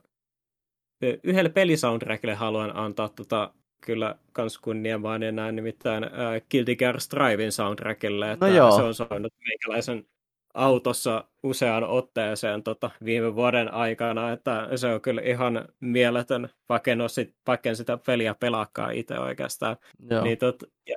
Yhdelle 1.22 1.50
pelisoundtrackille 1.50 2.34
haluan 2.34 2.76
antaa 2.76 3.08
tota, 3.08 3.54
kyllä 3.80 4.18
kans 4.32 4.58
kunniamainen 4.58 5.36
näin, 5.36 5.56
nimittäin 5.56 6.04
äh, 6.04 6.10
Guilty 6.50 6.76
Gear 6.76 7.00
Strivein 7.00 7.52
soundtrackille, 7.52 8.32
että 8.32 8.46
no 8.46 8.54
joo. 8.54 8.76
se 8.76 8.82
on 8.82 8.94
soinut 8.94 9.32
meikäläisen 9.48 10.06
autossa 10.54 11.24
useaan 11.42 11.84
otteeseen 11.84 12.62
tota, 12.62 12.90
viime 13.04 13.34
vuoden 13.34 13.74
aikana, 13.74 14.32
että 14.32 14.68
se 14.76 14.86
on 14.86 15.00
kyllä 15.00 15.20
ihan 15.20 15.68
mieletön, 15.80 16.48
vaikka 16.68 16.90
en, 16.90 16.98
sit, 17.08 17.36
vaikka 17.46 17.68
en 17.68 17.76
sitä 17.76 17.98
peliä 18.06 18.34
pelaakaan 18.34 18.94
itse 18.94 19.18
oikeastaan. 19.18 19.76
Joo. 20.10 20.24
Niin, 20.24 20.38
tot, 20.38 20.62
ja, 20.88 20.96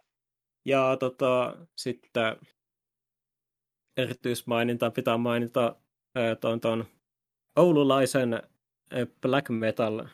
ja 0.65 0.97
tota, 0.99 1.57
sitten 1.75 2.37
erityismaininta 3.97 4.91
pitää 4.91 5.17
mainita 5.17 5.75
tuon, 6.41 6.59
ton 6.59 6.85
oululaisen 7.55 8.41
black 9.21 9.49
metal 9.49 10.05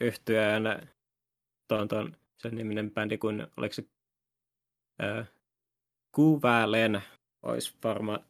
yhtyeen 0.00 0.62
tuon, 1.68 1.88
ton, 1.88 2.16
sen 2.38 2.54
niminen 2.54 2.90
bändi, 2.90 3.18
kun 3.18 3.48
oliko 3.56 3.74
se 3.74 3.84
äh, 5.02 5.28
Kuvälen 6.14 7.02
olisi 7.42 7.74
varmaan 7.84 8.24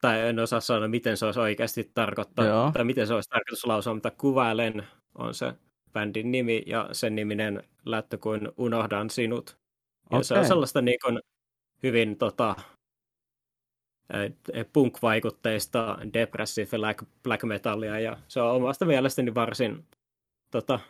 tai 0.00 0.28
en 0.28 0.38
osaa 0.38 0.60
sanoa, 0.60 0.88
miten 0.88 1.16
se 1.16 1.26
olisi 1.26 1.40
oikeasti 1.40 1.90
tarkoittaa, 1.94 2.44
Joo. 2.44 2.70
tai 2.72 2.84
miten 2.84 3.06
se 3.06 3.14
olisi 3.14 3.30
tarkoitus 3.30 3.66
lausua, 3.66 3.94
mutta 3.94 4.10
Kuvälen 4.10 4.86
on 5.14 5.34
se 5.34 5.52
bändin 5.92 6.32
nimi, 6.32 6.62
ja 6.66 6.88
sen 6.92 7.14
niminen 7.14 7.62
lähtö 7.84 8.18
kuin 8.18 8.48
Unohdan 8.56 9.10
sinut. 9.10 9.58
Ja 10.10 10.16
okay. 10.16 10.24
se 10.24 10.34
on 10.34 10.46
sellaista 10.46 10.82
niin 10.82 10.98
kuin, 11.04 11.20
hyvin 11.82 12.18
tota, 12.18 12.56
punk-vaikutteista 14.72 15.98
depressive 16.12 16.78
black, 16.78 17.04
black 17.22 17.44
metallia, 17.44 18.00
ja 18.00 18.16
se 18.28 18.40
on 18.40 18.50
omasta 18.50 18.84
mielestäni 18.84 19.34
varsin 19.34 19.84
tota, 20.50 20.80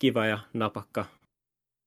kiva 0.00 0.26
ja 0.26 0.38
napakka 0.52 1.04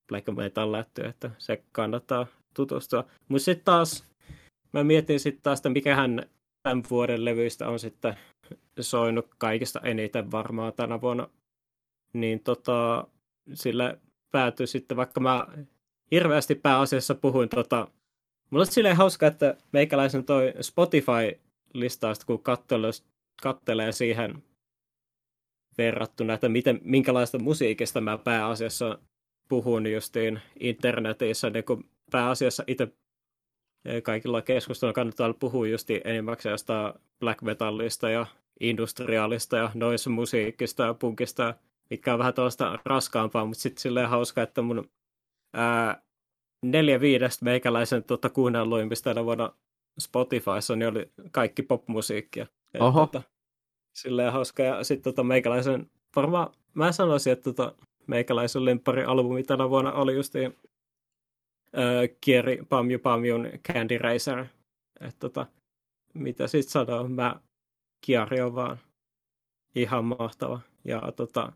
black 0.07 0.28
metal 0.36 0.72
lähtö, 0.72 1.10
että 1.10 1.32
se 1.38 1.64
kannattaa 1.72 2.28
tutustua. 2.53 3.06
Mutta 3.28 3.45
sitten 3.45 3.66
taas 3.66 4.09
mä 4.74 4.84
mietin 4.84 5.20
sitten 5.20 5.44
taas, 5.44 5.60
että 5.60 5.70
mikähän 5.70 6.30
tämän 6.64 6.84
vuoden 6.90 7.26
levyistä 7.26 7.68
on 7.68 7.80
sitten 7.80 8.16
soinut 8.80 9.28
kaikista 9.38 9.80
eniten 9.80 10.32
varmaan 10.32 10.74
tänä 10.74 11.02
vuonna. 11.02 11.30
Niin 12.14 12.40
tota, 12.40 13.08
sillä 13.54 13.98
päätyi 14.32 14.68
sitten, 14.68 14.98
vaikka 14.98 15.20
mä 15.20 15.48
hirveästi 16.12 16.56
pääasiassa 16.56 17.16
puhuin 17.16 17.50
tota, 17.50 17.88
mulla 18.50 18.62
on 18.62 18.72
silleen 18.72 18.98
hauska, 18.98 19.28
että 19.28 19.58
meikäläisen 19.72 20.24
toi 20.24 20.54
Spotify-listausta, 20.62 22.26
kun 22.26 22.44
kattelee, 22.44 22.91
kattelee 23.44 23.91
siihen 23.91 24.44
verrattuna, 25.78 26.34
että 26.34 26.50
miten, 26.50 26.80
minkälaista 26.84 27.40
musiikista 27.40 28.02
mä 28.02 28.18
pääasiassa 28.18 29.00
puhun 29.50 29.91
justiin 29.91 30.41
internetissä, 30.60 31.50
niin 31.50 31.64
kun 31.64 31.90
pääasiassa 32.12 32.64
itse 32.68 32.88
kaikilla 34.03 34.41
keskustelun 34.41 34.93
kannattaa 34.93 35.34
puhua 35.34 35.68
just 35.68 35.89
enimmäkseen 36.03 36.51
jostain 36.51 36.93
black 37.19 37.41
metallista 37.41 38.10
ja 38.10 38.26
industriaalista 38.60 39.57
ja 39.57 39.72
noise 39.73 40.10
musiikista 40.10 40.84
ja 40.84 40.93
punkista, 40.93 41.53
mitkä 41.89 42.14
on 42.14 42.19
vähän 42.19 42.34
tuollaista 42.34 42.80
raskaampaa, 42.85 43.45
mutta 43.45 43.61
sitten 43.61 43.81
silleen 43.81 44.10
hauska, 44.10 44.41
että 44.41 44.61
mun 44.61 44.89
ää, 45.53 46.01
neljä 46.65 46.99
viidestä 46.99 47.45
meikäläisen 47.45 48.03
tuota, 48.03 48.30
kuunnelluimmista 48.30 49.10
tänä 49.10 49.26
vuonna 49.26 49.53
Spotifyssa 49.99 50.76
niin 50.76 50.89
oli 50.89 51.11
kaikki 51.31 51.61
popmusiikkia. 51.61 52.47
Oho. 52.80 52.99
Tuota, 52.99 53.22
silleen 53.95 54.34
hauska. 54.34 54.64
Ja 54.64 54.84
sitten 54.84 55.14
tota, 55.14 55.23
meikäläisen, 55.23 55.91
varmaan 56.15 56.53
mä 56.73 56.91
sanoisin, 56.91 57.34
että 57.34 57.53
tota, 57.53 57.76
meikäläisen 58.07 58.65
lemppari-albumi 58.65 59.43
tänä 59.43 59.69
vuonna 59.69 59.91
oli 59.91 60.15
just 60.15 60.34
äh, 61.78 62.18
Kieri 62.22 62.60
Pamju 62.70 63.00
Pamjun 63.00 63.48
Candy 63.68 63.98
Racer. 63.98 64.46
Et, 65.02 65.16
tota, 65.20 65.46
mitä 66.14 66.48
sitten 66.48 66.72
sanoo, 66.72 67.08
mä 67.08 67.41
Kiari 68.06 68.41
on 68.41 68.56
vaan 68.56 68.80
ihan 69.76 70.06
mahtava. 70.06 70.62
Ja 70.86 71.12
tota, 71.16 71.52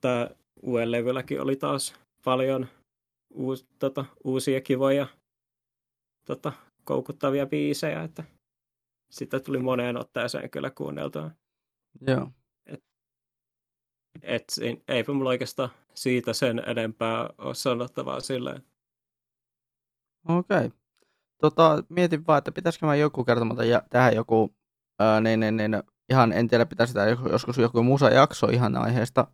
tämä 0.00 0.30
uuden 0.62 0.90
levylläkin 0.90 1.40
oli 1.40 1.56
taas 1.56 1.94
paljon 2.24 2.66
uus, 3.30 3.66
tota, 3.78 4.04
uusia 4.24 4.60
kivoja 4.60 5.06
tota, 6.24 6.52
koukuttavia 6.84 7.46
biisejä, 7.46 8.02
että 8.02 8.24
sitä 9.10 9.40
tuli 9.40 9.58
moneen 9.58 9.96
otteeseen 9.96 10.50
kyllä 10.50 10.70
kuunneltua. 10.70 11.30
Joo. 12.06 12.30
Et, 12.66 12.84
et, 14.22 14.44
eipä 14.88 15.12
mulla 15.12 15.30
oikeastaan 15.30 15.70
siitä 15.94 16.32
sen 16.32 16.62
enempää 16.66 17.30
ole 17.38 17.54
sanottavaa 17.54 18.20
silleen. 18.20 18.62
Okei. 20.28 20.56
Okay. 20.56 20.70
Tota, 21.40 21.84
mietin 21.88 22.26
vaan, 22.26 22.38
että 22.38 22.52
pitäisikö 22.52 22.86
mä 22.86 22.94
joku 22.94 23.24
kertomatta 23.24 23.64
ja 23.64 23.82
tehdä 23.90 24.10
joku, 24.10 24.54
ää, 24.98 25.20
niin, 25.20 25.40
niin, 25.40 25.56
niin, 25.56 25.82
ihan 26.10 26.32
en 26.32 26.48
tiedä, 26.48 26.66
pitäisi 26.66 26.90
sitä 26.90 27.06
joskus 27.06 27.58
joku 27.58 27.82
musa-jakso 27.82 28.46
ihan 28.46 28.76
aiheesta, 28.76 29.26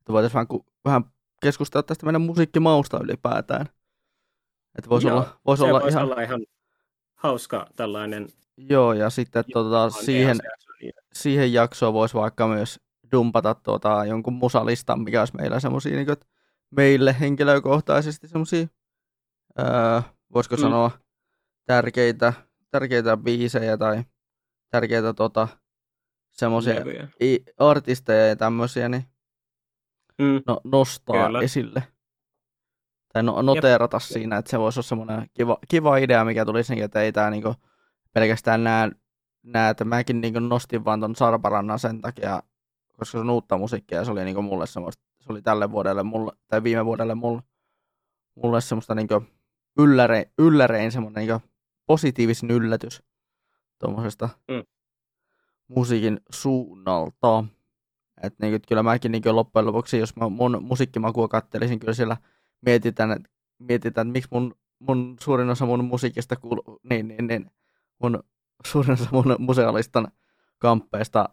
että 0.00 0.12
voitaisiin 0.12 0.34
vähän, 0.34 0.64
vähän 0.84 1.04
keskustella 1.42 1.82
tästä 1.82 2.06
meidän 2.06 2.22
musiikkimausta 2.22 3.00
ylipäätään. 3.02 3.66
Että 4.78 4.90
voisi 4.90 5.06
Joo, 5.06 5.16
olla, 5.16 5.40
voisi 5.46 5.62
olla 5.62 5.80
voisi 5.80 5.96
ihan... 5.96 6.04
olla 6.04 6.22
ihan 6.22 6.46
hauska 7.14 7.66
tällainen. 7.76 8.28
Joo, 8.56 8.92
ja 8.92 9.10
sitten 9.10 9.44
tota, 9.52 9.90
siihen, 9.90 10.38
siihen 11.12 11.52
jaksoon 11.52 11.94
voisi 11.94 12.14
vaikka 12.14 12.48
myös 12.48 12.80
dumpata 13.12 13.54
tuota, 13.54 14.04
jonkun 14.04 14.32
musalistan, 14.32 15.00
mikä 15.00 15.20
olisi 15.20 15.36
meillä 15.36 15.60
semmoisia 15.60 15.96
niin 15.96 16.16
meille 16.70 17.16
henkilökohtaisesti 17.20 18.28
semmoisia 18.28 18.66
voisiko 20.34 20.56
mm. 20.56 20.60
sanoa, 20.60 20.90
tärkeitä, 21.66 22.32
tärkeitä 22.70 23.16
biisejä 23.16 23.76
tai 23.76 24.04
tärkeitä 24.70 25.14
tota, 25.14 25.48
semmoisia 26.30 26.74
artisteja 27.58 28.26
ja 28.26 28.36
tämmöisiä, 28.36 28.88
niin 28.88 29.04
mm. 30.18 30.42
no, 30.46 30.60
nostaa 30.64 31.26
Kyllä. 31.26 31.40
esille. 31.40 31.82
Tai 33.12 33.22
no, 33.22 33.42
noteerata 33.42 33.96
Jep. 33.96 34.02
siinä, 34.02 34.36
että 34.36 34.50
se 34.50 34.58
voisi 34.58 34.78
olla 34.78 34.88
semmoinen 34.88 35.30
kiva, 35.34 35.58
kiva 35.68 35.96
idea, 35.96 36.24
mikä 36.24 36.44
tulisi, 36.44 36.74
niin, 36.74 36.84
että 36.84 37.00
ei 37.00 37.12
tämä 37.12 37.30
niinku 37.30 37.54
pelkästään 38.12 38.64
nämä 38.64 38.90
näet, 39.42 39.78
mäkin 39.84 40.20
niin 40.20 40.48
nostin 40.48 40.84
vaan 40.84 41.00
ton 41.00 41.16
Sarparannan 41.16 41.78
sen 41.78 42.00
takia, 42.00 42.42
koska 42.92 43.12
se 43.12 43.18
on 43.18 43.30
uutta 43.30 43.58
musiikkia 43.58 43.98
ja 43.98 44.04
se 44.04 44.10
oli 44.10 44.24
niin 44.24 44.44
mulle 44.44 44.66
semmoista, 44.66 45.02
se 45.20 45.32
oli 45.32 45.42
tälle 45.42 45.70
vuodelle 45.70 46.02
mulle, 46.02 46.32
tai 46.48 46.62
viime 46.62 46.84
vuodelle 46.84 47.14
mulle, 47.14 47.42
mulle 48.34 48.60
semmoista 48.60 48.94
niin 48.94 49.08
ylläre, 49.78 50.30
yllärein 50.38 50.92
semmoinen 50.92 51.26
niin 51.26 51.40
positiivisin 51.86 52.50
yllätys 52.50 53.02
tuommoisesta 53.78 54.28
mm. 54.48 54.62
musiikin 55.68 56.20
suunnalta. 56.30 57.44
Että 58.22 58.46
niin, 58.46 58.60
kyllä 58.68 58.82
mäkin 58.82 59.12
niin 59.12 59.22
loppujen 59.26 59.66
lopuksi, 59.66 59.98
jos 59.98 60.16
mä 60.16 60.28
mun 60.28 60.58
musiikkimakua 60.62 61.28
kattelisin, 61.28 61.80
kyllä 61.80 61.94
siellä 61.94 62.16
mietitään, 62.66 63.12
että, 63.12 63.30
mietitään, 63.58 64.08
että 64.08 64.12
miksi 64.12 64.28
mun, 64.32 64.54
mun 64.78 65.16
suurin 65.20 65.50
osa 65.50 65.66
mun 65.66 65.84
musiikista 65.84 66.36
kuuluu, 66.36 66.80
niin, 66.90 67.08
niin, 67.08 67.26
niin 67.26 67.50
mun 68.02 68.22
suurin 68.66 68.92
osa 68.92 69.08
mun 69.12 69.36
musealistan 69.38 70.08
kamppeista 70.58 71.28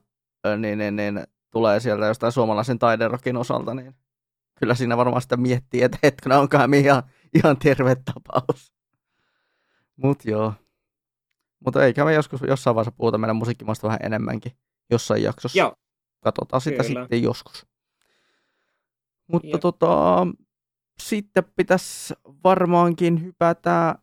niin, 0.58 0.78
niin, 0.78 0.96
niin, 0.96 1.24
tulee 1.52 1.80
sieltä 1.80 2.06
jostain 2.06 2.32
suomalaisen 2.32 2.80
taiderokin 2.80 3.38
osalta, 3.38 3.74
niin 3.74 3.96
kyllä 4.60 4.76
siinä 4.76 4.98
varmaan 4.98 5.22
sitä 5.22 5.38
miettii, 5.38 5.84
että 5.84 5.98
hetkellä 6.04 6.40
onkaan 6.40 6.74
ihan, 6.74 7.04
ihan 7.36 7.58
terve 7.58 7.96
tapaus. 7.96 8.74
Mut 9.96 10.26
joo. 10.26 10.54
Mutta 11.60 11.86
eikä 11.86 12.06
me 12.06 12.14
joskus 12.14 12.42
jossain 12.48 12.76
vaiheessa 12.76 12.98
puhuta 12.98 13.18
meidän 13.18 13.36
musiikkimasta 13.36 13.88
vähän 13.88 14.00
enemmänkin 14.04 14.52
jossain 14.90 15.24
jaksossa. 15.24 15.60
Joo. 15.60 15.76
Katsotaan 16.24 16.62
sitä 16.62 16.84
Kyllä. 16.84 17.02
sitten 17.02 17.24
joskus. 17.24 17.66
Mutta 19.28 19.48
Jep. 19.48 19.62
tota, 19.62 20.28
sitten 21.02 21.44
pitäisi 21.56 22.14
varmaankin 22.44 23.24
hypätä 23.24 23.96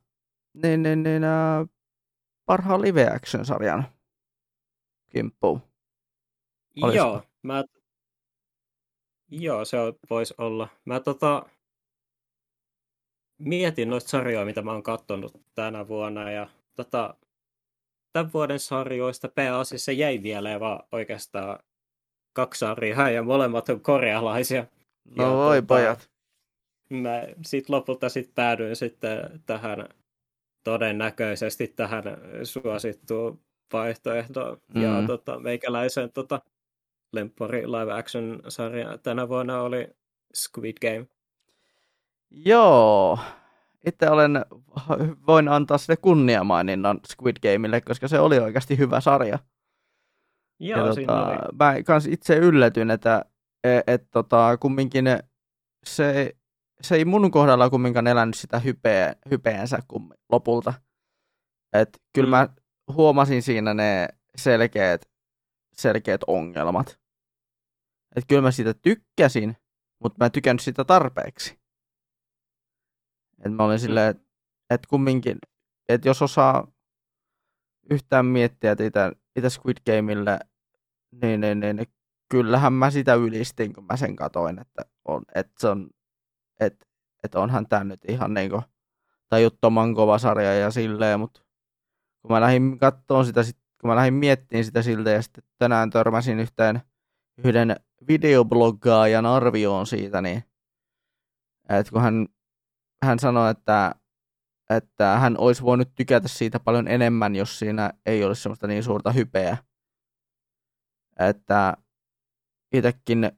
niin, 0.55 0.83
niin, 0.83 1.03
niin, 1.03 1.25
äh, 1.25 1.69
parhaan 2.47 2.83
live 2.83 3.11
action-sarjan 3.15 3.85
kimppuun. 5.11 5.63
Joo, 6.77 7.23
mä... 7.43 7.65
Joo, 9.31 9.65
se 9.65 9.77
voisi 10.11 10.35
olla. 10.39 10.69
Mä 10.85 11.01
tota... 11.01 11.47
mietin 13.39 13.91
noita 13.91 14.09
sarjoja, 14.09 14.45
mitä 14.45 14.63
mä 14.63 14.73
oon 14.73 14.83
katsonut 14.83 15.41
tänä 15.55 15.89
vuonna 15.89 16.31
ja 16.31 16.49
tota, 16.77 17.15
tämän 18.13 18.33
vuoden 18.33 18.59
sarjoista 18.59 19.29
pääasiassa 19.29 19.93
jäi 19.93 20.23
vielä 20.23 20.61
vaan 20.61 20.81
oikeastaan 20.93 21.59
kaksi 22.33 22.59
sarjaa 22.59 23.11
ja 23.11 23.23
molemmat 23.23 23.69
on 23.69 23.81
korealaisia. 23.81 24.67
No 25.17 25.25
ja 25.25 25.31
voi 25.31 25.57
tota, 25.57 25.67
pojat. 25.67 26.11
Mä 26.91 27.23
sit 27.47 27.69
lopulta 27.69 28.09
sit 28.09 28.35
päädyin 28.35 28.77
sitten 28.77 29.43
tähän 29.47 29.89
todennäköisesti 30.65 31.69
tähän 31.69 32.05
suosittuun 32.43 33.41
vaihtoehtoon. 33.73 34.61
Mm. 34.75 34.83
Ja 34.83 35.07
tota, 35.07 35.39
meikäläisen 35.39 36.13
tota, 36.13 36.41
lempari 37.13 37.67
live 37.67 37.93
action 37.93 38.43
sarja 38.49 38.99
tänä 38.99 39.29
vuonna 39.29 39.63
oli 39.63 39.89
Squid 40.35 40.77
Game. 40.81 41.07
Joo, 42.31 43.19
itse 43.87 44.11
olen, 44.11 44.45
voin 45.27 45.49
antaa 45.49 45.79
sille 45.79 45.97
kunniamaininnan 45.97 47.01
Squid 47.13 47.37
Gameille, 47.43 47.81
koska 47.81 48.09
se 48.09 48.21
oli 48.21 48.39
oikeasti 48.39 48.79
hyvä 48.79 49.01
sarja. 49.01 49.39
Joo, 50.61 50.87
ja, 50.87 50.95
tota, 50.95 51.27
oli. 51.27 51.37
Mä 51.59 51.83
kans 51.83 52.07
itse 52.07 52.37
yllätyin, 52.37 52.91
että 52.91 53.25
et, 53.65 53.85
et, 53.87 54.11
tota, 54.11 54.57
kumminkin 54.57 55.05
se, 55.85 56.37
se 56.81 56.95
ei 56.95 57.05
mun 57.05 57.31
kohdalla 57.31 57.71
kumminkaan 57.71 58.07
elänyt 58.07 58.35
sitä 58.35 58.59
hypeä, 58.59 59.15
hypeänsä 59.31 59.79
kum, 59.89 60.11
lopulta. 60.33 60.75
Et 61.73 62.03
kyllä 62.15 62.27
mm. 62.27 62.31
mä 62.31 62.49
huomasin 62.95 63.43
siinä 63.43 63.75
ne 63.75 64.09
selkeät, 64.37 65.11
selkeät 65.75 66.21
ongelmat. 66.27 67.01
Et 68.17 68.25
kyllä 68.29 68.43
mä 68.43 68.51
siitä 68.51 68.75
tykkäsin, 68.75 69.57
mutta 70.03 70.17
mä 70.21 70.27
en 70.27 70.33
tykännyt 70.33 70.63
sitä 70.63 70.85
tarpeeksi. 70.85 71.59
Et 73.45 73.53
mä 73.53 73.65
olin 73.65 73.77
mm. 73.77 73.81
silleen, 73.81 74.11
että 74.11 74.25
et 74.71 74.87
kumminkin, 74.87 75.39
että 75.89 76.09
jos 76.09 76.23
osaa 76.23 76.73
yhtään 77.91 78.27
miettiä, 78.27 78.77
itä, 78.81 79.13
itä 79.37 79.51
Squid 79.51 79.77
Gameille, 79.87 80.39
niin, 81.23 81.41
niin, 81.41 81.61
niin, 81.61 81.77
niin 81.77 81.89
kyllähän 82.29 82.73
mä 82.73 82.91
sitä 82.91 83.15
ylistin, 83.15 83.73
kun 83.73 83.85
mä 83.85 83.97
sen 83.97 84.17
katoin, 84.17 84.59
että, 84.59 84.83
on, 85.05 85.23
että 85.35 85.53
se 85.59 85.69
on, 85.69 85.91
että, 86.61 86.87
että 87.25 87.41
onhan 87.41 87.69
tämä 87.69 87.85
nyt 87.85 88.01
ihan 88.09 88.35
niin 88.35 88.51
kuin 88.51 88.63
tajuttoman 89.29 89.95
kova 89.95 90.19
sarja 90.19 90.55
ja 90.55 90.71
silleen, 90.71 91.21
mutta 91.21 91.41
kun 92.23 92.33
mä 92.33 92.41
lähdin 92.41 92.79
katsomaan 92.79 93.27
sitä, 93.27 93.41
kun 93.81 93.91
mä 93.91 93.97
lähdin 93.97 94.15
miettimään 94.15 94.65
sitä 94.65 94.83
siltä 94.83 95.11
ja 95.11 95.23
sitten 95.23 95.45
tänään 95.59 95.91
törmäsin 95.91 96.41
yhteen 96.41 96.81
yhden 97.45 97.77
videobloggaajan 98.09 99.27
arvioon 99.27 99.87
siitä, 99.87 100.23
niin 100.23 100.45
että 101.69 101.93
kun 101.93 102.03
hän 102.03 102.27
hän 103.05 103.19
sanoi, 103.19 103.51
että, 103.51 103.95
että 104.71 105.19
hän 105.19 105.39
olisi 105.39 105.63
voinut 105.63 105.95
tykätä 105.95 106.29
siitä 106.29 106.61
paljon 106.61 106.89
enemmän, 106.89 107.37
jos 107.37 107.59
siinä 107.59 107.91
ei 108.07 108.25
olisi 108.25 108.43
semmoista 108.43 108.67
niin 108.67 108.83
suurta 108.83 109.13
hypeä. 109.13 109.57
Että 111.19 111.77
itsekin 112.73 113.33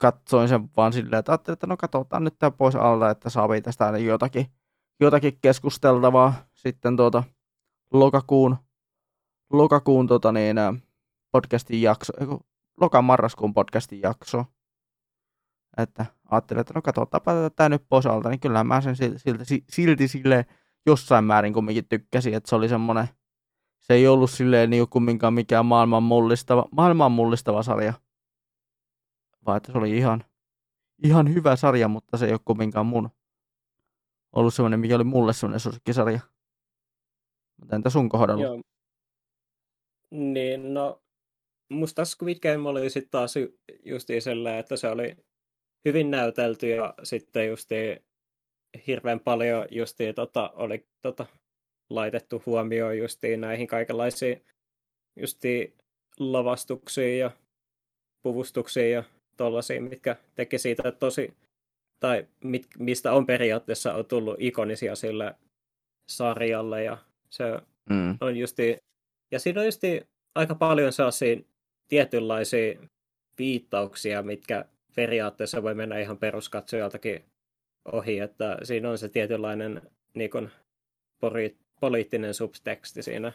katsoin 0.00 0.48
sen 0.48 0.68
vaan 0.76 0.92
silleen, 0.92 1.18
että 1.18 1.32
ajattelin, 1.32 1.54
että 1.54 1.66
no 1.66 1.76
katsotaan 1.76 2.24
nyt 2.24 2.38
tämä 2.38 2.50
pois 2.50 2.76
alta, 2.76 3.10
että 3.10 3.30
saa 3.30 3.48
tästä 3.62 3.86
aina 3.86 3.98
jotakin, 3.98 4.46
jotakin 5.00 5.38
keskusteltavaa 5.40 6.34
sitten 6.54 6.96
tuota 6.96 7.24
lokakuun, 7.92 8.56
lokakuun 9.52 10.06
tota 10.06 10.32
niin, 10.32 10.56
podcastin 11.32 11.82
jakso, 11.82 12.12
lokan 12.80 13.04
marraskuun 13.04 13.54
podcastin 13.54 14.00
jakso. 14.02 14.44
Että 15.76 16.06
ajattelin, 16.30 16.60
että 16.60 16.74
no 16.74 16.82
katsotaanpa 16.82 17.32
tätä 17.32 17.68
nyt 17.68 17.82
pois 17.88 18.06
alta, 18.06 18.28
niin 18.28 18.40
kyllähän 18.40 18.66
mä 18.66 18.80
sen 18.80 18.96
silti, 18.96 19.18
silti, 19.18 19.64
silti 19.68 20.08
sille 20.08 20.46
jossain 20.86 21.24
määrin 21.24 21.54
kumminkin 21.54 21.88
tykkäsin, 21.88 22.34
että 22.34 22.48
se 22.48 22.56
oli 22.56 22.68
semmoinen, 22.68 23.08
se 23.80 23.94
ei 23.94 24.06
ollut 24.06 24.30
silleen 24.30 24.70
niin 24.70 24.88
kumminkaan 24.88 25.34
mikään 25.34 25.66
maailman 25.66 26.02
mullistava, 26.02 26.68
maailman 26.72 27.12
mullistava 27.12 27.62
sarja, 27.62 27.92
vaan 29.46 29.56
että 29.56 29.72
se 29.72 29.78
oli 29.78 29.96
ihan, 29.96 30.24
ihan 31.04 31.34
hyvä 31.34 31.56
sarja, 31.56 31.88
mutta 31.88 32.16
se 32.16 32.26
ei 32.26 32.32
ole 32.32 32.40
kumminkaan 32.44 32.86
mun 32.86 33.10
ollut 34.32 34.54
semmoinen, 34.54 34.80
mikä 34.80 34.94
oli 34.94 35.04
mulle 35.04 35.32
semmoinen 35.32 35.60
suosikkisarja. 35.60 36.20
Mutta 37.60 37.76
entä 37.76 37.90
sun 37.90 38.08
kohdalla? 38.08 38.42
Joo. 38.42 38.60
Niin, 40.10 40.74
no 40.74 41.02
musta 41.68 42.04
Squid 42.04 42.38
Game 42.42 42.68
oli 42.68 42.90
sitten 42.90 43.10
taas 43.10 43.34
justiin 43.84 44.22
sellainen, 44.22 44.60
että 44.60 44.76
se 44.76 44.88
oli 44.88 45.16
hyvin 45.84 46.10
näytelty 46.10 46.68
ja 46.68 46.94
sitten 47.02 47.48
justi 47.48 47.76
hirveän 48.86 49.20
paljon 49.20 49.66
justi 49.70 50.12
tota, 50.12 50.50
oli 50.54 50.86
tota, 51.02 51.26
laitettu 51.90 52.42
huomioon 52.46 52.98
justi 52.98 53.36
näihin 53.36 53.66
kaikenlaisiin 53.66 54.44
justi 55.16 55.76
lavastuksiin 56.18 57.18
ja 57.18 57.30
puvustuksiin 58.22 58.92
ja 58.92 59.04
tollaisiin, 59.36 59.82
mitkä 59.82 60.16
teki 60.34 60.58
siitä 60.58 60.92
tosi, 60.92 61.34
tai 62.00 62.26
mit, 62.44 62.66
mistä 62.78 63.12
on 63.12 63.26
periaatteessa 63.26 63.94
on 63.94 64.06
tullut 64.06 64.36
ikonisia 64.38 64.96
sille 64.96 65.34
sarjalle 66.08 66.84
ja 66.84 66.98
se 67.30 67.44
mm. 67.90 68.18
on 68.20 68.36
justi, 68.36 68.76
ja 69.30 69.38
siinä 69.38 69.60
on 69.60 69.66
justi 69.66 70.08
aika 70.34 70.54
paljon 70.54 70.92
sellaisia 70.92 71.36
tietynlaisia 71.88 72.80
viittauksia, 73.38 74.22
mitkä 74.22 74.64
periaatteessa 74.94 75.62
voi 75.62 75.74
mennä 75.74 75.98
ihan 75.98 76.18
peruskatsojaltakin 76.18 77.24
ohi, 77.92 78.18
että 78.18 78.58
siinä 78.62 78.90
on 78.90 78.98
se 78.98 79.08
tietynlainen 79.08 79.82
niin 80.14 80.30
kuin, 80.30 80.50
pori, 81.20 81.56
poliittinen 81.80 82.34
subteksti 82.34 83.02
siinä 83.02 83.32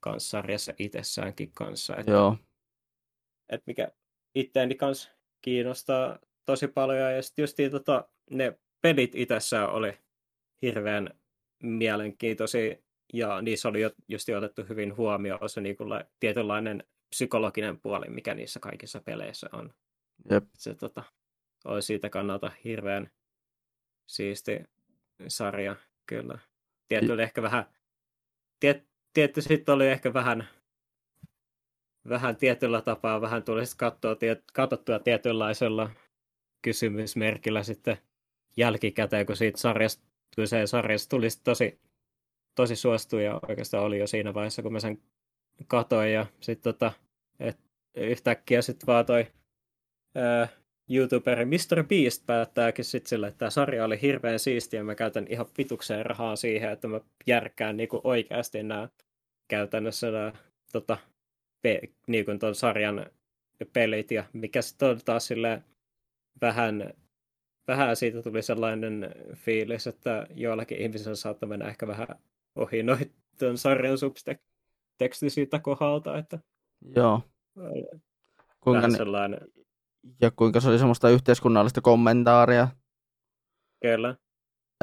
kanssa 0.00 0.30
sarjassa 0.30 0.72
itsessäänkin 0.78 1.50
kanssa. 1.54 1.96
Että, 1.96 2.12
Joo. 2.12 2.36
Että 3.48 3.64
mikä 3.66 3.88
itteeni 4.34 4.74
kanssa 4.74 5.10
kiinnostaa 5.42 6.18
tosi 6.44 6.68
paljon. 6.68 7.14
Ja 7.14 7.22
sitten 7.22 7.42
just 7.42 7.56
tota, 7.70 8.08
ne 8.30 8.58
pelit 8.80 9.14
itsessään 9.14 9.70
oli 9.70 9.98
hirveän 10.62 11.10
mielenkiintoisia 11.62 12.76
ja 13.12 13.42
niissä 13.42 13.68
oli 13.68 13.80
just 14.08 14.28
otettu 14.28 14.62
hyvin 14.68 14.96
huomioon 14.96 15.48
se 15.48 15.60
niin 15.60 15.76
kuin, 15.76 16.04
tietynlainen 16.20 16.84
psykologinen 17.10 17.80
puoli, 17.80 18.08
mikä 18.08 18.34
niissä 18.34 18.60
kaikissa 18.60 19.00
peleissä 19.00 19.48
on. 19.52 19.74
Jep. 20.30 20.44
Se 20.54 20.74
tota, 20.74 21.02
oli 21.64 21.82
siitä 21.82 22.10
kannalta 22.10 22.50
hirveän 22.64 23.10
siisti 24.06 24.64
sarja, 25.28 25.76
kyllä. 26.06 26.38
Tietty 26.88 27.12
oli 27.12 27.22
ehkä 27.22 27.42
vähän, 27.42 27.64
tiet, 28.60 28.86
tietty 29.12 29.42
sitten 29.42 29.74
oli 29.74 29.88
ehkä 29.88 30.14
vähän, 30.14 30.48
vähän 32.08 32.36
tietyllä 32.36 32.82
tapaa, 32.82 33.20
vähän 33.20 33.42
tuli 33.42 33.66
sitten 33.66 33.78
katsoa, 33.78 34.14
tiet, 34.14 34.44
katsottua 34.52 34.98
tietynlaisella 34.98 35.90
kysymysmerkillä 36.62 37.62
sitten 37.62 37.98
jälkikäteen, 38.56 39.26
kun 39.26 39.36
siitä 39.36 39.58
sarjasta, 39.58 40.04
kun 40.34 40.48
se 40.48 40.66
sarjasta 40.66 41.10
tuli 41.10 41.28
tosi, 41.44 41.80
tosi 42.54 42.76
suostu 42.76 43.18
ja 43.18 43.40
oikeastaan 43.48 43.84
oli 43.84 43.98
jo 43.98 44.06
siinä 44.06 44.34
vaiheessa, 44.34 44.62
kun 44.62 44.72
mä 44.72 44.80
sen 44.80 45.02
katoin 45.66 46.12
ja 46.12 46.26
sitten 46.40 46.74
tota, 46.74 46.92
et 47.40 47.58
yhtäkkiä 47.94 48.62
sitten 48.62 48.86
vaan 48.86 49.06
toi 49.06 49.26
ää, 50.16 50.48
YouTuberi 50.90 51.44
Mr. 51.44 51.84
Beast 51.88 52.26
päättääkin 52.26 52.84
sitten 52.84 53.08
sille, 53.08 53.26
että 53.26 53.38
tämä 53.38 53.50
sarja 53.50 53.84
oli 53.84 54.02
hirveän 54.02 54.38
siistiä 54.38 54.80
ja 54.80 54.84
mä 54.84 54.94
käytän 54.94 55.26
ihan 55.28 55.46
pitukseen 55.56 56.06
rahaa 56.06 56.36
siihen, 56.36 56.70
että 56.72 56.88
mä 56.88 57.00
järkkään 57.26 57.76
niinku 57.76 58.00
oikeasti 58.04 58.62
nämä 58.62 58.88
käytännössä 59.48 60.10
nämä 60.10 60.32
tota, 60.72 60.98
pe, 61.62 61.80
niinku 62.06 62.38
ton 62.38 62.54
sarjan 62.54 63.06
pelit 63.72 64.10
ja 64.10 64.24
mikä 64.32 64.62
sitten 64.62 64.88
on 64.88 65.00
taas 65.04 65.26
sille 65.26 65.62
vähän, 66.40 66.92
vähän 67.68 67.96
siitä 67.96 68.22
tuli 68.22 68.42
sellainen 68.42 69.10
fiilis, 69.34 69.86
että 69.86 70.26
joillakin 70.34 70.78
ihmisillä 70.78 71.16
saattaa 71.16 71.48
mennä 71.48 71.68
ehkä 71.68 71.86
vähän 71.86 72.08
ohi 72.56 72.82
noin 72.82 73.10
sarjan 73.54 73.98
subteksti 73.98 75.30
siitä 75.30 75.58
kohdalta, 75.58 76.18
että 76.18 76.38
Joo. 76.96 77.22
Kuinka 78.60 78.88
ne, 78.88 78.96
sellainen... 78.96 79.40
Ja 80.20 80.30
kuinka 80.30 80.60
se 80.60 80.68
oli 80.68 80.78
semmoista 80.78 81.10
yhteiskunnallista 81.10 81.80
kommentaaria. 81.80 82.68
Kyllä. 83.82 84.16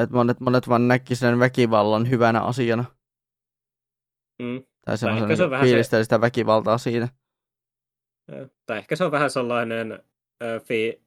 Että 0.01 0.15
monet, 0.15 0.39
monet 0.39 0.69
vaan 0.69 0.87
näki 0.87 1.15
sen 1.15 1.39
väkivallan 1.39 2.09
hyvänä 2.09 2.41
asiana. 2.41 2.85
Mm. 4.41 4.63
Tai 4.85 4.97
semmoisen 4.97 5.37
se 5.37 5.43
fiilisteli 5.61 6.03
sitä 6.03 6.21
väkivaltaa 6.21 6.77
siinä. 6.77 7.07
Tai 8.65 8.77
ehkä 8.77 8.95
se 8.95 9.03
on 9.03 9.11
vähän 9.11 9.29
sellainen 9.29 9.91
äh, 9.91 10.63
fi... 10.63 11.03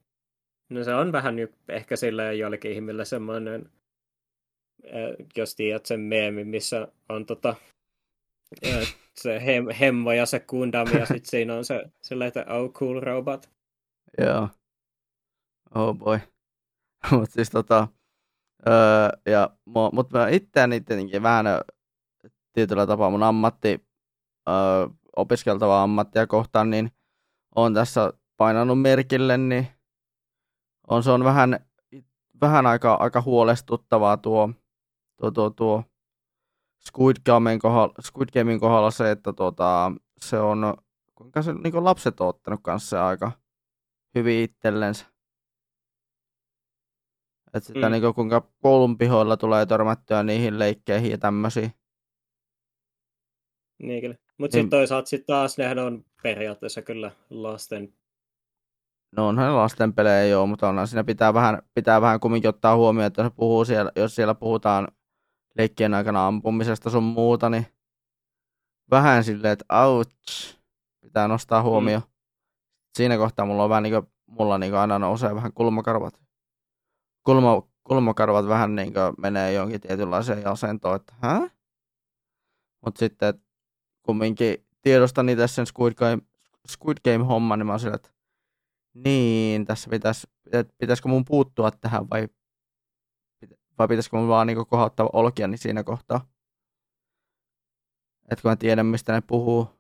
No 0.71 0.85
se 0.85 0.95
on 0.95 1.13
vähän 1.13 1.37
nyt 1.37 1.55
ehkä 1.69 1.97
silleen 1.97 2.39
joillekin 2.39 2.73
ihmille 2.73 3.05
semmoinen, 3.05 3.71
äh, 4.85 5.27
jos 5.37 5.55
tiedät 5.55 5.87
sen 5.87 6.01
meemi, 6.01 6.45
missä 6.45 6.89
on 7.09 7.27
tota, 7.27 7.57
äh, 8.67 8.97
se 9.15 9.45
hem, 9.45 9.69
hemmo 9.81 10.13
ja 10.13 10.27
se 10.27 10.41
kundami 10.41 10.99
ja 10.99 11.07
sitten 11.07 11.31
siinä 11.31 11.55
on 11.55 11.65
se 11.65 11.85
silleen, 12.03 12.29
että 12.29 12.47
oh 12.55 12.73
cool 12.73 13.01
robot. 13.01 13.56
Joo. 14.19 14.49
Oh 15.75 15.95
boy. 15.95 16.19
Mutta 17.11 17.35
siis 17.35 17.51
tota, 17.51 17.89
öö, 18.67 19.09
ja, 19.27 19.51
mutta 19.65 20.19
mä 20.19 20.29
itseäni 20.29 20.81
tietenkin 20.81 21.23
vähän 21.23 21.47
tietyllä 22.53 22.87
tapaa 22.87 23.11
mun 23.11 23.23
ammatti, 23.23 23.87
öö, 24.49 24.89
opiskeltavaa 25.17 25.83
ammattia 25.83 26.27
kohtaan, 26.27 26.71
niin 26.71 26.91
on 27.55 27.75
tässä 27.75 28.13
painanut 28.37 28.81
merkille, 28.81 29.37
niin 29.37 29.67
on, 30.89 31.03
se 31.03 31.11
on 31.11 31.25
vähän, 31.25 31.67
vähän 32.41 32.67
aika, 32.67 32.95
aika 32.95 33.23
huolestuttavaa 33.23 34.17
tuo, 34.17 34.51
tuo, 35.17 35.31
tuo, 35.31 35.51
tuo 35.51 35.85
Squid 36.87 37.17
Gamein 37.27 37.59
kohdalla, 37.59 37.95
Squid 38.03 38.29
Gamein 38.33 38.61
kohdalla 38.61 38.91
se, 38.91 39.11
että 39.11 39.33
tuota, 39.33 39.93
se 40.21 40.39
on, 40.39 40.75
kuinka 41.15 41.43
se 41.43 41.53
niin 41.53 41.85
lapset 41.85 42.21
on 42.21 42.29
ottanut 42.29 42.61
kanssa 42.63 43.07
aika 43.07 43.33
hyvin 44.19 44.45
itsellensä. 44.45 45.07
Että 47.55 47.67
sitä 47.67 47.87
mm. 47.87 47.93
niin 47.93 48.03
kuin, 48.03 48.15
kuinka 48.15 48.53
koulun 48.63 48.99
pihoilla 48.99 49.37
tulee 49.37 49.67
törmättyä 49.67 50.23
niihin 50.23 50.59
leikkeihin 50.59 51.11
ja 51.11 51.19
tämmöisiin. 51.19 51.73
Niin 53.83 54.01
kyllä. 54.01 54.17
Mutta 54.39 54.57
niin. 54.57 54.65
sitten 54.65 54.79
toisaalta 54.79 55.09
sit 55.09 55.27
taas 55.27 55.59
nehän 55.59 55.79
on 55.79 56.05
periaatteessa 56.23 56.83
kyllä 56.83 57.11
lasten... 57.31 57.95
No 59.17 59.29
onhan 59.29 59.57
lasten 59.57 59.93
pelejä 59.95 60.25
joo, 60.25 60.47
mutta 60.47 60.69
onhan 60.69 60.89
siinä 60.89 61.05
pitää 61.05 61.35
vähän, 61.35 61.63
pitää 61.75 62.01
vähän 62.01 62.21
kumminkin 62.21 62.49
ottaa 62.49 62.77
huomioon, 62.77 63.07
että 63.07 63.23
jos, 63.23 63.33
puhuu 63.37 63.65
siellä, 63.65 63.93
jos 63.97 64.15
siellä 64.15 64.35
puhutaan 64.35 64.89
leikkien 65.59 65.95
aikana 65.95 66.27
ampumisesta 66.27 66.91
sun 66.91 67.03
muuta, 67.03 67.51
niin 67.51 67.67
vähän 68.91 69.25
silleen, 69.25 69.53
että 69.53 69.65
ouch, 69.87 70.57
pitää 71.01 71.29
nostaa 71.29 71.63
huomio. 71.63 71.99
Mm. 71.99 72.16
Siinä 72.97 73.17
kohtaa 73.17 73.47
mulla 73.47 73.65
on 73.65 73.71
vähän 73.71 73.83
niin 73.83 73.95
kuin, 73.95 74.13
mulla 74.27 74.59
niin 74.59 74.75
aina 74.75 74.99
nousee 74.99 75.35
vähän 75.35 75.53
kulmakarvat. 75.53 76.21
Kulma, 77.25 77.63
kulmakarvat 77.85 78.49
vähän 78.49 78.75
niin 78.75 78.93
kuin 78.93 79.15
menee 79.19 79.53
jonkin 79.53 79.81
tietynlaiseen 79.81 80.47
asentoon, 80.47 80.97
että 80.97 81.15
hä? 81.19 81.51
Mutta 82.85 82.99
sitten 82.99 83.35
kumminkin 84.03 84.67
tiedostan 84.83 85.29
itse 85.29 85.49
sen 85.49 85.67
Squid 85.67 85.95
Game, 85.95 86.23
Squid 86.69 86.99
Game-homman, 87.05 87.59
niin 87.59 87.67
mä 87.67 87.73
oon 87.73 87.95
että 87.95 88.11
niin, 88.95 89.65
tässä 89.65 89.91
pitäisi, 89.91 90.27
pitäisikö 90.79 91.09
mun 91.09 91.25
puuttua 91.25 91.71
tähän 91.71 92.11
vai, 92.11 92.29
vai 93.79 93.89
pitäisikö 93.89 94.17
mun 94.17 94.29
vaan 94.29 94.47
niin 94.47 94.67
kohauttaa 94.67 95.11
olkia 95.13 95.49
niin 95.49 95.59
siinä 95.59 95.85
kohtaa. 95.85 96.29
Että 98.31 98.43
kun 98.43 98.51
mä 98.51 98.57
tiedän, 98.57 98.87
mistä 98.87 99.13
ne 99.13 99.21
puhuu, 99.21 99.76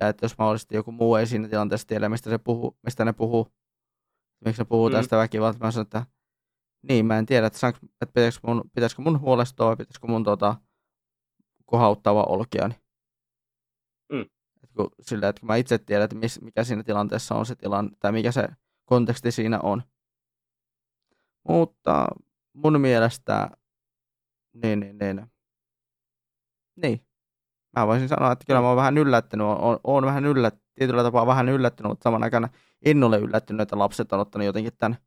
ja 0.00 0.08
että 0.08 0.24
jos 0.24 0.38
mahdollisesti 0.38 0.76
joku 0.76 0.92
muu 0.92 1.16
ei 1.16 1.26
siinä 1.26 1.48
tilanteessa 1.48 1.86
tiedä, 1.86 2.08
mistä, 2.08 2.30
se 2.30 2.38
puhuu, 2.38 2.78
mistä 2.82 3.04
ne 3.04 3.12
puhuu, 3.12 3.52
miksi 4.44 4.62
ne 4.62 4.64
puhuu 4.64 4.88
mm. 4.88 4.92
tästä 4.92 5.16
väkivaltaa, 5.16 5.66
mä 5.66 5.70
sanon, 5.70 5.82
että 5.82 6.06
niin, 6.82 7.06
mä 7.06 7.18
en 7.18 7.26
tiedä, 7.26 7.46
että, 7.46 7.58
saanko, 7.58 7.78
että 7.82 8.12
pitäisikö, 8.14 8.46
mun, 8.46 8.70
pitäisikö 8.74 9.02
mun 9.02 9.20
huolestua 9.20 9.66
vai 9.66 9.76
pitäisikö 9.76 10.06
mun 10.06 10.24
tota, 10.24 10.56
kohauttaa 11.64 12.12
olkiani. 12.12 12.74
Mm. 14.12 14.26
Et 14.62 14.72
kun, 14.76 14.90
sillä, 15.00 15.28
että 15.28 15.40
kun 15.40 15.46
mä 15.46 15.56
itse 15.56 15.78
tiedän, 15.78 16.04
että 16.04 16.16
mis, 16.16 16.40
mikä 16.40 16.64
siinä 16.64 16.82
tilanteessa 16.82 17.34
on 17.34 17.46
se 17.46 17.56
tilanne, 17.56 17.96
tai 18.00 18.12
mikä 18.12 18.32
se 18.32 18.48
konteksti 18.84 19.32
siinä 19.32 19.60
on. 19.60 19.82
Mutta 21.48 22.08
mun 22.52 22.80
mielestä, 22.80 23.50
niin, 24.52 24.80
niin, 24.80 24.98
niin, 24.98 25.26
niin. 26.76 27.07
Mä 27.78 27.86
voisin 27.86 28.08
sanoa, 28.08 28.32
että 28.32 28.44
kyllä 28.46 28.60
mä 28.60 28.68
oon 28.68 28.76
vähän 28.76 28.98
yllättynyt, 28.98 29.46
oon, 29.46 29.80
oon 29.84 30.06
vähän 30.06 30.26
yllättynyt, 30.26 30.68
tietyllä 30.74 31.02
tapaa 31.02 31.26
vähän 31.26 31.48
yllättynyt, 31.48 31.90
mutta 31.90 32.02
saman 32.02 32.24
aikana 32.24 32.48
en 32.84 33.04
ole 33.04 33.18
yllättynyt, 33.18 33.60
että 33.60 33.78
lapset 33.78 34.12
on 34.12 34.20
ottanut 34.20 34.46
jotenkin 34.46 34.72
tämän 34.78 34.98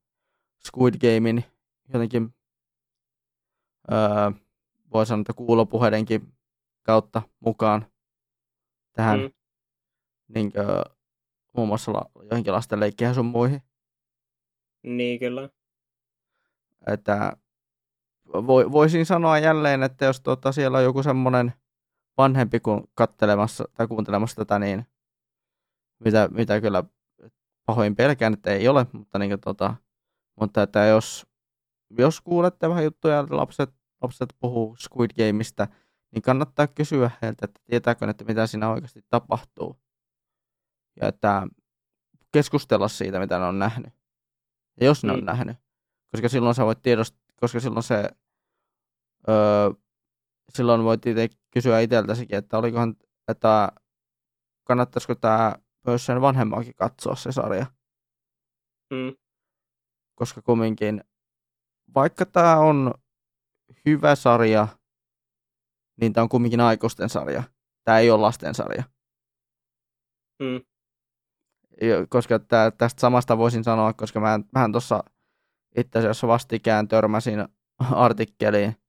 Squid 0.68 0.94
Gamein 1.00 1.46
jotenkin, 1.94 2.34
öö, 3.92 4.32
voi 4.94 5.06
sanoa, 5.06 5.22
että 5.22 5.34
kuulopuheidenkin 5.34 6.34
kautta 6.84 7.22
mukaan 7.40 7.86
tähän 8.94 9.20
mm. 9.20 9.32
niin 10.28 10.52
kuin, 10.52 10.66
muun 11.58 11.68
muassa 11.68 11.94
la, 11.94 12.06
johonkin 12.32 12.54
lasten 12.54 12.80
leikkeihin 12.80 13.16
sun 13.16 13.26
muihin. 13.26 13.62
Niin, 14.84 15.20
kyllä. 15.20 15.50
Että 16.88 17.38
vo, 18.34 18.72
voisin 18.72 19.06
sanoa 19.06 19.40
jälleen, 19.40 19.84
että 19.84 20.06
jos 20.06 20.22
tuota, 20.22 20.52
siellä 20.52 20.78
on 20.78 20.84
joku 20.84 21.04
semmoinen 21.04 21.54
vanhempi 22.22 22.60
kun 22.60 22.88
kattelemassa 22.96 23.64
tai 23.74 23.88
kuuntelemassa 23.88 24.36
tätä, 24.36 24.60
niin 24.60 24.86
mitä, 26.06 26.30
mitä 26.32 26.62
kyllä 26.62 26.84
pahoin 27.66 27.96
pelkään, 27.96 28.34
että 28.34 28.52
ei 28.52 28.68
ole, 28.68 28.86
mutta, 28.94 29.20
niin 29.20 29.32
kuin, 29.32 29.42
tota, 29.42 29.76
mutta 30.40 30.64
että 30.64 30.86
jos, 30.86 31.28
jos 31.98 32.22
kuulette 32.22 32.70
vähän 32.70 32.84
juttuja, 32.84 33.20
että 33.20 33.38
lapset, 33.38 33.70
lapset 34.02 34.30
puhuu 34.40 34.76
Squid 34.76 35.12
Gameista, 35.18 35.68
niin 36.12 36.22
kannattaa 36.22 36.68
kysyä 36.68 37.12
heiltä, 37.22 37.46
että 37.46 37.60
tietääkö 37.66 38.10
että 38.10 38.26
mitä 38.26 38.48
siinä 38.48 38.70
oikeasti 38.70 39.06
tapahtuu. 39.10 39.80
Ja 41.02 41.08
että 41.08 41.48
keskustella 42.32 42.88
siitä, 42.88 43.20
mitä 43.20 43.40
ne 43.40 43.46
on 43.46 43.60
nähnyt. 43.60 43.94
Ja 44.80 44.86
jos 44.86 45.04
ne 45.04 45.14
mm. 45.14 45.20
on 45.20 45.26
nähnyt. 45.26 45.58
Koska 46.12 46.30
silloin 46.30 46.56
sä 46.56 46.66
voit 46.66 46.82
tiedostaa, 46.82 47.22
koska 47.36 47.60
silloin 47.60 47.84
se, 47.84 48.10
öö, 49.30 49.70
silloin 50.56 50.84
voit 50.84 51.06
itse 51.06 51.30
kysyä 51.54 51.80
itseltäsikin, 51.80 52.38
että 52.38 52.58
olikohan, 52.58 52.96
että 53.28 53.72
kannattaisiko 54.68 55.16
tämä 55.16 55.56
myös 55.88 56.06
sen 56.06 56.22
vanhemmankin 56.22 56.76
katsoa 56.76 57.16
se 57.16 57.32
sarja. 57.32 57.66
Mm. 58.94 59.16
Koska 60.16 60.42
kumminkin, 60.42 61.04
vaikka 61.96 62.26
tämä 62.26 62.58
on 62.58 62.94
hyvä 63.86 64.16
sarja, 64.16 64.68
niin 66.02 66.14
tämä 66.14 66.24
on 66.24 66.30
kumminkin 66.30 66.60
aikuisten 66.60 67.10
sarja. 67.10 67.44
Tämä 67.84 68.00
ei 68.00 68.12
ole 68.12 68.22
lasten 68.22 68.56
sarja. 68.56 68.84
Mm. 70.40 70.62
Koska 72.10 72.40
tää, 72.40 72.72
tästä 72.72 73.02
samasta 73.02 73.38
voisin 73.38 73.64
sanoa, 73.64 73.94
koska 73.94 74.20
mä, 74.20 74.40
mähän 74.54 74.72
tuossa 74.72 75.04
itse 75.78 76.00
asiassa 76.00 76.28
vastikään 76.28 76.88
törmäsin 76.88 77.48
artikkeliin, 77.92 78.81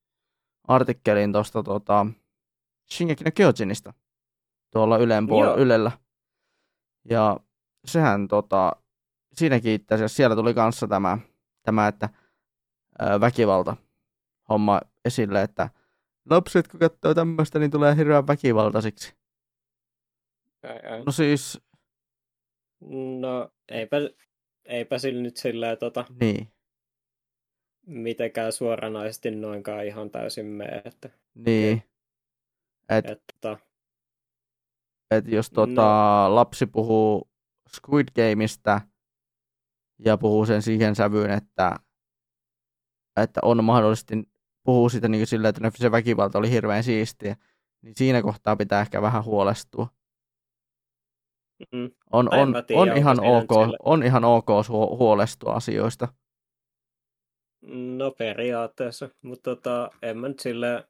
artikkeliin 0.69 1.33
tuosta 1.33 1.63
tota, 1.63 2.07
Shingeki 2.93 3.25
no 3.25 3.31
Kyojinista 3.35 3.95
tuolla 4.71 4.99
Ylen 4.99 5.25
puol- 5.25 5.59
Ylellä. 5.59 5.93
Ja 7.11 7.41
sehän 7.85 8.29
tota, 8.29 8.73
siinäkin 9.35 9.73
itse 9.73 9.95
asiassa 9.95 10.17
siellä 10.17 10.37
tuli 10.37 10.55
kanssa 10.55 10.89
tämä, 10.89 11.19
tämä 11.63 11.89
että 11.89 12.09
ää, 12.99 13.21
väkivalta 13.21 13.77
homma 14.49 14.81
esille, 15.05 15.43
että 15.43 15.71
lapset 16.31 16.69
kun 16.69 16.81
katsoo 16.81 17.15
tämmöistä, 17.15 17.59
niin 17.59 17.71
tulee 17.71 17.97
hirveän 17.97 18.27
väkivaltaisiksi. 18.27 19.15
Ai, 20.63 20.93
ai. 20.93 21.03
No 21.05 21.13
siis... 21.13 21.61
No, 23.21 23.51
eipä, 23.69 23.97
eipä 24.65 24.99
sillä 24.99 25.23
nyt 25.23 25.37
sillä 25.37 25.77
tota... 25.77 26.05
Niin. 26.21 26.53
Mitenkään 27.87 28.53
suoranaisesti 28.53 29.31
noinkaan 29.31 29.87
ihan 29.87 30.11
täysin 30.11 30.47
mene, 30.47 30.83
että... 30.85 31.11
Niin. 31.35 31.83
Et, 32.89 33.07
että... 33.11 33.57
että 35.11 35.31
jos 35.31 35.51
tota, 35.51 36.25
no. 36.29 36.35
lapsi 36.35 36.67
puhuu 36.67 37.31
Squid 37.77 38.09
Gameista 38.15 38.81
ja 39.99 40.19
puhuu 40.19 40.47
sen 40.47 40.63
siihen 40.63 40.97
sävyyn, 40.97 41.31
että, 41.31 41.77
että 43.17 43.41
on 43.43 43.65
mahdollisesti 43.65 44.15
puhuu 44.65 44.89
sitä 44.89 45.09
niin 45.09 45.27
sillä, 45.27 45.49
että 45.49 45.71
se 45.75 45.91
väkivalta 45.91 46.39
oli 46.39 46.51
hirveän 46.51 46.85
siistiä, 46.85 47.37
niin 47.83 47.95
siinä 47.97 48.23
kohtaa 48.23 48.57
pitää 48.57 48.81
ehkä 48.81 49.03
vähän 49.03 49.25
huolestua. 49.25 49.89
Mm. 51.73 51.91
On, 52.13 52.35
on, 52.35 52.55
tiedä, 52.67 52.81
on, 52.81 52.97
ihan 52.97 53.21
ok, 53.21 53.51
on 53.83 54.03
ihan 54.03 54.25
ok 54.25 54.47
huolestua 54.99 55.53
asioista. 55.53 56.09
No 57.63 58.11
periaatteessa, 58.11 59.09
mutta 59.23 59.57
tota, 59.57 59.91
en 60.03 60.19
mä 60.19 60.29
nyt 60.29 60.39
sille 60.39 60.89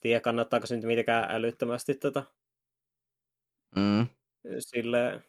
tiedä, 0.00 0.20
kannattaako 0.20 0.66
se 0.66 0.76
nyt 0.76 0.84
mitenkään 0.84 1.30
älyttömästi 1.30 1.94
tota, 1.94 2.24
mm. 3.76 4.06
sille... 4.58 5.22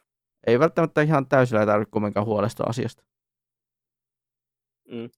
Ei 0.47 0.59
välttämättä 0.59 1.01
ihan 1.01 1.27
täysillä 1.27 1.65
tarvitse 1.65 1.91
kumminkaan 1.91 2.25
huolestua 2.25 2.65
asiasta. 2.69 3.03
Mm. 4.87 5.09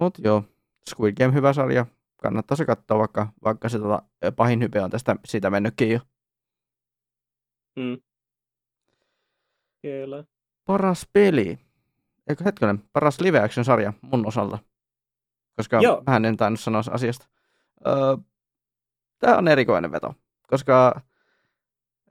Mut 0.00 0.18
joo, 0.18 0.44
Squid 0.90 1.14
Game 1.16 1.34
hyvä 1.34 1.52
sarja. 1.52 1.86
Kannattaa 2.16 2.56
se 2.56 2.64
katsoa, 2.64 2.98
vaikka, 2.98 3.32
vaikka 3.44 3.68
se 3.68 3.78
tota, 3.78 4.02
pahin 4.36 4.62
hype 4.62 4.80
on 4.80 4.90
tästä 4.90 5.16
siitä 5.24 5.50
mennytkin 5.50 5.90
jo. 5.90 6.00
Mm. 7.76 8.02
Kyllä. 9.82 10.24
Paras 10.64 11.08
peli. 11.12 11.58
Eikö 12.28 12.44
hetkinen, 12.44 12.84
paras 12.92 13.20
live 13.20 13.40
action 13.40 13.64
sarja 13.64 13.92
mun 14.02 14.26
osalta. 14.26 14.58
Koska 15.56 15.80
Joo. 15.80 16.02
mä 16.06 16.28
en 16.28 16.36
tainnut 16.36 16.60
sanoa 16.60 16.82
asiasta. 16.90 17.26
Öö, 17.86 18.16
Tämä 19.22 19.36
on 19.36 19.48
erikoinen 19.48 19.92
veto, 19.92 20.14
koska 20.46 21.00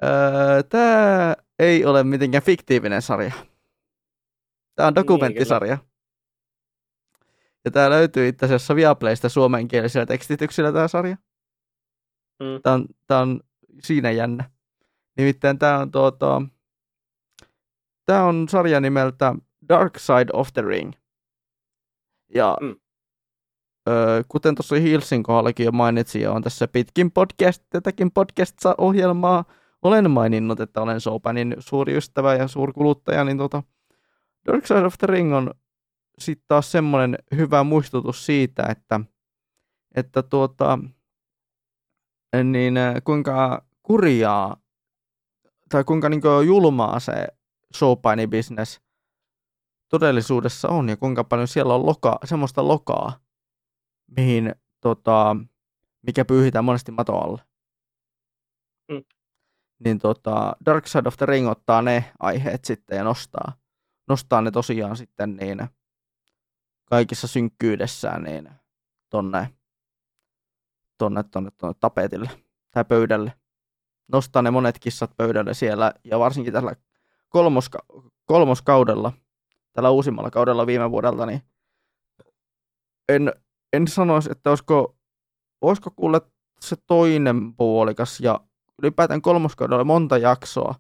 öö, 0.04 0.64
tämä 0.64 1.36
ei 1.60 1.86
ole 1.86 2.04
mitenkään 2.04 2.44
fiktiivinen 2.44 3.02
sarja. 3.02 3.32
Tämä 4.76 4.88
on 4.88 4.94
niin, 4.94 4.96
dokumenttisarja. 4.96 5.76
Niin, 5.76 5.92
ja 7.66 7.72
tämä 7.72 7.90
löytyy 7.90 8.28
itse 8.28 8.46
asiassa 8.46 8.76
Viaplaysta 8.76 9.30
suomenkielisellä 9.30 10.06
tekstityksellä 10.06 10.72
tämä 10.72 10.88
sarja. 10.88 11.18
Mm. 12.40 12.62
Tämä, 12.64 12.74
on, 12.74 12.86
tämä 13.08 13.20
on 13.20 13.40
siinä 13.84 14.12
jännä. 14.12 14.50
Nimittäin 15.18 15.60
tämä 15.60 15.80
on, 15.80 15.92
tuota, 15.92 16.42
tämä 18.06 18.24
on 18.24 18.50
sarja 18.50 18.80
nimeltä 18.80 19.36
Dark 19.72 20.00
Side 20.00 20.30
of 20.34 20.54
the 20.54 20.62
Ring. 20.62 20.94
Ja 22.36 22.58
mm. 22.62 22.76
ö, 23.90 24.24
kuten 24.28 24.56
tuossa 24.56 24.76
Hillsin 24.76 25.24
kohdallakin 25.24 25.66
jo 25.66 25.72
mainitsin, 25.72 26.22
ja 26.22 26.32
on 26.32 26.42
tässä 26.42 26.68
pitkin 26.68 27.12
podcast, 27.12 27.64
tätäkin 27.70 28.12
podcast-ohjelmaa 28.12 29.46
olen 29.82 30.12
maininnut, 30.12 30.60
että 30.60 30.82
olen 30.82 31.02
Sopanin 31.02 31.56
suuri 31.60 31.98
ystävä 31.98 32.36
ja 32.36 32.48
suurkuluttaja, 32.48 33.24
niin 33.24 33.38
tota, 33.38 33.64
Dark 34.48 34.66
Side 34.66 34.86
of 34.86 34.98
the 34.98 35.08
Ring 35.08 35.36
on 35.36 35.54
sitten 36.20 36.46
taas 36.48 36.72
semmoinen 36.72 37.18
hyvä 37.36 37.64
muistutus 37.64 38.26
siitä, 38.26 38.64
että, 38.70 39.00
että 39.96 40.24
tuota, 40.24 40.80
niin 42.44 42.74
kuinka 43.04 43.66
kurjaa 43.84 44.62
tai 45.70 45.84
kuinka 45.84 46.10
niin 46.10 46.22
julmaa 46.46 47.00
se 47.00 47.28
showpaini-business 47.78 48.82
todellisuudessa 49.92 50.68
on 50.70 50.90
ja 50.90 50.98
kuinka 50.98 51.24
paljon 51.24 51.48
siellä 51.48 51.76
on 51.76 51.86
loka, 51.86 52.20
semmoista 52.24 52.68
lokaa, 52.68 53.20
mihin, 54.18 54.56
tota, 54.82 55.36
mikä 56.02 56.26
pyyhitään 56.26 56.66
monesti 56.66 56.92
mato 56.92 57.18
alle. 57.18 57.42
Mm. 58.92 59.04
Niin 59.86 60.00
tota, 60.00 60.56
Dark 60.66 60.88
Side 60.88 61.08
of 61.08 61.18
the 61.18 61.26
Ring 61.26 61.50
ottaa 61.50 61.82
ne 61.82 62.12
aiheet 62.20 62.66
sitten 62.66 62.98
ja 62.98 63.04
nostaa, 63.04 63.54
nostaa 64.08 64.42
ne 64.42 64.52
tosiaan 64.52 64.98
sitten 64.98 65.36
niin 65.36 65.68
kaikissa 66.86 67.28
synkkyydessään 67.28 68.24
niin 68.24 68.50
tonne, 69.10 69.54
tonne, 70.98 71.24
tonne, 71.24 71.52
tonne 71.58 71.76
tapetille 71.80 72.30
tai 72.72 72.86
pöydälle. 72.86 73.34
Nostaa 74.08 74.42
ne 74.42 74.52
monet 74.52 74.80
kissat 74.80 75.12
pöydälle 75.18 75.54
siellä 75.54 75.94
ja 76.04 76.20
varsinkin 76.20 76.54
tällä 76.54 76.76
kolmoska, 77.30 77.80
kolmoskaudella, 78.26 79.14
tällä 79.74 79.90
uusimmalla 79.90 80.32
kaudella 80.32 80.68
viime 80.68 80.92
vuodelta, 80.92 81.26
niin 81.26 81.42
en, 83.10 83.34
en 83.74 83.88
sanoisi, 83.88 84.32
että 84.32 84.50
olisiko, 84.50 84.96
olisiko 85.62 85.92
kuule 85.92 86.22
se 86.60 86.76
toinen 86.88 87.54
puolikas 87.54 88.20
ja 88.20 88.40
ylipäätään 88.84 89.22
kolmoskaudella 89.22 89.84
monta 89.84 90.18
jaksoa, 90.18 90.76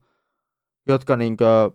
jotka 0.88 1.16
niinkö, 1.16 1.72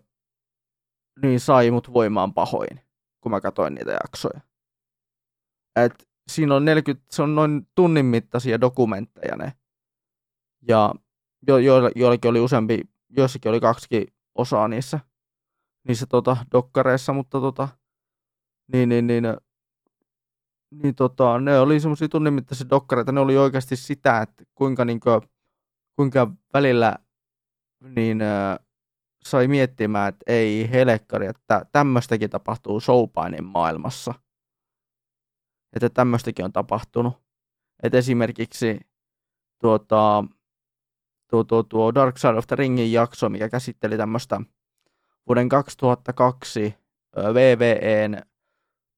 niin 1.21 1.39
sai 1.39 1.71
mut 1.71 1.93
voimaan 1.93 2.33
pahoin, 2.33 2.81
kun 3.21 3.31
mä 3.31 3.41
katsoin 3.41 3.73
niitä 3.75 3.91
jaksoja. 3.91 4.41
Et 5.75 6.07
siinä 6.27 6.55
on 6.55 6.65
40, 6.65 7.05
se 7.11 7.21
on 7.21 7.35
noin 7.35 7.67
tunnin 7.75 8.05
mittaisia 8.05 8.61
dokumentteja 8.61 9.35
ne. 9.35 9.53
Ja 10.67 10.93
jo, 11.47 11.57
jo, 11.57 11.91
joillakin 11.95 12.29
oli 12.29 12.39
useampi, 12.39 12.81
joissakin 13.09 13.49
oli 13.49 13.59
kaksikin 13.59 14.07
osaa 14.35 14.67
niissä, 14.67 14.99
niissä 15.87 16.05
tota, 16.05 16.37
dokkareissa, 16.51 17.13
mutta 17.13 17.41
tota, 17.41 17.67
niin, 18.73 18.89
niin, 18.89 19.07
niin, 19.07 19.23
niin 20.71 20.95
tota, 20.95 21.39
ne 21.39 21.59
oli 21.59 21.79
semmoisia 21.79 22.09
tunnin 22.09 22.33
mittaisia 22.33 22.69
dokkareita, 22.69 23.11
ne 23.11 23.19
oli 23.19 23.37
oikeasti 23.37 23.75
sitä, 23.75 24.21
että 24.21 24.43
kuinka, 24.55 24.85
niin 24.85 24.99
kuin, 24.99 25.21
kuinka 25.95 26.31
välillä 26.53 26.95
niin, 27.95 28.21
äh, 28.21 28.59
sai 29.25 29.47
miettimään, 29.47 30.09
että 30.09 30.23
ei 30.27 30.71
helekkari, 30.71 31.27
että 31.27 31.65
tämmöistäkin 31.71 32.29
tapahtuu 32.29 32.79
showpainin 32.79 33.45
maailmassa. 33.45 34.13
Että 35.75 35.89
tämmöistäkin 35.89 36.45
on 36.45 36.53
tapahtunut. 36.53 37.13
Että 37.83 37.97
esimerkiksi 37.97 38.79
tuota, 39.61 40.23
tuo, 41.29 41.43
tuo, 41.43 41.63
tuo 41.63 41.95
Dark 41.95 42.17
Side 42.17 42.33
of 42.33 42.47
the 42.47 42.55
Ringin 42.55 42.91
jakso, 42.91 43.29
mikä 43.29 43.49
käsitteli 43.49 43.97
tämmöistä 43.97 44.41
vuoden 45.27 45.49
2002 45.49 46.73
VVEn 47.15 48.21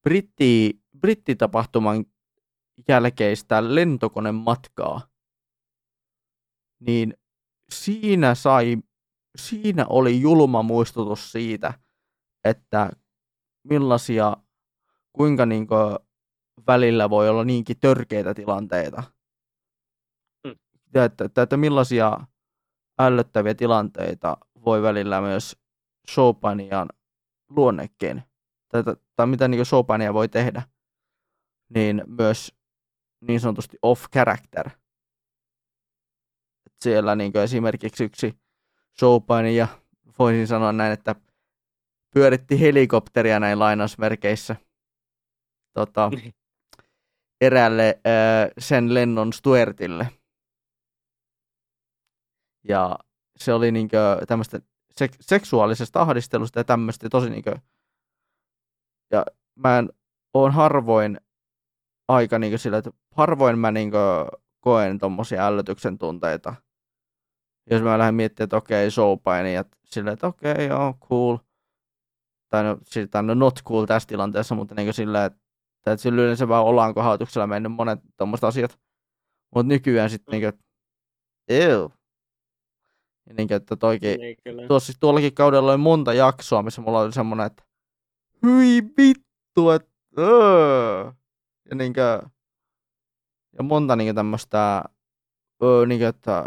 britti, 0.02 0.80
brittitapahtuman 1.00 2.04
jälkeistä 2.88 3.74
lentokonematkaa, 3.74 5.00
niin 6.80 7.14
siinä 7.72 8.34
sai, 8.34 8.76
siinä 9.36 9.86
oli 9.88 10.20
julma 10.20 10.62
muistutus 10.62 11.32
siitä, 11.32 11.74
että 12.44 12.90
millaisia, 13.64 14.36
kuinka 15.12 15.46
niin 15.46 15.66
välillä 16.66 17.10
voi 17.10 17.28
olla 17.28 17.44
niinkin 17.44 17.80
törkeitä 17.80 18.34
tilanteita– 18.34 19.02
ja 20.94 21.04
että, 21.04 21.24
että, 21.24 21.42
että 21.42 21.56
millaisia 21.56 22.20
ällöttäviä 23.00 23.54
tilanteita 23.54 24.36
voi 24.64 24.82
välillä 24.82 25.20
myös 25.20 25.56
showpanian 26.14 26.88
luonnekin, 27.48 28.22
tai, 28.68 28.82
tai 29.16 29.26
mitä 29.26 29.48
niin 29.48 29.66
showpania 29.66 30.14
voi 30.14 30.28
tehdä, 30.28 30.62
niin 31.74 32.02
myös 32.06 32.54
niin 33.20 33.40
sanotusti 33.40 33.76
off-character. 33.82 34.70
Siellä 36.80 37.16
niin 37.16 37.36
esimerkiksi 37.36 38.04
yksi 38.04 38.38
ja 39.56 39.68
voisin 40.18 40.46
sanoa 40.46 40.72
näin, 40.72 40.92
että 40.92 41.14
pyöritti 42.14 42.60
helikopteria 42.60 43.40
näin 43.40 43.58
lainausmerkeissä. 43.58 44.56
Tota, 45.72 46.10
eräälle 47.40 48.00
äh, 48.06 48.50
sen 48.58 48.94
lennon 48.94 49.32
Stuartille– 49.32 50.08
ja 52.68 52.98
se 53.36 53.52
oli 53.52 53.72
niinkö 53.72 53.98
tämmöistä 54.26 54.60
sek- 55.04 55.16
seksuaalisesta 55.20 56.00
ahdistelusta 56.00 56.60
ja 56.60 56.64
tämmöistä 56.64 57.08
tosi 57.08 57.30
niinkö, 57.30 57.56
ja 59.12 59.26
mä 59.54 59.78
en, 59.78 59.88
oon 60.34 60.52
harvoin 60.52 61.20
aika 62.08 62.38
niinkö 62.38 62.58
sillä, 62.58 62.78
että 62.78 62.90
harvoin 63.14 63.58
mä 63.58 63.70
niinkö 63.70 64.26
koen 64.60 64.98
tommosia 64.98 65.46
ällötyksen 65.46 65.98
tunteita. 65.98 66.54
Jos 67.70 67.82
mä 67.82 67.98
lähden 67.98 68.14
miettimään, 68.14 68.44
että 68.44 68.56
okei, 68.56 68.84
okay, 68.84 68.90
showpaini, 68.90 69.54
ja 69.54 69.64
silleen, 69.84 70.14
että 70.14 70.26
okei, 70.26 70.52
okay, 70.52 70.64
joo, 70.64 70.94
cool. 71.08 71.36
Tai 72.48 72.64
no, 72.64 72.78
tai 73.10 73.22
no 73.22 73.34
not 73.34 73.62
cool 73.64 73.84
tässä 73.84 74.08
tilanteessa, 74.08 74.54
mutta 74.54 74.74
niinkö 74.74 74.92
silleen, 74.92 75.24
että, 75.24 75.38
että 75.86 75.96
sillä 75.96 76.22
yleensä 76.22 76.48
vaan 76.48 76.64
ollaan 76.64 76.94
kohautuksella 76.94 77.46
mennyt 77.46 77.72
monet 77.72 78.00
tommoset 78.16 78.44
asiat. 78.44 78.78
Mutta 79.54 79.68
nykyään 79.68 80.10
sitten 80.10 80.32
niinkö, 80.32 80.52
ew, 81.48 81.86
niin, 83.36 83.52
että 83.52 83.76
toikin, 83.76 84.20
niin, 84.20 84.36
tuossa, 84.68 84.86
siis 84.86 84.98
tuollakin 85.00 85.34
kaudella 85.34 85.70
oli 85.70 85.78
monta 85.78 86.14
jaksoa, 86.14 86.62
missä 86.62 86.80
mulla 86.80 87.00
oli 87.00 87.12
semmoinen, 87.12 87.46
että 87.46 87.62
hyi 88.46 88.82
vittu, 88.96 89.70
että 89.70 89.90
öö. 90.18 91.12
ja 91.70 91.76
niin 91.76 91.92
kuin, 91.94 92.30
ja 93.58 93.62
monta 93.62 93.96
niin 93.96 94.14
tämmöistä 94.14 94.84
öö, 95.62 95.86
niin 95.86 96.00
kuin, 96.00 96.08
että 96.08 96.44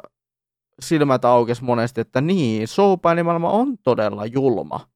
silmät 0.80 1.26
aukes 1.26 1.62
monesti, 1.62 2.02
että 2.02 2.22
niin, 2.22 2.68
showpainimaailma 2.68 3.50
on 3.50 3.78
todella 3.78 4.26
julma. 4.26 4.90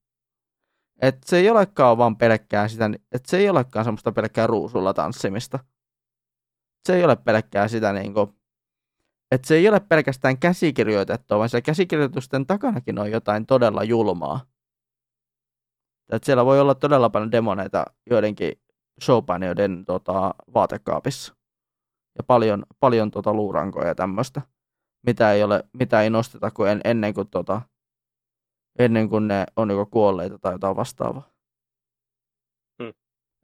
Että 1.02 1.22
se 1.26 1.38
ei 1.38 1.49
olekaan 1.49 1.98
vaan 1.98 2.18
pelkkää 2.18 2.68
sitä, 2.68 2.86
että 3.12 3.30
se 3.30 3.38
ei 3.38 3.49
olekaan 3.49 3.86
semmoista 3.86 4.12
pelkkää 4.12 4.48
ruusulla 4.48 4.94
tanssimista. 4.94 5.60
Se 6.86 6.95
ei 6.95 7.04
ole 7.04 7.16
pelkkää 7.16 7.68
sitä 7.68 7.94
niin 7.94 8.14
kuin, 8.14 8.36
että 9.32 9.48
se 9.48 9.56
ei 9.56 9.70
ole 9.70 9.80
pelkästään 9.80 10.38
käsikirjoitettua, 10.38 11.38
vaan 11.38 11.49
se 11.49 11.62
käsikirjoitusten 11.62 12.45
takanakin 12.45 12.99
on 12.99 13.12
jotain 13.12 13.45
todella 13.45 13.84
julmaa. 13.84 14.45
Että 16.12 16.26
siellä 16.26 16.45
voi 16.45 16.60
olla 16.60 16.76
todella 16.76 17.10
paljon 17.10 17.32
demoneita 17.32 17.86
joidenkin 18.10 18.62
showpainijoiden 19.02 19.86
tota, 19.86 20.34
vaatekaapissa. 20.54 21.36
Ja 22.18 22.24
paljon, 22.24 22.66
paljon 22.80 23.12
tota, 23.12 23.34
luurankoja 23.34 23.88
ja 23.88 23.95
tämmöistä, 23.95 24.41
mitä 25.06 25.32
ei, 25.32 25.44
ole, 25.44 25.64
mitä 25.74 26.02
ei 26.02 26.10
nosteta 26.10 26.52
kuin 26.52 26.70
en, 26.70 26.82
ennen, 26.84 27.14
kuin, 27.14 27.28
tota, 27.28 27.62
ennen 28.80 29.10
kuin 29.10 29.28
ne 29.28 29.45
on 29.56 29.70
joko 29.70 29.86
kuolleita 29.86 30.40
tai 30.40 30.54
jotain 30.54 30.76
vastaavaa. 30.76 31.32
Hmm. 32.84 32.94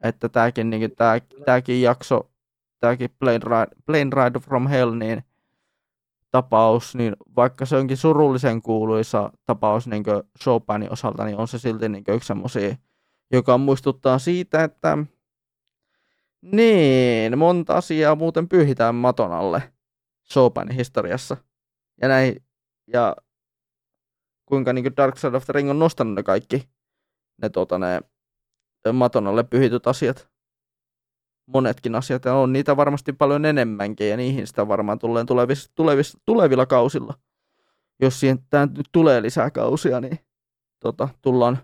Että 0.04 0.30
tämäkin, 0.30 0.70
niin, 0.70 0.96
tää, 0.96 1.20
tämäkin 1.46 1.82
jakso, 1.82 2.32
tämäkin 2.80 3.10
Plane 3.20 3.38
Ride, 3.38 3.76
Plane 3.86 4.24
Ride 4.24 4.40
from 4.40 4.68
Hell, 4.68 4.96
niin 4.96 5.24
tapaus, 6.34 6.96
niin 6.96 7.16
vaikka 7.36 7.66
se 7.66 7.76
onkin 7.76 7.98
surullisen 7.98 8.62
kuuluisa 8.62 9.32
tapaus 9.46 9.88
niin 9.88 10.04
Chopinin 10.40 10.92
osalta, 10.92 11.26
niin 11.26 11.38
on 11.38 11.48
se 11.48 11.60
silti 11.60 11.90
niin 11.90 12.04
yksi 12.08 12.28
semmoisia, 12.28 12.76
joka 13.32 13.58
muistuttaa 13.58 14.20
siitä, 14.20 14.64
että 14.64 14.98
niin, 16.42 17.38
monta 17.38 17.78
asiaa 17.78 18.16
muuten 18.16 18.50
pyyhitään 18.50 18.96
maton 18.96 19.32
alle 19.32 19.74
Chopinin 20.32 20.76
historiassa. 20.76 21.38
Ja 22.02 22.08
näin, 22.08 22.44
ja 22.88 23.16
kuinka 24.46 24.74
niin 24.74 24.98
Dark 24.98 25.18
Side 25.18 25.38
of 25.38 25.46
the 25.46 25.54
Ring 25.54 25.70
on 25.70 25.80
nostanut 25.80 26.16
ne 26.16 26.24
kaikki 26.24 26.70
ne, 27.42 27.50
tota, 27.50 27.80
ne 27.80 28.02
maton 28.94 29.28
alle 29.28 29.44
pyhityt 29.44 29.88
asiat 29.88 30.33
monetkin 31.46 31.96
asiat, 31.96 32.26
ja 32.26 32.34
on 32.34 32.54
niitä 32.54 32.78
varmasti 32.78 33.14
paljon 33.14 33.46
enemmänkin, 33.46 34.10
ja 34.10 34.18
niihin 34.18 34.48
sitä 34.48 34.68
varmaan 34.68 35.00
tulee 35.00 35.26
tulevis, 35.26 35.72
tulevis, 35.76 36.18
tulevilla 36.26 36.66
kausilla. 36.66 37.14
Jos 38.02 38.20
siihen 38.20 38.40
tämä 38.50 38.68
nyt 38.78 38.90
tulee 38.92 39.22
lisää 39.22 39.52
kausia, 39.52 40.02
niin 40.02 40.20
tota, 40.80 41.10
tullaan 41.22 41.58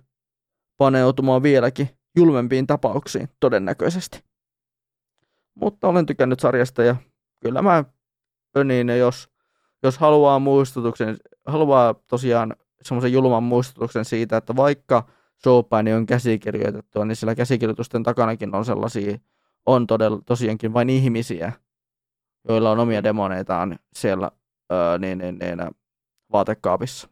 paneutumaan 0.77 1.43
vieläkin 1.43 1.89
julmempiin 2.15 2.67
tapauksiin 2.67 3.29
todennäköisesti. 3.39 4.23
Mutta 5.55 5.87
olen 5.87 6.05
tykännyt 6.05 6.39
sarjasta 6.39 6.83
ja 6.83 6.95
kyllä 7.39 7.61
mä 7.61 7.83
niin, 8.63 8.89
jos, 8.89 9.29
jos 9.83 9.97
haluaa 9.97 10.39
muistutuksen, 10.39 11.17
haluaa 11.45 11.93
tosiaan 11.93 12.55
semmoisen 12.81 13.13
julman 13.13 13.43
muistutuksen 13.43 14.05
siitä, 14.05 14.37
että 14.37 14.55
vaikka 14.55 15.07
showpaini 15.43 15.93
on 15.93 16.05
käsikirjoitettua, 16.05 17.05
niin 17.05 17.15
sillä 17.15 17.35
käsikirjoitusten 17.35 18.03
takanakin 18.03 18.55
on 18.55 18.65
sellaisia 18.65 19.17
on 19.65 19.87
todella, 19.87 20.21
tosiaankin 20.25 20.73
vain 20.73 20.89
ihmisiä, 20.89 21.51
joilla 22.47 22.71
on 22.71 22.79
omia 22.79 23.03
demoneitaan 23.03 23.79
siellä 23.93 24.31
öö, 24.71 24.97
niin, 24.97 25.17
niin, 25.17 25.39
niin, 25.39 25.57
vaatekaapissa. 26.31 27.09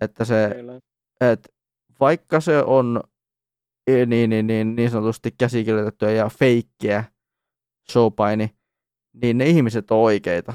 Että 0.00 0.24
se, 0.24 0.50
et, 1.20 1.54
vaikka 2.00 2.40
se 2.40 2.62
on 2.62 3.02
e, 3.86 4.06
niin, 4.06 4.30
niin, 4.30 4.46
niin, 4.46 4.76
niin 4.76 4.90
sanotusti 4.90 5.34
käsikirjoitettuja 5.38 6.12
ja 6.12 6.28
feikkiä 6.28 7.04
showpaini, 7.92 8.56
niin 9.22 9.38
ne 9.38 9.46
ihmiset 9.46 9.90
on 9.90 9.98
oikeita. 9.98 10.54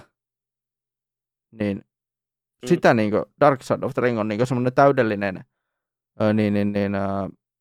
Niin 1.52 1.78
mm. 1.78 2.68
sitä 2.68 2.94
niin 2.94 3.12
kuin 3.12 3.24
Dark 3.40 3.62
Side 3.64 3.86
of 3.86 3.94
the 3.94 4.02
Ring 4.02 4.20
on 4.20 4.28
niin 4.28 4.48
semmoinen 4.48 4.74
täydellinen 4.74 5.46
niin, 6.34 6.54
niin, 6.54 6.72
niin, 6.72 6.92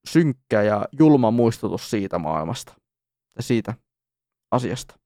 synkkä 0.09 0.63
ja 0.63 0.87
julma 0.99 1.31
muistutus 1.31 1.91
siitä 1.91 2.19
maailmasta 2.19 2.82
siitä 3.41 3.75
asiasta. 4.51 4.99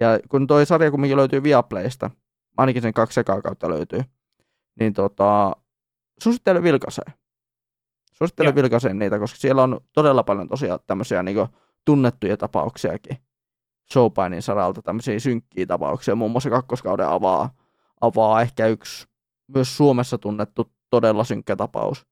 Ja 0.00 0.08
kun 0.28 0.46
toi 0.46 0.66
sarja 0.66 0.90
kumminkin 0.90 1.16
löytyy 1.16 1.42
Viaplaysta, 1.42 2.10
ainakin 2.56 2.82
sen 2.82 2.92
kaksi 2.92 3.14
sekaa 3.14 3.42
kautta 3.42 3.70
löytyy, 3.70 4.02
niin 4.80 4.92
tota, 4.92 5.56
suosittelen 6.22 6.62
vilkaiseen. 6.62 7.12
Suosittelen 8.12 8.54
vilkaiseen 8.54 8.98
niitä, 8.98 9.18
koska 9.18 9.38
siellä 9.38 9.62
on 9.62 9.80
todella 9.92 10.22
paljon 10.22 10.48
tosiaan 10.48 10.80
tämmöisiä 10.86 11.22
niin 11.22 11.48
tunnettuja 11.84 12.36
tapauksiakin 12.36 13.18
showpainin 13.92 14.42
saralta, 14.42 14.82
tämmöisiä 14.82 15.20
synkkiä 15.20 15.66
tapauksia. 15.66 16.14
Muun 16.14 16.30
muassa 16.30 16.50
kakkoskauden 16.50 17.08
avaa, 17.08 17.50
avaa 18.00 18.42
ehkä 18.42 18.66
yksi 18.66 19.06
myös 19.48 19.76
Suomessa 19.76 20.18
tunnettu 20.18 20.72
todella 20.90 21.24
synkkä 21.24 21.56
tapaus. 21.56 22.06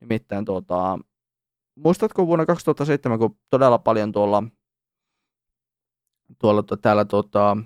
Nimittäin 0.00 0.44
tuota, 0.44 0.98
muistatko 1.84 2.26
vuonna 2.26 2.46
2007, 2.46 3.18
kun 3.18 3.38
todella 3.50 3.78
paljon 3.78 4.12
tuolla, 4.12 4.42
tuolla 6.38 6.62
täällä 6.82 7.04
tuota, 7.04 7.56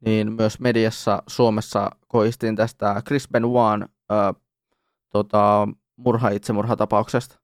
niin 0.00 0.32
myös 0.32 0.60
mediassa 0.60 1.22
Suomessa 1.26 1.90
koistiin 2.08 2.56
tästä 2.56 3.02
Chris 3.06 3.28
Benoit 3.28 3.82
tota, 5.12 5.68
murha-itsemurhatapauksesta. 5.96 7.40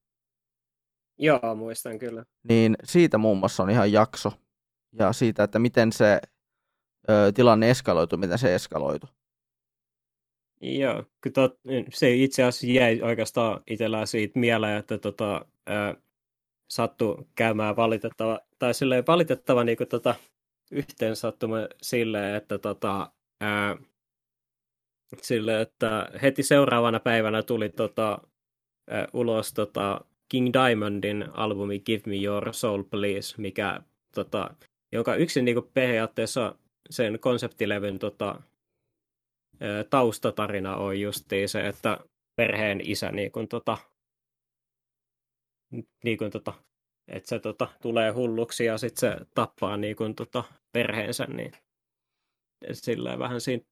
Joo, 1.19 1.55
muistan 1.57 1.99
kyllä. 1.99 2.25
Niin 2.49 2.77
siitä 2.85 3.19
muun 3.19 3.39
muassa 3.39 3.63
on 3.63 3.71
ihan 3.71 3.93
jakso. 3.93 4.33
Ja 4.99 5.13
siitä, 5.13 5.45
että 5.45 5.59
miten 5.59 5.93
se 5.93 6.21
ö, 7.11 7.33
tilanne 7.35 7.71
eskaloitu, 7.71 8.17
miten 8.17 8.39
se 8.39 8.55
eskaloitu. 8.55 9.07
Joo, 10.61 11.05
tot, 11.35 11.61
se 11.93 12.15
itse 12.15 12.43
asiassa 12.43 12.67
jäi 12.67 13.01
oikeastaan 13.03 13.63
itsellään 13.67 14.07
siitä 14.07 14.39
mieleen, 14.39 14.79
että 14.79 14.99
tota, 14.99 15.47
ää, 15.67 15.95
sattu 16.71 17.29
käymään 17.35 17.77
valitettava, 17.77 18.41
tai 18.59 18.75
silleen 18.75 19.05
valitettava 19.07 19.65
niin 19.65 19.79
tota, 19.89 20.15
yhteen 20.71 21.17
sattuma 21.17 21.57
silleen, 21.83 22.35
että 22.35 22.59
tota, 22.59 23.13
ää, 23.41 23.77
sille, 25.23 25.61
että 25.61 26.09
heti 26.23 26.43
seuraavana 26.43 27.01
päivänä 27.01 27.43
tuli 27.43 27.69
tota, 27.69 28.19
ää, 28.91 29.09
ulos 29.13 29.53
tota, 29.53 30.01
King 30.29 30.51
Diamondin 30.53 31.25
albumi 31.33 31.81
Give 31.81 32.03
Me 32.07 32.17
Your 32.25 32.55
Soul 32.55 32.83
Please, 32.83 33.35
mikä, 33.39 33.81
tota, 34.15 34.55
jonka 34.93 35.15
yksin 35.15 35.45
niin 35.45 35.55
kuin, 35.55 35.71
periaatteessa 35.75 36.55
sen 36.91 37.19
konseptilevyn 37.21 37.99
tota, 37.99 38.43
taustatarina 39.91 40.77
on 40.77 41.01
justiin 41.01 41.49
se, 41.49 41.69
että 41.69 41.99
perheen 42.37 42.81
isä 42.85 43.13
niin 43.13 43.33
kuin, 43.33 43.49
tota, 43.49 43.79
niin 46.05 46.19
kuin, 46.19 46.31
tota, 46.31 46.53
että 47.09 47.29
se 47.29 47.39
tota, 47.39 47.69
tulee 47.83 48.11
hulluksi 48.11 48.65
ja 48.65 48.79
sitten 48.79 49.01
se 49.01 49.27
tappaa 49.35 49.77
niin 49.77 49.97
kuin, 49.97 50.15
tota, 50.15 50.45
perheensä, 50.73 51.25
niin 51.25 51.53
sillä 52.73 53.19
vähän 53.19 53.41
siinä, 53.41 53.65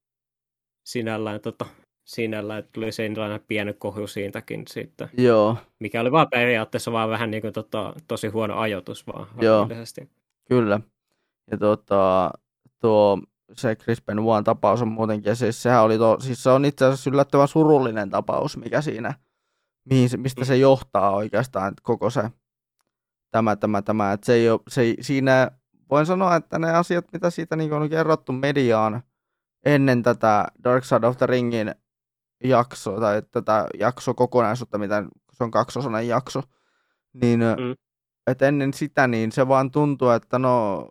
sinällään, 0.84 1.40
tota, 1.40 1.66
sinällään 2.04 2.64
tuli 2.72 2.92
sellainen 2.92 3.40
pieni 3.48 3.72
kohu 3.72 4.06
siitäkin 4.06 4.62
sitten. 4.68 5.10
Joo. 5.18 5.56
Mikä 5.78 6.00
oli 6.00 6.12
vaan 6.12 6.30
periaatteessa 6.30 6.92
vaan 6.92 7.10
vähän 7.10 7.30
niin 7.30 7.42
kuin, 7.42 7.52
tota, 7.52 7.94
tosi 8.08 8.28
huono 8.28 8.58
ajoitus 8.58 9.06
vaan. 9.06 9.26
Joo, 9.40 9.68
kyllä. 10.48 10.80
Ja 11.50 11.58
tota, 11.58 12.30
tuo 12.80 13.18
se 13.52 13.76
Chris 13.76 14.02
Benoit 14.02 14.44
tapaus 14.44 14.82
on 14.82 14.88
muutenkin, 14.88 15.30
ja 15.30 15.34
siis 15.34 15.62
sehän 15.62 15.82
oli 15.82 15.98
to, 15.98 16.20
siis 16.20 16.42
se 16.42 16.50
on 16.50 16.64
itse 16.64 16.84
asiassa 16.84 17.10
yllättävän 17.10 17.48
surullinen 17.48 18.10
tapaus, 18.10 18.56
mikä 18.56 18.80
siinä, 18.80 19.14
mihin, 19.90 20.20
mistä 20.20 20.44
se 20.44 20.56
johtaa 20.56 21.10
oikeastaan 21.10 21.74
koko 21.82 22.10
se 22.10 22.30
tämä, 23.30 23.56
tämä, 23.56 23.82
tämä, 23.82 24.12
että 24.12 24.26
se 24.26 24.34
ei 24.34 24.50
ole, 24.50 24.60
se 24.68 24.80
ei, 24.80 24.96
siinä 25.00 25.50
voin 25.90 26.06
sanoa, 26.06 26.36
että 26.36 26.58
ne 26.58 26.70
asiat, 26.70 27.04
mitä 27.12 27.30
siitä 27.30 27.56
niin 27.56 27.72
on 27.72 27.90
kerrottu 27.90 28.32
mediaan 28.32 29.02
ennen 29.64 30.02
tätä 30.02 30.48
Dark 30.64 30.84
Side 30.84 31.06
of 31.06 31.16
the 31.16 31.26
Ringin 31.26 31.74
jaksoa, 32.44 33.00
tai 33.00 33.22
tätä 33.30 33.66
jaksokokonaisuutta, 33.78 34.78
mitä 34.78 35.04
se 35.32 35.44
on 35.44 35.50
kaksosainen 35.50 36.08
jakso, 36.08 36.42
niin 37.12 37.40
mm. 37.40 37.74
että 38.26 38.48
ennen 38.48 38.74
sitä, 38.74 39.06
niin 39.06 39.32
se 39.32 39.48
vaan 39.48 39.70
tuntuu, 39.70 40.10
että 40.10 40.38
no 40.38 40.86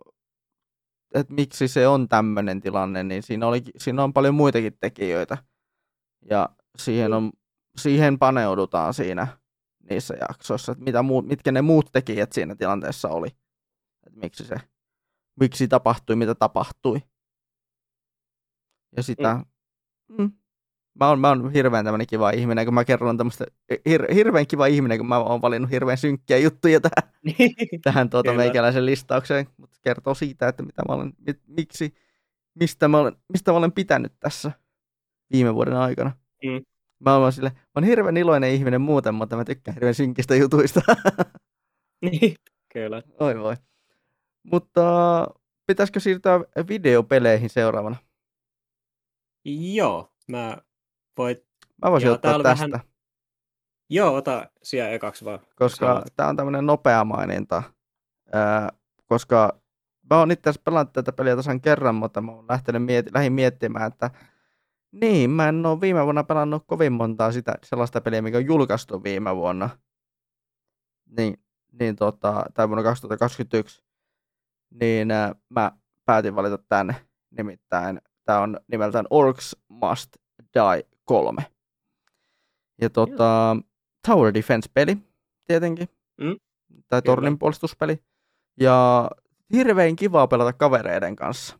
että 1.14 1.34
miksi 1.34 1.68
se 1.68 1.88
on 1.88 2.08
tämmöinen 2.08 2.60
tilanne, 2.60 3.04
niin 3.04 3.22
siinä, 3.22 3.46
oli, 3.46 3.62
siinä 3.76 4.04
on 4.04 4.12
paljon 4.12 4.34
muitakin 4.34 4.76
tekijöitä. 4.80 5.38
Ja 6.30 6.48
siihen, 6.76 7.12
on, 7.12 7.32
siihen 7.82 8.18
paneudutaan 8.18 8.94
siinä 8.94 9.26
niissä 9.90 10.14
jaksoissa, 10.28 10.72
että 10.72 10.84
mitä 10.84 11.02
muut, 11.02 11.26
mitkä 11.26 11.52
ne 11.52 11.62
muut 11.62 11.92
tekijät 11.92 12.32
siinä 12.32 12.54
tilanteessa 12.54 13.08
oli. 13.08 13.28
Että 14.06 14.20
miksi 14.20 14.44
se, 14.44 14.56
miksi 15.40 15.68
tapahtui, 15.68 16.16
mitä 16.16 16.34
tapahtui. 16.34 17.02
Ja 18.96 19.02
sitä, 19.02 19.34
mm. 20.08 20.22
Mm, 20.22 20.32
mä 21.00 21.08
oon, 21.08 21.20
mä 21.20 21.28
oon 21.28 21.52
hirveän 21.52 21.84
tämmöinen 21.84 22.06
kiva 22.06 22.30
ihminen, 22.30 22.64
kun 22.64 22.74
mä 22.74 22.84
kerron 22.84 23.16
tämmöistä, 23.16 23.46
hir, 23.88 24.14
hirveän 24.14 24.46
kiva 24.46 24.66
ihminen, 24.66 24.98
kun 24.98 25.08
mä 25.08 25.18
oon 25.18 25.42
valinnut 25.42 25.70
hirveän 25.70 25.98
synkkiä 25.98 26.38
juttuja 26.38 26.80
tähän, 26.80 27.14
tähän 27.84 28.10
tuota 28.10 28.32
meikäläisen 28.32 28.86
listaukseen, 28.86 29.46
mutta 29.56 29.78
kertoo 29.82 30.14
siitä, 30.14 30.48
että 30.48 30.62
mitä 30.62 30.82
mä 30.88 30.94
olen, 30.94 31.12
mit, 31.26 31.40
miksi, 31.46 31.94
mistä 32.54 32.88
mä 32.88 32.98
olen, 32.98 33.16
mistä 33.32 33.52
mä 33.52 33.58
olen 33.58 33.72
pitänyt 33.72 34.12
tässä 34.20 34.52
viime 35.32 35.54
vuoden 35.54 35.76
aikana. 35.76 36.12
Mm. 36.44 36.64
Mä 37.00 37.16
olen 37.16 37.32
sille, 37.32 37.50
mä 37.50 37.60
olen 37.74 37.88
hirveän 37.88 38.16
iloinen 38.16 38.50
ihminen 38.50 38.80
muuten, 38.80 39.14
mutta 39.14 39.36
mä 39.36 39.44
tykkään 39.44 39.74
hirveän 39.74 39.94
synkistä 39.94 40.34
jutuista. 40.34 40.80
Niin, 42.10 42.34
kyllä. 42.72 43.02
Oi 43.20 43.38
voi. 43.38 43.56
Mutta 44.42 44.82
pitäisikö 45.66 46.00
siirtyä 46.00 46.40
videopeleihin 46.68 47.50
seuraavana? 47.50 47.96
Joo, 49.74 50.12
mä 50.28 50.56
voit... 51.18 51.46
Mä 51.84 51.90
voisin 51.90 52.06
Joo, 52.06 52.14
ottaa 52.14 52.42
tästä, 52.42 52.66
vähän- 52.70 52.86
Joo, 53.90 54.14
ota 54.14 54.50
siellä 54.62 54.90
ekaksi 54.90 55.24
vaan. 55.24 55.38
koska 55.56 56.02
tämä 56.16 56.28
on 56.28 56.36
tämmöinen 56.36 56.66
nopea 56.66 57.04
maininta. 57.04 57.62
Ää, 58.32 58.68
koska 59.06 59.60
mä 60.10 60.18
oon 60.18 60.30
itse 60.30 60.50
asiassa 60.50 60.62
pelannut 60.64 60.92
tätä 60.92 61.12
peliä 61.12 61.36
tasan 61.36 61.60
kerran, 61.60 61.94
mutta 61.94 62.20
mä 62.20 62.32
oon 62.32 62.44
lähtenyt 62.48 62.82
miet- 62.82 63.10
lähin 63.14 63.32
miettimään, 63.32 63.92
että 63.92 64.10
niin, 64.92 65.30
mä 65.30 65.48
en 65.48 65.66
ole 65.66 65.80
viime 65.80 66.04
vuonna 66.04 66.24
pelannut 66.24 66.64
kovin 66.66 66.92
montaa 66.92 67.32
sitä, 67.32 67.54
sellaista 67.64 68.00
peliä, 68.00 68.22
mikä 68.22 68.38
on 68.38 68.46
julkaistu 68.46 69.02
viime 69.02 69.36
vuonna. 69.36 69.70
Niin, 71.16 71.42
niin 71.80 71.96
tota, 71.96 72.44
tai 72.54 72.68
vuonna 72.68 72.82
2021. 72.82 73.82
Niin 74.80 75.10
ää, 75.10 75.34
mä 75.48 75.72
päätin 76.04 76.36
valita 76.36 76.58
tänne. 76.68 76.94
Nimittäin 77.30 78.00
tämä 78.24 78.40
on 78.40 78.60
nimeltään 78.68 79.06
Orcs 79.10 79.56
Must 79.68 80.16
Die 80.54 80.88
3. 81.04 81.42
Ja 82.80 82.90
tota, 82.90 83.56
Tower 84.06 84.34
Defense-peli 84.34 84.98
tietenkin. 85.46 85.88
Mm, 86.20 86.36
Tai 86.88 87.02
tornin 87.02 87.38
puolustuspeli. 87.38 88.02
Ja 88.60 89.10
hirveän 89.52 89.96
kivaa 89.96 90.26
pelata 90.26 90.52
kavereiden 90.52 91.16
kanssa. 91.16 91.58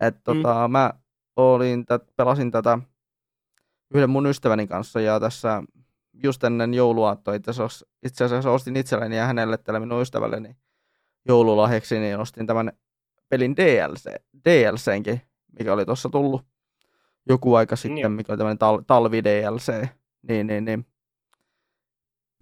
Et 0.00 0.24
tota, 0.24 0.68
mä 0.68 0.92
olin, 1.36 1.86
tät, 1.86 2.02
pelasin 2.16 2.50
tätä 2.50 2.78
yhden 3.94 4.10
mun 4.10 4.26
ystäväni 4.26 4.66
kanssa 4.66 5.00
ja 5.00 5.20
tässä 5.20 5.62
just 6.12 6.44
ennen 6.44 6.74
jouluaattoa 6.74 7.34
itse 7.34 7.50
asiassa, 7.50 7.86
itse 8.02 8.24
asiassa 8.24 8.50
ostin 8.50 8.76
itselleni 8.76 9.16
ja 9.16 9.26
hänelle 9.26 9.58
tälle 9.58 9.80
minun 9.80 10.02
ystävälleni 10.02 10.56
joululahjaksi, 11.28 11.98
niin 11.98 12.20
ostin 12.20 12.46
tämän 12.46 12.72
pelin 13.28 13.56
DLC, 13.56 14.10
DLCnkin, 14.44 15.20
mikä 15.58 15.72
oli 15.72 15.86
tuossa 15.86 16.08
tullut 16.08 16.46
joku 17.28 17.54
aika 17.54 17.76
sitten, 17.76 17.98
Joo. 17.98 18.10
mikä 18.10 18.32
oli 18.32 18.38
tämmöinen 18.38 18.58
tal- 18.58 18.84
talvi 18.86 19.24
DLC. 19.24 19.88
Niin, 20.28 20.46
niin, 20.46 20.64
niin. 20.64 20.86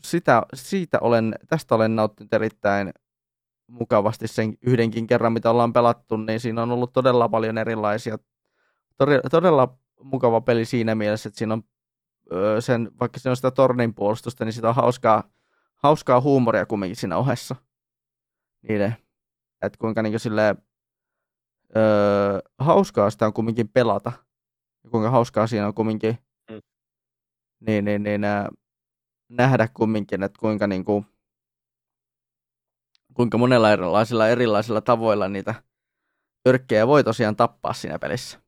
Sitä, 0.05 0.43
siitä 0.55 0.99
olen, 1.01 1.35
tästä 1.49 1.75
olen 1.75 1.97
nauttinut 1.97 2.33
erittäin 2.33 2.93
mukavasti 3.67 4.29
sen 4.29 4.55
yhdenkin 4.63 5.07
kerran, 5.07 5.33
mitä 5.33 5.51
ollaan 5.51 5.73
pelattu, 5.73 6.17
niin 6.17 6.41
siinä 6.41 6.63
on 6.63 6.71
ollut 6.71 6.93
todella 6.93 7.29
paljon 7.29 7.59
erilaisia, 7.59 8.19
todella, 9.31 9.79
mukava 10.03 10.41
peli 10.41 10.65
siinä 10.65 10.95
mielessä, 10.95 11.29
että 11.29 11.39
siinä 11.39 11.55
on 11.55 11.63
sen, 12.61 12.91
vaikka 13.01 13.19
siinä 13.19 13.31
on 13.31 13.37
sitä 13.37 13.51
tornin 13.51 13.95
puolustusta, 13.95 14.45
niin 14.45 14.53
sitä 14.53 14.69
on 14.69 14.75
hauskaa, 14.75 15.31
hauskaa 15.75 16.21
huumoria 16.21 16.67
kumminkin 16.67 16.97
siinä 16.97 17.17
ohessa. 17.17 17.57
Niiden, 18.69 18.97
että 19.63 19.79
kuinka 19.79 20.03
niin 20.03 20.21
silleen, 20.21 20.57
öö, 21.77 22.39
hauskaa 22.59 23.11
sitä 23.11 23.27
on 23.27 23.33
kumminkin 23.33 23.69
pelata. 23.69 24.13
Ja 24.85 24.91
kuinka 24.91 25.11
hauskaa 25.11 25.47
siinä 25.47 25.67
on 25.67 25.75
kumminkin 25.75 26.19
Mm. 26.51 26.61
niin, 27.61 27.85
niin, 27.85 28.03
niin, 28.03 28.25
ää, 28.25 28.49
nähdä 29.29 29.69
kumminkin, 29.75 30.23
että 30.23 30.39
kuinka, 30.41 30.67
niin 30.67 30.85
kuin, 30.85 31.07
kuinka 33.15 33.39
monella 33.39 33.73
erilaisilla, 33.73 34.29
erilaisilla 34.29 34.81
tavoilla 34.81 35.29
niitä 35.29 35.55
örkkejä 36.49 36.87
voi 36.87 37.05
tosiaan 37.05 37.37
tappaa 37.37 37.73
siinä 37.73 37.99
pelissä. 37.99 38.43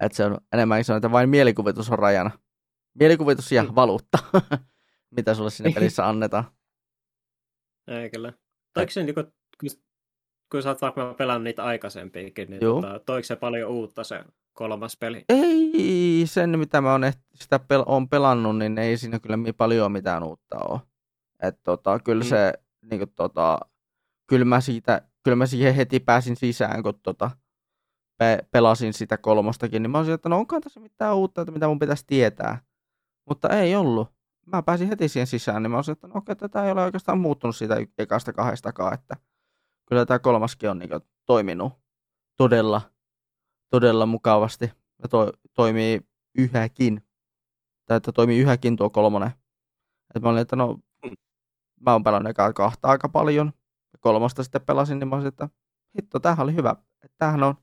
Että 0.00 0.16
se 0.16 0.24
on 0.24 0.38
enemmänkin 0.52 0.84
se, 0.84 0.96
että 0.96 1.10
vain 1.12 1.30
mielikuvitus 1.30 1.90
on 1.90 1.98
rajana. 1.98 2.30
Mielikuvitus 2.94 3.52
ja 3.52 3.62
Mm. 3.62 3.74
valuutta, 3.74 4.18
mitä 5.16 5.34
sulle 5.34 5.50
siinä 5.50 5.70
pelissä 5.74 6.08
annetaan. 6.08 6.44
Ei 7.88 8.10
kyllä. 8.10 8.32
Toiko 8.74 8.90
se, 8.90 9.02
niinku, 9.02 9.22
kun, 9.60 9.70
kun 10.50 10.62
sä 10.62 10.68
oot 10.68 10.82
varmaan 10.82 11.14
pelannut 11.14 11.44
niitä 11.44 11.64
aikaisempiakin, 11.64 12.50
niin 12.50 12.62
Joo. 12.62 12.82
tota, 12.82 13.00
toiko 13.06 13.24
se 13.24 13.36
paljon 13.36 13.70
uutta 13.70 14.04
se 14.04 14.24
kolmas 14.52 14.96
peli? 14.96 15.24
Ei 15.28 16.22
sen, 16.24 16.58
mitä 16.58 16.80
mä 16.80 16.92
oon 16.92 17.02
sitä 17.34 17.56
pel- 17.56 17.84
on 17.86 18.08
pelannut, 18.08 18.58
niin 18.58 18.78
ei 18.78 18.96
siinä 18.96 19.18
kyllä 19.18 19.36
paljon 19.56 19.92
mitään 19.92 20.22
uutta 20.22 20.58
ole. 20.58 20.80
Et 21.42 21.58
tota, 21.62 21.98
kyllä 21.98 22.24
Mm. 22.24 22.28
se, 22.28 22.52
niinku 22.90 23.06
tota, 23.06 23.58
kyllä 24.26 24.44
mä 24.44 24.60
siitä, 24.60 25.08
kyllä 25.22 25.36
mä 25.36 25.46
siihen 25.46 25.74
heti 25.74 26.00
pääsin 26.00 26.36
sisään, 26.36 26.82
kun 26.82 27.00
tota, 27.02 27.30
pe- 28.20 28.48
pelasin 28.50 28.92
sitä 28.92 29.18
kolmostakin, 29.18 29.82
niin 29.82 29.90
mä 29.90 29.98
olisin, 29.98 30.14
että 30.14 30.28
no 30.28 30.38
onkaan 30.38 30.62
tässä 30.62 30.80
mitään 30.80 31.16
uutta, 31.16 31.40
että 31.42 31.52
mitä 31.52 31.68
mun 31.68 31.78
pitäisi 31.78 32.04
tietää. 32.06 32.62
Mutta 33.28 33.48
ei 33.48 33.76
ollut. 33.76 34.08
Mä 34.46 34.62
pääsin 34.62 34.88
heti 34.88 35.08
siihen 35.08 35.26
sisään, 35.26 35.62
niin 35.62 35.70
mä 35.70 35.78
olisin, 35.78 35.92
että 35.92 36.06
no 36.08 36.14
okei, 36.16 36.36
tätä 36.36 36.64
ei 36.64 36.72
ole 36.72 36.84
oikeastaan 36.84 37.18
muuttunut 37.18 37.56
siitä 37.56 37.76
ekasta 37.98 38.32
kahdestakaan, 38.32 38.94
että 38.94 39.16
kyllä 39.88 40.06
tämä 40.06 40.18
kolmaskin 40.18 40.70
on 40.70 40.78
niin 40.78 40.90
toiminut 41.26 41.72
todella, 42.36 42.80
todella 43.70 44.06
mukavasti 44.06 44.72
ja 45.02 45.08
to, 45.08 45.32
toimii 45.54 46.00
yhäkin. 46.38 47.02
Tai 47.86 47.96
että 47.96 48.12
toimii 48.12 48.38
yhäkin 48.38 48.76
tuo 48.76 48.90
kolmonen. 48.90 49.30
Et 50.14 50.22
mä 50.22 50.28
olin, 50.28 50.40
että 50.42 50.56
no, 50.56 50.78
Mm. 51.04 51.16
mä 51.80 51.92
oon 51.92 52.04
pelannut 52.04 52.30
ekaa 52.30 52.52
kahta 52.52 52.88
aika 52.88 53.08
paljon. 53.08 53.52
Kolmosta 54.00 54.42
sitten 54.42 54.62
pelasin, 54.62 54.98
niin 54.98 55.08
mä 55.08 55.16
olisin, 55.16 55.28
että 55.28 55.48
hitto, 55.96 56.20
tämähän 56.20 56.44
oli 56.44 56.54
hyvä. 56.54 56.70
Että 57.02 57.14
tämähän 57.18 57.42
on 57.42 57.54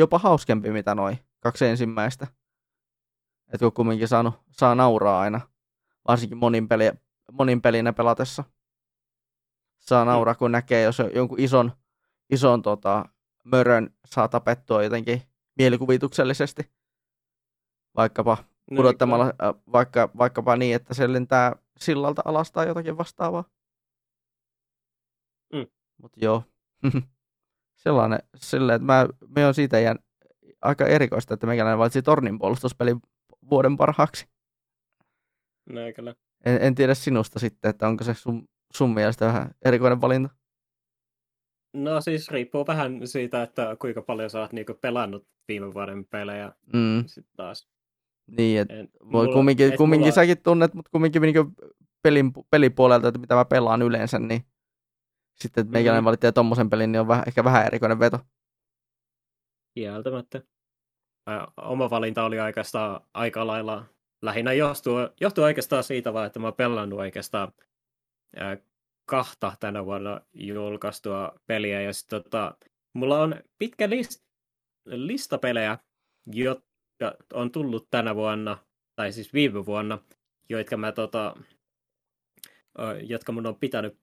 jopa 0.00 0.18
hauskempi, 0.18 0.70
mitä 0.70 0.94
noi 0.94 1.18
kaksi 1.40 1.66
ensimmäistä. 1.66 2.26
Että 3.46 3.58
kun 3.58 3.72
kumminkin 3.72 4.08
saanut, 4.08 4.34
saa 4.50 4.74
nauraa 4.74 5.20
aina, 5.20 5.40
varsinkin 6.08 6.38
monin, 6.38 6.68
peli, 6.68 6.92
monin 7.32 7.62
pelinä 7.62 7.92
pelatessa. 7.92 8.44
Saa 9.78 10.04
nauraa, 10.04 10.34
kun 10.34 10.52
näkee, 10.52 10.82
jos 10.82 10.98
jonkun 11.14 11.40
ison, 11.40 11.72
ison 12.30 12.62
tota, 12.62 13.04
mörön 13.44 13.94
saa 14.04 14.28
tapettua 14.28 14.82
jotenkin 14.82 15.22
mielikuvituksellisesti. 15.58 16.70
Vaikkapa 17.96 18.36
pudottamalla, 18.76 19.24
äh, 19.24 19.54
vaikka, 19.72 20.10
vaikkapa 20.18 20.56
niin, 20.56 20.76
että 20.76 20.94
se 20.94 21.12
lentää 21.12 21.56
sillalta 21.78 22.22
alas 22.24 22.52
tai 22.52 22.68
jotakin 22.68 22.98
vastaavaa. 22.98 23.44
Mm. 25.52 25.66
Mutta 26.02 26.20
joo, 26.22 26.44
sellainen, 27.82 28.18
silleen, 28.36 28.76
että 28.76 28.86
mä, 28.86 29.06
me 29.36 29.46
on 29.46 29.54
siitä 29.54 29.80
jään 29.80 29.98
aika 30.62 30.86
erikoista, 30.86 31.34
että 31.34 31.46
meikäläinen 31.46 31.78
valitsi 31.78 32.02
tornin 32.02 32.38
puolustuspelin 32.38 33.00
vuoden 33.50 33.76
parhaaksi. 33.76 34.28
No, 35.70 35.80
kyllä. 35.96 36.14
En, 36.44 36.58
en 36.62 36.74
tiedä 36.74 36.94
sinusta 36.94 37.38
sitten, 37.38 37.68
että 37.68 37.88
onko 37.88 38.04
se 38.04 38.14
sun, 38.14 38.48
sun 38.74 38.94
mielestä 38.94 39.26
vähän 39.26 39.50
erikoinen 39.64 40.00
valinta. 40.00 40.34
No 41.74 42.00
siis 42.00 42.30
riippuu 42.30 42.66
vähän 42.66 43.00
siitä, 43.06 43.42
että 43.42 43.76
kuinka 43.80 44.02
paljon 44.02 44.30
sä 44.30 44.40
oot 44.40 44.52
niinku 44.52 44.74
pelannut 44.74 45.26
viime 45.48 45.74
vuoden 45.74 46.04
pelejä. 46.04 46.52
Mm, 46.72 47.04
Sitten 47.06 47.32
taas. 47.36 47.68
niin, 48.38 48.60
että 48.60 48.74
En, 48.74 48.88
voi 49.12 49.24
mulla- 49.26 49.32
kumminkin, 49.34 49.68
et 49.68 49.76
kumminkin 49.76 50.04
mulla- 50.06 50.14
säkin 50.14 50.42
tunnet, 50.42 50.74
mutta 50.74 50.90
kumminkin 50.90 51.22
niin 51.22 51.34
pelin, 52.02 52.32
pelipuolelta, 52.50 53.08
että 53.08 53.20
mitä 53.20 53.34
mä 53.34 53.44
pelaan 53.44 53.82
yleensä, 53.82 54.18
niin 54.18 54.44
sitten, 55.42 55.62
että 55.62 55.72
meikäläinen 55.72 56.02
Mm. 56.02 56.06
valitsee 56.06 56.32
tommosen 56.32 56.70
pelin, 56.70 56.92
niin 56.92 57.00
on 57.00 57.08
vähän, 57.08 57.24
ehkä 57.26 57.44
vähän 57.44 57.66
erikoinen 57.66 58.00
veto. 58.00 58.18
Kieltämättä. 59.74 60.42
Oma 61.56 61.90
valinta 61.90 62.24
oli 62.24 62.40
oikeastaan 62.40 63.00
aika 63.14 63.46
lailla, 63.46 63.84
lähinnä 64.22 64.52
johtuu, 64.52 64.96
johtuu 65.20 65.44
oikeastaan 65.44 65.84
siitä 65.84 66.12
vaan, 66.12 66.26
että 66.26 66.38
mä 66.38 66.46
oon 66.46 66.54
pelannut 66.54 66.98
oikeastaan 66.98 67.52
ää, 68.36 68.56
kahta 69.04 69.56
tänä 69.60 69.84
vuonna 69.84 70.20
julkaistua 70.34 71.32
peliä. 71.46 71.80
Ja 71.80 71.92
sit, 71.92 72.08
tota, 72.08 72.54
mulla 72.92 73.20
on 73.22 73.34
pitkä 73.58 73.90
list, 73.90 74.24
lista 74.86 75.38
pelejä, 75.38 75.78
jotka 76.26 77.14
on 77.32 77.50
tullut 77.50 77.90
tänä 77.90 78.14
vuonna, 78.14 78.58
tai 78.96 79.12
siis 79.12 79.32
viime 79.32 79.66
vuonna, 79.66 79.98
jotka 80.48 80.76
mä 80.76 80.92
tota, 80.92 81.36
jotka 83.02 83.32
mun 83.32 83.46
on 83.46 83.56
pitänyt 83.56 83.98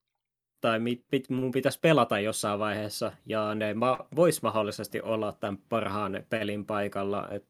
tai 0.61 0.79
mi- 0.79 1.03
pit, 1.11 1.29
mun 1.29 1.51
pitäisi 1.51 1.79
pelata 1.79 2.19
jossain 2.19 2.59
vaiheessa, 2.59 3.11
ja 3.25 3.55
ne 3.55 3.73
ma- 3.73 4.07
vois 4.15 4.41
mahdollisesti 4.41 5.01
olla 5.01 5.31
tämän 5.31 5.57
parhaan 5.69 6.23
pelin 6.29 6.65
paikalla. 6.65 7.27
Et, 7.31 7.45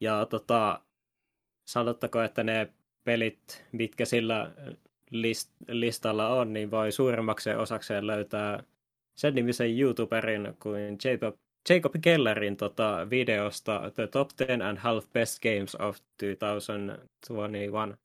ja 0.00 0.26
tota, 0.26 0.80
sanottako, 1.68 2.22
että 2.22 2.42
ne 2.44 2.68
pelit, 3.04 3.64
mitkä 3.72 4.04
sillä 4.04 4.50
list- 5.10 5.54
listalla 5.68 6.28
on, 6.28 6.52
niin 6.52 6.70
voi 6.70 6.92
suurimmaksi 6.92 7.50
osakseen 7.50 8.06
löytää 8.06 8.62
sen 9.16 9.34
nimisen 9.34 9.80
YouTuberin 9.80 10.56
kuin 10.62 10.98
Jacob, 11.04 11.36
Jacob 11.70 11.92
Kellerin 12.02 12.56
tota, 12.56 13.06
videosta 13.10 13.90
The 13.94 14.06
Top 14.06 14.28
10 14.36 14.62
and 14.62 14.78
Half 14.78 15.12
Best 15.12 15.42
Games 15.42 15.74
of 15.74 15.96
2021. 16.20 18.01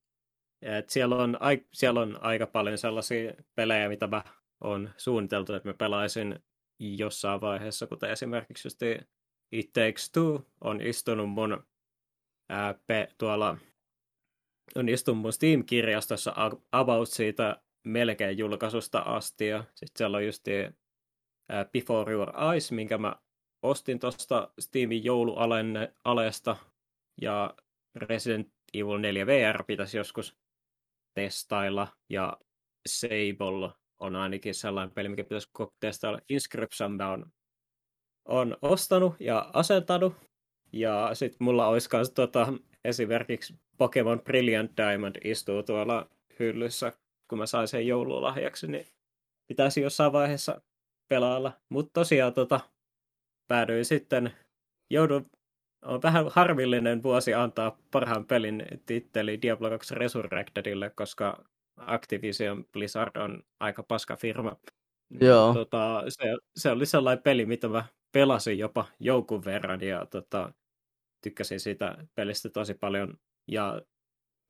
Et 0.61 0.89
siellä, 0.89 1.15
on, 1.15 1.37
ai- 1.39 1.65
siellä 1.73 1.99
on 1.99 2.23
aika 2.23 2.47
paljon 2.47 2.77
sellaisia 2.77 3.33
pelejä, 3.55 3.89
mitä 3.89 4.07
mä 4.07 4.23
on 4.61 4.89
suunniteltu, 4.97 5.53
että 5.53 5.69
mä 5.69 5.73
pelaisin 5.73 6.39
jossain 6.79 7.41
vaiheessa, 7.41 7.87
kuten 7.87 8.09
esimerkiksi 8.09 8.67
just 8.67 8.81
It 9.51 9.73
Takes 9.73 10.11
Two 10.11 10.45
on 10.61 10.81
istunut 10.81 11.29
mun 11.29 11.63
ää, 12.49 12.75
pe, 12.87 13.07
tuolla 13.17 13.57
on 14.75 14.89
istunut 14.89 15.21
mun 15.21 15.33
Steam-kirjastossa 15.33 16.33
about 16.71 17.09
siitä 17.09 17.61
melkein 17.83 18.37
julkaisusta 18.37 18.99
asti. 18.99 19.47
Ja 19.47 19.63
sitten 19.75 19.97
siellä 19.97 20.17
on 20.17 20.25
just 20.25 20.45
ää, 21.49 21.65
Before 21.65 22.13
Your 22.13 22.31
Eyes, 22.51 22.71
minkä 22.71 22.97
mä 22.97 23.15
ostin 23.61 23.99
tuosta 23.99 24.53
Steamin 24.59 25.03
joulualesta. 25.03 26.57
Ja 27.21 27.55
Resident 27.95 28.53
Evil 28.73 28.97
4 28.97 29.25
VR 29.25 29.63
pitäisi 29.63 29.97
joskus 29.97 30.37
testailla. 31.17 31.87
Ja 32.09 32.37
Sable 32.87 33.71
on 33.99 34.15
ainakin 34.15 34.55
sellainen 34.55 34.93
peli, 34.93 35.09
mikä 35.09 35.23
pitäisi 35.23 35.49
testailla. 35.79 36.19
Inscription 36.29 37.01
on, 37.01 37.25
on 38.25 38.57
ostanut 38.61 39.15
ja 39.19 39.49
asentanut. 39.53 40.13
Ja 40.73 41.09
sitten 41.13 41.37
mulla 41.45 41.67
olisi 41.67 41.89
myös 41.93 42.11
tota, 42.11 42.53
esimerkiksi 42.85 43.55
Pokemon 43.77 44.21
Brilliant 44.21 44.71
Diamond 44.77 45.15
istuu 45.23 45.63
tuolla 45.63 46.09
hyllyssä, 46.39 46.93
kun 47.29 47.37
mä 47.37 47.45
sain 47.45 47.67
sen 47.67 47.87
joululahjaksi, 47.87 48.67
niin 48.67 48.87
pitäisi 49.47 49.81
jossain 49.81 50.13
vaiheessa 50.13 50.61
pelailla. 51.07 51.51
Mutta 51.69 51.91
tosiaan 51.93 52.33
tota, 52.33 52.59
päädyin 53.47 53.85
sitten, 53.85 54.31
joudun, 54.89 55.29
on 55.87 56.01
vähän 56.01 56.25
harvillinen 56.31 57.03
vuosi 57.03 57.33
antaa 57.33 57.77
parhaan 57.91 58.25
pelin 58.25 58.65
titteli 58.85 59.41
Diablo 59.41 59.69
2 59.69 59.95
Resurrectedille, 59.95 60.89
koska 60.89 61.43
Activision 61.77 62.65
Blizzard 62.65 63.15
on 63.15 63.43
aika 63.59 63.83
paska 63.83 64.15
firma. 64.15 64.55
Joo. 65.21 65.53
Tota, 65.53 66.03
se, 66.09 66.35
se 66.55 66.71
oli 66.71 66.85
sellainen 66.85 67.23
peli, 67.23 67.45
mitä 67.45 67.67
mä 67.67 67.85
pelasin 68.11 68.57
jopa 68.57 68.85
joukun 68.99 69.45
verran 69.45 69.81
ja 69.81 70.05
tota, 70.05 70.53
tykkäsin 71.23 71.59
siitä 71.59 72.07
pelistä 72.15 72.49
tosi 72.49 72.73
paljon. 72.73 73.17
Ja 73.47 73.81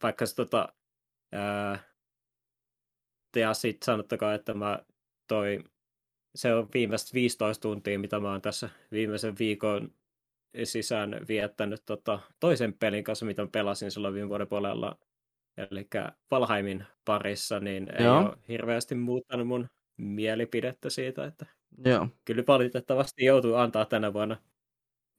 vaikka 0.03 0.25
se 0.25 0.35
tota, 0.35 0.73
ää, 1.31 1.79
ja 3.35 3.53
sitten 3.53 3.85
sanottakaa, 3.85 4.33
että 4.33 4.53
mä 4.53 4.79
toi, 5.27 5.63
se 6.35 6.53
on 6.53 6.69
viimeiset 6.73 7.13
15 7.13 7.61
tuntia, 7.61 7.99
mitä 7.99 8.19
mä 8.19 8.31
oon 8.31 8.41
tässä 8.41 8.69
viimeisen 8.91 9.35
viikon 9.39 9.93
sisään 10.63 11.21
viettänyt 11.27 11.81
tota, 11.85 12.19
toisen 12.39 12.73
pelin 12.73 13.03
kanssa, 13.03 13.25
mitä 13.25 13.47
pelasin 13.51 13.91
silloin 13.91 14.13
viime 14.13 14.29
vuoden 14.29 14.47
puolella, 14.47 14.97
eli 15.57 15.87
Valheimin 16.31 16.85
parissa, 17.05 17.59
niin 17.59 17.89
ei 17.99 18.05
Joo. 18.05 18.19
ole 18.19 18.37
hirveästi 18.47 18.95
muuttanut 18.95 19.47
mun 19.47 19.67
mielipidettä 19.97 20.89
siitä, 20.89 21.25
että 21.25 21.45
Joo. 21.85 22.07
kyllä 22.25 22.43
valitettavasti 22.47 23.25
joutuu 23.25 23.55
antaa 23.55 23.85
tänä 23.85 24.13
vuonna 24.13 24.37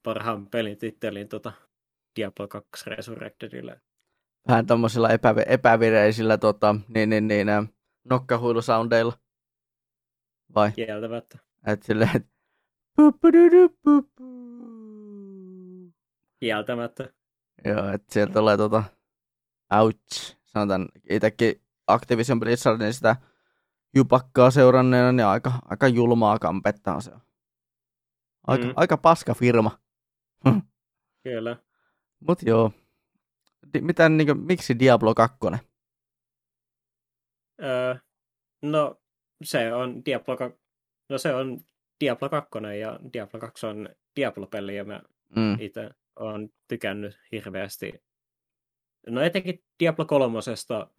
parhaan 0.03 0.47
pelin 0.47 0.77
tittelin 0.77 1.27
tota 1.27 1.51
Diablo 2.15 2.47
2 2.47 2.89
Resurrectedille. 2.89 3.81
Vähän 4.47 4.65
tommosilla 4.65 5.09
epävi- 5.09 5.45
epävireisillä 5.45 6.37
tota, 6.37 6.75
niin, 6.87 7.09
niin, 7.09 7.27
niin, 7.27 7.49
äh, 7.49 7.69
nokkahuilusoundeilla. 8.09 9.13
Vai? 10.55 10.71
Kieltämättä. 10.71 11.39
Et 11.67 11.83
silleen, 11.83 12.09
et... 12.15 12.25
Kieltämättä. 16.39 17.13
Joo, 17.65 17.89
että 17.93 18.13
sieltä 18.13 18.33
tulee 18.33 18.57
tota, 18.57 18.83
ouch, 19.71 20.37
sanotaan 20.45 20.89
itsekin 21.09 21.61
Activision 21.87 22.39
Blizzardin 22.39 22.93
sitä 22.93 23.15
jupakkaa 23.95 24.51
seuranneena, 24.51 25.11
niin 25.11 25.25
aika, 25.25 25.51
aika 25.65 25.87
julmaa 25.87 26.39
kampetta 26.39 27.01
se 27.01 27.11
on. 27.11 27.21
Aika, 28.47 28.65
mm. 28.65 28.73
aika 28.75 28.97
paska 28.97 29.33
firma. 29.33 29.79
Kyllä. 31.23 31.57
Mut 32.19 32.43
joo. 32.43 32.71
Di, 33.73 33.81
mitä, 33.81 34.09
niin 34.09 34.27
kuin, 34.27 34.39
miksi 34.39 34.79
Diablo 34.79 35.15
2? 35.15 35.37
Öö, 37.63 37.95
no, 38.61 39.01
se 39.43 39.73
on 39.73 40.05
Diablo, 40.05 40.37
no 41.09 41.17
se 41.17 41.35
on 41.35 41.61
Diablo 41.99 42.29
2 42.29 42.49
ja 42.79 42.99
Diablo 43.13 43.39
2 43.39 43.65
on 43.65 43.89
Diablo-peli 44.15 44.75
ja 44.75 44.85
mä 44.85 45.01
mm. 45.35 45.57
itse 45.59 45.89
olen 46.19 46.49
tykännyt 46.67 47.19
hirveästi. 47.31 47.93
No 49.07 49.21
etenkin 49.21 49.63
Diablo 49.79 50.05
3 50.05 50.39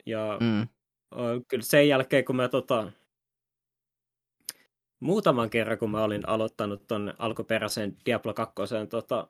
ja 0.06 0.38
mm. 0.40 0.68
kyllä 1.48 1.62
sen 1.62 1.88
jälkeen 1.88 2.24
kun 2.24 2.36
mä 2.36 2.48
tota, 2.48 2.92
muutaman 5.00 5.50
kerran 5.50 5.78
kun 5.78 5.90
mä 5.90 6.04
olin 6.04 6.28
aloittanut 6.28 6.86
ton 6.86 7.14
alkuperäisen 7.18 7.96
Diablo 8.06 8.34
2 8.34 8.54
tota, 8.90 9.28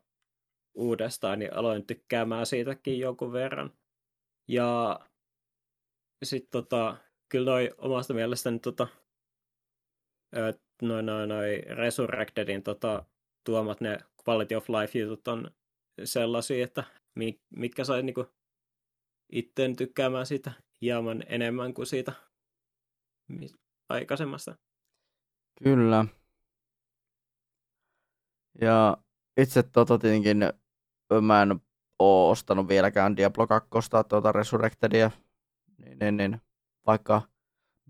uudestaan, 0.74 1.38
niin 1.38 1.54
aloin 1.54 1.86
tykkäämään 1.86 2.46
siitäkin 2.46 2.98
jonkun 2.98 3.32
verran. 3.32 3.72
Ja 4.48 5.00
sitten 6.22 6.50
tota, 6.50 6.96
kyllä 7.28 7.50
noi 7.50 7.70
omasta 7.78 8.14
mielestäni 8.14 8.58
tota, 8.58 8.86
noin 10.82 11.06
noi, 11.06 11.26
noi 11.26 11.62
Resurrectedin 11.68 12.62
tota, 12.62 13.04
tuomat 13.44 13.80
ne 13.80 13.98
quality 14.28 14.54
of 14.54 14.68
life 14.68 14.98
jutut 14.98 15.28
on 15.28 15.50
sellaisia, 16.04 16.64
että 16.64 16.84
mitkä 17.56 17.84
sai 17.84 18.02
niinku 18.02 18.26
itteen 19.32 19.76
tykkäämään 19.76 20.26
siitä 20.26 20.52
hieman 20.80 21.22
enemmän 21.26 21.74
kuin 21.74 21.86
siitä 21.86 22.12
aikaisemmasta. 23.88 24.56
Kyllä. 25.64 26.04
Ja 28.60 28.96
itse 29.36 29.62
tota 29.62 29.98
tietenkin 29.98 30.38
mä 31.22 31.42
en 31.42 31.60
oo 31.98 32.30
ostanut 32.30 32.68
vieläkään 32.68 33.16
Diablo 33.16 33.46
2 33.46 33.70
tuota 34.08 34.32
Resurrectedia, 34.32 35.10
niin, 35.78 35.98
niin, 35.98 36.16
niin, 36.16 36.40
vaikka 36.86 37.22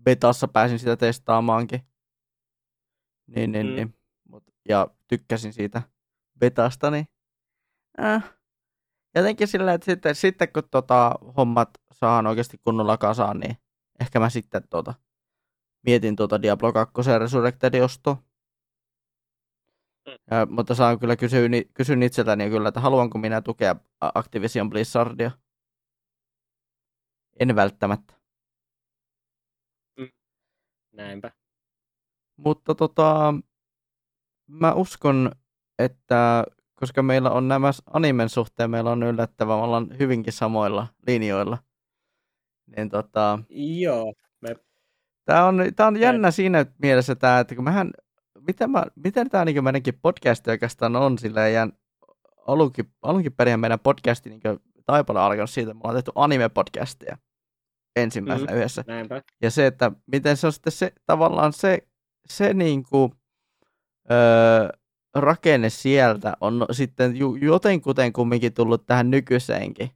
betassa 0.03 0.47
pääsin 0.47 0.79
sitä 0.79 0.97
testaamaankin. 0.97 1.81
Niin, 3.27 3.51
niin, 3.51 3.67
mm. 3.67 3.75
niin. 3.75 3.95
Mut, 4.29 4.43
ja 4.69 4.87
tykkäsin 5.07 5.53
siitä 5.53 5.81
betasta, 6.39 6.91
niin 6.91 7.05
äh, 7.99 8.33
jotenkin 9.15 9.47
sillä, 9.47 9.73
että 9.73 9.85
sitten, 9.85 10.15
sitten 10.15 10.53
kun 10.53 10.63
tota, 10.71 11.15
hommat 11.37 11.69
saan 11.93 12.27
oikeasti 12.27 12.57
kunnolla 12.57 12.97
kasaan, 12.97 13.39
niin 13.39 13.57
ehkä 13.99 14.19
mä 14.19 14.29
sitten 14.29 14.61
tota, 14.69 14.93
mietin 15.85 16.15
tuota 16.15 16.41
Diablo 16.41 16.73
2 16.73 16.93
Resurrected 17.19 17.81
ostoa. 17.81 18.17
Ja, 20.31 20.45
mutta 20.49 20.75
saan 20.75 20.99
kyllä 20.99 21.15
kysyä, 21.15 21.49
kysyn 21.73 22.03
itseltäni 22.03 22.49
kyllä, 22.49 22.67
että 22.67 22.79
haluanko 22.79 23.17
minä 23.17 23.41
tukea 23.41 23.75
Activision 24.01 24.69
Blizzardia. 24.69 25.31
En 27.39 27.55
välttämättä. 27.55 28.13
Mm. 29.99 30.09
Näinpä. 30.91 31.31
Mutta 32.37 32.75
tota, 32.75 33.33
mä 34.47 34.73
uskon, 34.73 35.31
että 35.79 36.43
koska 36.81 37.03
meillä 37.03 37.29
on 37.29 37.47
nämä 37.47 37.71
animen 37.93 38.29
suhteen, 38.29 38.69
meillä 38.69 38.91
on 38.91 39.03
yllättävän, 39.03 39.57
me 39.57 39.63
ollaan 39.63 39.87
hyvinkin 39.99 40.33
samoilla 40.33 40.87
linjoilla. 41.07 41.57
Niin 42.75 42.89
tota... 42.89 43.39
Joo. 43.79 44.13
Me... 44.41 44.55
Tämä 45.25 45.45
on, 45.45 45.57
tää 45.75 45.87
on 45.87 45.99
jännä 45.99 46.31
siinä 46.31 46.65
mielessä, 46.81 47.15
tää, 47.15 47.39
että 47.39 47.55
kun 47.55 47.63
mehän 47.63 47.91
miten, 48.47 48.71
mä, 48.71 48.85
miten 48.95 49.29
tämä 49.29 49.45
niin 49.45 49.63
meidänkin 49.63 49.99
podcast 50.01 50.47
oikeastaan 50.47 50.95
on 50.95 51.17
sillä 51.17 51.47
jään 51.47 51.73
alunkin, 52.47 52.85
alunkin 53.01 53.33
perin 53.33 53.59
meidän 53.59 53.79
podcasti 53.79 54.29
niin 54.29 54.41
Taipale 54.85 55.19
alkanut 55.19 55.49
siitä, 55.49 55.71
että 55.71 55.73
me 55.73 55.81
ollaan 55.83 56.03
tehty 56.03 56.11
anime-podcastia 56.15 57.17
ensimmäisenä 57.95 58.51
mm, 58.51 58.57
yhdessä. 58.57 58.83
Näinpä. 58.87 59.21
Ja 59.41 59.51
se, 59.51 59.65
että 59.65 59.91
miten 60.11 60.37
se 60.37 60.47
on 60.47 60.53
sitten 60.53 60.73
se, 60.73 60.93
tavallaan 61.05 61.53
se, 61.53 61.87
se 62.27 62.53
niin 62.53 62.83
kuin, 62.83 63.11
öö, 64.11 64.69
rakenne 65.15 65.69
sieltä 65.69 66.33
on 66.41 66.65
sitten 66.71 67.17
ju, 67.17 67.35
jotenkuten 67.35 68.13
kumminkin 68.13 68.53
tullut 68.53 68.85
tähän 68.85 69.11
nykyiseenkin. 69.11 69.91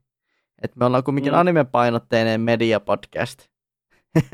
Että 0.62 0.78
me 0.78 0.84
ollaan 0.84 1.04
kumminkin 1.04 1.32
mm. 1.32 1.38
anime-painotteinen 1.38 2.40
media-podcast. 2.40 3.48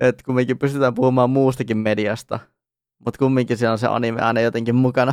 että 0.00 0.24
kumminkin 0.24 0.58
pystytään 0.58 0.94
puhumaan 0.94 1.30
muustakin 1.30 1.78
mediasta 1.78 2.40
mutta 3.04 3.18
kumminkin 3.18 3.56
siellä 3.56 3.72
on 3.72 3.78
se 3.78 3.86
anime 3.86 4.20
aina 4.20 4.40
jotenkin 4.40 4.74
mukana. 4.74 5.12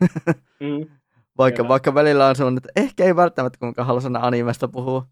mm. 0.60 0.96
vaikka, 1.38 1.68
vaikka 1.68 1.94
välillä 1.94 2.26
on 2.26 2.36
sellainen, 2.36 2.58
että 2.58 2.80
ehkä 2.80 3.04
ei 3.04 3.16
välttämättä 3.16 3.58
kuinka 3.58 3.84
halua 3.84 4.00
animesta 4.20 4.68
puhua. 4.68 5.06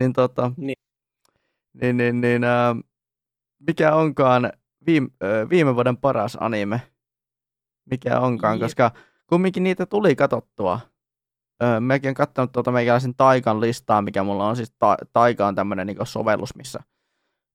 Niin 0.00 0.12
tota, 0.12 0.52
niin, 0.56 0.76
niin, 1.72 1.96
niin, 1.96 2.20
niin 2.20 2.44
äh, 2.44 2.76
mikä 3.66 3.94
onkaan 3.94 4.52
viime, 4.86 5.08
äh, 5.24 5.48
viime 5.50 5.74
vuoden 5.74 5.96
paras 5.96 6.36
anime? 6.40 6.82
Mikä 7.90 8.20
onkaan, 8.20 8.54
niin. 8.54 8.60
koska 8.64 8.90
kumminkin 9.26 9.62
niitä 9.62 9.86
tuli 9.86 10.16
katottua. 10.16 10.80
Öö, 11.62 11.80
mäkin 11.80 12.08
olen 12.08 12.14
katsonut 12.14 12.52
tuota 12.52 12.72
meikäläisen 12.72 13.14
Taikan 13.14 13.60
listaa, 13.60 14.02
mikä 14.02 14.22
mulla 14.22 14.48
on 14.48 14.56
siis, 14.56 14.72
ta- 14.78 14.96
Taika 15.12 15.46
on 15.46 15.54
tämmöinen 15.54 15.86
niin 15.86 15.96
sovellus, 16.02 16.54
missä, 16.56 16.80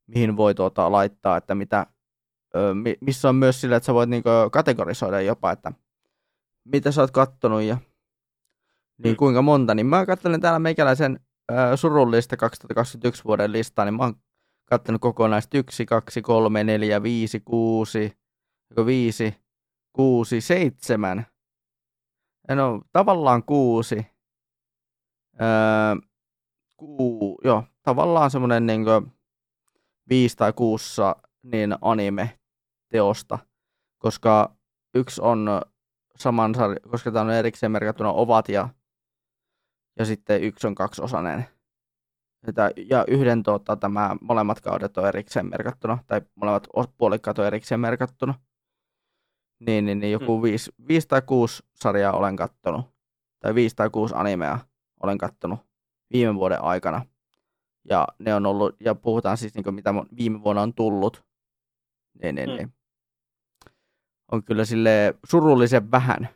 mihin 0.07 0.37
voi 0.37 0.55
tuota, 0.55 0.91
laittaa, 0.91 1.37
että 1.37 1.55
mitä 1.55 1.87
missä 3.01 3.29
on 3.29 3.35
myös 3.35 3.61
sillä, 3.61 3.75
että 3.75 3.85
sä 3.85 3.93
voit 3.93 4.09
niinku 4.09 4.29
kategorisoida 4.51 5.21
jopa, 5.21 5.51
että 5.51 5.71
mitä 6.65 6.91
sä 6.91 7.01
oot 7.01 7.11
kattonut 7.11 7.61
ja 7.61 7.77
niin 9.03 9.13
Mm. 9.13 9.17
kuinka 9.17 9.41
monta, 9.41 9.75
niin 9.75 9.85
mä 9.85 10.05
katselen 10.05 10.41
täällä 10.41 10.59
meikäläisen 10.59 11.19
äh, 11.51 11.57
surullista 11.75 12.37
2021 12.37 13.23
vuoden 13.25 13.51
listaa, 13.51 13.85
niin 13.85 13.93
mä 13.93 14.03
oon 14.03 14.13
kattonut 14.65 15.01
kokonaista 15.01 15.57
1, 15.57 15.85
2, 15.85 16.21
3, 16.21 16.63
4, 16.63 17.03
5, 17.03 17.39
6, 17.39 18.17
5, 18.85 19.35
6, 19.93 20.41
7. 20.41 21.25
No, 22.55 22.81
tavallaan 22.91 23.43
kuusi. 23.43 24.05
Öö, 25.41 25.95
kuu, 26.77 27.41
joo, 27.43 27.63
tavallaan 27.83 28.31
semmoinen 28.31 28.65
niin 28.65 28.85
viisi 30.09 30.37
tai 30.37 30.53
kuussa 30.53 31.15
niin 31.43 31.75
anime-teosta, 31.81 33.39
koska 33.97 34.55
yksi 34.93 35.21
on 35.21 35.61
saman 36.15 36.55
sarja, 36.55 36.79
koska 36.89 37.11
tämä 37.11 37.25
on 37.25 37.31
erikseen 37.31 37.71
merkattuna 37.71 38.11
ovat 38.11 38.49
ja, 38.49 38.69
ja 39.99 40.05
sitten 40.05 40.43
yksi 40.43 40.67
on 40.67 40.75
kaksiosainen. 40.75 41.45
Ja 42.89 43.05
yhden 43.07 43.43
tota, 43.43 43.75
tämä 43.75 44.15
molemmat 44.21 44.61
kaudet 44.61 44.97
on 44.97 45.07
erikseen 45.07 45.49
merkattuna, 45.49 45.97
tai 46.07 46.21
molemmat 46.35 46.67
puolikkaat 46.97 47.39
on 47.39 47.45
erikseen 47.45 47.79
merkattuna. 47.79 48.33
Niin, 49.67 49.85
niin, 49.85 49.99
niin 49.99 50.11
joku 50.11 50.43
viisi, 50.43 50.71
viisi 50.87 51.07
tai 51.07 51.21
kuusi 51.21 51.63
sarjaa 51.75 52.13
olen 52.13 52.35
kattonut, 52.35 52.85
tai 53.39 53.55
viisi 53.55 53.75
tai 53.75 53.89
kuusi 53.89 54.13
animea 54.17 54.59
olen 55.03 55.17
kattonut 55.17 55.59
viime 56.13 56.35
vuoden 56.35 56.61
aikana. 56.61 57.05
Ja 57.89 58.07
ne 58.19 58.35
on 58.35 58.45
ollut, 58.45 58.75
ja 58.79 58.95
puhutaan 58.95 59.37
siis 59.37 59.55
niin 59.55 59.75
mitä 59.75 59.91
mun 59.91 60.07
viime 60.17 60.43
vuonna 60.43 60.61
on 60.61 60.73
tullut. 60.73 61.25
Niin, 62.23 62.35
niin, 62.35 62.49
Mm. 62.49 62.55
niin. 62.55 62.73
On 64.31 64.43
kyllä 64.43 64.65
sille 64.65 65.15
surullisen 65.25 65.91
vähän 65.91 66.29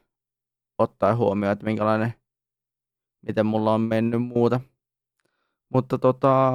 ottaa 0.78 1.16
huomioon, 1.16 1.54
että 1.54 1.66
minkälainen, 1.66 2.14
miten 3.22 3.46
mulla 3.46 3.74
on 3.74 3.82
mennyt 3.82 4.22
muuta. 4.24 4.60
Mutta 5.74 5.98
tota, 5.98 6.54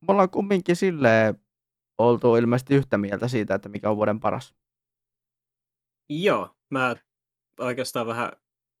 me 0.00 0.06
ollaan 0.08 0.30
kumminkin 0.30 0.76
silleen 0.76 1.40
oltu 1.98 2.36
ilmeisesti 2.36 2.74
yhtä 2.74 2.98
mieltä 2.98 3.28
siitä, 3.28 3.54
että 3.54 3.68
mikä 3.68 3.90
on 3.90 3.96
vuoden 3.96 4.20
paras. 4.20 4.54
Joo, 6.10 6.56
mä 6.70 6.96
oikeastaan 7.58 8.06
vähän 8.06 8.32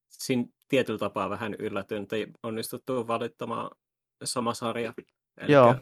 siinä 0.08 0.44
tietyllä 0.68 0.98
tapaa 0.98 1.30
vähän 1.30 1.54
yllätyn, 1.54 2.02
että 2.02 2.16
onnistuttu 2.42 3.06
valittamaan 3.06 3.70
sama 4.24 4.54
sarja. 4.54 4.94
Elikkä, 5.36 5.52
Joo. 5.52 5.74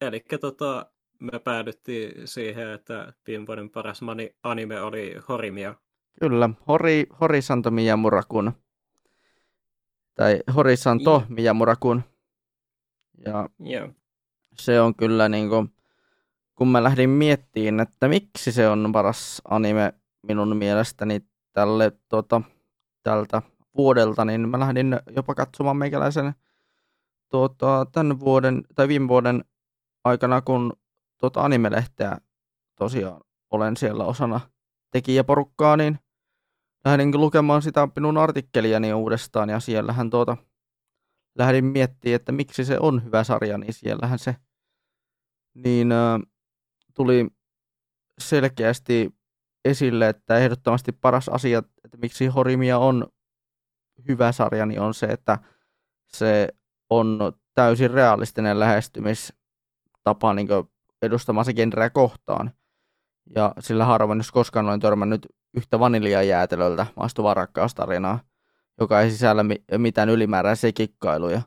Eli 0.00 0.24
tota, 0.40 0.86
me 1.20 1.38
päädyttiin 1.38 2.28
siihen, 2.28 2.68
että 2.68 3.12
viime 3.26 3.46
vuoden 3.46 3.70
paras 3.70 4.02
mani- 4.02 4.34
anime 4.42 4.80
oli 4.80 5.16
Horimia. 5.28 5.74
Kyllä, 6.20 6.50
Hori, 6.68 7.06
Horisanto 7.20 7.70
Miyamurakun. 7.70 8.52
Tai 10.14 10.40
Horisanto 10.56 11.10
Joo. 11.10 11.22
Miyamurakun. 11.28 12.02
Ja 13.26 13.48
Joo. 13.58 13.88
se 14.54 14.80
on 14.80 14.94
kyllä 14.94 15.28
niin 15.28 15.48
kuin, 15.48 15.74
kun 16.58 16.68
mä 16.68 16.82
lähdin 16.82 17.10
miettimään, 17.10 17.80
että 17.80 18.08
miksi 18.08 18.52
se 18.52 18.68
on 18.68 18.90
paras 18.92 19.42
anime 19.44 19.94
minun 20.22 20.56
mielestäni 20.56 21.20
tälle 21.52 21.92
tota, 22.08 22.42
tältä 23.02 23.42
vuodelta, 23.76 24.24
niin 24.24 24.48
mä 24.48 24.60
lähdin 24.60 25.00
jopa 25.16 25.34
katsomaan 25.34 25.76
meikäläisen 25.76 26.34
tota, 27.28 27.86
tämän 27.92 28.20
vuoden 28.20 28.62
tai 28.74 28.88
viime 28.88 29.08
vuoden 29.08 29.44
aikana, 30.04 30.40
kun 30.40 30.72
tota 31.18 31.42
anime-lehteä 31.42 32.18
tosiaan 32.76 33.20
olen 33.50 33.76
siellä 33.76 34.04
osana 34.04 34.40
tekijäporukkaa, 34.90 35.76
niin 35.76 35.98
lähdin 36.84 37.20
lukemaan 37.20 37.62
sitä 37.62 37.88
minun 37.96 38.18
artikkeliani 38.18 38.92
uudestaan 38.92 39.48
ja 39.48 39.60
siellähän 39.60 40.10
tuota, 40.10 40.36
lähdin 41.34 41.64
miettimään, 41.64 42.16
että 42.16 42.32
miksi 42.32 42.64
se 42.64 42.78
on 42.80 43.04
hyvä 43.04 43.24
sarja, 43.24 43.58
niin 43.58 43.72
siellähän 43.72 44.18
se 44.18 44.36
niin 45.54 45.92
äh, 45.92 46.20
tuli 46.98 47.26
selkeästi 48.20 49.14
esille, 49.64 50.08
että 50.08 50.36
ehdottomasti 50.36 50.92
paras 50.92 51.28
asia, 51.28 51.62
että 51.84 51.96
miksi 51.96 52.26
Horimia 52.26 52.78
on 52.78 53.06
hyvä 54.08 54.32
sarja, 54.32 54.66
niin 54.66 54.80
on 54.80 54.94
se, 54.94 55.06
että 55.06 55.38
se 56.06 56.48
on 56.90 57.32
täysin 57.54 57.90
realistinen 57.90 58.60
lähestymistapa 58.60 60.34
niin 60.34 60.48
edustamansa 61.02 61.52
genreä 61.52 61.90
kohtaan. 61.90 62.50
Ja 63.34 63.52
sillä 63.58 63.84
harvoin, 63.84 64.18
jos 64.18 64.32
koskaan 64.32 64.66
olen 64.66 64.80
törmännyt 64.80 65.26
yhtä 65.56 65.78
vaniljajäätelöltä 65.78 66.86
maistuvaa 66.96 67.34
rakkaustarinaa, 67.34 68.20
joka 68.80 69.00
ei 69.00 69.10
sisällä 69.10 69.42
mi- 69.42 69.64
mitään 69.78 70.08
ylimääräisiä 70.08 70.72
kikkailuja. 70.72 71.42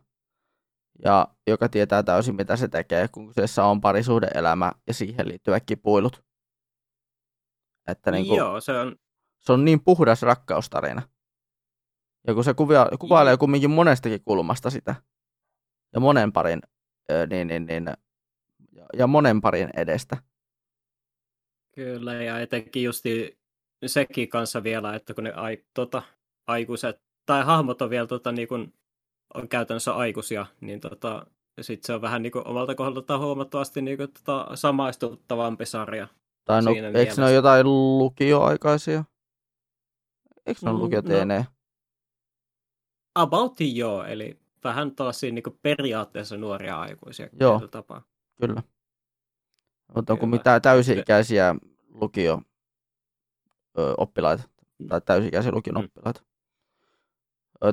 Ja 1.03 1.27
joka 1.47 1.69
tietää 1.69 2.03
täysin, 2.03 2.35
mitä 2.35 2.55
se 2.55 2.67
tekee, 2.67 3.07
kun 3.07 3.27
kyseessä 3.27 3.65
on 3.65 3.81
parisuhdeelämä 3.81 4.71
ja 4.87 4.93
siihen 4.93 5.27
liittyvät 5.27 5.63
kipuilut. 5.65 6.23
Että 7.87 8.11
niin 8.11 8.27
kuin, 8.27 8.37
Joo, 8.37 8.61
se 8.61 8.71
on, 8.71 8.95
se 9.39 9.53
on 9.53 9.65
niin 9.65 9.83
puhdas 9.83 10.21
rakkaustarina. 10.21 11.01
Ja 12.27 12.33
kun 12.33 12.43
se 12.43 12.53
kuvia, 12.53 12.87
kuvailee 12.99 13.37
kumminkin 13.37 13.71
monestakin 13.71 14.23
kulmasta 14.23 14.69
sitä, 14.69 14.95
ja 15.93 15.99
monen 15.99 16.31
parin, 16.31 16.61
niin, 17.29 17.47
niin, 17.47 17.65
niin, 17.65 17.85
ja, 18.71 18.85
ja 18.97 19.07
monen 19.07 19.41
parin 19.41 19.69
edestä. 19.77 20.17
Kyllä, 21.75 22.13
ja 22.13 22.39
etenkin 22.39 22.83
justi 22.83 23.39
sekin 23.85 24.29
kanssa 24.29 24.63
vielä, 24.63 24.95
että 24.95 25.13
kun 25.13 25.23
ne 25.23 25.31
ai, 25.31 25.65
tota, 25.73 26.01
aikuiset, 26.47 27.01
tai 27.25 27.45
hahmot 27.45 27.81
on 27.81 27.89
vielä 27.89 28.07
tota, 28.07 28.31
niin 28.31 28.47
kun, 28.47 28.73
on 29.33 29.49
käytännössä 29.49 29.93
aikuisia, 29.93 30.45
niin 30.61 30.79
tota, 30.79 31.25
sitten 31.61 31.85
se 31.87 31.93
on 31.93 32.01
vähän 32.01 32.21
niin 32.21 32.31
kuin, 32.31 32.47
omalta 32.47 32.75
kohdaltaan 32.75 33.19
huomattavasti 33.19 33.81
niin 33.81 33.97
kuin, 33.97 34.11
tota, 34.11 34.55
samaistuttavampi 34.55 35.65
sarja. 35.65 36.07
Tai 36.45 36.61
no, 36.61 36.71
eikö 36.95 37.13
ne 37.17 37.23
ole 37.23 37.33
jotain 37.33 37.65
lukioaikaisia? 37.97 39.03
Eikö 40.45 40.59
ne 40.63 40.69
ole 40.69 40.77
Mm, 40.77 40.83
lukioteenejä? 40.83 41.45
About 43.15 43.55
joo, 43.59 44.03
eli 44.03 44.39
vähän 44.63 44.95
tällaisia 44.95 45.31
niin 45.31 45.43
periaatteessa 45.61 46.37
nuoria 46.37 46.79
aikuisia. 46.79 47.29
Joo. 47.39 47.67
Tapaa. 47.67 48.01
Kyllä. 48.41 48.63
Mutta 49.95 50.13
onko 50.13 50.25
mitään 50.25 50.61
täysi-ikäisiä 50.61 51.55
lukio 51.89 52.41
oppilaita 53.97 54.43
tai 54.89 55.01
täysi-ikäisiä 55.01 55.51
lukion 55.51 55.75
Mm. 55.75 55.85
oppilaita? 55.85 56.21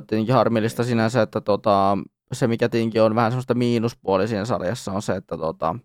Tietenkin 0.07 0.35
harmillista 0.35 0.83
sinänsä, 0.83 1.21
että 1.21 1.41
tota, 1.41 1.97
se 2.31 2.47
mikä 2.47 2.69
tietenkin 2.69 3.01
on 3.01 3.15
vähän 3.15 3.31
semmoista 3.31 3.53
miinuspuoli 3.53 4.27
siinä 4.27 4.45
sarjassa 4.45 4.91
on 4.91 5.01
se, 5.01 5.15
että 5.15 5.37
tota, 5.37 5.75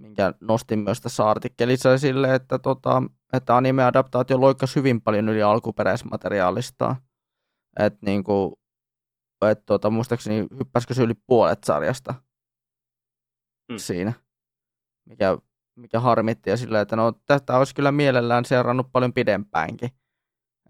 minkä 0.00 0.34
nostin 0.40 0.78
myös 0.78 1.00
tässä 1.00 1.30
artikkelissa 1.30 1.94
esille, 1.94 2.34
että, 2.34 2.58
tota, 2.58 3.02
että 3.32 3.56
anime-adaptaatio 3.56 4.40
loikkasi 4.40 4.76
hyvin 4.76 5.00
paljon 5.00 5.28
yli 5.28 5.42
alkuperäismateriaalista. 5.42 6.96
Että 7.78 7.98
niinku, 8.06 8.60
et, 9.50 9.66
tota, 9.66 9.90
muistaakseni 9.90 10.46
hyppäsikö 10.58 10.94
se 10.94 11.02
yli 11.02 11.14
puolet 11.26 11.64
sarjasta 11.64 12.14
Mm. 13.70 13.78
siinä, 13.78 14.12
mikä, 15.08 15.38
mikä 15.76 16.00
harmitti 16.00 16.50
ja 16.50 16.56
sillä, 16.56 16.80
että 16.80 16.96
no 16.96 17.12
tästä 17.12 17.58
olisi 17.58 17.74
kyllä 17.74 17.92
mielellään 17.92 18.44
seurannut 18.44 18.92
paljon 18.92 19.12
pidempäänkin. 19.12 19.90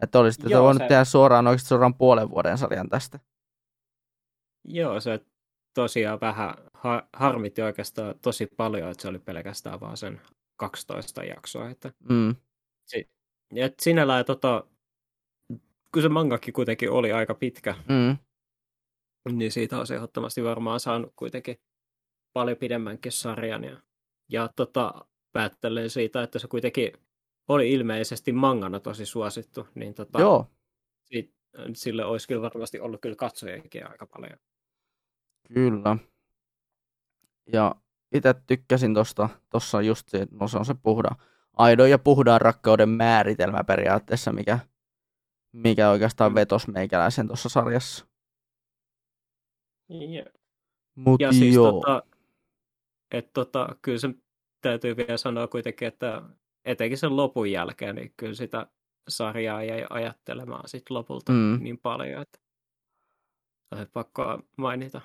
Että 0.03 0.19
olisitte 0.19 0.49
Joo, 0.49 0.63
voinut 0.65 0.83
se- 0.83 0.89
tehdä 0.89 1.05
suoraan 1.05 1.47
oikeasti 1.47 1.69
suoraan 1.69 1.95
puolen 1.95 2.31
vuoden 2.31 2.59
sarjan 2.59 2.89
tästä. 2.89 3.21
Joo, 4.65 5.01
se 5.01 5.21
tosiaan 5.75 6.21
vähän 6.21 6.55
ha- 6.75 7.09
harmitti 7.13 7.63
oikeastaan 7.63 8.15
tosi 8.23 8.47
paljon, 8.57 8.91
että 8.91 9.03
se 9.03 9.09
oli 9.09 9.19
pelkästään 9.19 9.81
vaan 9.81 9.97
sen 9.97 10.21
12 10.57 11.25
jaksoa. 11.25 11.71
Että, 11.71 11.93
Mm, 12.09 12.37
ja 13.55 13.67
et 13.67 13.81
sinällään, 13.81 14.25
tota, 14.25 14.65
kun 15.93 16.03
se 16.03 16.09
mangakin 16.09 16.55
kuitenkin 16.55 16.91
oli 16.91 17.13
aika 17.13 17.35
pitkä, 17.35 17.75
mm, 17.89 18.17
niin 19.33 19.53
siitä 19.53 19.79
olisi 19.79 19.95
ehdottomasti 19.95 20.45
varmaan 20.45 20.81
saanut 20.81 21.13
kuitenkin 21.17 21.57
paljon 22.33 22.57
pidemmänkin 22.57 23.13
sarjan. 23.13 23.65
Ja, 23.65 23.83
ja 24.33 24.51
tota, 24.57 24.95
päättelen 25.33 25.91
siitä, 25.91 26.23
että 26.23 26.39
se 26.39 26.49
kuitenkin 26.49 26.93
oli 27.51 27.73
ilmeisesti 27.73 28.33
mangana 28.33 28.81
tosi 28.81 29.07
suosittu, 29.07 29.69
niin 29.75 29.95
tota, 29.95 30.21
joo, 30.21 30.47
si- 31.05 31.35
sille 31.75 32.05
olisi 32.05 32.29
kyllä 32.29 32.43
varmasti 32.43 32.81
ollut 32.81 33.01
kyllä 33.01 33.17
katsojiakin 33.17 33.91
aika 33.91 34.07
paljon. 34.07 34.39
kyllä. 35.55 35.97
Ja 37.53 37.75
itse 38.15 38.35
tykkäsin 38.47 38.95
tosta, 38.95 39.29
tossa 39.51 39.83
just 39.83 40.09
se, 40.09 40.27
no 40.31 40.49
se 40.49 40.59
on 40.59 40.65
se 40.65 40.75
puhda, 40.83 41.09
aidon 41.57 41.91
ja 41.91 41.99
puhdaan 41.99 42.41
rakkauden 42.41 42.89
määritelmä 42.89 43.65
periaatteessa, 43.65 44.33
mikä, 44.33 44.59
mikä 45.53 45.91
oikeastaan 45.91 46.33
Mm. 46.33 46.35
vetos 46.35 46.69
meikäläisen 46.69 47.27
tuossa 47.27 47.49
sarjassa. 47.49 48.07
Ja, 49.89 50.25
Mut 50.95 51.21
ja 51.21 51.33
siis 51.33 51.55
joo. 51.55 51.73
tota, 51.73 52.03
et 53.11 53.33
tota, 53.33 53.77
kyllä 53.83 53.99
se 53.99 54.09
täytyy 54.61 54.97
vielä 54.97 55.17
sanoa 55.17 55.49
kuitenkin, 55.49 55.89
että 55.89 56.23
etenkin 56.71 56.99
sen 56.99 57.17
lopun 57.17 57.51
jälkeen, 57.51 57.95
niin 57.97 58.13
kyllä 58.17 58.35
sitä 58.35 58.67
sarjaa 59.09 59.63
jäi 59.63 59.87
ajattelemaan 59.91 60.69
sit 60.69 60.91
lopulta 60.91 61.33
Mm. 61.33 61.59
niin 61.61 61.79
paljon, 61.79 62.23
että 62.23 62.39
oli 63.71 63.87
pakko 63.93 64.39
mainita. 64.57 65.01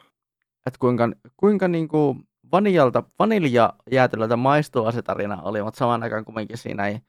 Että 0.66 0.80
kuinka, 0.80 1.10
kuinka 1.38 1.68
niinku 1.68 2.16
vaniljalta, 2.52 3.04
vaniljajäätelöltä 3.20 4.36
maistua 4.36 4.92
se 4.92 5.02
tarina 5.02 5.42
oli, 5.42 5.64
mutta 5.64 5.78
samaan 5.78 6.04
aikaan 6.04 6.26
kumminkin 6.26 6.58
siinä 6.58 6.88
ei. 6.88 7.00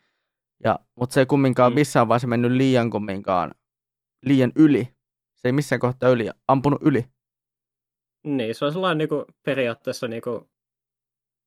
Ja, 0.64 0.78
mutta 0.94 1.14
se 1.14 1.20
ei 1.20 1.26
kumminkaan 1.26 1.72
Mm. 1.72 1.74
missään 1.74 2.08
vaiheessa 2.08 2.28
mennyt 2.28 2.52
liian 2.52 2.90
kumminkaan 2.90 3.54
liian 4.24 4.52
yli. 4.56 4.88
Se 5.34 5.48
ei 5.48 5.52
missään 5.52 5.80
kohtaa 5.80 6.08
yli, 6.10 6.30
ampunut 6.48 6.82
yli. 6.82 7.04
Niin, 8.24 8.54
se 8.54 8.64
on 8.64 8.72
sellainen 8.72 8.98
niin 8.98 9.08
kuin, 9.08 9.24
periaatteessa 9.42 10.08
niin 10.08 10.22
kuin, 10.22 10.40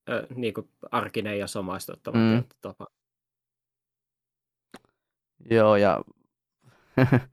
äh, 0.09 0.21
niin 0.35 0.53
kuin 0.53 0.69
arkinen 0.91 1.39
ja 1.39 1.47
samaistuttava 1.47 2.17
mm. 2.17 2.43
tapa. 2.61 2.87
Joo, 5.51 5.75
ja 5.75 6.01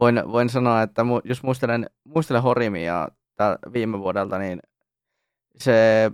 voin, 0.00 0.22
voin 0.32 0.48
sanoa, 0.48 0.82
että 0.82 1.04
mu, 1.04 1.20
jos 1.24 1.42
muistelen, 1.42 1.90
muistelen 2.04 2.42
Horimia 2.42 3.08
tää 3.36 3.58
viime 3.72 3.98
vuodelta, 3.98 4.38
niin 4.38 4.60
se, 5.56 6.10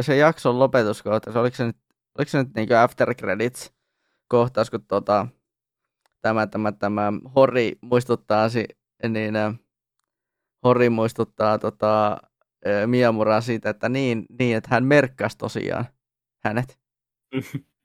se 0.00 0.16
jakson 0.16 0.58
lopetuskohta, 0.58 1.32
se 1.32 1.38
oliko 1.38 1.56
se 1.56 1.64
nyt, 1.66 1.76
oliko 2.18 2.30
se 2.30 2.38
nyt 2.38 2.54
niin 2.54 2.76
after 2.76 3.14
credits 3.14 3.72
kohtaus, 4.28 4.70
kun 4.70 4.84
tota, 4.86 5.26
tämä, 6.22 6.46
tämä, 6.46 6.72
tämä 6.72 7.12
Hori 7.34 7.78
muistuttaa, 7.80 8.48
si, 8.48 8.64
niin 9.08 9.36
äh, 9.36 9.54
Hori 10.64 10.90
muistuttaa 10.90 11.58
tota, 11.58 12.12
äh, 12.66 12.86
Miamuraa 12.86 13.40
siitä, 13.40 13.70
että 13.70 13.88
niin, 13.88 14.26
niin, 14.38 14.56
että 14.56 14.68
hän 14.72 14.84
merkkasi 14.84 15.38
tosiaan 15.38 15.84
hänet. 16.44 16.78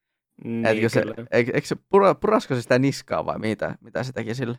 niin, 0.43 0.65
Etkö 0.65 0.89
se, 0.89 1.03
eikö, 1.31 1.51
eikö 1.53 1.67
se 1.67 1.75
pura, 1.89 2.15
purasko 2.15 2.55
se 2.55 2.61
sitä 2.61 2.79
niskaa 2.79 3.25
vai 3.25 3.39
mitä, 3.39 3.75
mitä 3.81 4.03
se 4.03 4.13
teki 4.13 4.35
sille? 4.35 4.57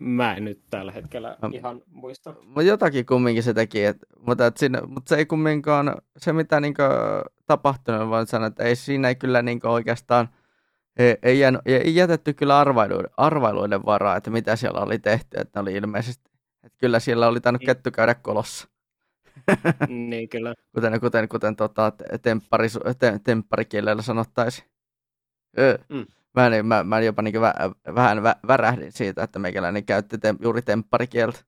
Mä 0.00 0.34
en 0.34 0.44
nyt 0.44 0.60
tällä 0.70 0.92
hetkellä 0.92 1.36
No. 1.42 1.50
ihan 1.52 1.82
muista. 1.86 2.34
Mutta 2.44 2.62
jotakin 2.62 3.06
kumminkin 3.06 3.42
se 3.42 3.54
teki, 3.54 3.84
et, 3.84 3.96
mutta, 4.26 4.46
et 4.46 4.56
siinä, 4.56 4.80
mutta 4.86 5.08
se 5.08 5.16
ei 5.16 5.26
kumminkaan, 5.26 5.94
se 6.16 6.32
mitä 6.32 6.60
niinku 6.60 6.82
tapahtunut, 7.46 8.10
vaan 8.10 8.26
sanoa, 8.26 8.46
että 8.46 8.64
ei 8.64 8.76
siinä 8.76 9.08
ei 9.08 9.14
kyllä 9.14 9.42
niinku 9.42 9.68
oikeastaan, 9.68 10.28
ei, 10.96 11.16
ei, 11.22 11.38
jäänyt, 11.38 11.60
ei 11.66 11.94
jätetty 11.94 12.32
kyllä 12.34 12.58
arvailuiden, 12.58 13.10
arvailuiden 13.16 13.84
varaa, 13.86 14.16
että 14.16 14.30
mitä 14.30 14.56
siellä 14.56 14.80
oli 14.80 14.98
tehty, 14.98 15.36
että 15.40 15.58
ne 15.58 15.62
oli 15.62 15.74
ilmeisesti, 15.74 16.30
että 16.62 16.78
kyllä 16.78 17.00
siellä 17.00 17.28
oli 17.28 17.40
tainnut 17.40 17.60
Niin. 17.60 17.66
kettu 17.66 17.90
käydä 17.90 18.14
kolossa, 18.14 18.68
niin, 20.10 20.28
kyllä. 20.28 20.54
kuten, 20.74 21.00
kuten, 21.00 21.28
kuten 21.28 21.56
tota, 21.56 21.92
temppari, 22.22 22.68
te, 22.98 23.20
tempparikielellä 23.24 24.02
sanottaisiin. 24.02 24.68
Öö. 25.58 25.78
Mm. 25.88 26.06
Mä, 26.34 26.46
en, 26.46 26.66
mä, 26.66 26.84
mä 26.84 27.00
jopa 27.00 27.22
niin 27.22 27.40
vä, 27.40 27.54
vähän 27.94 28.22
vä, 28.22 28.36
värähdin 28.46 28.92
siitä, 28.92 29.22
että 29.22 29.38
meikäläinen 29.38 29.84
käytti 29.84 30.18
tem, 30.18 30.38
juuri 30.42 30.62
tempparikieltä. 30.62 31.38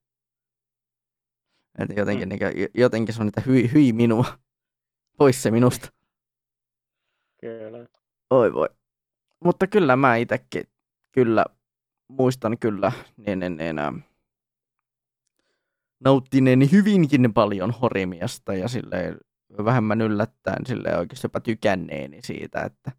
Et 1.78 1.96
jotenkin, 1.96 2.28
Mm. 2.28 2.34
niin, 2.38 2.68
jotenkin 2.74 3.14
se 3.14 3.20
on 3.20 3.26
niitä 3.26 3.40
hyi, 3.46 3.72
hyi 3.72 3.92
minua. 3.92 4.24
Pois 5.18 5.42
se 5.42 5.50
minusta. 5.50 5.88
kyllä. 7.40 7.86
Oi 8.30 8.52
voi. 8.52 8.68
Mutta 9.44 9.66
kyllä 9.66 9.96
mä 9.96 10.16
itsekin, 10.16 10.64
kyllä, 11.12 11.44
muistan 12.08 12.58
kyllä, 12.58 12.92
niin, 13.16 13.38
niin, 13.38 13.56
niin, 13.56 13.78
ähm, 13.78 13.96
nauttineeni 16.04 16.72
hyvinkin 16.72 17.34
paljon 17.34 17.70
Horimiasta 17.70 18.54
ja 18.54 18.68
silleen 18.68 19.16
vähemmän 19.64 20.00
yllättäen 20.00 20.66
silleen 20.66 20.98
oikeasti 20.98 21.24
jopa 21.24 21.40
tykänneeni 21.40 22.22
siitä, 22.22 22.62
että 22.62 22.92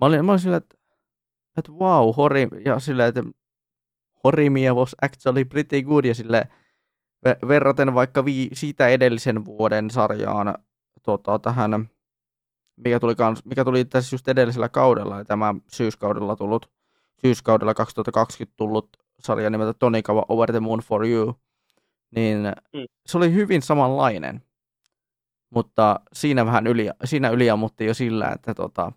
mä 0.00 0.06
olin, 0.06 0.24
mä 0.24 0.32
olin 0.32 0.40
silleen, 0.40 0.62
että, 0.62 0.76
että 1.58 1.72
wow, 1.72 2.14
Horim, 2.16 2.50
ja 2.64 2.78
silleen, 2.78 3.08
että 3.08 3.22
Horimia 4.24 4.74
was 4.74 4.96
actually 5.02 5.44
pretty 5.44 5.82
good 5.82 6.04
ja 6.04 6.14
silleen 6.14 6.48
ve- 7.28 7.48
verraten 7.48 7.94
vaikka 7.94 8.24
vi- 8.24 8.50
siitä 8.52 8.88
edellisen 8.88 9.44
vuoden 9.44 9.90
sarjaan 9.90 10.54
tota, 11.02 11.38
tähän 11.38 11.88
mikä 12.78 13.00
tuli, 13.00 13.14
kans, 13.14 13.44
mikä 13.44 13.64
tuli 13.64 13.84
tässä 13.84 14.14
just 14.14 14.28
edellisellä 14.28 14.68
kaudella, 14.68 15.18
ja 15.18 15.24
tämä 15.24 15.54
syyskaudella 15.72 16.36
tullut, 16.36 16.70
syyskaudella 17.20 17.74
2020 17.74 18.56
tullut 18.56 18.88
sarja 19.20 19.50
nimeltä 19.50 19.74
Tonikawa 19.78 20.24
Over 20.28 20.50
the 20.50 20.60
Moon 20.60 20.78
for 20.80 21.06
You, 21.06 21.34
niin 22.14 22.38
Mm. 22.74 22.84
se 23.06 23.18
oli 23.18 23.32
hyvin 23.32 23.62
samanlainen, 23.62 24.42
mutta 25.50 26.00
siinä 26.12 26.46
vähän 26.46 26.66
yli, 26.66 26.90
siinä 27.04 27.30
yliammuttiin 27.30 27.88
jo 27.88 27.94
sillä, 27.94 28.28
että 28.34 28.54
tota, 28.54 28.92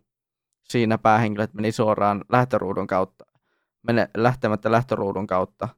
siinä 0.69 0.97
päähenkilöt 0.97 1.53
meni 1.53 1.71
suoraan 1.71 2.25
lähtöruudun 2.29 2.87
kautta, 2.87 3.25
mene, 3.87 4.09
lähtemättä 4.17 4.71
lähtöruudun 4.71 5.27
kautta, 5.27 5.69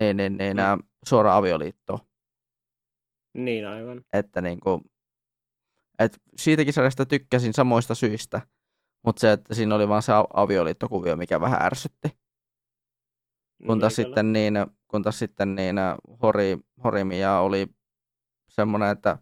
niin, 0.00 0.16
niin, 0.16 0.36
niin 0.36 0.56
Mm. 0.56 0.82
suoraan 1.06 1.36
avioliittoon 1.38 1.98
Niin, 3.34 3.68
aivan. 3.68 4.00
että 4.12 4.40
niinku, 4.40 4.82
et 5.98 6.18
siitäkin 6.36 6.72
sarjasta 6.72 7.06
tykkäsin 7.06 7.52
samoista 7.54 7.94
syistä, 7.94 8.40
mutta 9.06 9.20
se, 9.20 9.32
että 9.32 9.54
siinä 9.54 9.74
oli 9.74 9.88
vaan 9.88 10.02
se 10.02 10.12
avioliittokuvio, 10.34 11.16
mikä 11.16 11.40
vähän 11.40 11.62
ärsytti. 11.62 12.21
Kun 13.66 13.80
taas 13.80 13.96
sitten 13.96 14.32
niin, 14.32 14.54
kun 14.88 15.02
taas 15.02 15.18
sitten 15.18 15.54
niin 15.54 15.76
Hori, 16.22 16.58
Horimia 16.84 17.38
oli 17.38 17.66
semmoinen, 18.48 18.90
että 18.90 19.18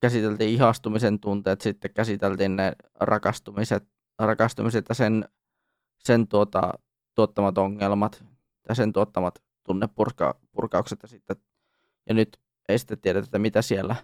käsiteltiin 0.00 0.50
ihastumisen 0.50 1.20
tunteet, 1.20 1.60
sitten 1.60 1.94
käsiteltiin 1.94 2.56
ne 2.56 2.72
rakastumiset, 3.00 3.84
rakastumiset 4.18 4.84
ja 4.88 4.94
sen, 4.94 5.28
sen 5.98 6.28
tuota, 6.28 6.72
tuottamat 7.14 7.58
ongelmat 7.58 8.24
ja 8.68 8.74
sen 8.74 8.92
tuottamat 8.92 9.42
tunnepurkaukset 9.66 11.02
ja 11.02 11.08
sitten 11.08 11.36
ja 12.08 12.14
nyt 12.14 12.40
ei 12.68 12.78
sitten 12.78 13.00
tiedetä, 13.00 13.24
että 13.24 13.38
mitä 13.38 13.62
siellä, 13.62 13.96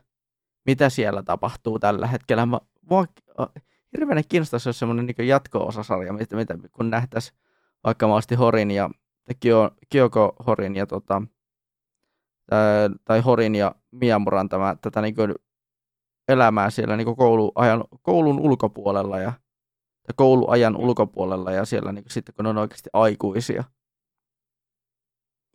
mitä 0.67 0.91
siellä 0.91 1.23
tapahtuu 1.23 1.79
tällä 1.79 2.07
hetkellä. 2.07 2.47
Mä, 2.47 2.61
mua 2.91 3.07
hirveän 3.93 4.23
kiinnostaisi, 4.29 4.69
jos 4.69 4.79
semmoinen 4.79 5.07
niin 5.07 5.29
jatko-osasarja, 5.29 6.13
mitä, 6.13 6.37
mitä, 6.37 6.59
kun 6.73 6.91
nähtäisiin 6.91 7.39
vaikka 7.85 8.07
mahdollisesti 8.07 8.35
Horin 8.35 8.71
ja 8.71 8.91
Kyo, 9.41 9.71
Kyoko 9.93 10.37
Horin 10.47 10.77
ja 10.77 10.87
tota, 10.87 11.23
ää, 12.51 12.91
tai 13.05 13.21
Horin 13.21 13.55
ja 13.55 13.75
Miamuran 13.91 14.49
tämä, 14.49 14.77
tätä 14.81 15.01
niin 15.01 15.15
kuin 15.15 15.35
elämää 16.29 16.71
siellä 16.71 16.97
niin 16.97 17.05
kuin 17.05 17.17
kouluajan, 17.17 17.85
koulun 18.03 18.41
ulkopuolella 18.41 19.19
ja 19.19 19.33
tai 20.07 20.15
kouluajan 20.17 20.77
ulkopuolella 20.77 21.53
ja 21.53 21.65
siellä 21.65 21.93
niin 21.93 22.05
kuin 22.05 22.13
sitten 22.13 22.35
kun 22.35 22.45
ne 22.45 22.49
on 22.49 22.59
oikeasti 22.59 22.91
aikuisia. 22.93 23.65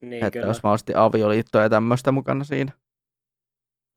Niin, 0.01 0.13
että 0.13 0.31
kyllä. 0.31 0.47
olisi 0.47 0.61
mahdollisesti 0.63 0.93
avioliittoa 0.95 1.61
ja 1.61 1.69
tämmöistä 1.69 2.11
mukana 2.11 2.43
siinä. 2.43 2.71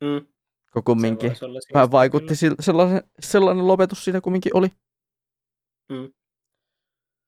Mm, 0.00 0.26
Kun 0.72 0.82
se 0.82 0.84
kumminkin 0.84 1.32
olla 1.42 1.58
vähän 1.74 1.90
vaikutti, 1.90 2.34
sil- 2.40 2.60
sellainen, 2.60 3.02
sellainen 3.20 3.66
lopetus 3.66 4.04
siinä 4.04 4.20
kumminkin 4.20 4.56
oli. 4.56 4.68
kyllä. 5.88 6.02
Mm. 6.02 6.12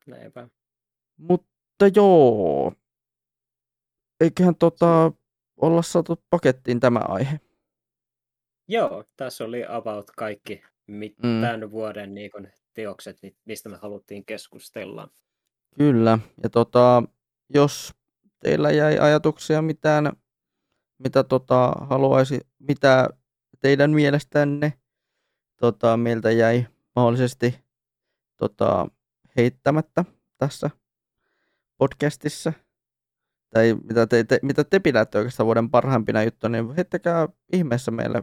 Näinpä. 0.07 0.49
Mutta 1.19 1.50
joo, 1.95 2.73
eiköhän 4.21 4.55
tota 4.57 5.13
olla 5.57 5.83
saatu 5.83 6.23
pakettiin 6.31 6.81
tämä 6.81 6.99
aihe. 7.09 7.41
Joo, 8.69 9.05
tässä 9.17 9.45
oli 9.45 9.65
about 9.69 10.11
kaikki 10.17 10.63
mit- 10.87 11.19
Mm. 11.23 11.41
tämän 11.41 11.71
vuoden 11.71 12.15
niin 12.15 12.31
kun, 12.31 12.49
teokset, 12.75 13.19
mi- 13.23 13.37
mistä 13.45 13.69
me 13.69 13.77
haluttiin 13.77 14.25
keskustella. 14.25 15.09
Kyllä, 15.79 16.19
ja 16.43 16.51
tota, 16.51 17.03
jos 17.55 17.95
teillä 18.41 18.71
jäi 18.71 18.99
ajatuksia 18.99 19.63
mitään, 19.63 20.13
mitä 20.99 21.25
tota, 21.25 21.73
haluaisi, 21.81 22.41
mitä 22.59 23.09
teidän 23.61 23.91
mielestänne 23.91 24.73
tota, 25.57 25.97
meiltä 25.97 26.31
jäi 26.31 26.67
mahdollisesti 26.97 27.65
tota, 28.37 28.87
heittämättä 29.37 30.05
tässä 30.39 30.71
podcastissa, 31.81 32.53
tai 33.55 33.77
mitä 33.85 34.07
te, 34.07 34.25
te, 34.25 34.39
mitä 34.43 34.65
te 34.65 34.79
pidätte 34.79 35.19
oikeastaan 35.19 35.47
vuoden 35.47 35.71
parhaimpina 35.71 36.23
juttuina, 36.23 36.63
niin 36.63 36.75
heittäkää 36.77 37.29
ihmeessä 37.53 37.91
meille 37.91 38.23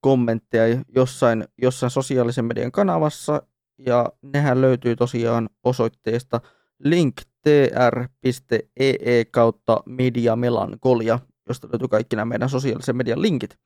kommentteja 0.00 0.82
jossain, 0.94 1.44
jossain 1.62 1.90
sosiaalisen 1.90 2.44
median 2.44 2.72
kanavassa, 2.72 3.42
ja 3.78 4.12
nehän 4.22 4.60
löytyy 4.60 4.96
tosiaan 4.96 5.48
osoitteesta 5.64 6.40
linktr.ee 6.78 8.60
E 9.00 9.24
kautta 9.24 9.82
mediamelankolia, 9.86 11.18
josta 11.48 11.68
löytyy 11.72 11.88
kaikki 11.88 12.16
nämä 12.16 12.24
meidän 12.24 12.48
sosiaalisen 12.48 12.96
median 12.96 13.22
linkit. 13.22 13.58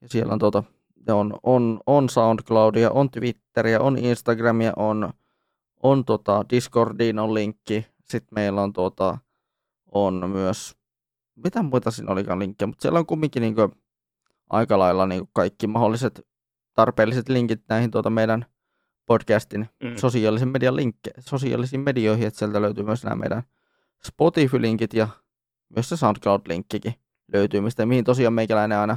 Ja 0.00 0.08
siellä 0.08 0.32
on, 0.32 0.40
ne 1.06 1.12
on, 1.12 1.38
on, 1.42 1.80
on 1.86 2.08
SoundCloudia, 2.08 2.90
on 2.90 3.10
Twitteriä, 3.10 3.80
on 3.80 3.98
Instagramia, 3.98 4.72
on, 4.76 5.12
on 5.82 6.04
tota 6.04 6.44
Discordiin 6.50 7.18
on 7.18 7.34
linkki. 7.34 7.95
Sitten 8.08 8.34
meillä 8.34 8.62
on, 8.62 8.72
tuota, 8.72 9.18
on 9.92 10.30
myös, 10.30 10.76
mitä 11.36 11.62
muita 11.62 11.90
siinä 11.90 12.12
olikaan 12.12 12.38
linkkejä, 12.38 12.66
mutta 12.66 12.82
siellä 12.82 12.98
on 12.98 13.06
kumminkin 13.06 13.40
niin 13.40 13.54
aika 14.50 14.78
lailla 14.78 15.06
niin 15.06 15.28
kaikki 15.32 15.66
mahdolliset 15.66 16.20
tarpeelliset 16.74 17.28
linkit 17.28 17.62
näihin 17.68 17.90
tuota 17.90 18.10
meidän 18.10 18.46
podcastin 19.06 19.68
Mm. 19.82 19.96
sosiaalisen 19.96 20.48
median 20.48 20.76
linkkejä, 20.76 21.14
sosiaalisiin 21.18 21.80
medioihin, 21.80 22.26
että 22.26 22.38
sieltä 22.38 22.62
löytyy 22.62 22.84
myös 22.84 23.04
nämä 23.04 23.16
meidän 23.16 23.42
Spotify-linkit 24.06 24.94
ja 24.94 25.08
myös 25.76 25.88
se 25.88 25.96
SoundCloud-linkkikin 25.96 26.94
löytyy, 27.32 27.60
mistä 27.60 27.86
mihin 27.86 28.04
tosiaan 28.04 28.32
meikäläinen 28.32 28.78
aina 28.78 28.96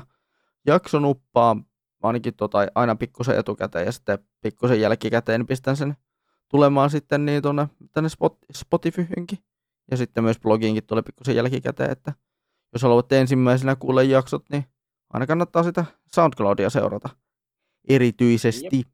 jakso 0.67 0.99
nuppaa, 0.99 1.55
ainakin 2.03 2.35
tota, 2.35 2.57
aina 2.75 2.95
pikkusen 2.95 3.39
etukäteen 3.39 3.85
ja 3.85 3.91
sitten 3.91 4.19
pikkusen 4.41 4.81
jälkikäteen 4.81 5.47
pistän 5.47 5.77
sen 5.77 5.97
tulemaan 6.49 6.89
sitten 6.89 7.25
niin 7.25 7.41
tuonne 7.41 7.67
tänne 7.91 8.09
Spot, 8.09 8.37
Spotifyhynkin. 8.53 9.39
Ja 9.91 9.97
sitten 9.97 10.23
myös 10.23 10.39
blogiinkin 10.39 10.85
tulee 10.85 11.01
pikkusen 11.01 11.35
jälkikäteen, 11.35 11.91
että 11.91 12.13
jos 12.73 12.81
haluatte 12.81 13.19
ensimmäisenä 13.19 13.75
kuulla 13.75 14.03
jaksot, 14.03 14.49
niin 14.49 14.65
aina 15.09 15.27
kannattaa 15.27 15.63
sitä 15.63 15.85
SoundCloudia 16.15 16.69
seurata 16.69 17.09
erityisesti. 17.89 18.77
Jep. 18.77 18.87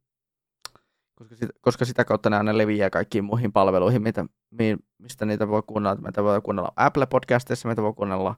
Koska, 1.15 1.35
sitä, 1.35 1.53
koska 1.61 1.85
sitä 1.85 2.05
kautta 2.05 2.29
ne 2.29 2.37
aina 2.37 2.57
leviää 2.57 2.89
kaikkiin 2.89 3.23
muihin 3.23 3.53
palveluihin, 3.53 4.01
mitä, 4.01 4.25
mi, 4.51 4.77
mistä 4.97 5.25
niitä 5.25 5.47
voi 5.47 5.63
kuunnella. 5.67 6.01
Meitä 6.01 6.23
voi 6.23 6.41
kuunnella 6.41 6.73
Apple 6.75 7.05
Podcasteissa, 7.05 7.67
meitä 7.67 7.81
voi 7.81 7.93
kuunnella 7.93 8.35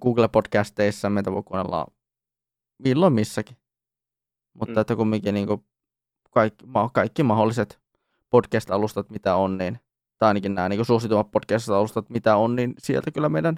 Google 0.00 0.28
Podcasteissa, 0.28 1.10
meitä 1.10 1.32
voi 1.32 1.42
kuunnella 1.42 1.86
milloin 2.78 3.12
missäkin. 3.12 3.56
Mutta 4.54 4.74
mm. 4.74 4.80
että 4.80 4.96
kumminkin 4.96 5.34
niin 5.34 5.46
kuin 5.46 5.66
kaikki, 6.30 6.66
kaikki 6.92 7.22
mahdolliset 7.22 7.83
podcast-alustat, 8.34 9.10
mitä 9.10 9.36
on, 9.36 9.58
niin, 9.58 9.78
tai 10.18 10.26
ainakin 10.26 10.54
nämä 10.54 10.68
niin 10.68 10.84
suositummat 10.84 11.30
podcast-alustat, 11.30 12.10
mitä 12.10 12.36
on, 12.36 12.56
niin 12.56 12.74
sieltä 12.78 13.10
kyllä 13.10 13.28
meidän, 13.28 13.56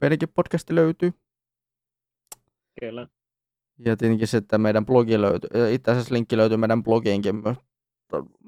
meidänkin 0.00 0.28
podcasti 0.28 0.74
löytyy. 0.74 1.12
Kyllä. 2.80 3.08
Ja 3.78 3.96
tietenkin 3.96 4.28
se, 4.28 4.36
että 4.36 4.58
meidän 4.58 4.86
blogi 4.86 5.20
löytyy, 5.20 5.50
itse 5.72 5.90
asiassa 5.90 6.14
linkki 6.14 6.36
löytyy 6.36 6.56
meidän 6.56 6.82
blogiinkin 6.82 7.36
myös. 7.36 7.56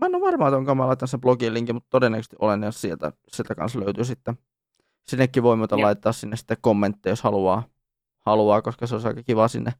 Mä 0.00 0.06
en 0.06 0.14
ole 0.14 0.26
varma, 0.26 0.48
että 0.48 0.56
onko 0.56 0.74
mä 0.74 0.86
laitan 0.86 1.08
sen 1.08 1.20
blogin 1.20 1.54
linkin, 1.54 1.74
mutta 1.74 1.90
todennäköisesti 1.90 2.36
olen, 2.38 2.62
ja 2.62 2.72
sieltä, 2.72 3.12
sieltä 3.28 3.54
kanssa 3.54 3.80
löytyy 3.80 4.04
sitten. 4.04 4.38
Sinnekin 5.06 5.42
voi 5.42 5.56
muuta 5.56 5.80
laittaa 5.80 6.12
sinne 6.12 6.36
sitten 6.36 6.56
kommentteja, 6.60 7.12
jos 7.12 7.22
haluaa, 7.22 7.62
haluaa, 8.18 8.62
koska 8.62 8.86
se 8.86 8.94
on 8.94 9.06
aika 9.06 9.22
kiva 9.22 9.48
sinne, 9.48 9.72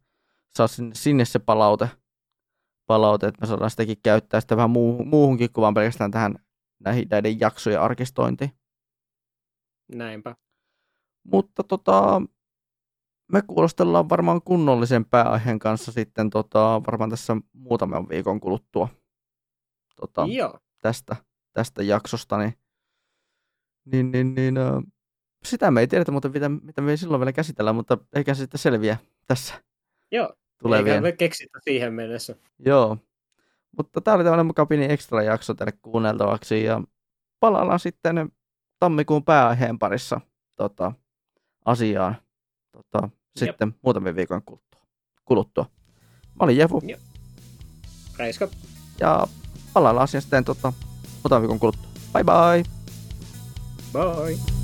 saa 0.55 0.67
sinne, 0.67 0.95
sinne 0.95 1.25
se 1.25 1.39
palaute, 1.39 1.89
palaute, 2.87 3.27
että 3.27 3.41
me 3.41 3.47
saadaan 3.47 3.71
sitäkin 3.71 3.97
käyttää 4.03 4.41
sitä 4.41 4.57
vähän 4.57 4.71
muu, 4.71 5.05
muuhunkin 5.05 5.53
kuin 5.53 5.63
vaan 5.63 5.75
pelkästään 5.75 6.11
tähän 6.11 6.35
näihin, 6.85 7.09
näiden 7.11 7.41
jaksojen 7.41 7.81
arkistointiin. 7.81 8.51
Näinpä. 9.95 10.37
Mutta 11.25 11.65
tota, 11.65 12.23
me 13.33 13.43
kuulostellaan 13.43 14.09
varmaan 14.09 14.43
kunnollisen 14.43 15.05
pääaiheen 15.05 15.59
kanssa 15.59 15.93
sitten 15.93 16.31
tota, 16.31 16.83
varmaan 16.87 17.11
tässä 17.11 17.37
muutaman 17.53 18.09
viikon 18.09 18.41
kuluttua 18.41 18.89
tota, 19.97 20.27
Joo. 20.31 20.59
Tästä, 20.83 21.17
tästä 21.53 21.83
jaksosta. 21.83 22.39
Niin, 22.39 22.55
niin, 23.85 24.11
niin, 24.11 24.35
niin 24.35 24.59
äh, 24.59 24.83
sitä 25.45 25.71
me 25.71 25.81
ei 25.81 25.87
tiedetä, 25.87 26.13
mutta 26.13 26.29
mitä, 26.29 26.49
mitä 26.49 26.81
me 26.81 26.91
ei 26.91 26.97
silloin 26.97 27.21
vielä 27.21 27.33
käsitellä, 27.33 27.73
mutta 27.73 27.99
eikä 28.15 28.35
se 28.35 28.39
sitten 28.39 28.59
selviä 28.59 28.97
tässä. 29.27 29.63
Joo, 30.13 30.35
tulevien. 30.63 30.95
eikä 30.95 31.03
me 31.03 31.13
keksitä 31.13 31.59
siihen 31.65 31.95
mennessä. 31.95 32.37
Joo, 32.59 32.99
mutta 33.77 34.01
tämä 34.01 34.15
oli 34.15 34.25
tämmöinen 34.25 34.47
muka 34.47 34.67
pieni 34.67 34.93
ekstra 34.93 35.23
jakso 35.23 35.55
teille 35.55 35.79
kuunneltavaksi 35.83 36.65
ja 36.65 36.83
palaillaan 37.41 37.81
sitten 37.81 38.33
tammikuun 38.79 39.25
pääaiheen 39.25 39.79
parissa 39.79 40.21
tota, 40.57 40.93
asiaan 41.65 42.17
tota, 42.73 43.09
sitten 43.37 43.75
muutamien 43.83 44.17
viikon 44.17 44.43
kuluttua. 44.43 44.81
kuluttua. 45.25 45.67
Mä 46.25 46.45
olin 46.45 46.57
Jefu. 46.57 46.83
Joo. 46.85 47.01
Reiska. 48.19 48.49
Ja 49.01 49.27
palaillaan 49.73 50.05
asiaan 50.05 50.23
sitten 50.23 50.45
tota, 50.45 50.73
muutaman 51.15 51.43
viikon 51.43 51.59
kuluttua. 51.59 51.91
Bye 52.13 52.25
bye! 52.25 52.63
Bye! 53.93 54.56